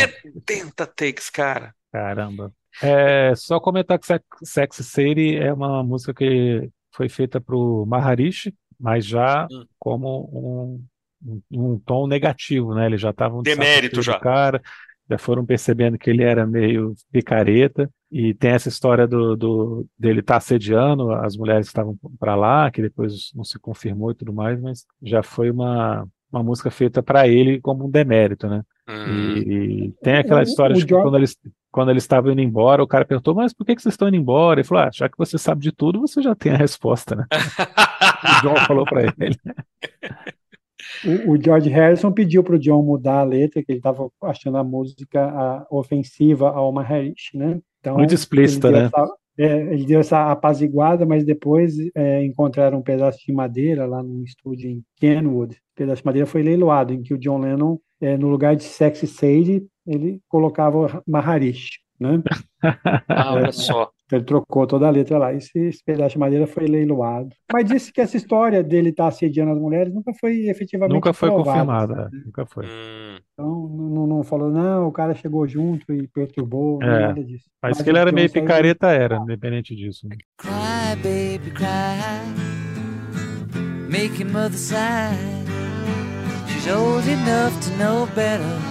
70 0.46 0.86
takes, 0.88 1.30
cara. 1.30 1.74
Caramba. 1.92 2.54
É, 2.82 3.36
só 3.36 3.60
comentar 3.60 4.00
que 4.00 4.06
Sex- 4.08 4.26
Sexy 4.44 4.84
Sadie 4.84 5.36
é 5.38 5.54
uma 5.54 5.84
música 5.84 6.14
que 6.14 6.70
foi 6.96 7.10
feita 7.10 7.40
pro 7.42 7.86
Maharishi, 7.86 8.56
mas 8.80 9.06
já 9.06 9.50
Hum. 9.50 9.66
como 9.80 10.30
um, 10.34 10.86
um, 11.26 11.42
um 11.52 11.80
tom 11.80 12.08
negativo, 12.08 12.74
né? 12.74 12.86
Eles 12.86 13.02
já 13.02 13.12
estavam 13.12 13.42
de 13.42 13.50
saco 13.52 13.60
Demérito 13.62 14.02
já. 14.02 14.20
cara, 14.20 14.62
já 15.10 15.18
foram 15.18 15.46
percebendo 15.46 15.98
que 15.98 16.10
ele 16.10 16.24
era 16.24 16.46
meio 16.48 16.94
picareta, 17.12 17.90
e 18.12 18.34
tem 18.34 18.52
essa 18.52 18.70
história 18.70 19.08
do, 19.08 19.36
do 19.38 19.86
dele 19.98 20.20
estar 20.20 20.38
assediando 20.38 21.12
as 21.14 21.36
mulheres 21.38 21.68
que 21.68 21.72
estavam 21.72 21.98
para 22.20 22.36
lá, 22.36 22.70
que 22.72 22.82
depois 22.82 23.32
não 23.36 23.44
se 23.44 23.58
confirmou 23.60 24.12
e 24.12 24.16
tudo 24.16 24.34
mais, 24.34 24.60
mas 24.62 24.86
já 25.02 25.24
foi 25.24 25.50
uma, 25.50 26.06
uma 26.32 26.44
música 26.44 26.70
feita 26.70 27.02
para 27.02 27.28
ele 27.28 27.62
como 27.62 27.86
um 27.86 27.90
demérito, 27.90 28.48
né? 28.48 28.64
Hum. 28.90 29.08
E, 29.08 29.86
e 29.88 29.92
tem 30.04 30.16
aquela 30.18 30.42
O- 30.42 30.44
história 30.44 30.76
o 30.76 30.80
de 30.80 30.86
que 30.86 30.94
quando 30.94 31.16
eles, 31.16 31.38
quando 31.72 31.92
eles 31.92 32.04
estavam 32.04 32.32
indo 32.34 32.42
embora, 32.42 32.84
o 32.84 32.88
cara 32.88 33.06
perguntou, 33.06 33.34
mas 33.34 33.54
por 33.54 33.66
que 33.66 33.76
que 33.76 33.82
vocês 33.82 33.94
estão 33.94 34.10
indo 34.10 34.18
embora? 34.18 34.60
Ele 34.60 34.68
falou, 34.68 34.84
ah, 34.84 34.90
já 34.94 35.08
que 35.08 35.18
você 35.18 35.38
sabe 35.38 35.62
de 35.62 35.72
tudo, 35.72 36.02
você 36.02 36.22
já 36.22 36.36
tem 36.36 36.52
a 36.52 36.58
resposta, 36.58 37.16
né? 37.16 37.26
O 38.24 38.42
John 38.42 38.56
falou 38.68 38.86
para 38.86 39.04
ele. 39.04 39.36
O, 41.28 41.32
o 41.32 41.42
George 41.42 41.70
Harrison 41.70 42.12
pediu 42.12 42.44
para 42.44 42.56
o 42.56 42.60
John 42.60 42.82
mudar 42.84 43.20
a 43.20 43.24
letra, 43.24 43.64
que 43.64 43.72
ele 43.72 43.80
estava 43.80 44.10
achando 44.24 44.58
a 44.58 44.64
música 44.64 45.24
ah, 45.26 45.66
ofensiva 45.70 46.50
ao 46.50 46.72
Maharishi, 46.72 47.38
né? 47.38 47.60
Então, 47.80 47.98
Muito 47.98 48.14
explícita, 48.14 48.70
né? 48.72 48.86
essa- 48.86 49.14
é, 49.38 49.74
ele 49.74 49.86
deu 49.86 50.00
essa 50.02 50.30
apaziguada, 50.30 51.06
mas 51.06 51.24
depois 51.24 51.74
é, 51.96 52.24
encontraram 52.24 52.80
um 52.80 52.84
pedaço 52.84 53.20
de 53.26 53.32
madeira 53.34 53.86
lá 53.86 54.04
num 54.04 54.24
estúdio 54.24 54.70
em 54.70 54.84
Kenwood. 54.98 55.56
O 55.56 55.58
pedaço 55.76 56.02
de 56.02 56.06
madeira 56.06 56.28
foi 56.28 56.44
leiloado, 56.44 56.94
em 56.94 57.02
que 57.02 57.14
o 57.14 57.18
John 57.18 57.40
Lennon, 57.40 57.78
é, 58.02 58.18
no 58.18 58.28
lugar 58.28 58.56
de 58.56 58.64
Sexy 58.64 59.08
Sadie, 59.08 59.66
ele 59.88 60.20
colocava 60.28 60.78
o 60.86 60.90
Maharishi, 61.08 61.80
né? 62.00 62.22
Ah, 63.08 63.34
olha 63.34 63.52
só. 63.52 63.90
Então 64.12 64.20
ele 64.20 64.26
trocou 64.26 64.68
toda 64.68 64.88
a 64.88 64.90
letra 64.90 65.18
lá. 65.18 65.34
Esse, 65.34 65.58
esse 65.58 65.82
pedaço 65.86 66.16
de 66.16 66.20
madeira 66.20 66.46
foi 66.46 66.66
leiloado. 66.68 67.30
Mas 67.54 67.64
disse 67.64 67.94
que 67.94 68.02
essa 68.02 68.18
história 68.18 68.62
dele 68.62 68.90
estar 68.90 69.08
assediando 69.08 69.54
as 69.54 69.58
mulheres 69.58 69.94
nunca 69.94 70.12
foi 70.20 70.48
efetivamente 70.50 70.94
Nunca 70.96 71.14
foi 71.14 71.30
provada. 71.30 71.54
confirmada, 71.96 72.10
é, 72.14 72.26
nunca 72.26 72.46
foi. 72.46 72.66
Hum. 72.66 73.18
Então 73.34 73.70
não, 73.70 74.08
não 74.08 74.24
falou, 74.24 74.52
não, 74.52 74.90
o 74.90 74.92
cara 74.92 75.16
chegou 75.16 75.48
junto 75.48 75.94
e 75.94 76.10
perturbou, 76.10 76.84
É, 76.84 76.88
nada 77.08 77.24
disso. 77.24 77.46
Mas 77.64 77.78
Mas 77.78 77.82
que 77.84 77.90
ele 77.90 78.00
era 78.00 78.12
meio 78.12 78.28
saiu- 78.30 78.42
picareta, 78.44 78.88
era, 78.92 79.16
independente 79.16 79.74
disso. 79.74 80.06
né? 80.10 80.18
Cry, 80.38 80.96
baby, 81.02 81.52
cry. 81.52 81.72
Make 83.90 84.22
your 84.22 84.32
mother 84.32 84.58
sigh. 84.58 85.16
She's 86.50 86.68
old 86.68 87.08
enough 87.08 87.54
to 87.62 87.70
know 87.78 88.06
better. 88.08 88.71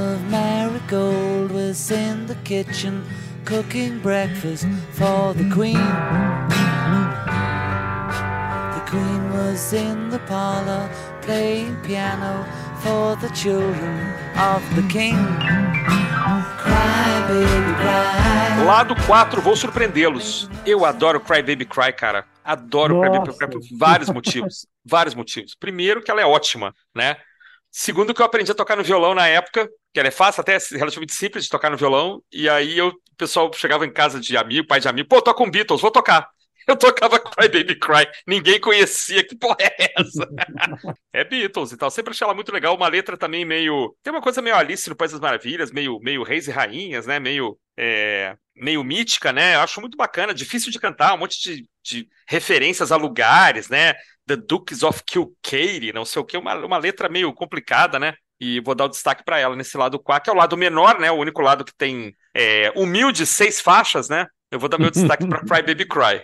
Of 0.00 0.30
Marigold 0.30 1.52
was 1.52 1.90
in 1.90 2.26
the 2.26 2.34
kitchen 2.44 3.04
cooking 3.44 3.98
breakfast 4.00 4.66
for 4.92 5.34
the 5.34 5.48
queen. 5.52 5.90
The 8.76 8.82
queen 8.88 9.32
was 9.32 9.72
in 9.72 10.08
the 10.10 10.18
parlor 10.20 10.88
playing 11.22 11.76
piano 11.82 12.46
for 12.82 13.16
the 13.16 13.28
children 13.34 13.94
of 14.36 14.62
the 14.74 14.82
king. 14.88 15.16
Cry, 16.58 17.10
Lado 18.66 18.94
4, 19.06 19.40
vou 19.40 19.56
surpreendê-los. 19.56 20.48
Eu 20.64 20.84
adoro 20.84 21.20
Cry 21.20 21.42
Baby 21.42 21.64
Cry, 21.64 21.92
cara. 21.92 22.24
Adoro 22.44 22.94
Nossa. 22.94 23.10
Cry 23.10 23.18
Baby 23.18 23.38
Cry 23.38 23.48
por 23.50 23.78
vários 23.78 24.08
motivos. 24.08 24.66
vários 24.84 25.14
motivos. 25.14 25.54
Primeiro, 25.54 26.02
que 26.02 26.10
ela 26.10 26.20
é 26.20 26.26
ótima, 26.26 26.74
né? 26.94 27.16
Segundo, 27.70 28.12
que 28.12 28.20
eu 28.20 28.26
aprendi 28.26 28.50
a 28.50 28.54
tocar 28.54 28.76
no 28.76 28.82
violão 28.82 29.14
na 29.14 29.28
época, 29.28 29.68
que 29.92 30.00
ela 30.00 30.08
é 30.08 30.12
fácil, 30.12 30.40
até 30.40 30.58
relativamente 30.72 31.14
simples 31.14 31.44
de 31.44 31.50
tocar 31.50 31.70
no 31.70 31.76
violão. 31.76 32.22
E 32.32 32.48
aí 32.48 32.76
eu, 32.76 32.88
o 32.88 33.16
pessoal 33.16 33.50
chegava 33.54 33.86
em 33.86 33.92
casa 33.92 34.20
de 34.20 34.36
amigo, 34.36 34.66
pai 34.66 34.80
de 34.80 34.88
amigo, 34.88 35.08
pô, 35.08 35.22
toca 35.22 35.42
um 35.42 35.50
Beatles, 35.50 35.80
vou 35.80 35.90
tocar. 35.90 36.28
Eu 36.66 36.76
tocava 36.76 37.18
Cry 37.18 37.48
Baby 37.48 37.74
Cry, 37.74 38.06
ninguém 38.26 38.60
conhecia, 38.60 39.26
que 39.26 39.34
porra 39.34 39.56
é 39.58 39.92
essa? 39.98 40.28
é 41.12 41.24
Beatles 41.24 41.72
e 41.72 41.76
tal, 41.76 41.90
sempre 41.90 42.12
achei 42.12 42.24
ela 42.24 42.34
muito 42.34 42.52
legal, 42.52 42.76
uma 42.76 42.86
letra 42.86 43.16
também 43.16 43.44
meio, 43.44 43.96
tem 44.02 44.12
uma 44.12 44.20
coisa 44.20 44.42
meio 44.42 44.54
Alice 44.54 44.88
no 44.88 44.94
País 44.94 45.10
das 45.10 45.20
Maravilhas, 45.20 45.72
meio, 45.72 45.98
meio 46.00 46.22
Reis 46.22 46.46
e 46.46 46.50
Rainhas, 46.50 47.06
né, 47.06 47.18
meio, 47.18 47.58
é, 47.76 48.36
meio 48.54 48.84
mítica, 48.84 49.32
né, 49.32 49.56
eu 49.56 49.60
acho 49.60 49.80
muito 49.80 49.96
bacana, 49.96 50.34
difícil 50.34 50.70
de 50.70 50.78
cantar, 50.78 51.14
um 51.14 51.18
monte 51.18 51.40
de, 51.40 51.68
de 51.82 52.08
referências 52.28 52.92
a 52.92 52.96
lugares, 52.96 53.68
né, 53.68 53.94
The 54.30 54.36
Dukes 54.36 54.84
of 54.84 55.02
Kilkenny, 55.04 55.92
não 55.92 56.04
sei 56.04 56.22
o 56.22 56.24
que, 56.24 56.36
uma, 56.36 56.54
uma 56.54 56.78
letra 56.78 57.08
meio 57.08 57.32
complicada, 57.32 57.98
né, 57.98 58.14
e 58.40 58.60
vou 58.60 58.74
dar 58.74 58.84
o 58.84 58.88
destaque 58.88 59.24
para 59.24 59.38
ela 59.38 59.56
nesse 59.56 59.76
lado 59.76 59.98
4, 59.98 60.22
que 60.24 60.30
é 60.30 60.32
o 60.32 60.36
lado 60.36 60.56
menor, 60.56 61.00
né, 61.00 61.10
o 61.10 61.16
único 61.16 61.42
lado 61.42 61.64
que 61.64 61.74
tem 61.76 62.14
é, 62.34 62.72
humilde 62.76 63.26
seis 63.26 63.60
faixas, 63.60 64.08
né, 64.08 64.26
eu 64.50 64.60
vou 64.60 64.68
dar 64.68 64.78
meu 64.78 64.90
destaque 64.90 65.26
para 65.26 65.40
Cry 65.44 65.62
Baby 65.62 65.84
Cry. 65.86 66.22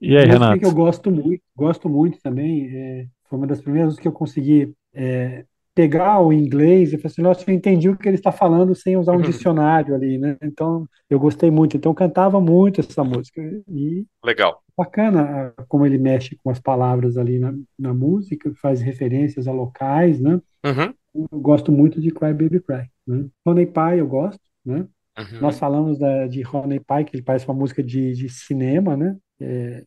e 0.00 0.16
aí, 0.16 0.26
Renato? 0.26 0.60
que 0.60 0.66
eu 0.66 0.72
gosto 0.72 1.10
muito, 1.10 1.42
gosto 1.56 1.88
muito 1.88 2.20
também, 2.20 2.68
é, 2.74 3.06
foi 3.28 3.38
uma 3.38 3.46
das 3.46 3.62
primeiras 3.62 3.98
que 3.98 4.06
eu 4.06 4.12
consegui 4.12 4.74
é, 4.92 5.46
pegar 5.74 6.20
o 6.20 6.32
inglês 6.32 6.92
e 6.92 6.98
falar 6.98 7.10
assim, 7.10 7.22
nossa, 7.22 7.50
eu 7.50 7.54
entendi 7.54 7.88
o 7.88 7.96
que 7.96 8.08
ele 8.08 8.16
está 8.16 8.30
falando 8.30 8.74
sem 8.74 8.96
usar 8.96 9.12
um 9.12 9.16
uhum. 9.16 9.22
dicionário 9.22 9.94
ali, 9.94 10.18
né? 10.18 10.36
Então, 10.42 10.86
eu 11.08 11.18
gostei 11.18 11.50
muito. 11.50 11.76
Então, 11.76 11.90
eu 11.90 11.96
cantava 11.96 12.40
muito 12.40 12.80
essa 12.80 13.02
música. 13.02 13.40
E 13.68 14.06
Legal. 14.24 14.62
Bacana 14.76 15.52
como 15.68 15.86
ele 15.86 15.98
mexe 15.98 16.38
com 16.42 16.50
as 16.50 16.58
palavras 16.58 17.16
ali 17.16 17.38
na, 17.38 17.54
na 17.78 17.94
música, 17.94 18.52
faz 18.60 18.80
referências 18.80 19.46
a 19.46 19.52
locais, 19.52 20.20
né? 20.20 20.40
Uhum. 20.64 20.94
Eu 21.14 21.40
gosto 21.40 21.70
muito 21.70 22.00
de 22.00 22.10
Cry 22.10 22.32
Baby 22.32 22.60
Cry. 22.60 22.90
Né? 23.06 23.26
Honey 23.44 23.66
Pie 23.66 23.98
eu 23.98 24.06
gosto, 24.06 24.40
né? 24.64 24.86
Uhum. 25.18 25.40
Nós 25.40 25.58
falamos 25.58 25.98
da, 25.98 26.26
de 26.26 26.40
Ronnie 26.42 26.80
Pie, 26.80 27.04
que 27.04 27.16
ele 27.16 27.22
parece 27.22 27.46
uma 27.46 27.54
música 27.54 27.82
de, 27.82 28.12
de 28.14 28.28
cinema, 28.30 28.96
né? 28.96 29.16
É, 29.40 29.84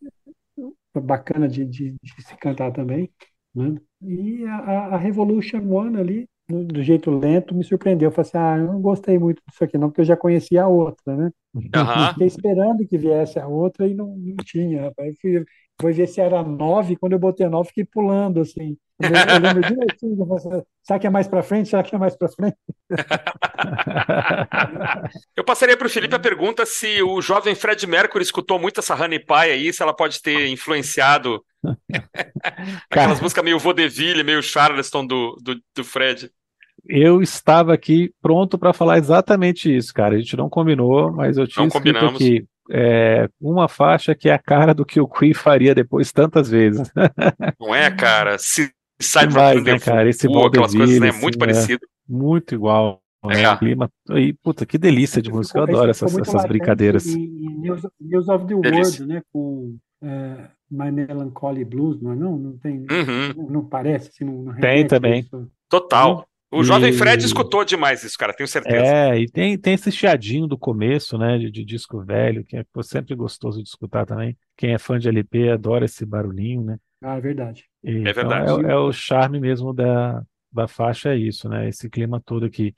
bacana 1.01 1.47
de, 1.47 1.65
de, 1.65 1.95
de, 2.01 2.23
se 2.23 2.37
cantar 2.37 2.71
também. 2.71 3.09
Né? 3.55 3.75
E 4.01 4.45
a, 4.45 4.95
a 4.95 4.97
Revolution 4.97 5.61
One 5.71 5.97
ali, 5.97 6.27
do, 6.47 6.63
do, 6.63 6.83
jeito 6.83 7.09
lento, 7.09 7.55
me 7.55 7.63
surpreendeu. 7.63 8.09
Eu 8.09 8.11
falei 8.11 8.29
assim, 8.29 8.37
ah, 8.37 8.57
eu 8.57 8.73
não 8.73 8.81
gostei 8.81 9.17
muito 9.17 9.41
disso 9.47 9.63
aqui 9.63 9.77
não, 9.77 9.89
porque 9.89 10.01
eu 10.01 10.05
já 10.05 10.17
conhecia 10.17 10.63
a 10.63 10.67
outra, 10.67 11.15
né? 11.15 11.31
Uhum. 11.53 11.63
Fiquei 12.09 12.27
esperando 12.27 12.85
que 12.85 12.97
viesse 12.97 13.39
a 13.39 13.47
outra 13.47 13.87
e 13.87 13.93
não, 13.95 14.15
não 14.15 14.35
tinha, 14.43 14.83
rapaz. 14.83 15.15
Fui, 15.19 15.43
fui 15.79 15.93
ver 15.93 16.07
se 16.07 16.21
era 16.21 16.43
nove, 16.43 16.95
quando 16.95 17.13
eu 17.13 17.19
botei 17.19 17.45
a 17.45 17.49
nove, 17.49 17.69
fiquei 17.69 17.85
pulando, 17.85 18.41
assim. 18.41 18.77
Eu, 18.99 19.09
eu 19.09 19.39
lembro 19.41 19.61
direitinho, 19.61 20.27
será 20.81 20.99
que 20.99 21.07
é 21.07 21.09
mais 21.09 21.27
para 21.27 21.43
frente? 21.43 21.69
Será 21.69 21.83
que 21.83 21.93
é 21.93 21.97
mais 21.97 22.15
para 22.15 22.29
frente? 22.29 22.55
eu 25.35 25.43
passaria 25.43 25.75
para 25.75 25.87
o 25.87 25.89
Felipe 25.89 26.15
a 26.15 26.19
pergunta 26.19 26.65
se 26.65 27.03
o 27.03 27.21
jovem 27.21 27.55
Fred 27.55 27.85
Mercury 27.85 28.23
escutou 28.23 28.57
muito 28.57 28.79
essa 28.79 28.95
Honey 28.95 29.19
Pie 29.19 29.51
aí, 29.51 29.73
se 29.73 29.83
ela 29.83 29.93
pode 29.93 30.21
ter 30.21 30.47
influenciado 30.47 31.43
aquelas 32.89 33.19
músicas 33.19 33.43
meio 33.43 33.59
vaudeville, 33.59 34.23
meio 34.23 34.41
Charleston 34.41 35.05
do, 35.05 35.35
do, 35.41 35.59
do 35.75 35.83
Fred. 35.83 36.31
Eu 36.87 37.21
estava 37.21 37.73
aqui 37.73 38.13
pronto 38.21 38.57
para 38.57 38.71
falar 38.71 38.97
exatamente 38.97 39.75
isso, 39.75 39.93
cara. 39.93 40.15
A 40.15 40.19
gente 40.19 40.37
não 40.37 40.49
combinou, 40.49 41.11
mas 41.11 41.37
eu 41.37 41.45
tinha 41.47 41.63
não 41.63 41.67
escrito 41.67 41.95
combinamos. 41.95 42.21
aqui 42.21 42.47
é, 42.71 43.29
uma 43.39 43.67
faixa 43.67 44.15
que 44.15 44.29
é 44.29 44.33
a 44.33 44.39
cara 44.39 44.73
do 44.73 44.85
que 44.85 44.99
o 44.99 45.07
Queen 45.07 45.33
faria 45.33 45.75
depois 45.75 46.11
tantas 46.11 46.49
vezes. 46.49 46.91
Não 47.59 47.73
é, 47.73 47.91
cara? 47.91 48.37
Se 48.37 48.71
sai 48.99 49.27
mais, 49.27 49.63
né, 49.63 49.79
cara? 49.79 50.09
Esse 50.09 50.27
Pô, 50.27 50.45
aquelas 50.45 50.73
coisas, 50.73 50.99
né? 50.99 51.11
Muito 51.11 51.35
é, 51.35 51.39
parecido. 51.39 51.85
Muito 52.07 52.55
igual. 52.55 53.01
Né? 53.25 53.43
É. 53.43 53.57
Clima, 53.57 53.89
e, 54.11 54.33
puta, 54.33 54.65
que 54.65 54.77
delícia 54.77 55.21
de 55.21 55.31
música. 55.31 55.59
Eu 55.59 55.63
adoro 55.63 55.89
essas, 55.89 56.15
essas 56.17 56.45
brincadeiras. 56.45 57.07
Em, 57.07 57.27
News, 57.59 57.81
News 57.99 58.29
of 58.29 58.45
the 58.45 58.53
World, 58.53 59.05
né? 59.05 59.21
Com 59.31 59.77
uh, 60.03 60.47
My 60.69 60.91
Melancholy 60.91 61.65
Blues, 61.65 62.01
não 62.01 62.11
é? 62.11 62.15
Não, 62.15 62.37
não 62.37 62.57
tem. 62.57 62.79
Uhum. 62.79 63.33
Não, 63.35 63.49
não, 63.49 63.65
parece, 63.65 64.09
assim, 64.09 64.25
não, 64.25 64.43
não 64.43 64.55
Tem 64.55 64.85
também. 64.85 65.21
Isso. 65.21 65.49
Total. 65.69 66.27
O 66.55 66.63
Jovem 66.63 66.93
Fred 66.93 67.25
escutou 67.25 67.65
demais 67.65 68.03
isso, 68.03 68.17
cara, 68.17 68.33
tenho 68.33 68.47
certeza. 68.47 68.85
É, 68.85 69.19
e 69.19 69.27
tem, 69.27 69.57
tem 69.57 69.73
esse 69.73 69.91
chiadinho 69.91 70.47
do 70.47 70.57
começo, 70.57 71.17
né, 71.17 71.37
de, 71.37 71.51
de 71.51 71.65
disco 71.65 72.03
velho, 72.03 72.43
que 72.45 72.55
é 72.55 72.63
sempre 72.81 73.13
gostoso 73.15 73.61
de 73.61 73.67
escutar 73.67 74.05
também. 74.05 74.37
Quem 74.55 74.73
é 74.73 74.77
fã 74.77 74.97
de 74.97 75.09
LP 75.09 75.49
adora 75.49 75.85
esse 75.85 76.05
barulhinho, 76.05 76.63
né? 76.63 76.77
Ah, 77.01 77.17
é 77.17 77.21
verdade. 77.21 77.65
E, 77.83 77.89
é 77.89 77.99
então, 77.99 78.13
verdade. 78.13 78.65
É, 78.65 78.71
é, 78.71 78.75
o 78.75 78.91
charme 78.91 79.39
mesmo 79.39 79.73
da, 79.73 80.23
da 80.51 80.67
faixa, 80.67 81.13
é 81.13 81.17
isso, 81.17 81.49
né? 81.49 81.67
Esse 81.67 81.89
clima 81.89 82.21
todo 82.25 82.45
aqui. 82.45 82.73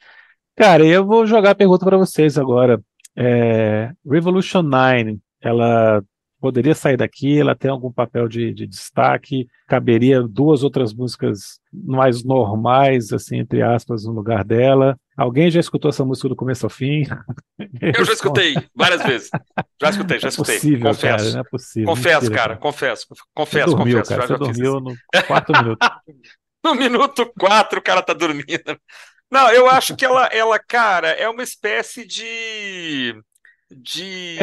Cara, 0.56 0.84
eu 0.86 1.06
vou 1.06 1.28
jogar 1.28 1.52
a 1.52 1.56
pergunta 1.56 1.86
para 1.86 1.98
vocês 1.98 2.38
agora. 2.38 2.82
É, 3.16 3.92
Revolution 4.06 4.64
9, 4.64 5.20
ela 5.40 6.04
poderia 6.40 6.76
sair 6.76 6.98
daqui, 6.98 7.40
ela 7.40 7.56
tem 7.56 7.70
algum 7.70 7.92
papel 7.92 8.28
de, 8.28 8.54
de, 8.54 8.68
destaque, 8.68 9.48
caberia 9.68 10.22
duas 10.22 10.64
outras 10.64 10.94
músicas 10.94 11.60
mais 11.74 12.24
normais, 12.24 13.12
assim, 13.12 13.38
entre 13.38 13.62
aspas, 13.62 14.06
no 14.06 14.12
lugar 14.12 14.44
dela. 14.44 14.98
Alguém 15.16 15.50
já 15.50 15.60
escutou 15.60 15.90
essa 15.90 16.06
música 16.06 16.30
do 16.30 16.36
começo 16.36 16.66
ao 16.66 16.70
fim? 16.70 17.04
Eu 17.82 18.06
já 18.06 18.14
escutei 18.14 18.56
várias 18.76 19.04
vezes. 19.04 19.30
Já 19.82 19.90
escutei, 19.90 20.20
já 20.20 20.28
escutei. 20.30 20.56
É 20.56 20.60
possível, 20.60 20.88
confesso. 20.88 21.18
Cara, 21.18 21.32
não 21.32 21.40
é 21.40 21.44
possível. 21.44 21.88
Confesso, 21.90 22.22
Mentira, 22.22 22.36
cara, 22.36 22.58
confesso. 22.58 23.08
Confesso, 23.34 23.72
você 23.72 23.76
dormiu, 23.76 23.98
confesso. 24.00 24.10
Cara, 24.10 24.22
já, 24.22 24.28
você 24.28 24.34
já 24.34 24.38
dormiu 24.38 24.80
no 24.80 25.24
quarto 25.26 25.52
minuto. 25.52 25.80
no 26.64 26.76
minuto 26.76 27.34
quatro 27.40 27.80
o 27.80 27.84
cara 27.84 28.02
tá 28.02 28.14
dormindo. 28.14 28.80
Não, 29.30 29.50
eu 29.52 29.70
acho 29.70 29.96
que 29.96 30.06
ela, 30.06 30.28
ela, 30.28 30.58
cara, 30.58 31.10
é 31.10 31.28
uma 31.28 31.44
espécie 31.44 32.06
de 32.06 33.20
de, 33.70 34.38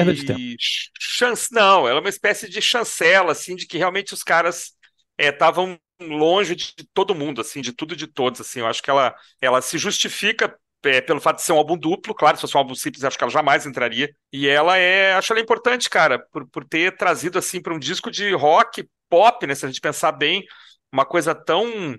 chance, 0.98 1.52
não, 1.52 1.88
ela 1.88 1.98
é 1.98 2.00
uma 2.00 2.08
espécie 2.08 2.48
de 2.48 2.60
chancela, 2.60 3.32
assim, 3.32 3.56
de 3.56 3.66
que 3.66 3.78
realmente 3.78 4.12
os 4.12 4.22
caras 4.22 4.72
estavam 5.18 5.78
é, 6.00 6.04
longe 6.04 6.54
de 6.54 6.74
todo 6.92 7.14
mundo, 7.14 7.40
assim, 7.40 7.60
de 7.60 7.72
tudo 7.72 7.94
e 7.94 7.96
de 7.96 8.06
todos, 8.06 8.40
assim, 8.40 8.60
eu 8.60 8.66
acho 8.66 8.82
que 8.82 8.90
ela, 8.90 9.14
ela 9.40 9.62
se 9.62 9.78
justifica 9.78 10.54
é, 10.84 11.00
pelo 11.00 11.20
fato 11.20 11.36
de 11.36 11.42
ser 11.42 11.52
um 11.52 11.56
álbum 11.56 11.78
duplo, 11.78 12.14
claro, 12.14 12.36
se 12.36 12.42
fosse 12.42 12.56
um 12.56 12.60
álbum 12.60 12.74
simples, 12.74 13.04
acho 13.04 13.16
que 13.16 13.24
ela 13.24 13.30
jamais 13.30 13.64
entraria, 13.64 14.14
e 14.32 14.46
ela 14.46 14.76
é, 14.76 15.14
acho 15.14 15.32
ela 15.32 15.40
importante, 15.40 15.88
cara, 15.88 16.18
por, 16.30 16.46
por 16.48 16.64
ter 16.64 16.96
trazido, 16.96 17.38
assim, 17.38 17.62
para 17.62 17.74
um 17.74 17.78
disco 17.78 18.10
de 18.10 18.32
rock, 18.34 18.86
pop, 19.08 19.46
né, 19.46 19.54
se 19.54 19.64
a 19.64 19.68
gente 19.68 19.80
pensar 19.80 20.12
bem, 20.12 20.44
uma 20.92 21.06
coisa 21.06 21.34
tão 21.34 21.96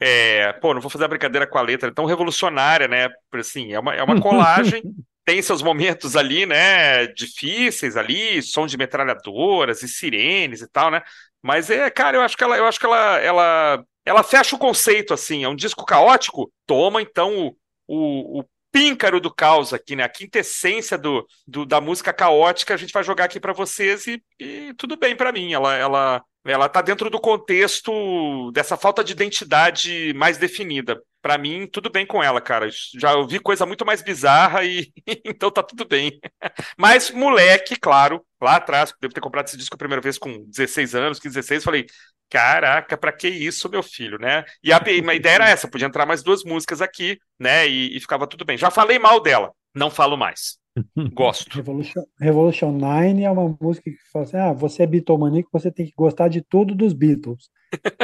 é, 0.00 0.52
pô, 0.54 0.74
não 0.74 0.80
vou 0.80 0.90
fazer 0.90 1.04
a 1.04 1.08
brincadeira 1.08 1.46
com 1.46 1.56
a 1.56 1.62
letra, 1.62 1.88
é 1.88 1.92
tão 1.92 2.04
revolucionária, 2.04 2.88
né? 2.88 3.08
Assim, 3.32 3.72
é 3.72 3.78
uma, 3.78 3.94
é 3.94 4.02
uma 4.02 4.18
colagem 4.20 4.82
tem 5.24 5.40
seus 5.42 5.62
momentos 5.62 6.16
ali, 6.16 6.46
né, 6.46 7.06
difíceis 7.08 7.96
ali, 7.96 8.42
som 8.42 8.66
de 8.66 8.76
metralhadoras 8.76 9.82
e 9.82 9.88
sirenes 9.88 10.60
e 10.60 10.68
tal, 10.68 10.90
né? 10.90 11.02
Mas 11.42 11.70
é, 11.70 11.90
cara, 11.90 12.16
eu 12.16 12.22
acho 12.22 12.36
que 12.36 12.44
ela, 12.44 12.56
eu 12.56 12.66
acho 12.66 12.78
que 12.78 12.86
ela, 12.86 13.18
ela, 13.18 13.84
ela 14.04 14.22
fecha 14.22 14.56
o 14.56 14.58
conceito 14.58 15.14
assim, 15.14 15.44
é 15.44 15.48
um 15.48 15.56
disco 15.56 15.84
caótico. 15.84 16.52
Toma 16.66 17.02
então 17.02 17.48
o, 17.48 17.56
o, 17.86 18.40
o 18.40 18.44
píncaro 18.72 19.20
do 19.20 19.32
caos 19.32 19.72
aqui, 19.72 19.94
né? 19.94 20.04
A 20.04 20.08
quintessência 20.08 20.98
do, 20.98 21.26
do 21.46 21.64
da 21.64 21.80
música 21.80 22.12
caótica 22.12 22.74
a 22.74 22.76
gente 22.76 22.92
vai 22.92 23.04
jogar 23.04 23.24
aqui 23.24 23.38
para 23.38 23.52
vocês 23.52 24.06
e, 24.06 24.22
e, 24.40 24.74
tudo 24.76 24.96
bem 24.96 25.14
para 25.16 25.32
mim. 25.32 25.52
Ela, 25.52 25.76
ela, 25.76 26.22
ela 26.44 26.68
tá 26.68 26.82
dentro 26.82 27.08
do 27.08 27.20
contexto 27.20 28.50
dessa 28.52 28.76
falta 28.76 29.04
de 29.04 29.12
identidade 29.12 30.12
mais 30.14 30.38
definida 30.38 31.00
para 31.24 31.38
mim, 31.38 31.66
tudo 31.66 31.88
bem 31.88 32.04
com 32.04 32.22
ela, 32.22 32.38
cara. 32.38 32.68
Já 33.00 33.14
ouvi 33.14 33.40
coisa 33.40 33.64
muito 33.64 33.82
mais 33.86 34.02
bizarra 34.02 34.62
e 34.62 34.92
então 35.24 35.50
tá 35.50 35.62
tudo 35.62 35.88
bem. 35.88 36.20
Mas, 36.76 37.10
moleque, 37.10 37.76
claro, 37.76 38.22
lá 38.38 38.56
atrás, 38.56 38.92
devo 39.00 39.14
ter 39.14 39.22
comprado 39.22 39.46
esse 39.46 39.56
disco 39.56 39.74
a 39.74 39.78
primeira 39.78 40.02
vez 40.02 40.18
com 40.18 40.44
16 40.44 40.94
anos, 40.94 41.18
15, 41.18 41.34
16, 41.36 41.64
falei, 41.64 41.86
caraca, 42.28 42.94
pra 42.98 43.10
que 43.10 43.26
isso, 43.26 43.70
meu 43.70 43.82
filho, 43.82 44.18
né? 44.18 44.44
E 44.62 44.70
a, 44.70 44.76
a 44.76 45.14
ideia 45.14 45.34
era 45.36 45.48
essa, 45.48 45.66
podia 45.66 45.86
entrar 45.86 46.04
mais 46.04 46.22
duas 46.22 46.44
músicas 46.44 46.82
aqui, 46.82 47.18
né? 47.40 47.66
E, 47.66 47.96
e 47.96 48.00
ficava 48.00 48.26
tudo 48.26 48.44
bem. 48.44 48.58
Já 48.58 48.70
falei 48.70 48.98
mal 48.98 49.18
dela, 49.18 49.50
não 49.74 49.90
falo 49.90 50.18
mais. 50.18 50.58
Gosto. 51.14 51.56
Revolution, 51.56 52.02
Revolution 52.20 52.70
9 52.70 53.22
é 53.22 53.30
uma 53.30 53.56
música 53.58 53.90
que 53.90 54.10
fala 54.12 54.26
assim: 54.26 54.36
ah, 54.36 54.52
você 54.52 54.82
é 54.82 54.86
bitomaníaco, 54.86 55.48
você 55.50 55.72
tem 55.72 55.86
que 55.86 55.94
gostar 55.96 56.28
de 56.28 56.42
tudo 56.42 56.74
dos 56.74 56.92
Beatles. 56.92 57.48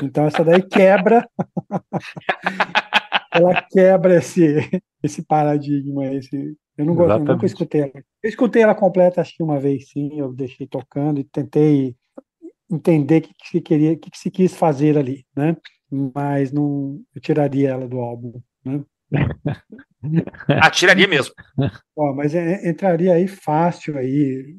Então 0.02 0.24
essa 0.24 0.42
daí 0.42 0.62
quebra 0.62 1.28
ela 3.32 3.62
quebra 3.62 4.16
esse, 4.16 4.56
esse 5.02 5.22
paradigma. 5.22 6.06
Esse, 6.06 6.56
eu 6.76 6.84
não 6.84 6.94
gosto, 6.94 7.18
eu 7.18 7.24
nunca 7.24 7.46
escutei 7.46 7.82
ela. 7.82 7.92
Eu 8.22 8.28
escutei 8.28 8.62
ela 8.62 8.74
completa, 8.74 9.20
acho 9.20 9.34
que 9.36 9.42
uma 9.42 9.58
vez 9.58 9.90
sim, 9.90 10.18
eu 10.18 10.32
deixei 10.32 10.66
tocando 10.66 11.20
e 11.20 11.24
tentei 11.24 11.96
entender 12.70 13.18
o 13.18 13.22
que, 13.22 13.34
que 13.34 13.48
se 13.48 13.60
queria, 13.60 13.92
o 13.92 13.98
que, 13.98 14.10
que 14.10 14.18
se 14.18 14.30
quis 14.30 14.54
fazer 14.54 14.96
ali, 14.96 15.24
né? 15.36 15.56
Mas 16.14 16.52
não, 16.52 17.00
eu 17.14 17.20
tiraria 17.20 17.70
ela 17.70 17.88
do 17.88 17.98
álbum, 17.98 18.40
né? 18.64 18.84
Atiraria 20.62 21.08
mesmo. 21.08 21.34
Ó, 21.96 22.14
mas 22.14 22.34
é, 22.34 22.68
entraria 22.68 23.14
aí 23.14 23.26
fácil 23.26 23.98
aí 23.98 24.56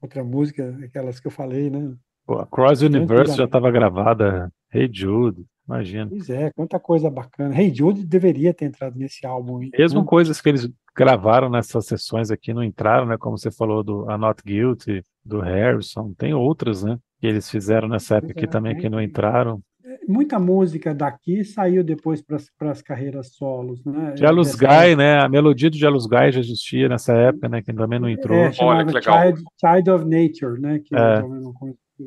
outra 0.00 0.22
música, 0.22 0.78
aquelas 0.84 1.18
que 1.18 1.26
eu 1.26 1.30
falei, 1.30 1.70
né? 1.70 1.94
Pô, 2.26 2.38
a 2.38 2.46
Cross 2.46 2.82
Universe 2.82 3.36
já 3.36 3.44
estava 3.44 3.70
gravada. 3.70 4.52
Hey 4.72 4.88
Jude, 4.92 5.44
imagina. 5.66 6.08
Pois 6.08 6.28
é, 6.30 6.50
quanta 6.50 6.78
coisa 6.78 7.10
bacana. 7.10 7.58
Hey 7.58 7.74
Jude 7.74 8.04
deveria 8.04 8.52
ter 8.52 8.66
entrado 8.66 8.98
nesse 8.98 9.26
álbum. 9.26 9.60
Mesmo 9.76 10.00
né? 10.00 10.06
coisas 10.06 10.40
que 10.40 10.48
eles 10.48 10.68
gravaram 10.94 11.48
nessas 11.48 11.86
sessões 11.86 12.30
aqui 12.30 12.52
não 12.52 12.62
entraram, 12.62 13.06
né? 13.06 13.16
Como 13.18 13.38
você 13.38 13.50
falou 13.50 13.82
do 13.82 14.08
A 14.10 14.18
Not 14.18 14.42
Guilty, 14.44 15.04
do 15.24 15.40
Harrison, 15.40 16.12
tem 16.16 16.34
outras, 16.34 16.82
né? 16.82 16.98
Que 17.20 17.26
eles 17.26 17.50
fizeram 17.50 17.88
nessa 17.88 18.16
época 18.16 18.32
aqui 18.32 18.44
é, 18.44 18.48
também 18.48 18.76
que 18.76 18.88
não 18.88 19.00
entraram. 19.00 19.60
É, 19.84 19.98
muita 20.06 20.38
música 20.38 20.94
daqui 20.94 21.44
saiu 21.44 21.82
depois 21.82 22.22
para 22.22 22.70
as 22.70 22.82
carreiras 22.82 23.34
solos, 23.34 23.84
né? 23.84 24.14
Jealous 24.16 24.54
Guy, 24.54 24.66
época. 24.66 24.96
né? 24.96 25.20
A 25.20 25.28
melodia 25.28 25.70
do 25.70 25.76
Jealous 25.76 26.06
Guy 26.06 26.32
já 26.32 26.40
existia 26.40 26.88
nessa 26.88 27.12
época, 27.14 27.48
né? 27.48 27.62
Que 27.62 27.72
também 27.72 27.98
não 27.98 28.08
entrou. 28.08 28.38
É, 28.38 28.52
Olha 28.60 28.84
que 28.84 28.92
legal. 28.92 29.22
Child, 29.22 29.42
Child 29.60 29.90
of 29.90 30.04
Nature, 30.04 30.60
né? 30.60 30.80
Que 30.84 30.94
é. 30.94 31.20
eu 31.20 31.28
não 31.28 31.54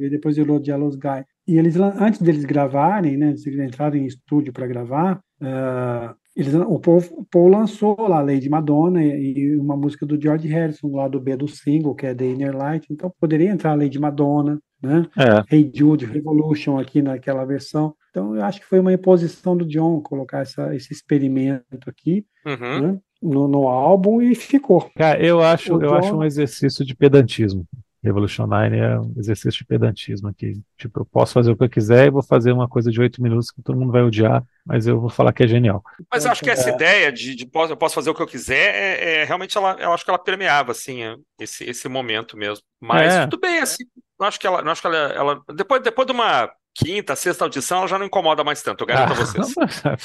depois 0.10 0.36
virou 0.36 0.64
Jealous 0.64 0.96
Guy. 0.96 1.24
E 1.48 1.58
eles, 1.58 1.76
antes 1.78 2.22
deles 2.22 2.44
gravarem, 2.44 3.18
né, 3.18 3.28
antes 3.28 3.44
de 3.44 3.62
entrarem 3.62 4.04
em 4.04 4.08
estúdio 4.08 4.52
para 4.52 4.66
gravar, 4.66 5.22
uh, 5.42 6.16
eles, 6.36 6.54
o, 6.54 6.80
Paul, 6.80 7.02
o 7.12 7.26
Paul 7.26 7.48
lançou 7.48 7.96
lá 8.10 8.18
a 8.18 8.24
Lady 8.24 8.50
Madonna 8.50 9.02
e, 9.02 9.38
e, 9.38 9.56
uma 9.56 9.78
música 9.78 10.06
do 10.06 10.20
George 10.22 10.48
Harrison, 10.50 10.94
lá 10.94 11.08
do 11.08 11.20
B 11.20 11.38
do 11.38 11.48
single, 11.48 11.96
que 11.96 12.06
é 12.06 12.14
The 12.14 12.26
Inner 12.26 12.56
Light. 12.56 12.88
Então 12.92 13.14
poderia 13.22 13.50
entrar 13.50 13.72
a 13.72 13.76
Lady 13.76 13.98
Madonna, 13.98 14.60
né? 14.82 15.08
É. 15.18 15.56
Hey 15.56 15.72
Jude, 15.74 16.06
Revolution 16.06 16.78
aqui 16.78 17.02
naquela 17.02 17.46
versão. 17.46 17.96
Então 18.10 18.36
eu 18.36 18.44
acho 18.44 18.60
que 18.60 18.66
foi 18.66 18.80
uma 18.80 18.92
imposição 18.92 19.56
do 19.56 19.66
John 19.66 20.02
colocar 20.02 20.40
essa, 20.40 20.76
esse 20.76 20.92
experimento 20.92 21.88
aqui. 21.90 22.26
Uhum. 22.46 22.82
Né? 22.82 23.00
No, 23.22 23.48
no, 23.48 23.68
álbum 23.70 24.22
e 24.22 24.36
ficou. 24.36 24.90
Cara, 24.96 25.20
eu 25.24 25.42
acho, 25.42 25.72
eu 25.72 25.80
John... 25.80 25.96
acho 25.96 26.16
um 26.18 26.24
exercício 26.24 26.86
de 26.86 26.94
pedantismo. 26.94 27.66
Revolution 28.06 28.46
9 28.46 28.78
é 28.78 29.00
um 29.00 29.14
exercício 29.18 29.60
de 29.60 29.66
pedantismo 29.66 30.28
aqui. 30.28 30.62
Tipo, 30.78 31.02
eu 31.02 31.06
posso 31.06 31.34
fazer 31.34 31.52
o 31.52 31.58
que 31.58 31.64
eu 31.64 31.70
quiser 31.70 32.06
e 32.06 32.12
vou 32.12 32.22
fazer 32.22 32.52
uma 32.52 32.70
coisa 32.70 32.92
de 32.92 33.02
oito 33.02 33.22
minutos 33.22 33.50
que 33.50 33.64
todo 33.64 33.80
mundo 33.80 33.92
vai 33.92 34.04
odiar, 34.04 34.44
mas 34.64 34.86
eu 34.86 35.02
vou 35.02 35.10
falar 35.10 35.34
que 35.34 35.44
é 35.44 35.48
genial. 35.48 35.84
Mas 36.12 36.24
eu 36.24 36.32
acho 36.32 36.44
que 36.44 36.50
essa 36.50 36.70
é. 36.70 36.74
ideia 36.74 37.12
de, 37.12 37.36
de 37.36 37.48
posso, 37.48 37.74
eu 37.74 37.78
posso 37.78 37.96
fazer 37.96 38.12
o 38.12 38.16
que 38.16 38.22
eu 38.22 38.28
quiser, 38.28 38.76
é, 38.76 39.22
é, 39.22 39.24
realmente 39.24 39.58
ela, 39.58 39.76
eu 39.80 39.92
acho 39.92 40.06
que 40.06 40.12
ela 40.12 40.20
permeava 40.20 40.72
assim 40.72 41.00
esse, 41.40 41.64
esse 41.64 41.90
momento 41.90 42.38
mesmo. 42.38 42.64
Mas 42.80 43.14
é. 43.14 43.22
tudo 43.28 43.40
bem, 43.40 43.60
assim, 43.60 43.84
eu 44.20 44.26
acho 44.26 44.40
que 44.40 44.46
ela, 44.46 44.62
eu 44.62 44.70
acho 44.70 44.82
que 44.82 44.88
ela, 44.88 44.98
ela, 44.98 45.42
depois, 45.56 45.82
depois 45.82 46.06
de 46.06 46.14
uma 46.14 46.52
quinta, 46.76 47.16
sexta 47.16 47.44
audição, 47.44 47.80
ela 47.80 47.88
já 47.88 47.98
não 47.98 48.06
incomoda 48.06 48.44
mais 48.44 48.62
tanto, 48.62 48.84
eu 48.84 48.88
garanto 48.88 49.14
ah, 49.14 49.14
a 49.14 49.18
vocês. 49.26 49.56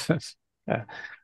é. 0.09 0.17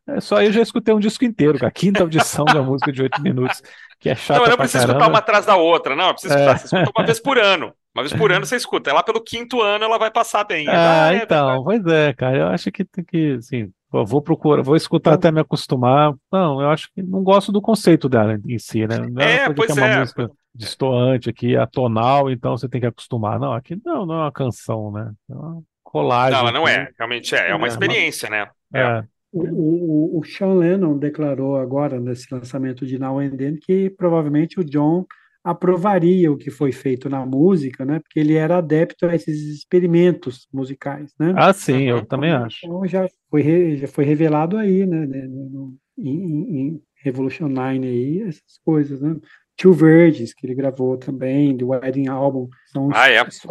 É 0.07 0.21
só 0.21 0.41
eu 0.41 0.51
já 0.51 0.61
escutei 0.61 0.93
um 0.93 0.99
disco 0.99 1.25
inteiro, 1.25 1.65
a 1.65 1.71
quinta 1.71 2.01
audição 2.01 2.45
da 2.45 2.61
música 2.63 2.91
de 2.91 3.01
oito 3.01 3.21
minutos, 3.21 3.61
que 3.99 4.09
é 4.09 4.15
chata. 4.15 4.39
Não, 4.39 4.49
não 4.49 4.57
precisa 4.57 4.85
escutar 4.85 5.09
uma 5.09 5.19
atrás 5.19 5.45
da 5.45 5.57
outra, 5.57 5.95
não, 5.95 6.13
precisa 6.13 6.33
escutar, 6.33 6.55
é. 6.55 6.57
você 6.57 6.65
escuta 6.65 6.91
uma 6.97 7.05
vez 7.05 7.19
por 7.19 7.37
ano. 7.37 7.73
Uma 7.93 8.03
vez 8.03 8.13
por 8.13 8.31
ano 8.31 8.45
você 8.45 8.55
escuta. 8.55 8.89
É 8.91 8.93
lá 8.93 9.01
pelo 9.01 9.19
quinto 9.19 9.59
ano 9.59 9.83
ela 9.83 9.97
vai 9.97 10.11
passar 10.11 10.43
bem. 10.43 10.67
Ah, 10.67 11.07
ah 11.07 11.13
é, 11.13 11.23
então, 11.23 11.63
pois 11.63 11.83
é, 11.87 12.13
cara. 12.13 12.37
Eu 12.37 12.47
acho 12.49 12.71
que 12.71 12.85
tem 12.85 13.03
que, 13.03 13.33
assim, 13.39 13.71
eu 13.91 14.05
vou 14.05 14.21
procurar, 14.21 14.61
vou 14.61 14.75
escutar 14.75 15.13
até 15.13 15.31
me 15.31 15.41
acostumar. 15.41 16.13
Não, 16.31 16.61
eu 16.61 16.69
acho 16.69 16.89
que 16.93 17.01
não 17.01 17.23
gosto 17.23 17.51
do 17.51 17.59
conceito 17.59 18.07
dela 18.07 18.39
em 18.47 18.59
si, 18.59 18.85
né? 18.85 18.99
Não 18.99 19.21
é, 19.21 19.45
é 19.45 19.53
pois 19.53 19.75
é 19.75 19.81
uma 19.81 19.87
é. 19.87 19.99
música 19.99 20.29
distoante 20.53 21.29
aqui, 21.29 21.57
atonal, 21.57 22.29
então 22.29 22.55
você 22.55 22.69
tem 22.69 22.79
que 22.79 22.87
acostumar. 22.87 23.39
Não, 23.39 23.51
aqui 23.51 23.75
não, 23.83 24.05
não 24.05 24.15
é 24.15 24.21
uma 24.23 24.31
canção, 24.31 24.91
né? 24.91 25.11
É 25.29 25.33
uma 25.33 25.61
colagem. 25.83 26.33
Não, 26.33 26.39
ela 26.39 26.51
não 26.51 26.67
é, 26.67 26.91
realmente 26.97 27.33
é, 27.33 27.49
é 27.49 27.55
uma 27.55 27.65
é, 27.65 27.69
experiência, 27.69 28.29
né? 28.29 28.47
É. 28.73 29.03
O, 29.31 29.43
o, 29.43 30.19
o, 30.19 30.23
Sean 30.23 30.53
Lennon 30.53 30.97
declarou 30.97 31.57
agora, 31.57 31.99
nesse 31.99 32.33
lançamento 32.33 32.85
de 32.85 32.97
Now 32.97 33.19
and 33.19 33.31
Then, 33.31 33.57
que 33.57 33.89
provavelmente 33.89 34.59
o 34.59 34.63
John 34.63 35.05
aprovaria 35.43 36.31
o 36.31 36.37
que 36.37 36.51
foi 36.51 36.71
feito 36.71 37.09
na 37.09 37.25
música, 37.25 37.85
né? 37.85 37.99
Porque 37.99 38.19
ele 38.19 38.33
era 38.33 38.57
adepto 38.57 39.05
a 39.05 39.15
esses 39.15 39.43
experimentos 39.43 40.47
musicais, 40.53 41.13
né? 41.19 41.33
Ah, 41.37 41.53
sim, 41.53 41.83
eu 41.83 41.97
então, 41.97 42.07
também 42.07 42.31
acho. 42.31 42.65
Então 42.65 42.85
já 42.85 43.07
foi, 43.29 43.77
já 43.77 43.87
foi 43.87 44.03
revelado 44.03 44.57
aí, 44.57 44.85
né? 44.85 45.05
No, 45.05 45.73
em, 45.97 46.67
em 46.67 46.81
Revolution 47.01 47.47
9 47.47 47.87
aí, 47.87 48.21
essas 48.23 48.57
coisas, 48.63 49.01
né? 49.01 49.15
Two 49.55 49.73
Virgins, 49.73 50.33
que 50.33 50.45
ele 50.45 50.53
gravou 50.53 50.97
também, 50.97 51.55
do 51.55 51.69
Wedding 51.69 52.07
Album, 52.07 52.47
são 52.67 52.89
ah, 52.93 53.09
é? 53.09 53.27
só, 53.29 53.49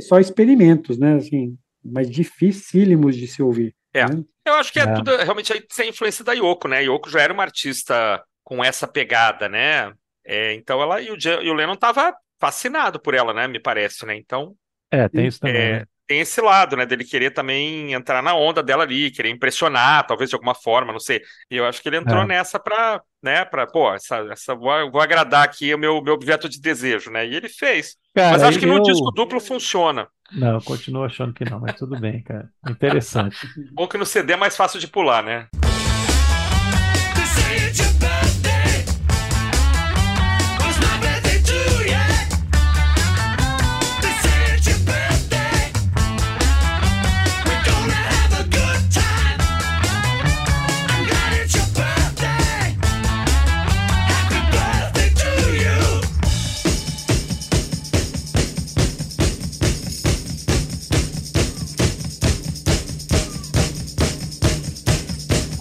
só 0.00 0.20
experimentos, 0.20 0.98
né? 0.98 1.14
Assim, 1.14 1.56
mas 1.84 2.10
dificílimos 2.10 3.16
de 3.16 3.26
se 3.26 3.42
ouvir. 3.42 3.74
É. 3.98 4.08
Né? 4.08 4.24
Eu 4.44 4.54
acho 4.54 4.72
que 4.72 4.80
é, 4.80 4.84
é. 4.84 4.94
tudo 4.94 5.16
realmente 5.16 5.52
aí 5.52 5.64
sem 5.70 5.90
influência 5.90 6.24
da 6.24 6.32
Yoko, 6.32 6.68
né? 6.68 6.82
Yoko 6.82 7.10
já 7.10 7.20
era 7.20 7.32
uma 7.32 7.42
artista 7.42 8.22
com 8.42 8.64
essa 8.64 8.86
pegada, 8.86 9.48
né? 9.48 9.92
É, 10.24 10.54
então 10.54 10.80
ela 10.80 11.00
e 11.00 11.10
o, 11.10 11.16
e 11.16 11.50
o 11.50 11.54
Lennon 11.54 11.76
tava 11.76 12.14
fascinado 12.40 13.00
por 13.00 13.14
ela, 13.14 13.34
né? 13.34 13.46
Me 13.46 13.60
parece, 13.60 14.06
né? 14.06 14.16
Então. 14.16 14.54
É, 14.90 15.08
tem 15.08 15.26
isso 15.26 15.40
também. 15.40 15.56
É? 15.56 15.86
Tem 16.08 16.20
esse 16.20 16.40
lado, 16.40 16.74
né, 16.74 16.86
dele 16.86 17.04
querer 17.04 17.30
também 17.30 17.92
entrar 17.92 18.22
na 18.22 18.34
onda 18.34 18.62
dela 18.62 18.82
ali, 18.82 19.10
querer 19.10 19.28
impressionar, 19.28 20.06
talvez 20.06 20.30
de 20.30 20.34
alguma 20.34 20.54
forma, 20.54 20.90
não 20.90 20.98
sei. 20.98 21.20
E 21.50 21.56
eu 21.56 21.66
acho 21.66 21.82
que 21.82 21.88
ele 21.88 21.98
entrou 21.98 22.22
é. 22.22 22.26
nessa 22.26 22.58
para, 22.58 23.02
né, 23.22 23.44
para, 23.44 23.66
pô, 23.66 23.92
essa, 23.92 24.16
essa 24.32 24.54
vou, 24.54 24.90
vou, 24.90 25.02
agradar 25.02 25.44
aqui 25.44 25.72
o 25.74 25.78
meu, 25.78 26.02
meu 26.02 26.14
objeto 26.14 26.48
de 26.48 26.58
desejo, 26.58 27.10
né? 27.10 27.26
E 27.26 27.34
ele 27.34 27.48
fez. 27.48 27.96
Cara, 28.14 28.32
mas 28.32 28.42
acho 28.42 28.58
que 28.58 28.64
eu... 28.64 28.72
no 28.72 28.82
disco 28.82 29.12
duplo 29.12 29.38
funciona. 29.38 30.08
Não, 30.32 30.54
eu 30.54 30.62
continuo 30.62 31.04
achando 31.04 31.34
que 31.34 31.44
não, 31.44 31.60
mas 31.60 31.76
tudo 31.76 32.00
bem, 32.00 32.22
cara. 32.22 32.48
Interessante. 32.66 33.36
Bom 33.72 33.86
que 33.86 33.98
no 33.98 34.06
CD 34.06 34.32
é 34.32 34.36
mais 34.36 34.56
fácil 34.56 34.80
de 34.80 34.88
pular, 34.88 35.22
né? 35.22 35.46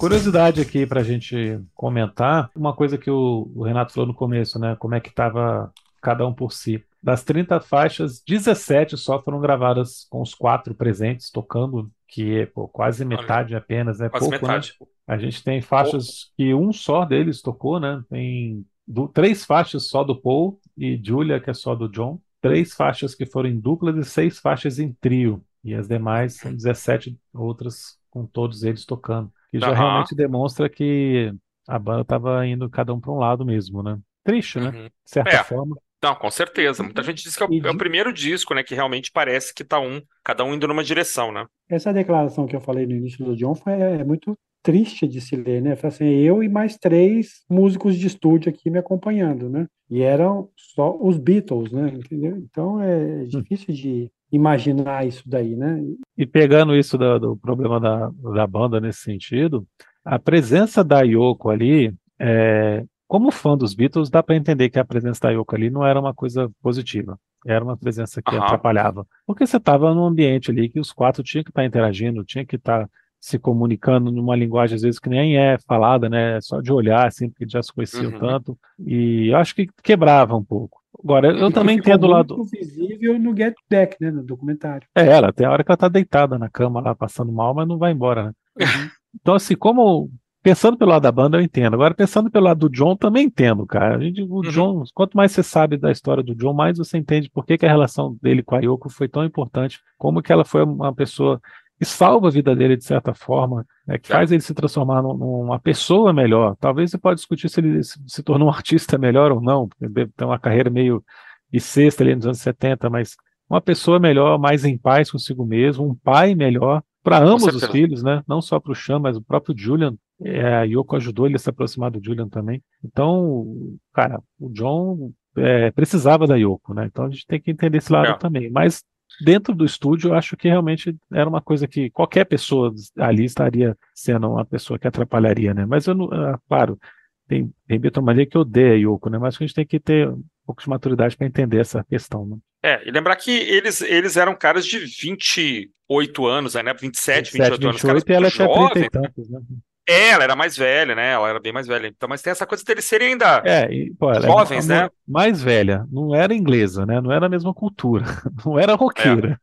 Curiosidade 0.08 0.62
aqui 0.62 0.86
para 0.86 1.02
a 1.02 1.04
gente 1.04 1.60
comentar, 1.76 2.50
uma 2.56 2.74
coisa 2.74 2.98
que 2.98 3.12
o, 3.12 3.52
o, 3.54 3.64
Renato 3.64 3.92
falou 3.92 4.08
no 4.08 4.14
começo, 4.14 4.58
né? 4.58 4.74
Como 4.80 4.96
é 4.96 5.02
que 5.02 5.10
estava 5.10 5.70
cada 6.02 6.26
um 6.26 6.34
por 6.34 6.54
si. 6.54 6.82
Das 7.04 7.26
30 7.26 7.60
faixas, 7.60 8.24
17 8.26 8.96
só 8.96 9.22
foram 9.22 9.42
gravadas 9.42 10.08
com 10.10 10.22
os 10.22 10.34
quatro 10.34 10.74
presentes 10.74 11.30
tocando, 11.30 11.92
que 12.08 12.40
é 12.40 12.46
pô, 12.46 12.70
quase 12.70 13.04
metade 13.04 13.54
Olha, 13.54 13.58
apenas, 13.58 14.00
né? 14.00 14.08
Quase 14.08 14.30
Pouco, 14.30 14.48
né? 14.48 14.54
metade. 14.54 14.76
Né? 14.80 14.88
A 15.08 15.18
gente 15.18 15.44
tem 15.44 15.60
faixas 15.60 16.32
que 16.38 16.54
um 16.54 16.72
só 16.72 17.04
deles 17.04 17.42
tocou, 17.42 17.78
né? 17.78 18.02
Tem 18.10 18.66
do, 18.88 19.10
três 19.10 19.44
faixas 19.44 19.90
só 19.90 20.06
do 20.06 20.16
Paul 20.16 20.58
e 20.78 20.98
Julia, 21.04 21.42
que 21.42 21.50
é 21.50 21.54
só 21.54 21.76
do 21.76 21.90
John. 21.90 22.18
Três 22.42 22.74
faixas 22.74 23.14
que 23.14 23.26
foram 23.26 23.50
em 23.50 23.60
duplas 23.60 23.98
e 23.98 24.10
seis 24.10 24.40
faixas 24.40 24.80
em 24.80 24.94
trio. 25.02 25.44
E 25.66 25.74
as 25.74 25.86
demais 25.86 26.38
são 26.38 26.56
17 26.56 27.20
outras 27.34 27.98
com 28.10 28.26
todos 28.26 28.64
eles 28.64 28.86
tocando 28.86 29.30
que 29.60 29.66
já 29.66 29.72
uhum. 29.72 29.76
realmente 29.76 30.16
demonstra 30.16 30.70
que 30.70 31.34
a 31.68 31.78
banda 31.78 32.02
estava 32.02 32.46
indo 32.46 32.70
cada 32.70 32.94
um 32.94 33.00
para 33.00 33.12
um 33.12 33.18
lado 33.18 33.46
mesmo, 33.46 33.84
né? 33.84 34.00
Triste, 34.24 34.60
né? 34.60 34.70
Uhum. 34.70 34.86
De 34.86 34.92
certa 35.06 35.30
é. 35.32 35.44
forma. 35.44 35.76
Não, 36.02 36.14
com 36.16 36.30
certeza. 36.30 36.84
Muita 36.84 37.02
gente 37.02 37.24
diz 37.24 37.36
que 37.36 37.44
é 37.44 37.48
o, 37.48 37.68
é 37.68 37.72
o, 37.72 37.78
primeiro 37.78 38.14
disco, 38.14 38.54
né? 38.54 38.64
Que 38.64 38.76
realmente 38.76 39.12
parece 39.12 39.54
que 39.54 39.64
tá 39.64 39.80
um, 39.80 40.02
cada 40.24 40.44
um 40.44 40.54
indo 40.54 40.68
numa 40.68 40.84
direção, 40.84 41.32
né? 41.32 41.46
Essa 41.68 41.92
declaração 41.92 42.46
que 42.46 42.56
eu 42.56 42.62
falei 42.62 42.86
no 42.86 42.96
início 42.96 43.26
do 43.26 43.36
John 43.36 43.56
foi 43.56 43.74
é, 43.74 44.04
muito 44.04 44.38
triste 44.62 45.08
de 45.08 45.20
se 45.20 45.36
ler, 45.36 45.62
né? 45.62 45.76
Foi 45.76 45.88
assim, 45.88 46.06
eu 46.06 46.44
e 46.44 46.50
mais 46.50 46.78
três 46.78 47.44
músicos 47.50 47.98
de 47.98 48.06
estúdio 48.06 48.50
aqui 48.50 48.70
me 48.70 48.78
acompanhando, 48.78 49.50
né? 49.50 49.66
E 49.90 50.02
eram 50.02 50.50
só 50.56 50.96
os 51.02 51.18
Beatles, 51.18 51.72
né? 51.72 51.90
Entendeu? 51.90 52.38
Então 52.38 52.82
é 52.82 53.24
hum. 53.24 53.28
difícil 53.28 53.74
de 53.74 54.12
imaginar 54.32 55.08
isso 55.08 55.24
daí, 55.26 55.56
né? 55.56 55.82
E 56.18 56.26
pegando 56.26 56.76
isso 56.76 56.98
do, 56.98 57.20
do 57.20 57.38
problema 57.38 57.80
da, 57.80 58.10
da 58.34 58.48
banda 58.48 58.80
nesse 58.80 59.00
sentido, 59.00 59.66
a 60.04 60.20
presença 60.20 60.84
da 60.84 61.02
Yoko 61.02 61.50
ali, 61.50 61.94
é, 62.20 62.84
como 63.08 63.32
fã 63.32 63.58
dos 63.58 63.74
Beatles, 63.74 64.10
dá 64.10 64.22
para 64.22 64.36
entender 64.36 64.70
que 64.70 64.80
a 64.80 64.86
presença 64.86 65.22
da 65.22 65.30
Yoko 65.32 65.56
ali 65.56 65.70
não 65.70 65.86
era 65.86 66.00
uma 66.00 66.14
coisa 66.14 66.50
positiva. 66.62 67.18
Era 67.46 67.64
uma 67.64 67.78
presença 67.78 68.22
que 68.22 68.36
uhum. 68.36 68.42
atrapalhava. 68.42 69.08
Porque 69.26 69.46
você 69.46 69.58
estava 69.58 69.94
num 69.94 70.06
ambiente 70.06 70.52
ali 70.52 70.70
que 70.70 70.80
os 70.80 70.92
quatro 70.92 71.24
tinham 71.24 71.44
que 71.44 71.52
estar 71.52 71.62
tá 71.62 71.66
interagindo, 71.66 72.26
tinha 72.26 72.46
que 72.46 72.58
estar 72.58 72.86
tá 72.86 72.90
se 73.20 73.38
comunicando 73.40 74.12
numa 74.12 74.36
linguagem 74.36 74.76
às 74.76 74.82
vezes 74.82 75.00
que 75.00 75.10
nem 75.10 75.38
é 75.38 75.58
falada, 75.68 76.10
né? 76.10 76.40
Só 76.42 76.62
de 76.62 76.72
olhar, 76.72 77.08
assim, 77.08 77.30
porque 77.30 77.48
já 77.48 77.62
se 77.62 77.74
conheciam 77.74 78.12
uhum. 78.12 78.20
tanto. 78.20 78.58
E 78.86 79.30
eu 79.30 79.38
acho 79.38 79.56
que 79.56 79.68
quebrava 79.84 80.36
um 80.36 80.44
pouco. 80.44 80.80
Agora, 81.04 81.32
eu 81.32 81.52
também 81.52 81.78
entendo 81.78 82.04
o 82.06 82.08
lado. 82.08 82.44
visível 82.46 83.20
no 83.20 83.36
Get 83.36 83.56
Back, 83.70 83.98
né? 84.02 84.10
No 84.12 84.24
documentário. 84.24 84.88
É, 84.96 85.06
ela 85.06 85.32
tem 85.32 85.46
a 85.46 85.52
hora 85.52 85.64
que 85.64 85.72
ela 85.72 85.78
tá 85.78 85.88
deitada 85.88 86.38
na 86.40 86.50
cama 86.50 86.82
lá, 86.82 86.96
passando 86.96 87.32
mal, 87.32 87.54
mas 87.54 87.68
não 87.68 87.78
vai 87.78 87.92
embora, 87.92 88.26
né? 88.26 88.32
Uhum. 88.60 88.90
Então, 89.22 89.36
assim, 89.36 89.56
como 89.56 90.10
pensando 90.42 90.78
pelo 90.78 90.92
lado 90.92 91.04
da 91.04 91.12
banda, 91.12 91.38
eu 91.38 91.42
entendo. 91.42 91.74
Agora, 91.74 91.94
pensando 91.94 92.32
pelo 92.32 92.46
lado 92.46 92.70
do 92.70 92.70
John, 92.70 92.96
também 92.96 93.26
entendo, 93.26 93.66
cara. 93.66 93.98
A 93.98 94.00
gente, 94.00 94.22
o 94.22 94.36
Uhum. 94.36 94.42
John, 94.44 94.84
quanto 94.94 95.16
mais 95.18 95.32
você 95.32 95.44
sabe 95.44 95.78
da 95.78 95.92
história 95.92 96.24
do 96.24 96.34
John, 96.34 96.54
mais 96.54 96.78
você 96.78 96.98
entende 96.98 97.30
por 97.30 97.46
que, 97.46 97.58
que 97.58 97.66
a 97.66 97.70
relação 97.70 98.18
dele 98.22 98.42
com 98.42 98.56
a 98.56 98.60
Yoko 98.60 98.90
foi 98.90 99.08
tão 99.08 99.26
importante, 99.26 99.80
como 99.98 100.22
que 100.22 100.32
ela 100.32 100.46
foi 100.46 100.64
uma 100.64 100.94
pessoa 100.94 101.42
que 101.78 101.86
salva 101.86 102.28
a 102.28 102.32
vida 102.32 102.56
dele 102.56 102.76
de 102.78 102.84
certa 102.84 103.14
forma, 103.14 103.66
né, 103.86 103.98
que 103.98 104.12
É. 104.12 104.16
faz 104.16 104.32
ele 104.32 104.42
se 104.42 104.54
transformar 104.54 105.02
num- 105.02 105.14
numa 105.16 105.60
pessoa 105.60 106.12
melhor. 106.12 106.56
Talvez 106.60 106.90
você 106.92 106.98
pode 106.98 107.18
discutir 107.20 107.50
se 107.50 107.60
ele 107.60 107.84
se, 107.84 108.00
se 108.08 108.24
tornou 108.24 108.48
um 108.48 108.52
artista 108.56 108.98
melhor 108.98 109.32
ou 109.32 109.42
não, 109.42 109.68
porque 109.68 109.88
deve 109.88 110.12
ter 110.16 110.26
uma 110.26 110.40
carreira 110.40 110.70
meio 110.70 111.04
de 111.52 111.60
sexta 111.60 112.04
ali 112.04 112.16
nos 112.16 112.26
anos 112.26 112.40
70, 112.40 112.90
mas 112.90 113.16
uma 113.50 113.62
pessoa 113.62 114.00
melhor, 114.00 114.38
mais 114.38 114.66
em 114.66 114.78
paz 114.78 115.10
consigo 115.12 115.46
mesmo, 115.46 115.86
um 115.88 115.96
pai 115.96 116.36
melhor 116.36 116.82
para 117.04 117.20
ambos 117.20 117.56
os 117.56 117.66
filhos, 117.68 118.04
né? 118.04 118.22
Não 118.28 118.42
só 118.42 118.60
para 118.60 118.72
o 118.74 118.76
Sean, 118.76 119.00
mas 119.00 119.16
o 119.16 119.22
próprio 119.22 119.56
Julian. 119.58 119.96
É, 120.20 120.56
a 120.56 120.64
Yoko 120.64 120.96
ajudou 120.96 121.28
ele 121.28 121.36
a 121.36 121.40
se 121.40 121.48
aproximar 121.50 121.92
do 121.92 122.04
Julian 122.04 122.28
também. 122.28 122.62
Então, 122.84 123.46
cara, 123.94 124.20
o 124.40 124.50
John 124.50 125.12
é, 125.38 125.70
precisava 125.72 126.26
da 126.26 126.36
Yoko, 126.36 126.74
né? 126.74 126.88
Então 126.88 127.06
a 127.06 127.10
gente 127.10 127.26
tem 127.28 127.40
que 127.40 127.52
entender 127.52 127.78
esse 127.78 127.94
lado 127.94 128.08
É. 128.10 128.18
também. 128.18 128.50
Mas 128.50 128.84
dentro 129.22 129.54
do 129.54 129.66
estúdio, 129.66 130.10
eu 130.10 130.16
acho 130.16 130.38
que 130.38 130.48
realmente 130.48 130.96
era 131.12 131.30
uma 131.30 131.42
coisa 131.42 131.68
que 131.68 131.90
qualquer 131.90 132.26
pessoa 132.26 132.74
ali 132.98 133.26
estaria 133.26 133.78
sendo 133.94 134.30
uma 134.30 134.46
pessoa 134.46 134.78
que 134.78 134.88
atrapalharia, 134.88 135.54
né? 135.54 135.66
Mas 135.66 135.88
eu 135.88 135.96
não, 135.96 136.10
ah, 136.12 136.40
claro, 136.48 136.80
tem, 137.28 137.52
tem 137.68 137.80
Betomania 137.80 138.26
que 138.26 138.38
odeia 138.38 138.78
Yoko, 138.78 139.10
né? 139.10 139.18
Mas 139.18 139.36
a 139.36 139.40
gente 139.40 139.54
tem 139.54 139.66
que 139.66 139.80
ter 139.80 140.08
um 140.08 140.24
pouco 140.46 140.62
de 140.62 140.70
maturidade 140.70 141.18
para 141.18 141.28
entender 141.28 141.60
essa 141.60 141.84
questão, 141.84 142.26
né? 142.26 142.38
É, 142.64 142.88
e 142.88 142.92
lembrar 142.92 143.16
que 143.16 143.32
eles, 143.32 143.82
eles 143.82 144.18
eram 144.18 144.36
caras 144.36 144.66
de 144.66 144.80
28 144.80 146.26
anos, 146.26 146.56
né? 146.56 146.74
27, 146.74 147.34
28 147.34 147.68
anos, 147.68 147.82
caras 147.82 148.04
28 148.04 148.10
e 148.10 148.14
ela 148.14 148.22
muito 148.22 148.36
tinha 148.36 148.48
30 148.48 148.64
jovens. 148.68 148.86
e 148.86 148.90
tantos, 148.90 149.30
né? 149.30 149.40
É, 149.88 150.10
ela 150.10 150.24
era 150.26 150.36
mais 150.36 150.58
velha, 150.58 150.94
né? 150.94 151.12
Ela 151.14 151.30
era 151.30 151.40
bem 151.40 151.54
mais 151.54 151.66
velha. 151.66 151.88
Então, 151.88 152.10
mas 152.10 152.22
tem 152.22 152.32
essa 152.32 152.46
coisa 152.46 152.64
deles 152.64 152.84
serem 152.86 153.10
ainda. 153.14 153.42
É, 153.46 153.72
e, 153.72 153.94
pô, 153.94 154.12
ela 154.12 154.22
Jovens, 154.28 154.70
é 154.70 154.74
uma- 154.74 154.84
né? 154.84 154.90
mais 155.08 155.42
velha, 155.42 155.86
não 155.92 156.14
era 156.14 156.34
inglesa, 156.34 156.86
né? 156.86 157.00
Não 157.00 157.12
era 157.12 157.26
a 157.26 157.30
mesma 157.30 157.54
cultura, 157.54 158.04
não 158.46 158.60
era 158.60 158.76
roqueira. 158.76 159.40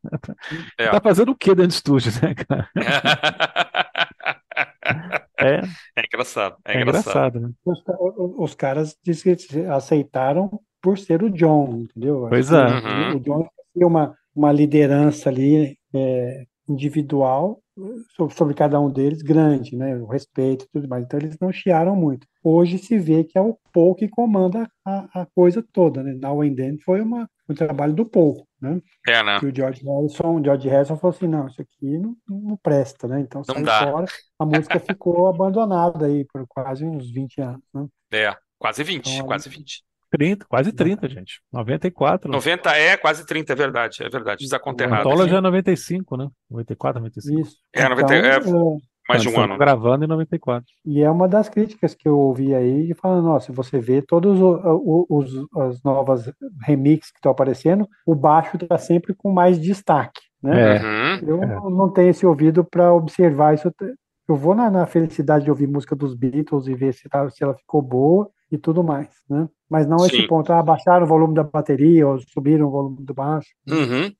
É. 0.78 0.88
Tá 0.90 1.00
fazendo 1.00 1.30
o 1.32 1.34
que 1.36 1.48
dentro 1.54 1.68
do 1.68 1.70
estúdio, 1.72 2.12
né, 2.22 2.34
cara? 2.34 2.68
É, 5.36 5.60
É 5.96 6.04
engraçado, 6.06 6.56
é 6.64 6.78
é 6.78 6.80
engraçado. 6.82 7.38
engraçado, 7.38 7.40
né? 7.40 7.50
Os, 7.64 8.50
os 8.50 8.54
caras 8.54 8.96
diz 9.04 9.22
que 9.22 9.36
aceitaram 9.68 10.60
por 10.80 10.96
ser 10.98 11.22
o 11.22 11.30
John, 11.30 11.80
entendeu? 11.90 12.26
Pois 12.28 12.52
é. 12.52 12.64
Uhum. 12.66 13.16
O 13.16 13.20
John 13.20 13.48
tinha 13.72 13.86
uma, 13.86 14.14
uma 14.34 14.52
liderança 14.52 15.28
ali 15.28 15.76
é, 15.94 16.44
individual 16.68 17.60
sobre, 18.30 18.54
cada 18.54 18.80
um 18.80 18.90
deles 18.90 19.22
grande, 19.22 19.76
né? 19.76 19.96
O 19.96 20.06
respeito 20.06 20.64
e 20.64 20.68
tudo 20.72 20.88
mais. 20.88 21.04
Então 21.04 21.18
eles 21.18 21.36
não 21.40 21.52
chiaram 21.52 21.96
muito. 21.96 22.26
Hoje 22.42 22.78
se 22.78 22.98
vê 22.98 23.24
que 23.24 23.36
é 23.36 23.40
o 23.40 23.58
Paul 23.72 23.94
que 23.94 24.08
comanda 24.08 24.68
a, 24.84 25.22
a 25.22 25.26
coisa 25.34 25.64
toda, 25.72 26.02
né? 26.02 26.12
Now 26.14 26.42
and 26.42 26.54
Then 26.54 26.78
foi 26.84 27.00
uma, 27.00 27.28
um 27.48 27.54
trabalho 27.54 27.92
do 27.92 28.06
Paul, 28.06 28.46
né? 28.60 28.80
É, 29.06 29.22
né? 29.22 29.40
Que 29.40 29.46
o 29.46 29.54
George 29.54 29.84
Harrison, 29.84 30.40
o 30.40 30.44
George 30.44 30.68
Harrison 30.68 30.96
falou 30.96 31.14
assim, 31.16 31.26
não, 31.26 31.46
isso 31.48 31.60
aqui 31.60 31.98
não, 31.98 32.16
não 32.28 32.56
presta, 32.56 33.08
né? 33.08 33.20
Então 33.20 33.42
Não 33.46 33.54
sai 33.54 33.64
dá. 33.64 33.82
fora. 33.90 34.06
A 34.38 34.46
música 34.46 34.78
ficou 34.80 35.26
abandonada 35.28 36.06
aí 36.06 36.24
por 36.24 36.46
quase 36.48 36.84
uns 36.84 37.10
20 37.10 37.40
anos, 37.40 37.62
né? 37.74 37.86
É, 38.12 38.36
quase 38.58 38.84
20, 38.84 39.08
Então, 39.12 39.26
quase 39.26 39.48
20. 39.48 39.82
30, 40.16 40.46
quase 40.48 40.72
30, 40.72 41.08
gente. 41.08 41.40
94. 41.52 42.28
né? 42.30 42.34
90 42.36 42.70
é 42.76 42.96
quase 42.96 43.26
30, 43.26 43.52
é 43.52 43.56
verdade, 43.56 43.96
é 44.02 44.08
verdade. 44.08 44.44
Fiz 44.44 44.52
a 44.52 44.58
conta 44.58 44.84
O 44.84 44.86
errada. 44.86 45.00
Antola 45.02 45.22
aqui. 45.22 45.30
já 45.32 45.38
é 45.38 45.40
95, 45.40 46.16
né? 46.16 46.28
94, 46.50 47.00
95. 47.00 47.40
Isso. 47.40 47.56
É, 47.74 47.88
90 47.88 48.14
é- 48.14 48.36
Então, 48.36 48.76
é, 48.78 49.12
Mais 49.12 49.20
de 49.22 49.28
um 49.28 49.30
estamos 49.32 49.50
ano. 49.50 49.58
gravando 49.58 50.04
em 50.04 50.08
94. 50.08 50.64
E 50.86 51.02
é 51.02 51.10
uma 51.10 51.28
das 51.28 51.48
críticas 51.48 51.94
que 51.94 52.08
eu 52.08 52.18
ouvi 52.18 52.54
aí, 52.54 52.94
falando, 52.94 53.24
nossa, 53.24 53.52
você 53.52 53.78
vê 53.78 54.00
todos 54.00 54.38
os, 54.40 55.46
as 55.56 55.82
novas 55.82 56.30
remixes 56.62 57.10
que 57.10 57.18
estão 57.18 57.32
aparecendo, 57.32 57.86
o 58.06 58.14
baixo 58.14 58.56
está 58.56 58.78
sempre 58.78 59.14
com 59.14 59.30
mais 59.32 59.60
destaque, 59.60 60.20
né? 60.42 60.76
É. 60.76 60.82
Uhum. 60.82 61.28
Eu 61.28 61.42
É. 61.42 61.46
não- 61.46 61.70
não 61.70 61.92
tenho 61.92 62.10
esse 62.10 62.24
ouvido 62.24 62.64
para 62.64 62.92
observar 62.92 63.54
isso. 63.54 63.70
Eu 64.26 64.36
vou 64.36 64.54
na, 64.54 64.70
na 64.70 64.86
felicidade 64.86 65.44
de 65.44 65.50
ouvir 65.50 65.66
música 65.66 65.94
dos 65.94 66.14
Beatles 66.14 66.66
e 66.66 66.74
ver 66.74 66.94
se, 66.94 67.08
tá- 67.08 67.28
se 67.28 67.44
ela 67.44 67.54
ficou 67.54 67.82
boa 67.82 68.30
e 68.55 68.59
tudo 68.59 68.82
mais, 68.85 69.09
né? 69.28 69.48
Mas 69.68 69.86
não 69.86 70.05
esse 70.06 70.16
Sim. 70.16 70.26
ponto, 70.26 70.52
ah, 70.52 70.62
baixaram 70.62 71.05
o 71.05 71.09
volume 71.09 71.35
da 71.35 71.43
bateria 71.43 72.06
ou 72.06 72.18
subiram 72.20 72.66
o 72.66 72.70
volume 72.70 73.05
do 73.05 73.14
baixo. 73.14 73.48
Uhum. 73.68 74.12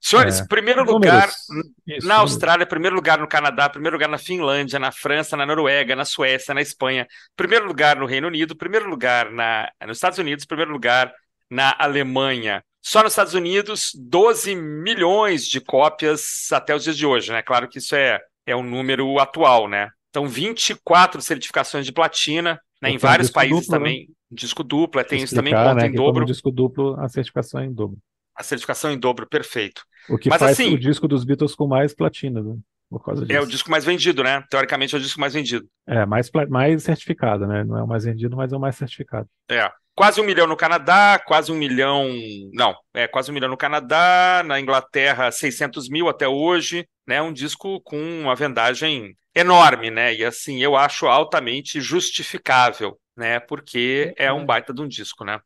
Senhores, 0.00 0.40
É. 0.40 0.46
primeiro 0.46 0.84
Números. 0.84 0.94
lugar 1.12 1.28
Isso, 1.28 2.06
na 2.06 2.14
números. 2.16 2.32
Austrália, 2.32 2.66
primeiro 2.66 2.94
lugar 2.96 3.18
no 3.18 3.26
Canadá, 3.26 3.68
primeiro 3.70 3.96
lugar 3.96 4.08
na 4.08 4.18
Finlândia, 4.18 4.78
na 4.78 4.92
França, 4.92 5.36
na 5.36 5.46
Noruega, 5.46 5.96
na 5.96 6.04
Suécia, 6.04 6.52
na 6.54 6.60
Espanha, 6.60 7.06
primeiro 7.36 7.66
lugar 7.66 7.96
no 7.96 8.04
Reino 8.06 8.26
Unido, 8.26 8.54
primeiro 8.56 8.88
lugar 8.88 9.30
na, 9.30 9.70
nos 9.86 9.96
Estados 9.96 10.18
Unidos, 10.18 10.44
primeiro 10.44 10.72
lugar 10.72 11.12
na 11.50 11.74
Alemanha. 11.78 12.62
Só 12.82 13.02
nos 13.02 13.12
Estados 13.12 13.32
Unidos, 13.32 13.92
12 13.94 14.54
milhões 14.54 15.46
de 15.46 15.58
cópias 15.58 16.48
até 16.52 16.74
os 16.74 16.84
dias 16.84 16.96
de 16.98 17.06
hoje, 17.06 17.32
né? 17.32 17.40
Claro 17.40 17.66
que 17.66 17.78
isso 17.78 17.94
é, 17.94 18.20
é 18.46 18.54
um 18.54 18.62
número 18.62 19.18
atual, 19.18 19.66
né? 19.68 19.88
Então, 20.10 20.28
24 20.28 21.22
certificações 21.22 21.86
de 21.86 21.92
platina, 21.92 22.60
né? 22.82 22.90
Em 22.90 22.96
é 22.96 22.98
vários 22.98 23.30
países 23.30 23.66
duplo, 23.66 23.72
né? 23.72 23.78
também. 23.78 24.08
Disco 24.30 24.64
duplo, 24.64 25.00
é, 25.00 25.04
tem 25.04 25.22
isso 25.22 25.34
também 25.34 25.52
Explicar, 25.52 25.74
conta 25.74 25.86
né, 25.86 25.90
em 25.90 25.94
dobro. 25.94 26.24
disco 26.24 26.50
duplo, 26.50 26.98
a 27.00 27.08
certificação 27.08 27.60
é 27.60 27.66
em 27.66 27.72
dobro. 27.72 27.98
A 28.34 28.42
certificação 28.42 28.90
em 28.90 28.98
dobro, 28.98 29.26
perfeito. 29.28 29.82
O 30.08 30.18
que 30.18 30.28
Mas 30.28 30.40
faz 30.40 30.52
assim- 30.52 30.74
o 30.74 30.78
disco 30.78 31.06
dos 31.06 31.24
Beatles 31.24 31.54
com 31.54 31.66
mais 31.68 31.94
platina, 31.94 32.42
né? 32.42 32.56
Por 32.90 33.02
causa 33.02 33.26
É 33.32 33.40
o 33.40 33.46
disco 33.46 33.70
mais 33.70 33.84
vendido, 33.84 34.22
né? 34.22 34.44
Teoricamente 34.50 34.94
é 34.94 34.98
o 34.98 35.00
disco 35.00 35.20
mais 35.20 35.32
vendido. 35.34 35.66
É, 35.86 36.04
mais, 36.04 36.30
mais 36.48 36.82
certificado, 36.82 37.46
né? 37.46 37.64
Não 37.64 37.78
é 37.78 37.82
o 37.82 37.86
mais 37.86 38.04
vendido, 38.04 38.36
mas 38.36 38.52
é 38.52 38.56
o 38.56 38.60
mais 38.60 38.76
certificado. 38.76 39.28
É. 39.48 39.70
Quase 39.96 40.20
um 40.20 40.24
milhão 40.24 40.46
no 40.46 40.56
Canadá, 40.56 41.20
quase 41.24 41.52
um 41.52 41.54
milhão. 41.56 42.08
Não, 42.52 42.74
é 42.92 43.06
quase 43.06 43.30
um 43.30 43.34
milhão 43.34 43.48
no 43.48 43.56
Canadá, 43.56 44.42
na 44.44 44.60
Inglaterra, 44.60 45.30
600 45.30 45.88
mil 45.88 46.08
até 46.08 46.26
hoje, 46.28 46.86
né? 47.06 47.22
Um 47.22 47.32
disco 47.32 47.80
com 47.80 47.96
uma 48.22 48.34
vendagem 48.34 49.16
enorme, 49.34 49.90
né? 49.90 50.14
E 50.14 50.24
assim, 50.24 50.62
eu 50.62 50.76
acho 50.76 51.06
altamente 51.06 51.80
justificável, 51.80 52.96
né? 53.16 53.40
Porque 53.40 54.14
é 54.16 54.32
um 54.32 54.46
baita 54.46 54.72
de 54.72 54.80
um 54.80 54.88
disco, 54.88 55.24
né? 55.24 55.40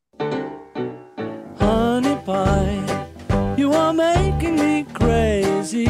Honey 1.61 2.17
pie, 2.25 3.61
you 3.61 3.73
are 3.75 3.93
making 3.93 4.57
me 4.57 4.85
crazy. 4.93 5.89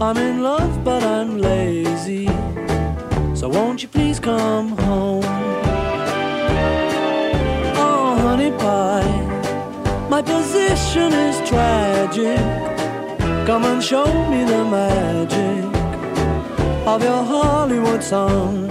I'm 0.00 0.16
in 0.16 0.42
love, 0.42 0.82
but 0.82 1.02
I'm 1.02 1.38
lazy. 1.38 2.26
So 3.34 3.48
won't 3.48 3.82
you 3.82 3.88
please 3.88 4.18
come 4.18 4.76
home? 4.82 5.24
Oh, 7.76 8.16
honey 8.20 8.50
pie, 8.52 10.08
my 10.08 10.22
position 10.22 11.12
is 11.12 11.36
tragic. 11.48 12.40
Come 13.46 13.64
and 13.64 13.82
show 13.82 14.06
me 14.28 14.44
the 14.44 14.64
magic 14.64 15.69
of 16.94 17.04
your 17.04 17.22
Hollywood 17.22 18.02
song. 18.02 18.68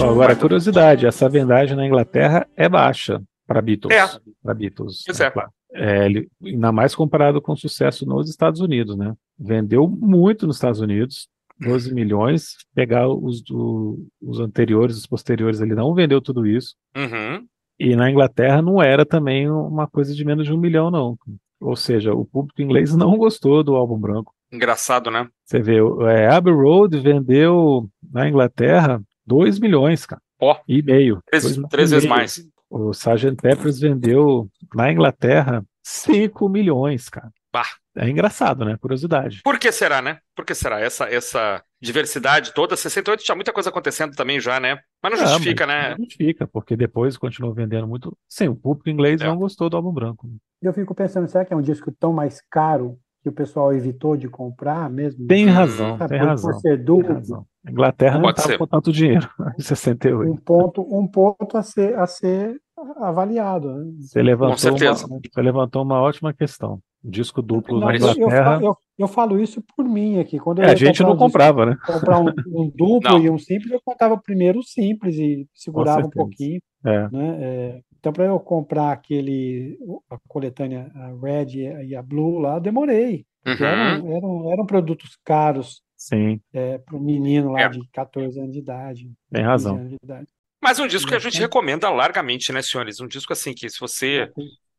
Ó, 0.00 0.10
agora, 0.10 0.34
curiosidade, 0.36 1.06
essa 1.06 1.28
vendagem 1.28 1.76
na 1.76 1.86
Inglaterra 1.86 2.46
é 2.56 2.68
baixa 2.68 3.22
para 3.46 3.62
Beatles. 3.62 3.94
É. 3.94 4.20
Para 4.42 4.54
Beatles. 4.54 5.02
Pois 5.06 5.20
é. 5.20 5.30
claro. 5.30 5.50
É, 5.72 6.06
ele- 6.06 6.28
ainda 6.44 6.72
mais 6.72 6.94
comparado 6.94 7.40
com 7.40 7.52
o 7.52 7.56
sucesso 7.56 8.04
nos 8.06 8.28
Estados 8.28 8.60
Unidos, 8.60 8.96
né? 8.96 9.12
Vendeu 9.38 9.88
muito 9.88 10.46
nos 10.46 10.56
Estados 10.56 10.80
Unidos, 10.80 11.28
12 11.60 11.92
milhões. 11.94 12.56
Pegar 12.74 13.08
os, 13.08 13.40
do- 13.42 14.06
os 14.22 14.40
anteriores, 14.40 14.96
os 14.96 15.06
posteriores, 15.06 15.60
ele 15.60 15.74
não 15.74 15.94
vendeu 15.94 16.20
tudo 16.20 16.46
isso. 16.46 16.74
Uhum. 16.96 17.44
E 17.78 17.96
na 17.96 18.10
Inglaterra 18.10 18.60
não 18.62 18.82
era 18.82 19.04
também 19.06 19.48
uma 19.50 19.86
coisa 19.86 20.14
de 20.14 20.24
menos 20.24 20.46
de 20.46 20.52
um 20.52 20.58
milhão, 20.58 20.90
não. 20.90 21.16
Ou 21.60 21.76
seja, 21.76 22.12
o 22.12 22.24
público 22.24 22.60
inglês 22.60 22.94
não 22.94 23.16
gostou 23.16 23.62
do 23.62 23.74
álbum 23.74 23.98
branco. 23.98 24.32
Engraçado, 24.52 25.10
né? 25.10 25.28
Você 25.44 25.60
vê, 25.60 25.80
o- 25.80 26.06
é, 26.06 26.28
Abbey 26.28 26.52
Road 26.52 26.98
vendeu 27.00 27.88
na 28.12 28.28
Inglaterra 28.28 29.00
2 29.26 29.58
milhões, 29.58 30.04
cara. 30.06 30.20
Ó. 30.40 30.56
E 30.68 30.82
meio. 30.82 31.20
Três, 31.26 31.56
três 31.70 31.90
e 31.90 31.94
vezes 31.94 32.08
meio. 32.08 32.16
mais. 32.16 32.44
O 32.70 32.90
Sgt. 32.90 33.36
Peppers 33.40 33.78
vendeu 33.80 34.48
na 34.74 34.90
Inglaterra 34.92 35.64
5 35.82 36.48
milhões, 36.48 37.08
cara. 37.08 37.30
Bah. 37.52 37.66
É 37.96 38.08
engraçado, 38.08 38.64
né? 38.64 38.76
Curiosidade. 38.80 39.40
Por 39.44 39.58
que 39.58 39.70
será, 39.70 40.02
né? 40.02 40.18
Por 40.34 40.44
que 40.44 40.52
será? 40.54 40.80
Essa, 40.80 41.04
essa 41.08 41.62
diversidade 41.80 42.52
toda, 42.52 42.76
68 42.76 43.22
tinha 43.22 43.36
muita 43.36 43.52
coisa 43.52 43.70
acontecendo 43.70 44.16
também 44.16 44.40
já, 44.40 44.58
né? 44.58 44.78
Mas 45.04 45.12
não 45.20 45.26
Ah, 45.26 45.26
justifica, 45.32 45.66
mas 45.66 45.76
né? 45.76 45.90
Não 45.90 45.96
justifica, 45.98 46.46
porque 46.46 46.74
depois 46.74 47.18
continuou 47.18 47.52
vendendo 47.52 47.86
muito. 47.86 48.16
Sim, 48.26 48.48
o 48.48 48.56
público 48.56 48.88
inglês 48.88 49.20
É. 49.20 49.26
não 49.26 49.36
gostou 49.36 49.68
do 49.68 49.76
álbum 49.76 49.92
branco. 49.92 50.26
Eu 50.62 50.72
fico 50.72 50.94
pensando, 50.94 51.28
será 51.28 51.44
que 51.44 51.52
é 51.52 51.56
um 51.56 51.60
disco 51.60 51.92
tão 51.92 52.10
mais 52.10 52.40
caro 52.50 52.98
que 53.22 53.28
o 53.28 53.32
pessoal 53.32 53.74
evitou 53.74 54.16
de 54.16 54.28
comprar 54.30 54.88
mesmo? 54.88 55.26
Tem 55.26 55.46
Hum, 55.46 55.52
razão, 55.52 55.98
Sabe, 55.98 56.08
tem 56.08 56.18
razão. 56.18 56.60
Tem 56.62 57.02
razão. 57.02 57.46
A 57.66 57.70
Inglaterra 57.70 58.18
não 58.18 58.30
estava 58.30 58.56
com 58.58 58.66
tanto 58.66 58.90
dinheiro 58.90 59.28
em 59.58 59.62
68. 59.62 60.30
um 60.32 60.36
ponto, 60.36 60.80
um 60.82 61.06
ponto 61.06 61.56
a 61.58 61.62
ser, 61.62 61.98
a 61.98 62.06
ser 62.06 62.56
avaliado. 62.96 63.72
Né? 63.74 63.92
Você 64.00 64.22
levantou, 64.22 64.56
certeza. 64.58 65.06
uma, 65.06 65.20
você 65.20 65.42
levantou 65.42 65.82
uma 65.82 66.00
ótima 66.00 66.32
questão. 66.32 66.80
Disco 67.04 67.42
duplo 67.42 67.78
Não, 67.78 67.88
na 67.88 67.94
eu, 67.96 68.00
eu, 68.00 68.12
Inglaterra. 68.16 68.44
falo, 68.54 68.66
eu- 68.66 68.76
eu 68.98 69.08
falo 69.08 69.38
isso 69.40 69.62
por 69.76 69.84
mim 69.86 70.18
aqui. 70.18 70.38
Quando 70.38 70.60
eu 70.62 70.64
É, 70.64 70.70
a 70.72 70.74
gente 70.74 71.02
não 71.02 71.10
um 71.10 71.12
disco, 71.12 71.24
comprava, 71.26 71.66
né? 71.66 71.76
comprar 71.86 72.18
um, 72.18 72.28
um 72.46 72.70
duplo 72.74 73.10
Não. 73.10 73.22
e 73.22 73.28
um 73.30 73.38
simples, 73.38 73.70
eu 73.72 73.80
comprava 73.84 74.16
primeiro 74.16 74.60
o 74.60 74.62
simples 74.64 75.16
e 75.16 75.46
segurava 75.52 76.06
um 76.06 76.10
pouquinho. 76.10 76.60
É. 76.84 77.08
né? 77.10 77.36
É, 77.40 77.80
então, 77.98 78.12
para 78.12 78.24
eu 78.26 78.38
comprar 78.40 78.92
aquele, 78.92 79.78
a 80.10 80.18
coletânea 80.28 80.90
a 80.94 81.08
Red 81.20 81.46
e 81.58 81.66
a- 81.66 81.82
e 81.84 81.96
a 81.96 82.02
Blue 82.02 82.38
lá, 82.38 82.56
eu 82.56 82.60
demorei. 82.60 83.24
Uhum. 83.46 83.54
Eram, 83.66 84.16
eram, 84.16 84.52
eram 84.52 84.66
produtos 84.66 85.18
caros 85.24 85.82
Sim, 85.96 86.40
para 86.86 86.96
o 86.96 87.00
menino 87.00 87.52
lá 87.52 87.62
É. 87.62 87.68
de 87.68 87.80
14 87.92 88.38
anos 88.40 88.52
de 88.52 88.58
idade. 88.58 89.04
Tem 89.30 89.42
15 89.42 89.46
razão. 89.46 89.76
anos 89.76 89.90
de 89.90 89.96
idade. 90.02 90.26
Mas 90.62 90.78
um 90.78 90.86
disco 90.86 91.08
que 91.10 91.14
a 91.14 91.18
gente 91.18 91.36
Uhum. 91.36 91.42
recomenda 91.42 91.90
largamente, 91.90 92.50
né, 92.52 92.62
senhores? 92.62 92.98
Um 93.00 93.06
disco 93.06 93.32
assim 93.34 93.52
que 93.54 93.68
se 93.68 93.78
você 93.78 94.30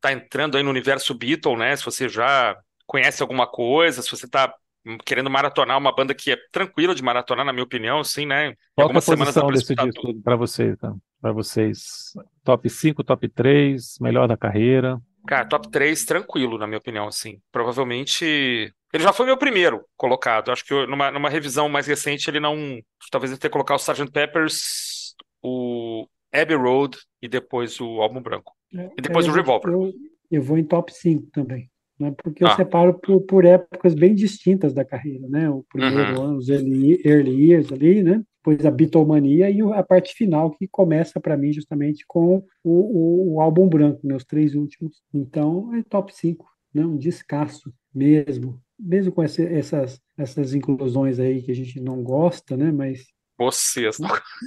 tá 0.05 0.13
entrando 0.13 0.55
aí 0.55 0.63
no 0.63 0.69
universo 0.69 1.13
Beatle, 1.15 1.57
né? 1.57 1.75
Se 1.75 1.83
você 1.83 2.07
já 2.07 2.55
conhece 2.85 3.21
alguma 3.23 3.47
coisa, 3.47 4.01
se 4.01 4.11
você 4.11 4.27
tá 4.27 4.53
hum, 4.85 4.97
querendo 5.03 5.29
maratonar 5.29 5.77
uma 5.77 5.93
banda 5.93 6.13
que 6.13 6.31
é 6.31 6.37
tranquila 6.51 6.93
de 6.93 7.01
maratonar, 7.01 7.43
na 7.43 7.51
minha 7.51 7.63
opinião, 7.63 7.99
assim, 7.99 8.25
né? 8.25 8.53
Qual 8.75 8.87
é 8.87 8.91
a 8.91 9.01
posição 9.01 9.47
desse 9.47 9.73
disco 9.75 10.21
para 10.21 10.35
vocês, 10.35 10.77
tá? 10.77 10.93
Para 11.19 11.31
vocês, 11.31 12.13
top 12.43 12.69
5, 12.69 13.03
top 13.03 13.27
3, 13.29 13.97
melhor 13.99 14.27
da 14.27 14.37
carreira. 14.37 15.01
Cara, 15.27 15.47
top 15.47 15.71
3, 15.71 16.05
tranquilo, 16.05 16.59
na 16.59 16.67
minha 16.67 16.77
opinião, 16.77 17.07
assim. 17.07 17.41
Provavelmente. 17.51 18.71
Ele 18.93 19.03
já 19.03 19.11
foi 19.11 19.25
meu 19.25 19.37
primeiro 19.37 19.83
colocado. 19.97 20.51
Acho 20.51 20.63
que 20.63 20.71
eu- 20.71 20.87
numa, 20.87 21.09
numa 21.09 21.29
revisão 21.29 21.67
mais 21.67 21.87
recente 21.87 22.29
ele 22.29 22.39
não. 22.39 22.79
Talvez 23.11 23.31
ele 23.31 23.39
tenha 23.39 23.49
colocado 23.51 23.77
o 23.77 23.81
Sgt. 23.81 24.11
Peppers, 24.11 25.15
o 25.41 26.07
Abbey 26.31 26.55
Road 26.55 26.97
e 27.21 27.27
depois 27.27 27.81
o 27.81 28.01
álbum 28.01 28.21
branco. 28.21 28.54
E 28.73 29.01
depois 29.01 29.25
É, 29.25 29.29
o 29.29 29.31
eu, 29.31 29.35
Revolver. 29.35 29.71
eu, 29.73 29.93
eu 30.31 30.41
vou 30.41 30.57
em 30.57 30.63
top 30.63 30.93
5 30.93 31.27
também. 31.31 31.69
Né? 31.99 32.13
Porque 32.21 32.43
eu 32.43 32.47
Ah. 32.47 32.55
separo 32.55 32.93
por, 32.99 33.21
por 33.21 33.45
épocas 33.45 33.93
bem 33.95 34.13
distintas 34.13 34.73
da 34.73 34.83
carreira, 34.83 35.27
né? 35.29 35.49
O 35.49 35.63
primeiro 35.71 36.15
Uhum. 36.15 36.21
ano, 36.23 36.37
os 36.37 36.49
early, 36.49 37.01
early 37.05 37.49
years 37.49 37.71
ali, 37.71 38.03
né? 38.03 38.21
Depois 38.43 38.65
a 38.65 38.69
Beatlemania 38.71 39.49
e 39.49 39.61
a 39.61 39.81
parte 39.81 40.13
final 40.13 40.51
que 40.51 40.67
começa 40.67 41.19
para 41.21 41.37
mim 41.37 41.51
justamente 41.53 42.03
com 42.07 42.43
o, 42.63 42.69
o, 42.69 43.33
o 43.35 43.41
álbum 43.41 43.67
branco, 43.67 44.01
né? 44.05 44.13
Os 44.15 44.25
três 44.25 44.55
últimos. 44.55 45.01
Então 45.13 45.73
é 45.73 45.81
top 45.83 46.13
5, 46.13 46.45
né? 46.73 46.85
Um 46.85 46.97
descasso 46.97 47.73
mesmo. 47.93 48.59
Mesmo 48.77 49.13
com 49.13 49.23
essa- 49.23 49.41
essas, 49.43 50.01
essas 50.17 50.53
inclusões 50.53 51.17
aí 51.17 51.41
que 51.41 51.51
a 51.51 51.55
gente 51.55 51.79
não 51.79 52.03
gosta, 52.03 52.57
né? 52.57 52.73
Mas 52.73 53.05
Vocês. 53.37 53.99
não- 53.99 54.09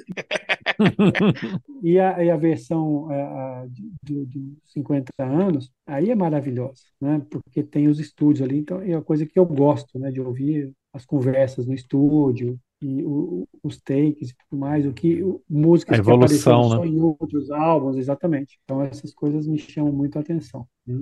E 1.83 1.99
a, 1.99 2.25
e 2.25 2.31
a 2.31 2.37
versão 2.37 3.11
é, 3.13 3.23
a, 3.23 3.67
de- 3.71 3.93
do, 4.03 4.27
dos 4.27 4.59
50 4.73 5.13
anos, 5.19 5.71
aí 5.87 6.11
é 6.11 6.15
maravilhosa, 6.15 6.83
né? 7.01 7.21
Porque 7.31 7.63
tem 7.63 7.87
os 7.89 8.01
estúdios 8.01 8.43
ali, 8.43 8.59
então 8.59 8.81
é 8.83 8.97
uma 8.97 9.03
coisa 9.03 9.25
que 9.27 9.39
eu 9.39 9.47
gosto, 9.47 9.99
né? 9.99 10.11
De 10.11 10.21
ouvir 10.21 10.73
as 10.93 11.05
conversas 11.07 11.67
no 11.67 11.75
estúdio 11.75 12.59
e 12.83 13.03
o- 13.05 13.47
os 13.63 13.81
takes 13.81 14.31
e 14.31 14.35
tudo 14.37 14.59
mais, 14.61 14.87
o 14.87 14.93
que 14.93 15.23
o- 15.23 15.41
músicas 15.49 15.99
A 15.99 16.01
que 16.01 16.11
apareceram 16.11 16.61
evolução, 16.61 16.63
só 16.63 16.83
né? 16.83 16.87
em 16.89 17.01
outros 17.01 17.51
álbuns, 17.51 17.97
exatamente. 17.97 18.59
Então 18.65 18.83
essas 18.83 19.13
coisas 19.15 19.47
me 19.47 19.59
chamam 19.59 19.93
muito 19.93 20.17
a 20.19 20.21
atenção, 20.23 20.67
né? 20.87 20.97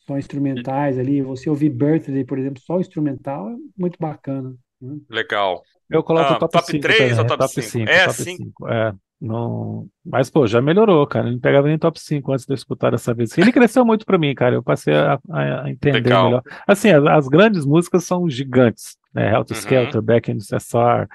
Só 0.00 0.18
instrumentais 0.18 0.98
ali, 0.98 1.20
você 1.22 1.48
ouvir 1.50 1.68
Birthday, 1.70 2.24
por 2.24 2.38
exemplo, 2.38 2.60
só 2.62 2.80
instrumental 2.80 3.50
é 3.50 3.56
muito 3.76 3.96
bacana. 4.00 4.54
Legal. 5.08 5.62
Eu 5.90 6.02
coloco 6.02 6.32
Ah, 6.32 6.36
o 6.36 6.38
top, 6.40 6.52
top 6.52 6.66
5 6.66 6.82
três 6.82 6.98
também, 6.98 7.18
ou 7.18 7.26
top 7.26 7.38
top 7.38 7.52
cinco? 7.54 7.68
5, 7.70 7.90
É, 7.90 8.04
top 8.04 8.14
sim. 8.22 8.36
5. 8.36 8.68
É, 8.68 8.94
não... 9.20 9.88
Mas, 10.04 10.30
pô, 10.30 10.46
já 10.46 10.60
melhorou, 10.60 11.06
cara. 11.06 11.30
Não 11.30 11.38
pegava 11.38 11.66
nem 11.66 11.78
top 11.78 11.98
5 11.98 12.32
antes 12.32 12.44
de 12.44 12.52
eu 12.52 12.54
escutar 12.54 12.90
dessa 12.90 13.14
vez. 13.14 13.36
Ele 13.38 13.52
cresceu 13.52 13.84
muito 13.84 14.04
pra 14.06 14.18
mim, 14.18 14.34
cara. 14.34 14.54
Eu 14.54 14.62
passei 14.62 14.94
a, 14.94 15.18
a- 15.30 15.70
entender 15.70 15.94
Legal. 16.02 16.24
melhor. 16.26 16.42
Assim, 16.66 16.90
as, 16.90 17.04
as 17.06 17.28
grandes 17.28 17.64
músicas 17.64 18.04
são 18.04 18.28
gigantes, 18.28 18.96
né? 19.14 19.32
Helter 19.34 19.56
Uhum. 19.56 19.60
Skelter, 19.60 20.02
Back 20.02 20.30
in 20.30 20.36
the 20.38 20.44
SSR, 20.44 21.08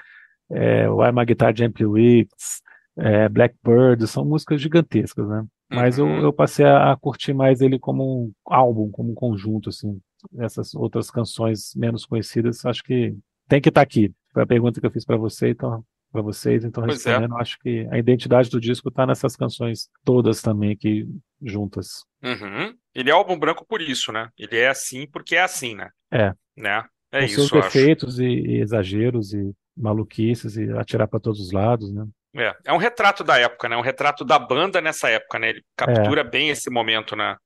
é, 0.50 0.88
Why 0.88 1.12
My 1.12 1.24
Guitar 1.24 1.56
Gently 1.56 1.86
Weeps, 1.86 2.60
é, 2.96 3.28
Blackbird, 3.28 4.06
são 4.06 4.24
músicas 4.24 4.60
gigantescas, 4.60 5.26
né? 5.28 5.44
Mas 5.70 5.98
eu, 5.98 6.06
Uhum. 6.06 6.20
eu 6.20 6.32
passei 6.32 6.64
a, 6.66 6.92
a 6.92 6.96
curtir 6.96 7.32
mais 7.32 7.60
ele 7.60 7.78
como 7.78 8.04
um 8.26 8.32
álbum, 8.46 8.90
como 8.90 9.12
um 9.12 9.14
conjunto, 9.14 9.68
assim. 9.70 9.98
Essas 10.38 10.74
outras 10.74 11.10
canções 11.10 11.74
menos 11.74 12.04
conhecidas, 12.06 12.64
acho 12.66 12.82
que 12.82 13.14
tem 13.48 13.60
que 13.60 13.68
estar 13.68 13.80
aqui. 13.80 14.12
Foi 14.32 14.42
a 14.42 14.46
pergunta 14.46 14.80
que 14.80 14.86
eu 14.86 14.90
fiz 14.90 15.04
para 15.04 15.16
você, 15.16 15.50
então, 15.50 15.84
para 16.12 16.22
vocês, 16.22 16.64
então 16.64 16.84
Pois 16.84 17.04
é. 17.06 17.10
respondendo, 17.10 17.36
acho 17.38 17.58
que 17.60 17.86
a 17.90 17.98
identidade 17.98 18.48
do 18.50 18.60
disco 18.60 18.88
está 18.88 19.06
nessas 19.06 19.36
canções 19.36 19.88
todas 20.04 20.40
também 20.42 20.72
aqui 20.72 21.06
juntas. 21.42 22.04
Uhum. 22.22 22.74
Ele 22.94 23.10
é 23.10 23.12
álbum 23.12 23.38
branco 23.38 23.64
por 23.68 23.80
isso, 23.82 24.12
né? 24.12 24.28
Ele 24.38 24.56
é 24.56 24.68
assim 24.68 25.06
porque 25.10 25.36
é 25.36 25.42
assim, 25.42 25.74
né? 25.74 25.88
É. 26.12 26.32
Né? 26.56 26.84
É 27.12 27.20
Com 27.20 27.24
isso, 27.26 27.48
seus 27.48 27.50
defeitos 27.64 28.18
e, 28.18 28.24
e 28.26 28.60
exageros 28.60 29.32
e 29.34 29.52
maluquices 29.76 30.56
e 30.56 30.70
atirar 30.72 31.06
para 31.08 31.20
todos 31.20 31.40
os 31.40 31.52
lados, 31.52 31.92
né? 31.92 32.04
É. 32.36 32.52
é 32.66 32.72
um 32.72 32.76
retrato 32.78 33.22
da 33.22 33.38
época, 33.38 33.68
né? 33.68 33.76
Um 33.76 33.80
retrato 33.80 34.24
da 34.24 34.38
banda 34.38 34.80
nessa 34.80 35.08
época, 35.08 35.38
né? 35.38 35.50
Ele 35.50 35.62
captura 35.76 36.24
bem 36.24 36.48
esse 36.50 36.68
momento, 36.70 37.14
né? 37.14 37.36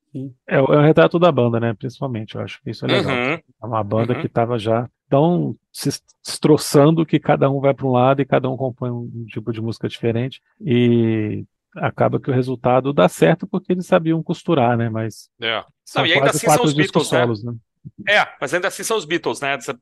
É, 0.47 0.59
o- 0.61 0.73
é 0.73 0.79
o 0.79 0.83
retrato 0.83 1.19
da 1.19 1.31
banda, 1.31 1.61
né? 1.61 1.75
Principalmente, 1.75 2.35
eu 2.37 2.41
acho 2.41 2.59
que 2.63 2.71
isso 2.71 2.87
é 2.87 2.89
legal. 2.89 3.15
Uhum. 3.15 3.33
É 3.35 3.67
uma 3.67 3.85
banda 3.85 4.15
Uhum. 4.15 4.21
que 4.21 4.27
estava 4.27 4.59
já 4.59 4.89
tão 5.09 5.57
se 5.73 5.91
destroçando 6.25 7.07
que 7.07 7.19
cada 7.19 7.51
um 7.51 7.61
vai 7.61 7.75
para 7.75 7.87
um 7.87 7.93
lado 7.93 8.21
e 8.21 8.27
cada 8.27 8.49
um 8.51 8.57
compõe 8.57 8.91
um 8.91 9.25
tipo 9.27 9.53
de 9.53 9.61
música 9.61 9.89
diferente 9.89 10.41
e 10.61 11.45
acaba 11.77 12.21
que 12.21 12.31
o 12.31 12.35
resultado 12.35 12.93
dá 12.93 13.09
certo 13.09 13.47
porque 13.47 13.73
eles 13.73 13.87
sabiam 13.87 14.23
costurar, 14.23 14.77
né? 14.77 14.89
Mas 14.89 15.29
É. 15.41 15.65
são 15.85 16.03
Não, 16.03 16.07
e 16.09 16.13
ainda 16.13 16.25
quase 16.27 16.37
assim 16.39 16.47
são 16.57 16.65
os 16.65 16.75
Beatles, 16.75 17.11
né? 17.13 17.21
solos, 17.21 17.45
né? 17.45 17.55
É, 18.09 18.27
mas 18.41 18.53
ainda 18.53 18.69
assim 18.69 18.83
são 18.83 18.97
os 18.97 19.05
Beatles, 19.05 19.41
né? 19.41 19.59
Você 19.59 19.71
Ainda 19.71 19.81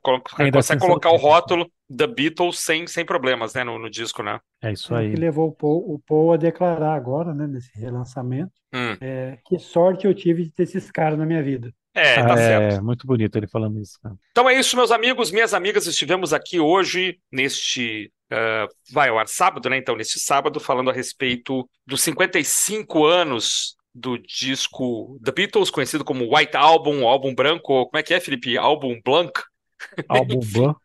consegue 0.57 0.59
assim 0.59 0.79
colocar 0.79 1.11
o 1.11 1.17
rótulo 1.17 1.69
The 1.95 2.07
Beatles 2.07 2.59
sem, 2.59 2.87
sem 2.87 3.05
problemas, 3.05 3.53
né? 3.53 3.63
No, 3.63 3.77
no 3.79 3.89
disco, 3.89 4.21
né? 4.23 4.39
É 4.61 4.71
isso 4.71 4.93
É 4.93 4.97
o 4.97 4.99
aí. 4.99 5.09
que 5.11 5.15
levou 5.17 5.47
o 5.49 5.51
Paul, 5.51 5.93
o 5.95 5.99
Paul 6.05 6.33
a 6.33 6.37
declarar 6.37 6.93
agora, 6.93 7.33
né, 7.33 7.47
nesse 7.47 7.77
relançamento, 7.77 8.51
Hum. 8.73 8.97
é, 9.01 9.37
que 9.45 9.57
sorte 9.57 10.05
eu 10.05 10.13
tive 10.13 10.43
de 10.43 10.51
ter 10.51 10.63
esses 10.63 10.91
caras 10.91 11.17
na 11.17 11.25
minha 11.25 11.41
vida. 11.41 11.73
É, 11.99 12.23
tá 12.23 12.33
Ah, 12.33 12.37
certo. 12.37 12.75
é 12.75 12.81
muito 12.81 13.07
bonito 13.07 13.35
ele 13.37 13.47
falando 13.47 13.79
isso, 13.79 13.99
cara. 14.01 14.15
Então 14.31 14.47
é 14.49 14.53
isso, 14.59 14.75
meus 14.75 14.91
amigos, 14.91 15.31
minhas 15.31 15.53
amigas. 15.53 15.87
Estivemos 15.87 16.33
aqui 16.33 16.59
hoje, 16.59 17.19
neste. 17.31 18.11
ah, 18.31 18.67
vai 18.91 19.09
ao 19.09 19.17
ar 19.17 19.27
sábado, 19.27 19.69
né? 19.69 19.77
Então, 19.77 19.95
neste 19.95 20.19
sábado, 20.19 20.59
falando 20.59 20.89
a 20.89 20.93
respeito 20.93 21.67
dos 21.85 22.01
55 22.03 23.05
anos 23.05 23.75
do 23.93 24.17
disco 24.19 25.19
The 25.23 25.31
Beatles, 25.31 25.71
conhecido 25.71 26.05
como 26.05 26.35
White 26.35 26.55
Album, 26.55 27.07
álbum 27.07 27.33
branco. 27.33 27.87
Como 27.87 27.97
é 27.99 28.03
que 28.03 28.13
é, 28.13 28.19
Felipe? 28.19 28.57
Álbum 28.57 28.99
Blanc? 29.03 29.31
Álbum. 30.07 30.39
Blanc. 30.39 30.77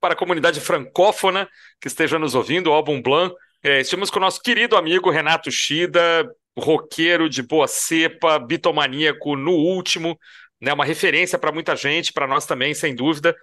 Para 0.00 0.14
a 0.14 0.16
comunidade 0.16 0.60
francófona 0.60 1.48
que 1.80 1.88
esteja 1.88 2.18
nos 2.18 2.34
ouvindo, 2.34 2.72
álbum 2.72 3.00
Blanc. 3.00 3.34
É, 3.62 3.80
estivemos 3.80 4.10
com 4.10 4.18
o 4.18 4.22
nosso 4.22 4.40
querido 4.42 4.76
amigo 4.76 5.10
Renato 5.10 5.50
Shida, 5.50 6.28
roqueiro 6.58 7.28
de 7.28 7.42
boa 7.42 7.66
cepa, 7.68 8.38
bitomaníaco 8.38 9.36
no 9.36 9.52
último, 9.52 10.18
né? 10.66 10.72
Uma 10.72 10.84
referência 10.84 11.38
para 11.38 11.52
muita 11.52 11.76
gente, 11.76 12.12
para 12.12 12.26
nós 12.26 12.44
também, 12.44 12.74
sem 12.74 12.94
dúvida. 12.94 13.34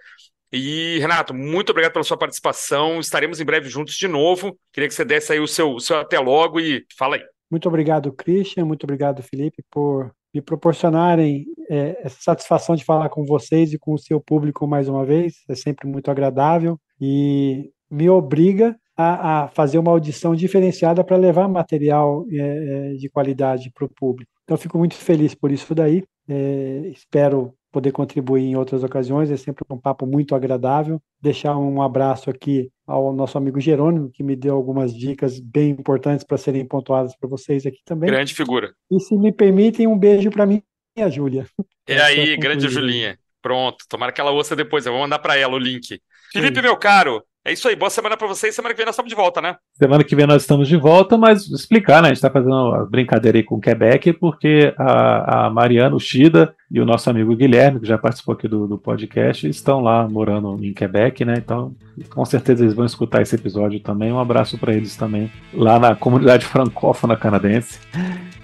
E, 0.52 1.00
Renato, 1.00 1.34
muito 1.34 1.72
obrigado 1.72 1.94
pela 1.94 2.04
sua 2.04 2.18
participação. 2.18 3.00
Estaremos 3.00 3.40
em 3.40 3.46
breve 3.46 3.70
juntos 3.70 3.96
de 3.96 4.08
novo. 4.08 4.56
Queria 4.72 4.88
que 4.90 4.94
você 4.94 5.06
desse 5.06 5.32
aí 5.32 5.40
o 5.40 5.48
seu, 5.48 5.74
o 5.74 5.80
seu 5.80 5.98
até 5.98 6.20
logo 6.20 6.60
e 6.60 6.86
fala 6.96 7.16
aí. 7.16 7.24
Muito 7.50 7.68
obrigado, 7.68 8.12
Christian, 8.12 8.66
muito 8.66 8.84
obrigado, 8.84 9.24
Felipe, 9.24 9.64
por 9.72 10.12
me 10.34 10.42
proporcionarem 10.42 11.46
é, 11.70 12.00
essa 12.04 12.18
satisfação 12.20 12.76
de 12.76 12.84
falar 12.84 13.10
com 13.10 13.26
vocês 13.26 13.72
e 13.72 13.80
com 13.80 13.94
o 13.94 13.98
seu 13.98 14.20
público 14.20 14.68
mais 14.68 14.90
uma 14.90 15.06
vez. 15.06 15.36
É 15.48 15.56
sempre 15.56 15.88
muito 15.88 16.12
agradável 16.12 16.80
e 17.00 17.72
me 17.90 18.10
obriga 18.10 18.76
a, 18.98 19.44
a 19.44 19.48
fazer 19.48 19.78
uma 19.78 19.92
audição 19.92 20.36
diferenciada 20.36 21.04
para 21.04 21.18
levar 21.18 21.48
material 21.48 22.26
é, 22.32 22.38
é, 22.38 22.94
de 22.96 23.10
qualidade 23.10 23.72
para 23.74 23.86
o 23.86 23.90
público. 23.90 24.32
Então, 24.44 24.58
fico 24.58 24.78
muito 24.78 24.96
feliz 24.96 25.34
por 25.34 25.52
isso 25.52 25.74
daí. 25.74 26.04
É, 26.28 26.88
espero 26.88 27.54
poder 27.72 27.92
contribuir 27.92 28.44
em 28.44 28.56
outras 28.56 28.84
ocasiões. 28.84 29.32
É 29.32 29.38
sempre 29.38 29.66
um 29.70 29.78
papo 29.78 30.06
muito 30.06 30.36
agradável. 30.36 31.02
Deixar 31.20 31.58
um 31.58 31.82
abraço 31.82 32.30
aqui 32.30 32.70
ao 32.86 33.12
nosso 33.12 33.38
amigo 33.38 33.60
Jerônimo, 33.60 34.12
que 34.12 34.24
me 34.24 34.36
deu 34.36 34.56
algumas 34.56 34.94
dicas 34.96 35.40
bem 35.40 35.72
importantes 35.72 36.24
para 36.24 36.38
serem 36.38 36.66
pontuadas 36.66 37.16
para 37.16 37.28
vocês 37.28 37.66
aqui 37.66 37.80
também. 37.84 38.10
Grande 38.10 38.34
figura. 38.34 38.74
E 38.92 39.00
se 39.00 39.16
me 39.16 39.32
permitem, 39.32 39.88
um 39.88 39.98
beijo 39.98 40.30
para 40.30 40.46
mim 40.46 40.62
e 40.96 41.02
a 41.02 41.10
Júlia. 41.10 41.48
É 41.88 41.96
Pra 41.96 42.06
aí, 42.06 42.38
grande. 42.38 42.70
Julinha. 42.70 43.18
Pronto, 43.42 43.84
tomara 43.90 44.12
que 44.12 44.22
ela 44.22 44.32
ouça 44.32 44.56
depois. 44.56 44.86
Eu 44.86 44.94
vou 44.94 45.02
mandar 45.02 45.20
para 45.20 45.36
ela 45.36 45.56
o 45.56 45.60
link. 45.60 46.00
Felipe, 46.32 46.62
meu 46.62 46.78
caro, 46.78 47.22
é 47.46 47.52
isso 47.52 47.68
aí. 47.68 47.76
Boa 47.76 47.90
semana 47.90 48.16
para 48.16 48.28
vocês. 48.28 48.56
Semana 48.56 48.74
que 48.74 48.78
vem 48.78 48.86
nós 48.86 48.96
estamos 48.96 49.10
de 49.10 49.16
volta, 49.16 49.42
né? 49.42 49.58
Semana 49.74 50.04
que 50.04 50.16
vem 50.16 50.26
nós 50.26 50.44
estamos 50.44 50.68
de 50.68 50.78
volta, 50.78 51.18
mas 51.18 51.50
explicar, 51.50 52.02
né? 52.02 52.08
A 52.08 52.10
gente 52.10 52.18
está 52.18 52.30
fazendo 52.30 52.54
uma 52.54 52.86
brincadeira 52.86 53.38
aí 53.38 53.44
com 53.44 53.56
o 53.56 53.62
Quebec, 53.62 54.14
porque 54.14 54.74
a, 54.78 55.48
a 55.48 55.50
Mariana, 55.50 55.96
o 55.96 56.00
Shida 56.00 56.56
e 56.72 56.80
o 56.80 56.86
nosso 56.86 57.10
amigo 57.10 57.36
Guilherme, 57.36 57.82
que 57.82 57.88
já 57.88 57.98
participou 57.98 58.34
aqui 58.34 58.48
do, 58.48 58.66
do 58.66 58.78
podcast, 58.78 59.48
estão 59.48 59.82
lá 59.82 60.08
morando 60.08 60.58
em 60.64 60.74
Quebec, 60.74 61.26
né? 61.26 61.36
Então, 61.38 61.76
com 62.10 62.24
certeza 62.24 62.64
eles 62.64 62.74
vão 62.74 62.86
escutar 62.86 63.22
esse 63.22 63.36
episódio 63.36 63.80
também. 63.80 64.12
Um 64.12 64.20
abraço 64.20 64.58
para 64.58 64.74
eles 64.74 64.96
também, 64.96 65.30
lá 65.54 65.78
na 65.78 65.96
comunidade 65.96 66.46
francófona 66.46 67.18
canadense. 67.18 67.80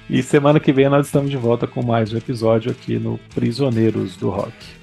E 0.09 0.21
semana 0.23 0.59
que 0.59 0.73
vem 0.73 0.89
nós 0.89 1.05
estamos 1.05 1.30
de 1.30 1.38
volta 1.38 1.67
com 1.67 1.85
mais 1.85 2.11
um 2.11 2.17
episódio 2.17 2.71
aqui 2.71 2.97
no 2.97 3.17
Prisioneiros 3.34 4.17
do 4.17 4.30
Rock. 4.30 4.80